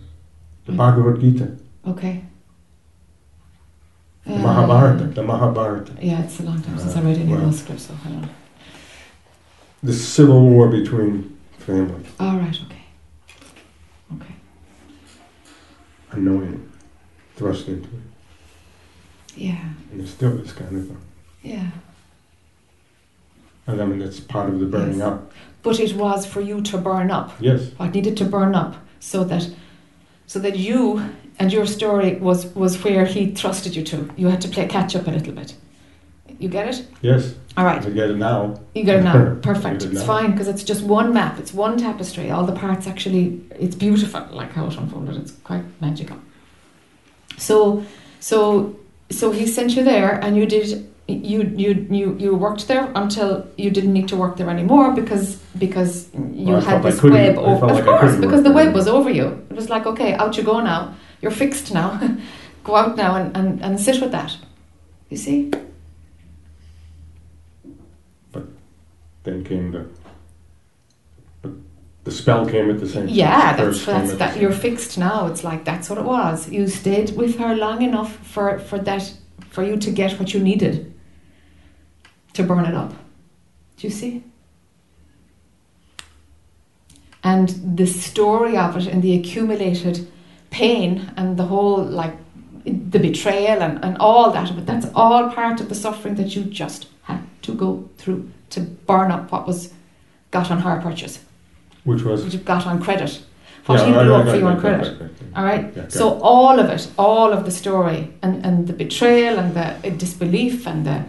The. 0.66 0.72
Bhagavad 0.74 1.20
Gita, 1.20 1.52
Okay. 1.88 2.24
the 4.26 4.36
Uh, 4.36 4.40
Mahabharata, 4.40 5.06
the 5.06 5.24
Mahabharata. 5.24 5.94
Yeah, 6.02 6.24
it's 6.24 6.40
a 6.40 6.44
long 6.44 6.62
time 6.62 6.78
since 6.78 6.96
Uh, 6.96 7.00
I 7.00 7.04
read 7.04 7.18
any 7.18 7.34
of 7.34 7.40
well. 7.40 7.50
those 7.50 7.60
scripts, 7.60 7.88
so 7.88 7.96
I 8.06 8.10
don't 8.10 8.22
know. 8.22 8.28
The 9.82 9.94
civil 9.94 10.48
war 10.50 10.68
between 10.70 11.38
families. 11.58 12.06
All 12.20 12.38
right, 12.38 12.58
okay. 12.66 12.84
Okay. 14.16 14.36
unknowingly 16.12 16.60
thrust 17.36 17.68
into 17.68 17.88
it. 17.88 19.38
Yeah, 19.38 19.58
And 19.92 20.02
it's 20.02 20.12
still 20.12 20.36
this 20.38 20.52
kind 20.52 20.76
of. 20.76 20.88
thing. 20.88 20.98
yeah. 21.44 21.70
And 23.68 23.80
I 23.82 23.86
mean, 23.86 24.00
that's 24.00 24.20
part 24.20 24.50
of 24.50 24.60
the 24.60 24.66
burning 24.66 24.98
Yes. 25.00 25.08
up. 25.08 25.32
But 25.64 25.80
it 25.80 25.96
was 25.96 26.26
for 26.26 26.42
you 26.42 26.62
to 26.62 26.78
burn 26.78 27.12
up. 27.12 27.32
Yes, 27.40 27.72
What 27.78 27.94
needed 27.94 28.18
to 28.18 28.26
burn 28.26 28.56
up 28.56 28.76
so 29.00 29.24
that 29.26 29.50
so 30.28 30.40
that 30.40 30.58
you 30.58 31.02
and 31.40 31.52
your 31.54 31.66
story 31.66 32.16
was 32.16 32.46
was 32.56 32.84
where 32.84 33.06
he 33.06 33.32
trusted 33.34 33.76
you 33.76 33.84
to. 33.86 34.10
You 34.18 34.28
had 34.28 34.42
to 34.42 34.48
play 34.48 34.68
catch 34.68 34.96
up 34.96 35.08
a 35.08 35.12
little 35.12 35.34
bit. 35.34 35.56
You 36.38 36.48
get 36.48 36.68
it? 36.70 36.88
yes. 37.02 37.34
All 37.58 37.66
right. 37.66 37.86
I 37.86 37.90
get 37.90 38.10
it 38.12 38.16
now. 38.18 38.58
You 38.74 38.86
get 38.86 39.00
it 39.00 39.04
now. 39.04 39.36
Perfect. 39.42 39.84
it 39.84 39.92
It's 39.92 40.00
now. 40.02 40.06
fine 40.06 40.32
because 40.32 40.48
it's 40.48 40.64
just 40.64 40.84
one 40.84 41.14
map. 41.14 41.38
It's 41.40 41.54
one 41.54 41.78
tapestry. 41.78 42.32
All 42.32 42.46
the 42.46 42.54
parts 42.56 42.88
actually. 42.88 43.42
It's 43.60 43.76
beautiful. 43.76 44.26
Like 44.32 44.54
how 44.54 44.68
it 44.68 44.78
unfolded. 44.78 45.18
It's 45.18 45.32
quite 45.44 45.64
magical. 45.82 46.18
So, 47.38 47.84
so, 48.20 48.78
so 49.10 49.32
he 49.32 49.48
sent 49.48 49.76
you 49.76 49.84
there, 49.84 50.20
and 50.24 50.36
you 50.38 50.46
did. 50.46 50.89
You 51.10 51.42
you 51.56 51.88
you 51.90 52.16
you 52.20 52.36
worked 52.36 52.68
there 52.68 52.92
until 52.94 53.48
you 53.58 53.72
didn't 53.72 53.94
need 53.94 54.08
to 54.10 54.16
work 54.16 54.38
there 54.38 54.50
anymore 54.50 54.94
because 54.94 55.38
because 55.58 56.08
you 56.14 56.54
Well, 56.54 56.62
had 56.62 56.84
this 56.84 57.02
web 57.02 57.38
over. 57.38 57.66
Of 57.66 57.72
like 57.72 57.86
course, 57.86 58.16
because 58.16 58.44
the 58.44 58.52
web 58.52 58.74
was 58.74 58.88
over 58.88 59.10
you. 59.10 59.28
It 59.50 59.56
was 59.56 59.70
like 59.70 59.86
okay, 59.88 60.14
out 60.14 60.38
you 60.38 60.44
go 60.44 60.60
now. 60.60 60.94
You're 61.22 61.32
fixed 61.32 61.74
now. 61.74 62.00
go 62.64 62.76
out 62.76 62.96
now 62.96 63.16
and, 63.16 63.36
and, 63.36 63.64
and 63.64 63.80
sit 63.80 64.02
with 64.02 64.12
that. 64.12 64.38
You 65.10 65.18
see? 65.18 65.52
But 68.32 68.44
then 69.24 69.44
came 69.44 69.72
the. 69.72 69.86
The 72.04 72.12
spell 72.12 72.46
came 72.46 72.70
at 72.70 72.80
the 72.80 72.88
same 72.88 73.08
time. 73.08 73.16
Yeah, 73.16 73.56
that's 73.56 73.86
that's 73.86 74.14
that. 74.14 74.38
You're 74.40 74.52
fixed 74.52 74.98
now. 74.98 75.28
It's 75.28 75.44
like 75.44 75.66
that's 75.66 75.90
what 75.90 76.00
it 76.00 76.06
was. 76.06 76.50
You 76.50 76.68
stayed 76.68 77.16
with 77.16 77.38
her 77.38 77.56
long 77.56 77.82
enough 77.82 78.16
for 78.26 78.60
for 78.60 78.80
that 78.80 79.14
for 79.50 79.64
you 79.64 79.78
to 79.78 79.92
get 79.92 80.20
what 80.20 80.34
you 80.34 80.40
needed 80.40 80.94
to 82.34 82.44
burn 82.44 82.66
it 82.66 82.74
up. 82.76 82.92
Do 83.78 83.88
you 83.88 83.92
see? 83.92 84.24
And 87.24 87.50
the 87.78 87.86
story 87.86 88.58
of 88.58 88.78
it 88.78 88.88
and 88.88 89.02
the 89.02 89.16
accumulated 89.16 90.08
pain 90.52 91.12
and 91.18 91.38
the 91.38 91.44
whole 91.46 91.84
like 91.84 92.16
the 92.66 93.00
betrayal 93.00 93.62
and, 93.62 93.84
and 93.84 93.98
all 94.00 94.32
that 94.32 94.50
of 94.50 94.58
it, 94.58 94.66
that's 94.66 94.88
all 94.96 95.30
part 95.30 95.60
of 95.60 95.70
the 95.70 95.76
suffering 95.76 96.16
that 96.16 96.36
you 96.36 96.44
just 96.44 96.88
had 97.04 97.22
to 97.44 97.54
go 97.54 97.90
through 97.98 98.30
to 98.52 98.62
burn 98.62 99.12
up 99.12 99.32
what 99.32 99.46
was 99.48 99.74
got 100.32 100.50
on 100.52 100.60
hire 100.60 100.82
purchase, 100.82 101.20
Which 101.84 102.04
was. 102.04 102.34
you 102.34 102.40
got 102.40 102.66
on 102.66 102.82
credit. 102.82 103.22
What 103.66 103.80
Yeah, 103.80 103.86
he 103.88 103.92
right, 103.94 104.04
blew 104.04 104.12
right, 104.12 104.20
up 104.20 104.26
for 104.26 104.32
right, 104.32 104.40
you 104.40 104.48
on 104.48 104.54
right, 104.54 104.62
credit. 104.62 105.02
right. 105.02 105.12
All 105.36 105.44
right. 105.44 105.74
Yeah, 105.76 105.88
So 105.90 106.16
it. 106.16 106.20
all 106.22 106.60
of 106.60 106.70
it, 106.70 106.90
all 106.98 107.34
of 107.34 107.46
the 107.46 107.52
story, 107.52 108.12
and, 108.24 108.44
and 108.46 108.66
the 108.68 108.74
betrayal, 108.74 109.38
and 109.38 109.54
the 109.54 109.90
disbelief, 109.92 110.66
and 110.68 110.86
the, 110.86 111.04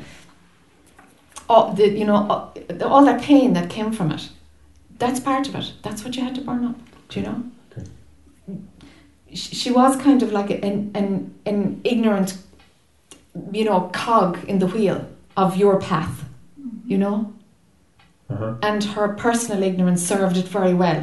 all 1.50 1.72
the 1.74 1.86
you 2.00 2.04
know 2.10 2.16
all, 2.30 2.54
all 2.92 3.04
that 3.04 3.20
pain 3.30 3.52
that 3.54 3.68
came 3.68 3.90
from 3.92 4.12
it, 4.12 4.28
that's 4.98 5.20
part 5.20 5.48
of 5.48 5.54
it. 5.56 5.72
That's 5.82 6.04
what 6.04 6.16
you 6.16 6.22
had 6.24 6.34
to 6.36 6.40
burn 6.40 6.64
up. 6.64 6.76
Do 7.08 7.20
you 7.20 7.26
know? 7.26 7.38
Okay. 7.72 7.86
She, 9.34 9.54
she 9.60 9.70
was 9.70 9.96
kind 10.06 10.22
of 10.22 10.32
like 10.32 10.50
an 10.50 10.90
an 10.94 11.34
an 11.44 11.80
ignorant, 11.84 12.38
you 13.52 13.64
know, 13.64 13.90
cog 13.92 14.38
in 14.48 14.58
the 14.60 14.66
wheel 14.74 14.98
of 15.36 15.56
your 15.56 15.78
path. 15.80 16.24
You 16.86 16.98
know, 16.98 17.32
Uh-huh. 18.30 18.54
and 18.62 18.82
her 18.94 19.08
personal 19.26 19.62
ignorance 19.62 20.02
served 20.12 20.36
it 20.36 20.48
very 20.48 20.74
well. 20.74 21.02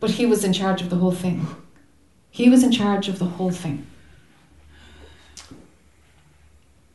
But 0.00 0.10
he 0.18 0.26
was 0.26 0.44
in 0.44 0.52
charge 0.52 0.82
of 0.82 0.88
the 0.90 0.96
whole 0.96 1.14
thing. 1.24 1.46
He 2.30 2.48
was 2.50 2.62
in 2.62 2.72
charge 2.72 3.08
of 3.08 3.18
the 3.18 3.24
whole 3.36 3.50
thing. 3.62 3.86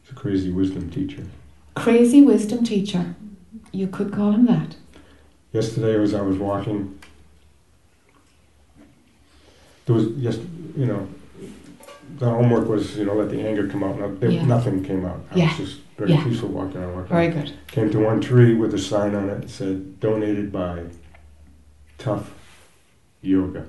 It's 0.02 0.12
a 0.12 0.16
crazy 0.16 0.52
wisdom 0.52 0.90
teacher. 0.90 1.24
Crazy 1.78 2.22
wisdom 2.22 2.64
teacher. 2.64 3.16
You 3.72 3.88
could 3.88 4.12
call 4.12 4.32
him 4.32 4.46
that. 4.48 4.76
Yesterday, 5.54 6.02
as 6.02 6.14
I 6.14 6.22
was 6.22 6.38
walking, 6.38 6.98
there 9.86 9.96
was 9.96 10.08
just, 10.22 10.42
you 10.76 10.86
know, 10.86 11.08
the 12.18 12.30
homework 12.30 12.68
was, 12.68 12.98
you 12.98 13.06
know, 13.06 13.14
let 13.16 13.30
the 13.30 13.42
anger 13.48 13.68
come 13.68 13.84
out. 13.84 14.00
No, 14.00 14.14
there, 14.16 14.30
Yeah. 14.32 14.46
Nothing 14.46 14.84
came 14.84 15.06
out. 15.06 15.20
I 15.32 15.36
Yeah. 15.38 15.50
was 15.50 15.58
just 15.70 15.80
very 15.98 16.12
Yeah. 16.12 16.24
peaceful 16.24 16.50
walking 16.50 16.82
around. 16.82 16.96
Walking 16.96 17.10
Very 17.16 17.28
good. 17.30 17.52
Came 17.68 17.90
to 17.92 18.00
one 18.00 18.22
tree 18.22 18.56
with 18.56 18.74
a 18.74 18.80
sign 18.80 19.16
on 19.16 19.30
it 19.30 19.42
that 19.42 19.50
said, 19.50 20.00
donated 20.00 20.52
by 20.52 20.84
Tough 21.98 22.34
Yoga. 23.22 23.66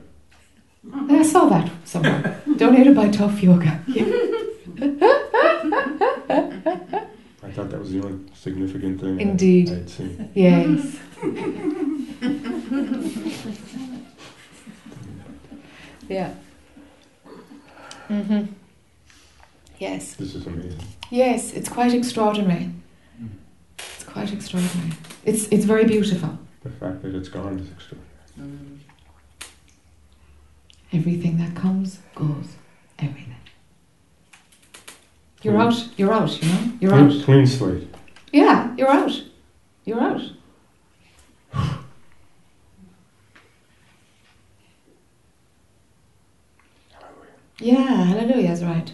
I 1.11 1.23
saw 1.23 1.47
that 1.51 1.71
somewhere. 1.85 2.41
Donated 2.57 2.95
by 2.95 3.09
Tough 3.09 3.43
Yoga. 3.43 3.81
I 7.49 7.53
thought 7.53 7.71
that 7.71 7.81
was 7.81 7.93
the 7.93 8.03
only 8.05 8.27
significant 8.35 9.01
thing 9.01 9.19
Indeed. 9.21 9.71
I 9.71 9.75
had 9.75 9.89
seen. 9.89 10.31
Yes. 10.35 10.99
yeah. 16.09 16.35
Mm-hmm. 18.11 18.45
Yes. 19.79 20.15
This 20.15 20.35
is 20.35 20.47
amazing. 20.47 20.81
Yes, 21.11 21.53
it's 21.55 21.69
quite 21.71 21.95
extraordinary. 21.95 22.71
It's 23.79 24.05
quite 24.05 24.31
extraordinary. 24.33 24.93
It's 25.25 25.49
it's 25.49 25.65
very 25.65 25.87
beautiful. 25.87 26.39
The 26.63 26.71
fact 26.71 27.01
that 27.03 27.15
it's 27.15 27.29
gone 27.31 27.59
is 27.61 27.71
extraordinary. 27.71 28.81
Everything 30.93 31.39
that 31.39 31.55
comes 31.55 32.01
goes. 32.15 32.57
Everything. 32.99 33.28
You're 35.43 35.55
Mm. 35.55 35.67
out. 35.67 35.89
You're 35.99 36.13
out. 36.13 36.43
You 36.43 36.49
know. 36.49 36.73
You're 36.81 36.91
clean, 36.91 37.11
out. 37.19 37.25
clean 37.25 37.47
slate. 37.47 37.95
Yeah, 38.33 38.75
you're 38.77 38.91
out. 38.91 39.23
You're 39.85 40.01
out. 40.01 40.23
Yeah, 47.61 48.05
hallelujah 48.05 48.51
is 48.53 48.65
right. 48.65 48.93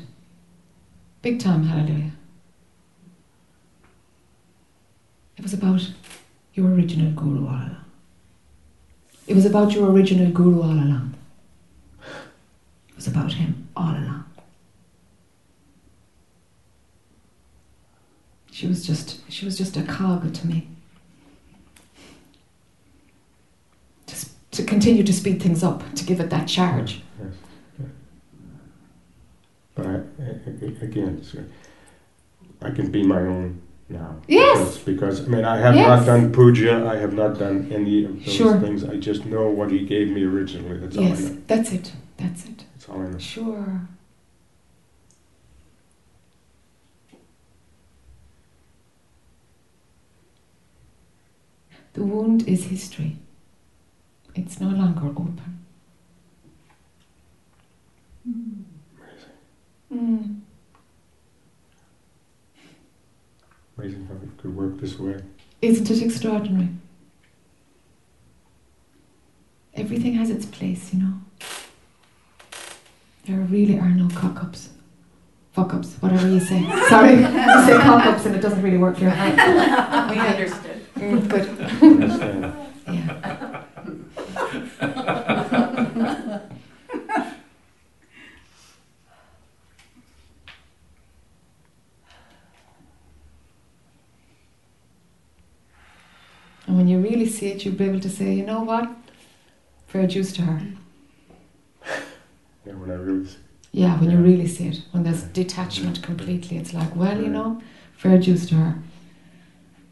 Big 1.22 1.40
time 1.40 1.64
hallelujah. 1.64 2.12
It 5.36 5.42
was 5.42 5.52
about 5.52 5.82
your 6.54 6.70
original 6.70 7.12
guru 7.12 7.46
all 7.46 7.54
along. 7.54 7.84
It 9.26 9.34
was 9.34 9.44
about 9.46 9.72
your 9.72 9.90
original 9.90 10.30
guru 10.30 10.62
all 10.62 10.70
along. 10.72 11.14
It 12.88 12.96
was 12.96 13.06
about 13.06 13.32
him 13.34 13.68
all 13.76 13.90
along. 13.90 14.23
She 18.54 18.68
was 18.68 18.86
just 18.86 19.18
she 19.28 19.44
was 19.44 19.58
just 19.58 19.76
a 19.76 19.82
cog 19.82 20.32
to 20.32 20.46
me. 20.46 20.68
Just 24.06 24.30
to 24.52 24.62
continue 24.62 25.02
to 25.02 25.12
speed 25.12 25.42
things 25.42 25.64
up, 25.64 25.82
to 25.96 26.04
give 26.04 26.20
it 26.20 26.30
that 26.30 26.46
charge. 26.46 27.02
Yes. 27.20 27.88
But 29.74 29.86
I, 29.88 29.94
again, 30.84 31.20
I 32.62 32.70
can 32.70 32.92
be 32.92 33.02
my 33.02 33.22
own 33.22 33.60
now. 33.88 34.18
Yes. 34.28 34.78
Because, 34.78 35.18
because, 35.18 35.26
I 35.26 35.30
mean, 35.30 35.44
I 35.44 35.56
have 35.58 35.74
Yes. 35.74 35.88
not 35.88 36.06
done 36.06 36.32
puja, 36.32 36.86
I 36.86 36.94
have 36.98 37.12
not 37.12 37.36
done 37.36 37.72
any 37.72 38.04
of 38.04 38.24
those 38.24 38.32
Sure. 38.32 38.60
things. 38.60 38.84
I 38.84 38.98
just 38.98 39.26
know 39.26 39.48
what 39.50 39.72
he 39.72 39.84
gave 39.84 40.10
me 40.10 40.22
originally. 40.22 40.78
That's 40.78 40.96
all 40.96 41.02
I 41.02 41.08
yes, 41.08 41.22
know. 41.22 41.36
that's 41.48 41.72
it. 41.72 41.92
That's 42.18 42.44
it. 42.44 42.64
That's 42.74 42.88
all 42.88 43.00
I 43.02 43.08
know. 43.08 43.18
Sure. 43.18 43.88
The 51.94 52.02
wound 52.02 52.46
is 52.48 52.64
history. 52.64 53.16
It's 54.34 54.60
no 54.60 54.68
longer 54.68 55.06
open. 55.06 55.40
Mm. 59.92 60.40
Amazing 63.78 64.06
how 64.06 64.14
it 64.14 64.36
could 64.38 64.56
work 64.56 64.80
this 64.80 64.98
way. 64.98 65.20
Isn't 65.62 65.90
it 65.90 66.02
extraordinary? 66.02 66.68
Everything 69.74 70.14
has 70.14 70.30
its 70.30 70.46
place, 70.46 70.92
you 70.92 71.00
know. 71.00 71.14
There 73.26 73.38
really 73.38 73.78
are 73.78 73.90
no 73.90 74.08
cock 74.14 74.42
ups. 74.42 74.70
Fuck 75.54 75.72
ups, 75.72 75.94
whatever 76.00 76.28
you 76.28 76.40
say. 76.40 76.68
Sorry, 76.88 77.14
you 77.14 77.22
say 77.22 77.78
cock 77.78 78.04
ups 78.06 78.26
and 78.26 78.34
it 78.34 78.40
doesn't 78.40 78.60
really 78.60 78.76
work 78.76 78.96
here. 78.96 79.10
We 80.10 80.18
understood. 80.18 80.80
Mm, 80.96 81.28
good. 81.28 81.46
Yeah. 82.88 83.20
And 96.66 96.76
when 96.78 96.88
you 96.88 96.98
really 96.98 97.26
see 97.26 97.46
it, 97.52 97.64
you'll 97.64 97.74
be 97.76 97.84
able 97.84 98.00
to 98.00 98.10
say, 98.10 98.34
you 98.34 98.44
know 98.44 98.62
what? 98.62 98.90
Fair 99.86 100.08
dues 100.08 100.32
to 100.32 100.42
her. 100.42 100.60
Yeah, 102.66 102.72
when 102.72 102.90
I 102.90 102.94
really 102.94 103.26
see 103.26 103.36
Yeah, 103.74 103.98
when 103.98 104.08
you 104.08 104.18
really 104.18 104.46
see 104.46 104.68
it, 104.68 104.82
when 104.92 105.02
there's 105.02 105.24
detachment 105.24 106.00
completely, 106.00 106.58
it's 106.58 106.72
like, 106.72 106.94
well, 106.94 107.20
you 107.20 107.26
know, 107.26 107.60
fair 107.96 108.18
dues 108.18 108.46
to 108.50 108.54
her. 108.54 108.78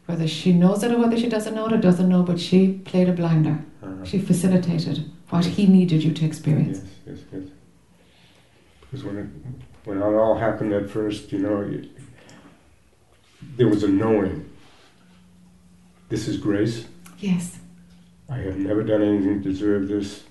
Whether 0.05 0.25
she 0.25 0.53
knows 0.53 0.83
it 0.83 0.91
or 0.93 0.99
whether 0.99 1.17
she 1.19 1.27
doesn't 1.27 1.53
know 1.53 1.65
it 1.65 1.73
or 1.73 1.77
doesn't 1.77 2.07
know, 2.07 2.23
but 2.23 2.39
she 2.39 2.79
played 2.85 3.09
a 3.09 3.11
blinder. 3.11 3.59
uh, 3.83 4.05
She 4.05 4.19
facilitated 4.19 5.11
what 5.29 5.43
he 5.43 5.67
needed 5.67 6.01
you 6.01 6.13
to 6.13 6.25
experience. 6.25 6.79
Yes, 7.05 7.17
yes, 7.17 7.25
yes. 7.33 7.43
Because 8.79 9.03
when 9.03 9.17
it, 9.17 9.27
when 9.83 9.97
it 9.97 10.01
all 10.01 10.37
happened 10.37 10.71
at 10.71 10.89
first, 10.89 11.33
you 11.33 11.39
know, 11.39 11.59
it, 11.59 11.89
there 13.57 13.67
was 13.67 13.83
a 13.83 13.89
knowing. 13.89 14.49
This 16.07 16.29
is 16.29 16.37
grace. 16.37 16.85
Yes. 17.19 17.59
I 18.29 18.37
have 18.37 18.55
never 18.57 18.81
done 18.81 19.01
anything 19.01 19.43
to 19.43 19.49
deserve 19.49 19.89
this. 19.89 20.23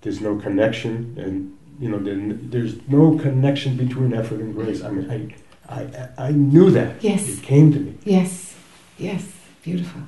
There's 0.00 0.22
no 0.22 0.36
connection, 0.36 1.14
and 1.18 1.52
you 1.78 1.88
know, 1.88 1.98
there, 1.98 2.16
there's 2.18 2.76
no 2.88 3.18
connection 3.18 3.76
between 3.76 4.12
effort 4.14 4.40
and 4.40 4.54
grace. 4.54 4.82
I 4.82 4.90
mean, 4.90 5.32
I, 5.68 5.74
I, 5.74 6.28
I 6.28 6.30
knew 6.32 6.70
that. 6.70 7.02
Yes. 7.02 7.28
It 7.28 7.42
came 7.42 7.72
to 7.72 7.78
me, 7.80 7.94
Yes. 8.04 8.54
Yes. 8.98 9.32
Beautiful. 9.62 10.02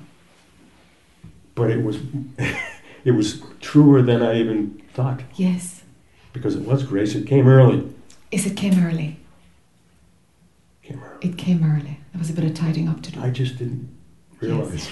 but 1.55 1.71
it 1.71 1.83
was, 1.85 1.99
it 3.05 3.11
was 3.13 3.43
truer 3.61 4.03
than 4.03 4.23
I 4.23 4.39
even 4.39 4.81
thought 4.95 5.21
Yes. 5.35 5.83
because 6.33 6.55
it 6.55 6.63
was 6.63 6.83
grace. 6.85 7.15
It 7.15 7.27
came 7.27 7.49
early. 7.49 7.93
Is 8.31 8.47
it 8.47 8.57
came 8.57 8.83
early? 8.85 9.19
Came 10.83 11.03
early. 11.03 11.29
It 11.29 11.37
came 11.37 11.65
early. 11.65 11.99
There 12.13 12.19
was 12.19 12.31
a 12.31 12.33
bit 12.33 12.45
of 12.45 12.55
tidying 12.55 12.89
up 12.89 13.03
to 13.03 13.13
do. 13.13 13.21
I 13.21 13.31
just 13.31 13.59
didn't 13.59 13.89
realize 14.41 14.73
Yes. 14.75 14.91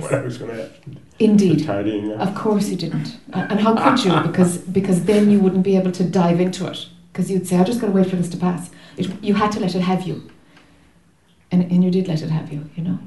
What 0.00 0.14
I 0.14 0.20
was 0.22 0.38
going 0.38 0.50
to 0.50 0.62
have. 0.62 0.72
Indeed. 1.18 1.64
Tidying 1.66 2.12
up. 2.12 2.28
Of 2.28 2.34
course 2.34 2.68
you 2.68 2.76
didn't. 2.76 3.18
And 3.32 3.60
how 3.60 3.74
could 3.74 4.04
you? 4.04 4.18
Because 4.20 4.58
because 4.78 5.04
then 5.04 5.30
you 5.30 5.40
wouldn't 5.40 5.62
be 5.62 5.76
able 5.76 5.92
to 5.92 6.04
dive 6.04 6.40
into 6.40 6.66
it. 6.66 6.86
Because 7.12 7.30
you'd 7.30 7.46
say, 7.46 7.56
I 7.58 7.64
just 7.64 7.80
got 7.80 7.86
to 7.88 7.92
wait 7.92 8.06
for 8.08 8.16
this 8.16 8.28
to 8.30 8.36
pass. 8.36 8.70
It, 8.96 9.10
you 9.22 9.34
had 9.34 9.50
to 9.52 9.60
let 9.60 9.74
it 9.74 9.80
have 9.80 10.02
you. 10.02 10.30
And, 11.50 11.62
and 11.72 11.82
you 11.82 11.90
did 11.90 12.06
let 12.06 12.22
it 12.22 12.30
have 12.30 12.52
you, 12.52 12.70
you 12.76 12.84
know. 12.84 12.98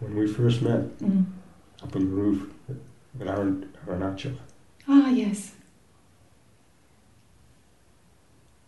When 0.00 0.16
we 0.16 0.26
first 0.26 0.62
met 0.62 0.80
Mm. 0.98 1.26
up 1.82 1.94
on 1.94 2.00
the 2.02 2.06
roof 2.06 2.50
at 3.20 3.26
Aran- 3.28 3.68
Arunachala, 3.86 4.38
Ah, 4.88 5.10
yes. 5.10 5.52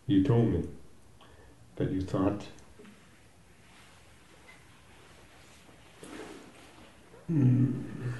you 0.07 0.23
told 0.23 0.47
me 0.53 0.63
that 1.77 1.91
you 1.91 2.01
thought 2.01 2.45
mm, 7.31 7.73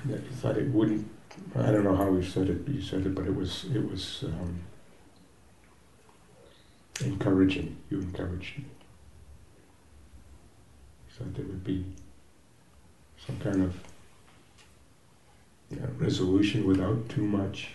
that 0.05 0.23
you 0.23 0.29
thought 0.31 0.57
it 0.57 0.69
wouldn't. 0.69 1.09
I 1.55 1.71
don't 1.71 1.83
know 1.83 1.95
how 1.95 2.11
you 2.11 2.23
said 2.23 2.49
it. 2.49 2.67
You 2.67 2.81
said 2.81 3.05
it, 3.05 3.13
but 3.15 3.25
it 3.27 3.35
was 3.35 3.65
it 3.73 3.89
was 3.91 4.23
um, 4.25 4.59
encouraging. 7.03 7.75
You 7.89 7.99
encouraged 7.99 8.57
me. 8.59 8.65
So 11.17 11.23
there 11.33 11.45
would 11.45 11.63
be 11.63 11.85
some 13.25 13.37
kind 13.39 13.63
of 13.63 13.75
you 15.69 15.77
know, 15.79 15.87
resolution 15.97 16.65
without 16.67 17.07
too 17.09 17.23
much. 17.23 17.69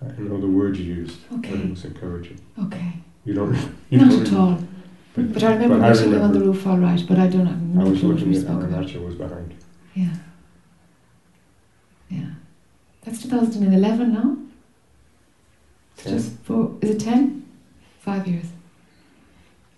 I 0.00 0.20
know 0.20 0.40
the 0.40 0.46
words 0.46 0.78
you 0.78 0.94
used, 0.94 1.18
but 1.28 1.38
Okay. 1.40 1.54
it 1.54 1.70
was 1.70 1.84
encouraging. 1.84 2.40
Okay. 2.64 2.92
You 3.24 3.34
don't. 3.34 3.54
You 3.90 3.98
Not 3.98 4.10
don't 4.10 4.26
at 4.26 4.32
all. 4.34 4.58
But 5.26 5.42
I 5.42 5.52
remember 5.52 5.78
but 5.78 5.90
meeting 5.96 6.12
you 6.12 6.20
on 6.20 6.32
the 6.32 6.40
roof 6.40 6.66
all 6.66 6.78
right, 6.78 7.02
but 7.08 7.18
I 7.18 7.26
don't 7.28 7.46
have 7.46 7.60
no 7.62 7.80
I 7.80 7.84
was 7.88 8.00
clue 8.00 8.12
looking 8.12 8.30
we 8.30 8.36
at 8.36 8.42
spoke 8.42 8.62
about. 8.62 8.84
Arunachala 8.86 9.04
was 9.06 9.14
behind. 9.16 9.54
Yeah. 9.94 10.14
Yeah. 12.08 12.30
That's 13.02 13.22
2011 13.22 14.12
now? 14.12 14.36
It's 15.94 16.04
Ten? 16.04 16.12
Just 16.16 16.32
four, 16.44 16.76
is 16.80 16.90
it 16.90 17.00
10? 17.00 17.46
Five 18.00 18.26
years. 18.26 18.46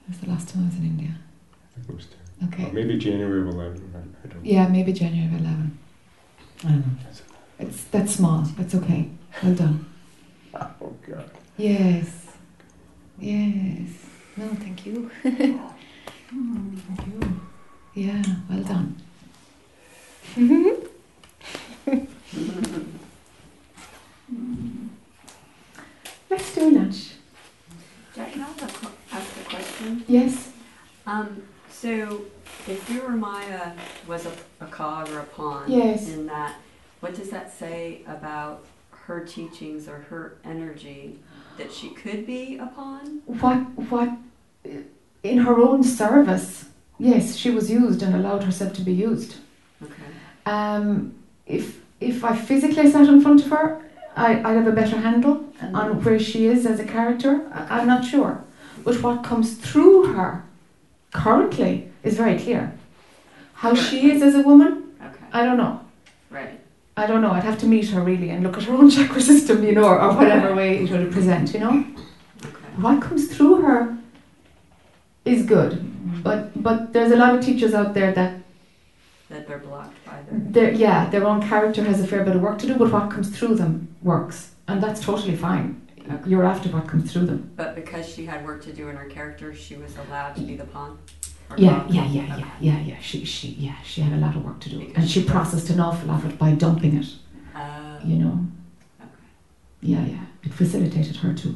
That's 0.08 0.20
the 0.20 0.28
last 0.30 0.48
time 0.48 0.64
I 0.64 0.66
was 0.66 0.76
in 0.76 0.84
India. 0.84 1.14
I 1.14 1.74
think 1.80 1.88
it 1.88 1.96
was 1.96 2.06
ten. 2.06 2.48
Okay. 2.48 2.70
Or 2.70 2.72
maybe 2.72 2.98
January 2.98 3.40
of 3.40 3.48
eleven. 3.48 3.92
I, 3.94 4.26
I 4.26 4.32
don't. 4.32 4.44
Yeah, 4.44 4.68
maybe 4.68 4.92
January 4.92 5.26
of 5.34 5.40
11. 5.40 5.78
I 6.64 6.68
don't 6.68 6.78
know. 6.78 6.92
It's, 7.60 7.84
that's 7.84 8.14
small. 8.14 8.42
That's 8.58 8.74
okay. 8.74 9.08
Well 9.42 9.54
done. 9.54 9.86
Oh 10.54 10.94
God. 11.08 11.30
Yes. 11.56 12.26
Yes. 13.18 13.88
No, 14.40 14.48
thank 14.54 14.86
you. 14.86 15.10
thank 15.22 15.38
you. 17.06 17.40
Yeah, 17.94 18.22
well 18.48 18.62
done. 18.62 18.96
Let's 26.30 26.54
do 26.54 26.70
lunch. 26.70 27.10
Jack, 28.14 28.32
can 28.32 28.42
I 28.42 28.44
have 28.44 28.62
a 28.62 28.66
qu- 28.72 28.92
ask 29.12 29.40
a 29.40 29.44
question? 29.50 30.04
Yes. 30.06 30.52
Um, 31.06 31.42
so 31.70 32.22
if 32.68 32.86
Gurumayi 32.88 33.74
was 34.06 34.26
a, 34.26 34.32
a 34.60 34.66
cog 34.66 35.08
or 35.10 35.18
a 35.20 35.24
pawn 35.24 35.64
Yes. 35.70 36.08
in 36.08 36.26
that, 36.26 36.56
what 37.00 37.14
does 37.14 37.30
that 37.30 37.52
say 37.52 38.02
about 38.06 38.64
her 38.90 39.24
teachings 39.24 39.88
or 39.88 39.98
her 40.10 40.36
energy 40.44 41.18
that 41.58 41.72
she 41.72 41.90
could 41.90 42.26
be 42.26 42.58
a 42.58 42.66
pawn? 42.66 43.22
What, 43.26 43.56
what, 43.90 44.10
in 45.22 45.38
her 45.38 45.58
own 45.58 45.82
service, 45.82 46.66
yes, 46.98 47.36
she 47.36 47.50
was 47.50 47.70
used 47.70 48.02
and 48.02 48.14
allowed 48.14 48.44
herself 48.44 48.72
to 48.74 48.82
be 48.82 48.92
used. 48.92 49.36
Okay. 49.82 49.94
Um, 50.46 51.14
if, 51.46 51.80
if 52.00 52.24
I 52.24 52.36
physically 52.36 52.90
sat 52.90 53.08
in 53.08 53.20
front 53.20 53.44
of 53.44 53.50
her, 53.50 53.82
I, 54.16 54.38
I'd 54.38 54.56
have 54.56 54.66
a 54.66 54.72
better 54.72 54.96
handle 54.98 55.44
on 55.62 56.02
where 56.02 56.18
she 56.18 56.46
is 56.46 56.66
as 56.66 56.80
a 56.80 56.84
character. 56.84 57.48
I, 57.52 57.80
I'm 57.80 57.86
not 57.86 58.04
sure. 58.04 58.44
But 58.84 59.02
what 59.02 59.22
comes 59.22 59.54
through 59.54 60.14
her 60.14 60.44
currently 61.12 61.90
is 62.02 62.16
very 62.16 62.38
clear. 62.38 62.72
How 63.54 63.74
she 63.74 64.10
is 64.10 64.22
as 64.22 64.34
a 64.34 64.42
woman, 64.42 64.94
Okay. 65.02 65.24
I 65.32 65.44
don't 65.44 65.56
know. 65.56 65.80
Right. 66.30 66.60
I 66.96 67.06
don't 67.06 67.22
know. 67.22 67.30
I'd 67.32 67.44
have 67.44 67.58
to 67.60 67.66
meet 67.66 67.88
her 67.90 68.00
really 68.02 68.30
and 68.30 68.42
look 68.42 68.56
at 68.56 68.64
her 68.64 68.74
own 68.74 68.90
chakra 68.94 69.20
system, 69.20 69.62
you 69.64 69.72
know, 69.72 69.84
or, 69.84 70.00
or 70.00 70.14
whatever 70.14 70.54
way 70.54 70.82
it 70.82 70.90
would 70.90 71.12
present, 71.12 71.52
you 71.52 71.60
know. 71.60 71.84
Okay. 72.44 72.56
What 72.76 73.02
comes 73.02 73.28
through 73.34 73.62
her 73.62 73.98
is 75.24 75.44
good. 75.44 75.72
Mm-hmm. 75.72 76.22
But 76.22 76.62
but 76.62 76.92
there's 76.92 77.12
a 77.12 77.16
lot 77.16 77.34
of 77.34 77.44
teachers 77.44 77.74
out 77.74 77.94
there 77.94 78.12
that 78.12 78.32
That 79.28 79.46
they're 79.46 79.58
blocked 79.58 79.96
by 80.04 80.18
their. 80.28 80.38
their 80.68 80.72
yeah 80.72 81.10
their 81.10 81.24
own 81.26 81.40
character 81.42 81.82
has 81.84 82.00
a 82.00 82.06
fair 82.06 82.24
bit 82.24 82.36
of 82.36 82.42
work 82.42 82.58
to 82.60 82.66
do, 82.66 82.74
but 82.76 82.90
what 82.92 83.10
comes 83.10 83.28
through 83.36 83.54
them 83.56 83.88
works, 84.02 84.54
and 84.68 84.82
that's 84.82 85.00
totally 85.00 85.36
fine. 85.36 85.68
You're 86.26 86.44
after 86.44 86.68
what 86.70 86.88
comes 86.88 87.12
through 87.12 87.26
them. 87.26 87.52
But 87.54 87.76
because 87.76 88.08
she 88.12 88.26
had 88.26 88.44
work 88.44 88.64
to 88.64 88.72
do 88.72 88.88
in 88.88 88.96
her 88.96 89.08
character, 89.08 89.54
she 89.54 89.76
was 89.76 89.92
allowed 89.96 90.34
to 90.36 90.40
be 90.42 90.56
the 90.56 90.64
pawn? 90.64 90.98
Yeah, 91.56 91.86
yeah, 91.88 92.04
yeah, 92.06 92.22
Okay. 92.22 92.40
yeah, 92.40 92.50
yeah, 92.60 92.78
yeah. 92.90 92.98
She 93.00 93.24
she 93.24 93.48
yeah 93.66 93.76
she 93.84 94.00
had 94.00 94.12
a 94.12 94.20
lot 94.26 94.34
of 94.36 94.44
work 94.44 94.58
to 94.60 94.68
do, 94.70 94.78
Because 94.78 94.96
and 94.96 95.10
she 95.10 95.22
processed 95.24 95.70
an 95.70 95.78
awful 95.80 96.08
lot 96.08 96.24
of 96.24 96.30
it 96.30 96.38
by 96.38 96.50
dumping 96.52 96.96
it. 97.02 97.06
Oh, 97.54 97.98
You 98.04 98.16
know. 98.22 98.36
okay. 99.00 99.10
Yeah, 99.92 100.04
yeah. 100.14 100.24
It 100.44 100.52
facilitated 100.54 101.16
her 101.22 101.32
too. 101.34 101.54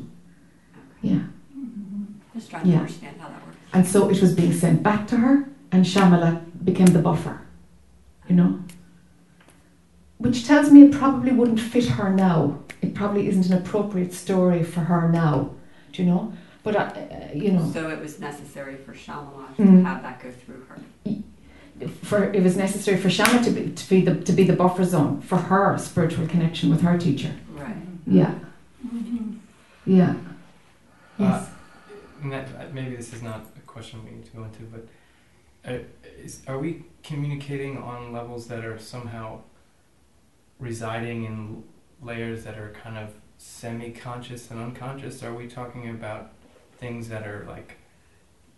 Yeah. 1.03 1.23
Mm-hmm. 1.57 2.05
Just 2.35 2.51
trying 2.51 2.65
to 2.71 2.77
understand 2.77 3.17
how 3.21 3.29
that. 3.29 3.43
And 3.75 3.87
so 3.87 4.09
it 4.09 4.21
was 4.21 4.35
being 4.35 4.53
sent 4.53 4.83
back 4.83 5.07
to 5.09 5.17
her, 5.17 5.49
and 5.73 5.85
Shamala 5.85 6.41
became 6.65 6.87
the 6.87 7.01
buffer, 7.01 7.41
you 8.29 8.37
know? 8.37 8.61
Which 10.19 10.47
tells 10.47 10.71
me 10.71 10.83
it 10.85 10.93
probably 10.93 11.33
wouldn't 11.33 11.59
fit 11.61 11.87
her 11.87 12.11
now. 12.11 12.61
It 12.81 12.95
probably 12.95 13.27
isn't 13.29 13.47
an 13.47 13.55
appropriate 13.59 14.13
story 14.15 14.63
for 14.63 14.81
her 14.81 15.09
now, 15.09 15.51
do 15.93 16.03
you 16.03 16.09
know? 16.09 16.33
But, 16.63 16.77
uh, 16.77 16.79
uh, 16.79 17.29
you 17.35 17.51
know, 17.53 17.69
So 17.73 17.91
it 17.91 18.01
was 18.01 18.21
necessary 18.21 18.77
for 18.77 18.95
Shyamalan 18.95 19.55
Mm. 19.59 19.81
to 19.83 19.85
have 19.85 20.03
that 20.03 20.23
go 20.23 20.31
through 20.31 20.63
her. 20.69 20.79
for 22.03 22.33
it 22.33 22.43
was 22.43 22.57
necessary 22.57 22.97
for 22.97 23.11
Shama 23.11 23.43
to 23.43 23.51
be, 23.51 23.71
to 23.73 23.89
be 23.91 24.01
the 24.01 24.15
to 24.15 24.33
be 24.33 24.45
the 24.45 24.53
buffer 24.55 24.85
zone 24.85 25.21
for 25.21 25.37
her 25.37 25.77
spiritual 25.77 26.27
connection 26.29 26.71
with 26.71 26.81
her 26.83 26.97
teacher. 26.97 27.33
Right. 27.53 27.77
Yeah. 28.07 28.33
Yeah. 29.85 30.15
Yes. 31.19 31.49
Uh, 32.25 32.67
maybe 32.73 32.95
this 32.97 33.13
is 33.13 33.23
not 33.23 33.45
a 33.54 33.54
question 33.75 34.05
we 34.05 34.13
need 34.13 34.25
to 34.25 34.31
go 34.31 34.45
into, 34.45 34.63
but 34.63 34.87
uh, 35.69 35.79
is, 36.23 36.43
are 36.47 36.59
we 36.59 36.85
communicating 37.03 37.77
on 37.77 38.13
levels 38.13 38.47
that 38.47 38.65
are 38.65 38.79
somehow 38.79 39.41
residing 40.61 41.25
in 41.25 41.65
layers 42.01 42.45
that 42.45 42.57
are 42.57 42.73
kind 42.83 42.97
of 42.97 43.15
semi-conscious 43.37 44.49
and 44.53 44.61
unconscious? 44.61 45.25
Are 45.25 45.35
we 45.35 45.49
talking 45.49 45.91
about 45.91 46.31
things 46.79 47.09
that 47.09 47.27
are 47.27 47.45
like 47.49 47.79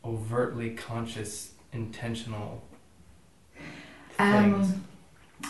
overtly 0.04 0.70
conscious, 0.74 1.52
intentional 1.72 2.62
things? 4.18 4.70
Um, 4.70 4.84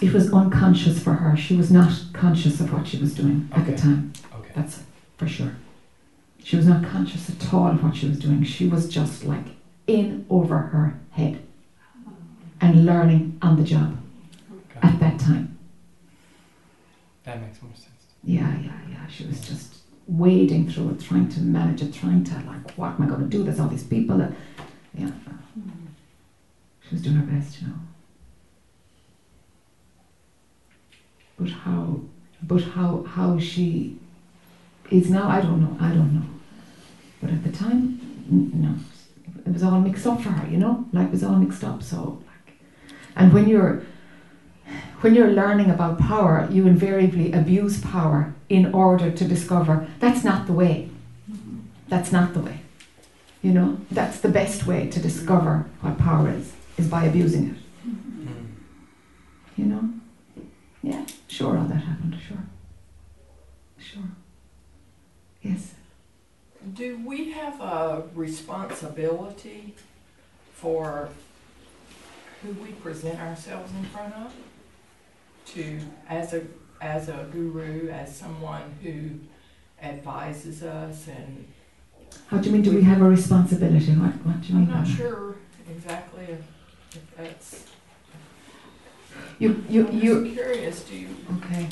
it 0.00 0.12
was 0.12 0.32
unconscious 0.32 1.02
for 1.02 1.14
her. 1.14 1.36
She 1.36 1.56
was 1.56 1.72
not 1.72 1.90
conscious 2.12 2.60
of 2.60 2.72
what 2.72 2.86
she 2.86 2.98
was 2.98 3.14
doing 3.16 3.48
at 3.52 3.66
the 3.66 3.76
time. 3.76 4.12
Okay. 4.32 4.52
That's 4.54 4.84
for 5.16 5.26
sure. 5.26 5.56
She 6.44 6.54
was 6.54 6.66
not 6.66 6.84
conscious 6.84 7.28
at 7.28 7.52
all 7.52 7.66
of 7.66 7.82
what 7.82 7.96
she 7.96 8.06
was 8.06 8.20
doing. 8.20 8.44
She 8.44 8.68
was 8.68 8.88
just 8.88 9.24
like 9.24 9.55
in 9.86 10.26
over 10.28 10.58
her 10.58 10.98
head 11.10 11.40
and 12.60 12.86
learning 12.86 13.38
on 13.42 13.56
the 13.56 13.64
job 13.64 13.96
Okay. 14.50 14.88
at 14.88 14.98
that 15.00 15.18
time. 15.18 15.58
That 17.24 17.40
makes 17.40 17.60
more 17.62 17.72
sense. 17.74 17.90
Yeah, 18.24 18.56
yeah, 18.58 18.72
yeah. 18.90 19.06
She 19.08 19.26
was 19.26 19.40
just 19.40 19.76
wading 20.06 20.70
through 20.70 20.90
it, 20.90 21.00
trying 21.00 21.28
to 21.30 21.40
manage 21.40 21.82
it, 21.82 21.92
trying 21.92 22.24
to 22.24 22.34
like, 22.46 22.72
what 22.78 22.92
am 22.92 23.02
I 23.02 23.06
going 23.06 23.20
to 23.20 23.26
do? 23.26 23.42
There's 23.42 23.60
all 23.60 23.68
these 23.68 23.84
people. 23.84 24.18
That, 24.18 24.32
yeah. 24.94 25.06
Mm-hmm. 25.06 25.70
She 26.88 26.94
was 26.94 27.02
doing 27.02 27.16
her 27.16 27.26
best, 27.26 27.60
you 27.60 27.68
know. 27.68 27.74
But 31.38 31.50
how, 31.50 32.00
but 32.42 32.62
how, 32.62 33.02
how 33.02 33.38
she 33.38 33.98
is 34.90 35.10
now, 35.10 35.28
I 35.28 35.40
don't 35.40 35.60
know. 35.60 35.76
I 35.84 35.90
don't 35.90 36.14
know. 36.14 36.26
But 37.20 37.30
at 37.30 37.44
the 37.44 37.52
time, 37.52 38.00
no, 38.30 38.74
it 39.46 39.52
was 39.52 39.62
all 39.62 39.80
mixed 39.80 40.06
up 40.06 40.20
for 40.20 40.30
her, 40.30 40.50
you 40.50 40.56
know. 40.56 40.86
Life 40.92 41.10
was 41.10 41.22
all 41.22 41.36
mixed 41.36 41.62
up. 41.62 41.82
So, 41.82 42.22
like, 42.26 42.56
and 43.14 43.32
when 43.32 43.48
you're 43.48 43.82
when 45.00 45.14
you're 45.14 45.30
learning 45.30 45.70
about 45.70 45.98
power, 45.98 46.48
you 46.50 46.66
invariably 46.66 47.32
abuse 47.32 47.80
power 47.80 48.34
in 48.48 48.74
order 48.74 49.10
to 49.10 49.24
discover 49.24 49.86
that's 50.00 50.24
not 50.24 50.46
the 50.46 50.52
way. 50.52 50.88
That's 51.88 52.10
not 52.10 52.34
the 52.34 52.40
way. 52.40 52.60
You 53.42 53.52
know, 53.52 53.78
that's 53.90 54.18
the 54.20 54.28
best 54.28 54.66
way 54.66 54.88
to 54.88 54.98
discover 54.98 55.66
what 55.80 55.98
power 55.98 56.30
is, 56.30 56.52
is 56.76 56.88
by 56.88 57.04
abusing 57.04 57.50
it. 57.50 57.88
Mm. 57.88 58.46
You 59.56 59.64
know? 59.66 59.90
Yeah, 60.82 61.06
sure, 61.28 61.56
all 61.56 61.66
that 61.66 61.76
happened, 61.76 62.18
sure. 62.26 62.44
Sure. 63.78 64.10
Yes. 65.42 65.75
Do 66.76 67.00
we 67.06 67.30
have 67.30 67.58
a 67.62 68.04
responsibility 68.14 69.74
for 70.52 71.08
who 72.42 72.52
we 72.62 72.72
present 72.72 73.18
ourselves 73.18 73.72
in 73.72 73.84
front 73.84 74.12
of? 74.14 74.34
To, 75.54 75.80
as 76.06 76.34
a, 76.34 76.42
as 76.82 77.08
a 77.08 77.26
guru, 77.32 77.88
as 77.88 78.14
someone 78.14 78.74
who 78.82 79.10
advises 79.82 80.62
us 80.62 81.08
and 81.08 81.46
How 82.26 82.38
do 82.38 82.50
you 82.50 82.52
mean, 82.52 82.62
do 82.62 82.74
we 82.74 82.82
have 82.82 83.00
a 83.00 83.08
responsibility? 83.08 83.92
What, 83.92 84.12
what 84.26 84.42
do 84.42 84.48
you 84.48 84.54
mean 84.56 84.70
I'm 84.70 84.84
not 84.84 84.86
sure 84.86 85.36
exactly 85.70 86.24
if, 86.24 86.40
if 86.94 87.16
that's. 87.16 87.64
You, 89.38 89.64
you, 89.70 89.88
I'm 89.88 89.98
you, 89.98 90.32
curious, 90.34 90.82
do 90.84 90.94
you, 90.94 91.08
okay. 91.38 91.68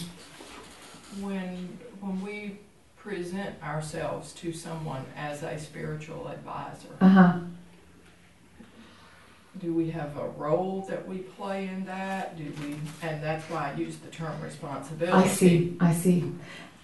when, 1.20 1.78
when 2.00 2.22
we 2.22 2.58
present 3.14 3.54
ourselves 3.62 4.32
to 4.32 4.50
someone 4.52 5.04
as 5.14 5.42
a 5.42 5.58
spiritual 5.58 6.26
advisor, 6.28 6.88
Uh 7.02 7.08
huh. 7.08 7.32
do 9.60 9.74
we 9.74 9.90
have 9.90 10.16
a 10.16 10.28
role 10.38 10.86
that 10.88 11.06
we 11.06 11.18
play 11.18 11.68
in 11.68 11.84
that? 11.84 12.36
Do 12.38 12.44
we, 12.62 12.76
and 13.06 13.22
that's 13.22 13.44
why 13.50 13.72
I 13.72 13.78
use 13.78 13.96
the 13.98 14.08
term 14.10 14.40
responsibility. 14.42 15.12
I 15.12 15.28
see, 15.28 15.76
I 15.80 15.92
see. 15.92 16.32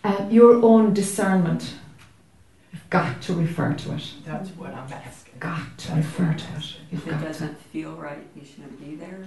Uh, 0.05 0.27
your 0.31 0.63
own 0.63 0.93
discernment, 0.93 1.75
got 2.91 3.23
to 3.23 3.35
refer 3.35 3.75
to 3.75 3.95
it. 3.95 4.13
That's 4.25 4.51
what 4.51 4.75
I'm 4.75 4.93
asking. 4.93 5.35
Got 5.39 5.79
to 5.79 5.89
That's 5.89 6.07
refer 6.07 6.35
to 6.35 6.57
it. 6.57 6.77
You've 6.91 7.07
If 7.07 7.15
it 7.15 7.25
doesn't 7.25 7.61
feel 7.73 7.93
right, 7.95 8.27
you 8.37 8.45
shouldn't 8.45 8.79
be 8.81 8.97
there. 8.97 9.27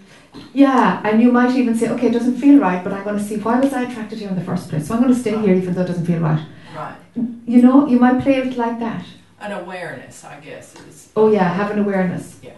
Yeah, 0.54 1.02
and 1.04 1.22
you 1.22 1.32
might 1.32 1.56
even 1.56 1.76
say, 1.76 1.90
okay, 1.90 2.08
it 2.08 2.14
doesn't 2.14 2.36
feel 2.36 2.60
right, 2.60 2.84
but 2.84 2.94
I'm 2.94 3.04
going 3.04 3.18
to 3.18 3.24
see 3.24 3.38
why 3.38 3.60
was 3.60 3.74
I 3.74 3.84
attracted 3.84 4.20
here 4.20 4.30
in 4.30 4.36
the 4.36 4.44
first 4.44 4.70
place. 4.70 4.88
So 4.88 4.94
I'm 4.94 5.02
going 5.02 5.14
to 5.14 5.20
stay 5.20 5.38
here 5.40 5.56
even 5.56 5.74
though 5.74 5.82
it 5.82 5.88
doesn't 5.88 6.06
feel 6.06 6.20
right. 6.20 6.46
Right. 6.76 6.96
You 7.16 7.62
know, 7.62 7.88
you 7.88 8.00
might 8.00 8.22
play 8.22 8.36
it 8.38 8.58
like 8.58 8.80
that. 8.80 9.06
An 9.40 9.52
awareness, 9.52 10.24
I 10.24 10.40
guess, 10.40 10.76
is. 10.88 11.10
Oh 11.16 11.32
yeah, 11.32 11.54
have 11.54 11.72
an 11.72 11.80
awareness. 11.80 12.40
Yeah. 12.42 12.54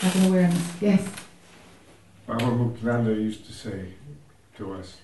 Have 0.00 0.16
an 0.16 0.28
awareness. 0.28 0.72
Yes. 0.80 1.08
Baba 2.26 2.44
Muktananda 2.44 3.14
used 3.16 3.46
to 3.46 3.52
say 3.52 3.94
to 4.56 4.74
us, 4.74 4.98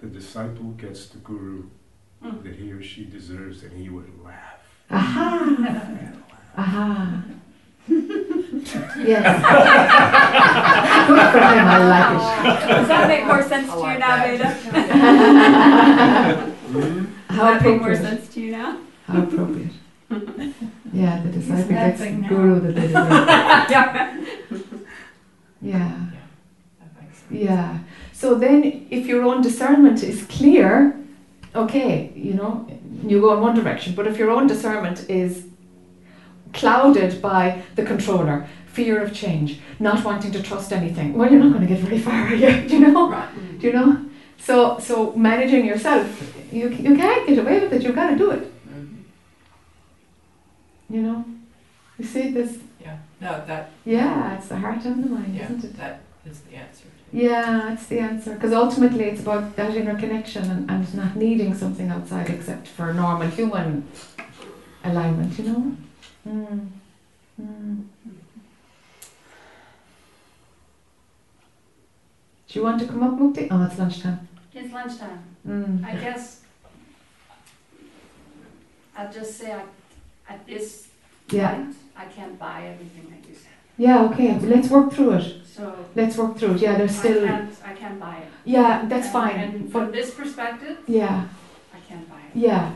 the 0.00 0.06
disciple 0.06 0.70
gets 0.72 1.06
the 1.08 1.18
guru 1.18 1.64
that 2.24 2.54
he 2.56 2.72
or 2.72 2.82
she 2.82 3.04
deserves 3.04 3.62
and 3.62 3.72
he 3.72 3.88
would 3.90 4.10
laugh. 4.24 4.60
Aha. 4.90 6.10
Aha. 6.56 7.24
yes. 7.88 9.24
Good 11.06 11.26
for 11.32 11.38
him. 11.38 11.66
I 11.66 11.78
like 11.84 12.46
it. 12.46 12.68
Does 12.68 12.88
that 12.88 13.08
make 13.08 13.26
more 13.26 13.42
sense 13.42 13.70
to 13.70 13.76
you 13.76 13.98
now, 13.98 14.16
that. 14.16 14.26
Beta? 14.30 14.48
Does 17.28 17.36
How 17.36 17.44
that 17.44 17.62
make 17.62 17.80
more 17.80 17.92
appropriate. 17.92 18.00
sense 18.20 18.34
to 18.34 18.40
you 18.40 18.50
now? 18.52 18.78
How 19.06 19.22
appropriate. 19.22 19.72
Yeah, 20.92 21.22
the 21.22 21.30
disciple 21.30 21.68
gets 21.68 22.00
the 22.00 22.10
guru 22.28 22.60
that 22.60 22.74
they 22.74 22.86
deserve. 22.86 23.10
Yeah. 23.70 24.22
Yeah. 25.60 26.06
That 26.78 27.02
makes 27.02 27.18
sense. 27.18 27.30
Yeah. 27.32 27.78
So 28.12 28.34
then, 28.36 28.86
if 28.90 29.06
your 29.06 29.24
own 29.24 29.42
discernment 29.42 30.02
is 30.02 30.24
clear, 30.26 30.96
okay, 31.54 32.12
you 32.14 32.34
know, 32.34 32.66
you 33.06 33.20
go 33.20 33.34
in 33.34 33.40
one 33.40 33.54
direction. 33.54 33.94
But 33.94 34.06
if 34.06 34.18
your 34.18 34.30
own 34.30 34.46
discernment 34.46 35.08
is 35.08 35.46
clouded 36.52 37.20
by 37.20 37.62
the 37.74 37.82
controller, 37.84 38.46
fear 38.66 39.00
of 39.02 39.12
change, 39.12 39.60
not 39.78 40.04
wanting 40.04 40.32
to 40.32 40.42
trust 40.42 40.72
anything, 40.72 41.14
well, 41.14 41.30
you're 41.30 41.42
not 41.42 41.52
going 41.52 41.66
to 41.66 41.74
get 41.74 41.82
very 41.82 41.98
far, 41.98 42.26
are 42.28 42.34
you? 42.34 42.68
Do 42.68 42.74
you 42.78 42.92
know? 42.92 43.10
Right. 43.10 43.60
Do 43.60 43.66
you 43.66 43.72
know? 43.72 44.04
So, 44.38 44.78
so 44.78 45.12
managing 45.12 45.64
yourself, 45.64 46.06
you 46.52 46.68
you 46.68 46.96
can't 46.96 47.26
get 47.26 47.38
away 47.38 47.60
with 47.60 47.72
it. 47.72 47.82
You've 47.82 47.94
got 47.94 48.10
to 48.10 48.16
do 48.16 48.30
it. 48.30 48.42
Mm-hmm. 48.68 49.02
You 50.94 51.02
know. 51.02 51.24
You 51.98 52.04
see 52.04 52.30
this? 52.30 52.58
Yeah, 52.80 52.98
no, 53.20 53.42
that, 53.46 53.70
Yeah, 53.84 54.36
it's 54.36 54.48
the 54.48 54.56
heart 54.56 54.84
and 54.84 55.02
the 55.04 55.08
mind, 55.08 55.34
yeah, 55.34 55.44
isn't 55.44 55.64
it? 55.64 55.76
that 55.78 56.00
is 56.26 56.40
the 56.40 56.56
answer. 56.56 56.86
Yeah, 57.14 57.66
that's 57.68 57.86
the 57.86 58.00
answer. 58.00 58.34
Because 58.34 58.52
ultimately, 58.52 59.04
it's 59.04 59.20
about 59.20 59.54
that 59.54 59.76
inner 59.76 59.96
connection 59.96 60.50
and, 60.50 60.68
and 60.68 60.94
not 60.96 61.14
needing 61.14 61.54
something 61.54 61.88
outside 61.88 62.28
except 62.28 62.66
for 62.66 62.92
normal 62.92 63.28
human 63.28 63.86
alignment, 64.82 65.38
you 65.38 65.44
know? 65.44 65.76
Mm. 66.28 66.68
Mm. 67.40 67.84
Do 72.48 72.58
you 72.58 72.64
want 72.64 72.80
to 72.80 72.86
come 72.88 73.04
up, 73.04 73.12
Mukti? 73.16 73.46
Oh, 73.48 73.62
it's 73.64 73.78
lunchtime. 73.78 74.28
It's 74.52 74.72
lunchtime. 74.74 75.22
Mm. 75.46 75.84
I 75.84 75.94
guess 75.94 76.40
I'll 78.96 79.12
just 79.12 79.38
say 79.38 79.52
at, 79.52 79.66
at 80.28 80.44
this 80.48 80.88
Yeah. 81.30 81.54
point, 81.54 81.76
I 81.96 82.06
can't 82.06 82.36
buy 82.40 82.66
everything 82.72 83.08
that 83.10 83.28
you 83.28 83.36
said. 83.36 83.52
Yeah, 83.78 84.04
okay, 84.06 84.36
let's 84.40 84.68
work 84.68 84.92
through 84.92 85.12
it. 85.12 85.43
So 85.56 85.72
Let's 85.94 86.16
work 86.16 86.36
through 86.36 86.54
it. 86.54 86.60
Yeah, 86.62 86.76
there's 86.78 86.96
I 86.96 87.02
still. 87.02 87.26
can't, 87.26 87.54
I 87.64 87.72
can't 87.74 88.00
buy 88.00 88.16
it. 88.16 88.28
Yeah, 88.44 88.84
that's 88.88 89.06
And- 89.06 89.12
fine. 89.12 89.36
And 89.40 89.70
from 89.72 89.84
But 89.84 89.92
this 89.92 90.10
perspective, 90.12 90.78
yeah, 90.88 91.28
I 91.72 91.78
can't 91.88 92.08
buy 92.10 92.16
it. 92.28 92.32
yeah. 92.46 92.72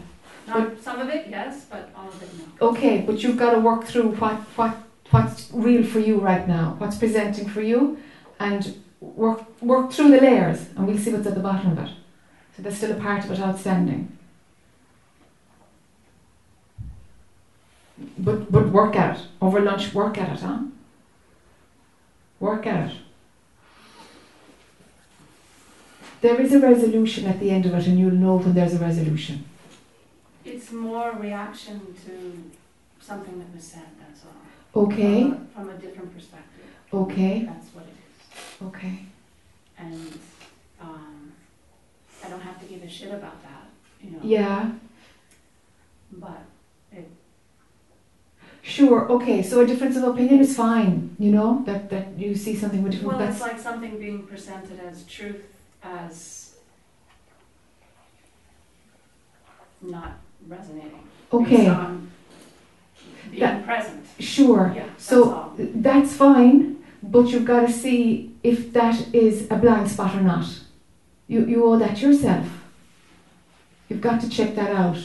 Not 0.47 0.81
some 0.81 1.01
of 1.01 1.09
it, 1.09 1.27
yes, 1.29 1.67
but 1.71 1.91
all 1.97 2.09
of 2.09 2.23
it, 2.23 2.31
no. 2.39 2.69
Okay, 2.69 3.03
but 3.07 3.23
you've 3.23 3.37
got 3.37 3.51
to 3.53 3.61
work 3.61 3.85
through 3.85 4.09
what 4.21 4.37
what 4.57 4.75
what's 5.11 5.51
real 5.53 5.85
for 5.85 5.99
you 6.01 6.17
right 6.21 6.47
now, 6.49 6.75
what's 6.79 6.97
presenting 6.97 7.49
for 7.49 7.61
you, 7.63 7.99
and 8.41 8.63
work 9.01 9.41
work 9.61 9.91
through 9.93 10.11
the 10.13 10.21
layers, 10.21 10.61
and 10.77 10.87
we'll 10.87 10.97
see 10.99 11.13
what's 11.13 11.27
at 11.27 11.35
the 11.35 11.41
bottom 11.51 11.73
of 11.73 11.79
it. 11.85 11.91
So 12.57 12.63
there's 12.63 12.77
still 12.77 12.93
a 12.93 13.01
part 13.01 13.25
of 13.25 13.31
it 13.33 13.41
outstanding. 13.41 14.17
But 18.19 18.51
but 18.51 18.69
work 18.69 18.97
at 18.97 19.17
it 19.19 19.23
over 19.43 19.61
lunch. 19.61 19.93
Work 19.93 20.17
at 20.19 20.31
it, 20.35 20.41
huh? 20.41 20.61
Work 22.41 22.67
out. 22.67 22.93
There 26.21 26.41
is 26.41 26.53
a 26.53 26.61
resolution 26.61 27.27
at 27.27 27.39
the 27.41 27.51
end 27.51 27.67
of 27.67 27.75
it, 27.75 27.87
and 27.87 27.99
you'll 27.99 28.11
know 28.13 28.37
when 28.39 28.55
there's 28.55 28.75
a 28.75 28.79
resolution. 28.79 29.45
It's 30.45 30.73
more 30.73 31.13
reaction 31.13 31.95
to 32.07 32.51
something 33.05 33.39
that 33.39 33.55
was 33.55 33.65
said, 33.65 33.85
that's 34.01 34.23
all. 34.25 34.83
Okay. 34.85 35.23
From 35.23 35.33
a, 35.33 35.47
from 35.55 35.71
a 35.71 35.75
different 35.75 36.15
perspective. 36.15 36.65
Okay. 36.93 37.45
That's 37.45 37.69
what 37.69 37.85
it 37.85 37.95
is. 38.35 38.67
Okay. 38.69 39.05
And, 39.79 40.19
um, 40.81 41.33
I 42.25 42.29
don't 42.29 42.41
have 42.41 42.59
to 42.61 42.67
give 42.67 42.83
a 42.83 42.89
shit 42.89 43.13
about 43.13 43.41
that, 43.43 43.69
you 44.03 44.11
know. 44.11 44.19
Yeah. 44.23 44.73
But 46.13 46.43
it, 46.93 47.09
Sure, 48.69 49.11
okay, 49.11 49.43
so 49.43 49.63
a 49.63 49.67
difference 49.67 49.97
of 49.97 50.03
opinion 50.05 50.41
is 50.41 50.55
fine, 50.55 51.17
you 51.19 51.33
know, 51.33 51.63
that, 51.65 51.89
that 51.89 52.07
you 52.19 52.35
see 52.35 52.55
something 52.55 52.83
with 52.83 52.93
different, 52.93 53.17
well, 53.19 53.27
it's 53.31 53.41
like 53.41 53.59
something 53.59 53.99
being 53.99 54.27
presented 54.27 54.79
as 54.81 55.05
truth, 55.05 55.43
as 55.83 56.55
not 59.81 60.19
resonating. 60.47 61.01
Okay. 61.33 61.65
Being 63.31 63.41
That- 63.41 63.65
present. 63.65 64.05
sure. 64.19 64.73
Yeah, 64.77 64.85
that's 64.85 65.03
So 65.05 65.33
all. 65.33 65.55
that's 65.57 66.13
fine, 66.13 66.77
but 67.03 67.29
you've 67.29 67.47
got 67.47 67.67
to 67.67 67.73
see 67.73 68.35
if 68.43 68.71
that 68.75 69.15
is 69.15 69.47
a 69.51 69.57
blind 69.57 69.91
spot 69.91 70.15
or 70.15 70.21
not. 70.21 70.45
You, 71.27 71.47
you 71.47 71.65
owe 71.65 71.79
that 71.79 72.03
yourself. 72.03 72.47
You've 73.89 74.03
got 74.03 74.21
to 74.21 74.29
check 74.29 74.55
that 74.57 74.73
out 74.77 74.99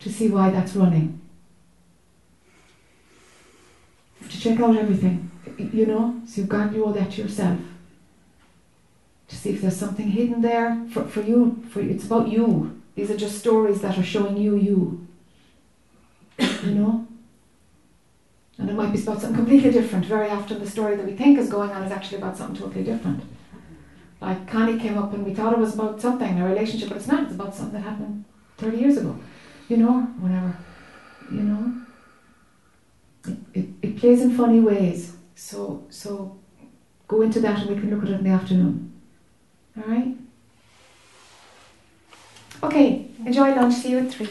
to 0.00 0.12
see 0.12 0.28
why 0.28 0.50
that's 0.50 0.74
running. 0.74 1.20
To 4.36 4.42
check 4.42 4.60
out 4.60 4.76
everything, 4.76 5.30
you 5.58 5.86
know, 5.86 6.20
so 6.26 6.42
you've 6.42 6.50
got, 6.50 6.74
you 6.74 6.84
owe 6.84 6.92
that 6.92 7.12
to 7.12 7.22
yourself. 7.22 7.58
To 9.28 9.34
see 9.34 9.50
if 9.50 9.62
there's 9.62 9.76
something 9.76 10.10
hidden 10.10 10.42
there 10.42 10.86
for, 10.90 11.04
for 11.04 11.22
you, 11.22 11.64
for 11.70 11.80
it's 11.80 12.04
about 12.04 12.28
you. 12.28 12.82
These 12.94 13.10
are 13.10 13.16
just 13.16 13.38
stories 13.38 13.80
that 13.80 13.96
are 13.96 14.02
showing 14.02 14.36
you 14.36 14.56
you. 14.56 15.06
You 16.38 16.70
know? 16.74 17.08
And 18.58 18.68
it 18.68 18.74
might 18.74 18.92
be 18.92 19.02
about 19.02 19.20
something 19.22 19.36
completely 19.36 19.70
different. 19.70 20.04
Very 20.04 20.28
often, 20.28 20.58
the 20.58 20.70
story 20.70 20.96
that 20.96 21.06
we 21.06 21.14
think 21.14 21.38
is 21.38 21.48
going 21.48 21.70
on 21.70 21.84
is 21.84 21.92
actually 21.92 22.18
about 22.18 22.36
something 22.36 22.60
totally 22.60 22.84
different. 22.84 23.22
Like 24.20 24.46
Connie 24.48 24.78
came 24.78 24.98
up 24.98 25.14
and 25.14 25.24
we 25.24 25.34
thought 25.34 25.54
it 25.54 25.58
was 25.58 25.74
about 25.74 26.00
something, 26.00 26.40
a 26.40 26.46
relationship, 26.46 26.88
but 26.88 26.98
it's 26.98 27.06
not. 27.06 27.24
It's 27.24 27.34
about 27.34 27.54
something 27.54 27.80
that 27.80 27.88
happened 27.88 28.24
30 28.58 28.76
years 28.76 28.98
ago, 28.98 29.18
you 29.68 29.78
know, 29.78 30.00
whatever. 30.20 30.56
You 31.30 31.42
know? 31.42 31.85
It, 33.54 33.66
it, 33.82 33.96
plays 33.98 34.20
in 34.20 34.36
funny 34.36 34.60
ways. 34.60 35.16
So, 35.34 35.84
so 35.90 36.38
go 37.08 37.22
into 37.22 37.40
that 37.40 37.60
and 37.60 37.70
we 37.70 37.80
can 37.80 37.90
look 37.90 38.02
at 38.02 38.10
it 38.10 38.18
in 38.18 38.24
the 38.24 38.30
afternoon. 38.30 38.92
All 39.76 39.84
right? 39.84 40.16
Okay, 42.62 43.10
enjoy 43.24 43.54
lunch. 43.54 43.74
See 43.74 43.90
you 43.90 43.98
at 43.98 44.10
3. 44.10 44.28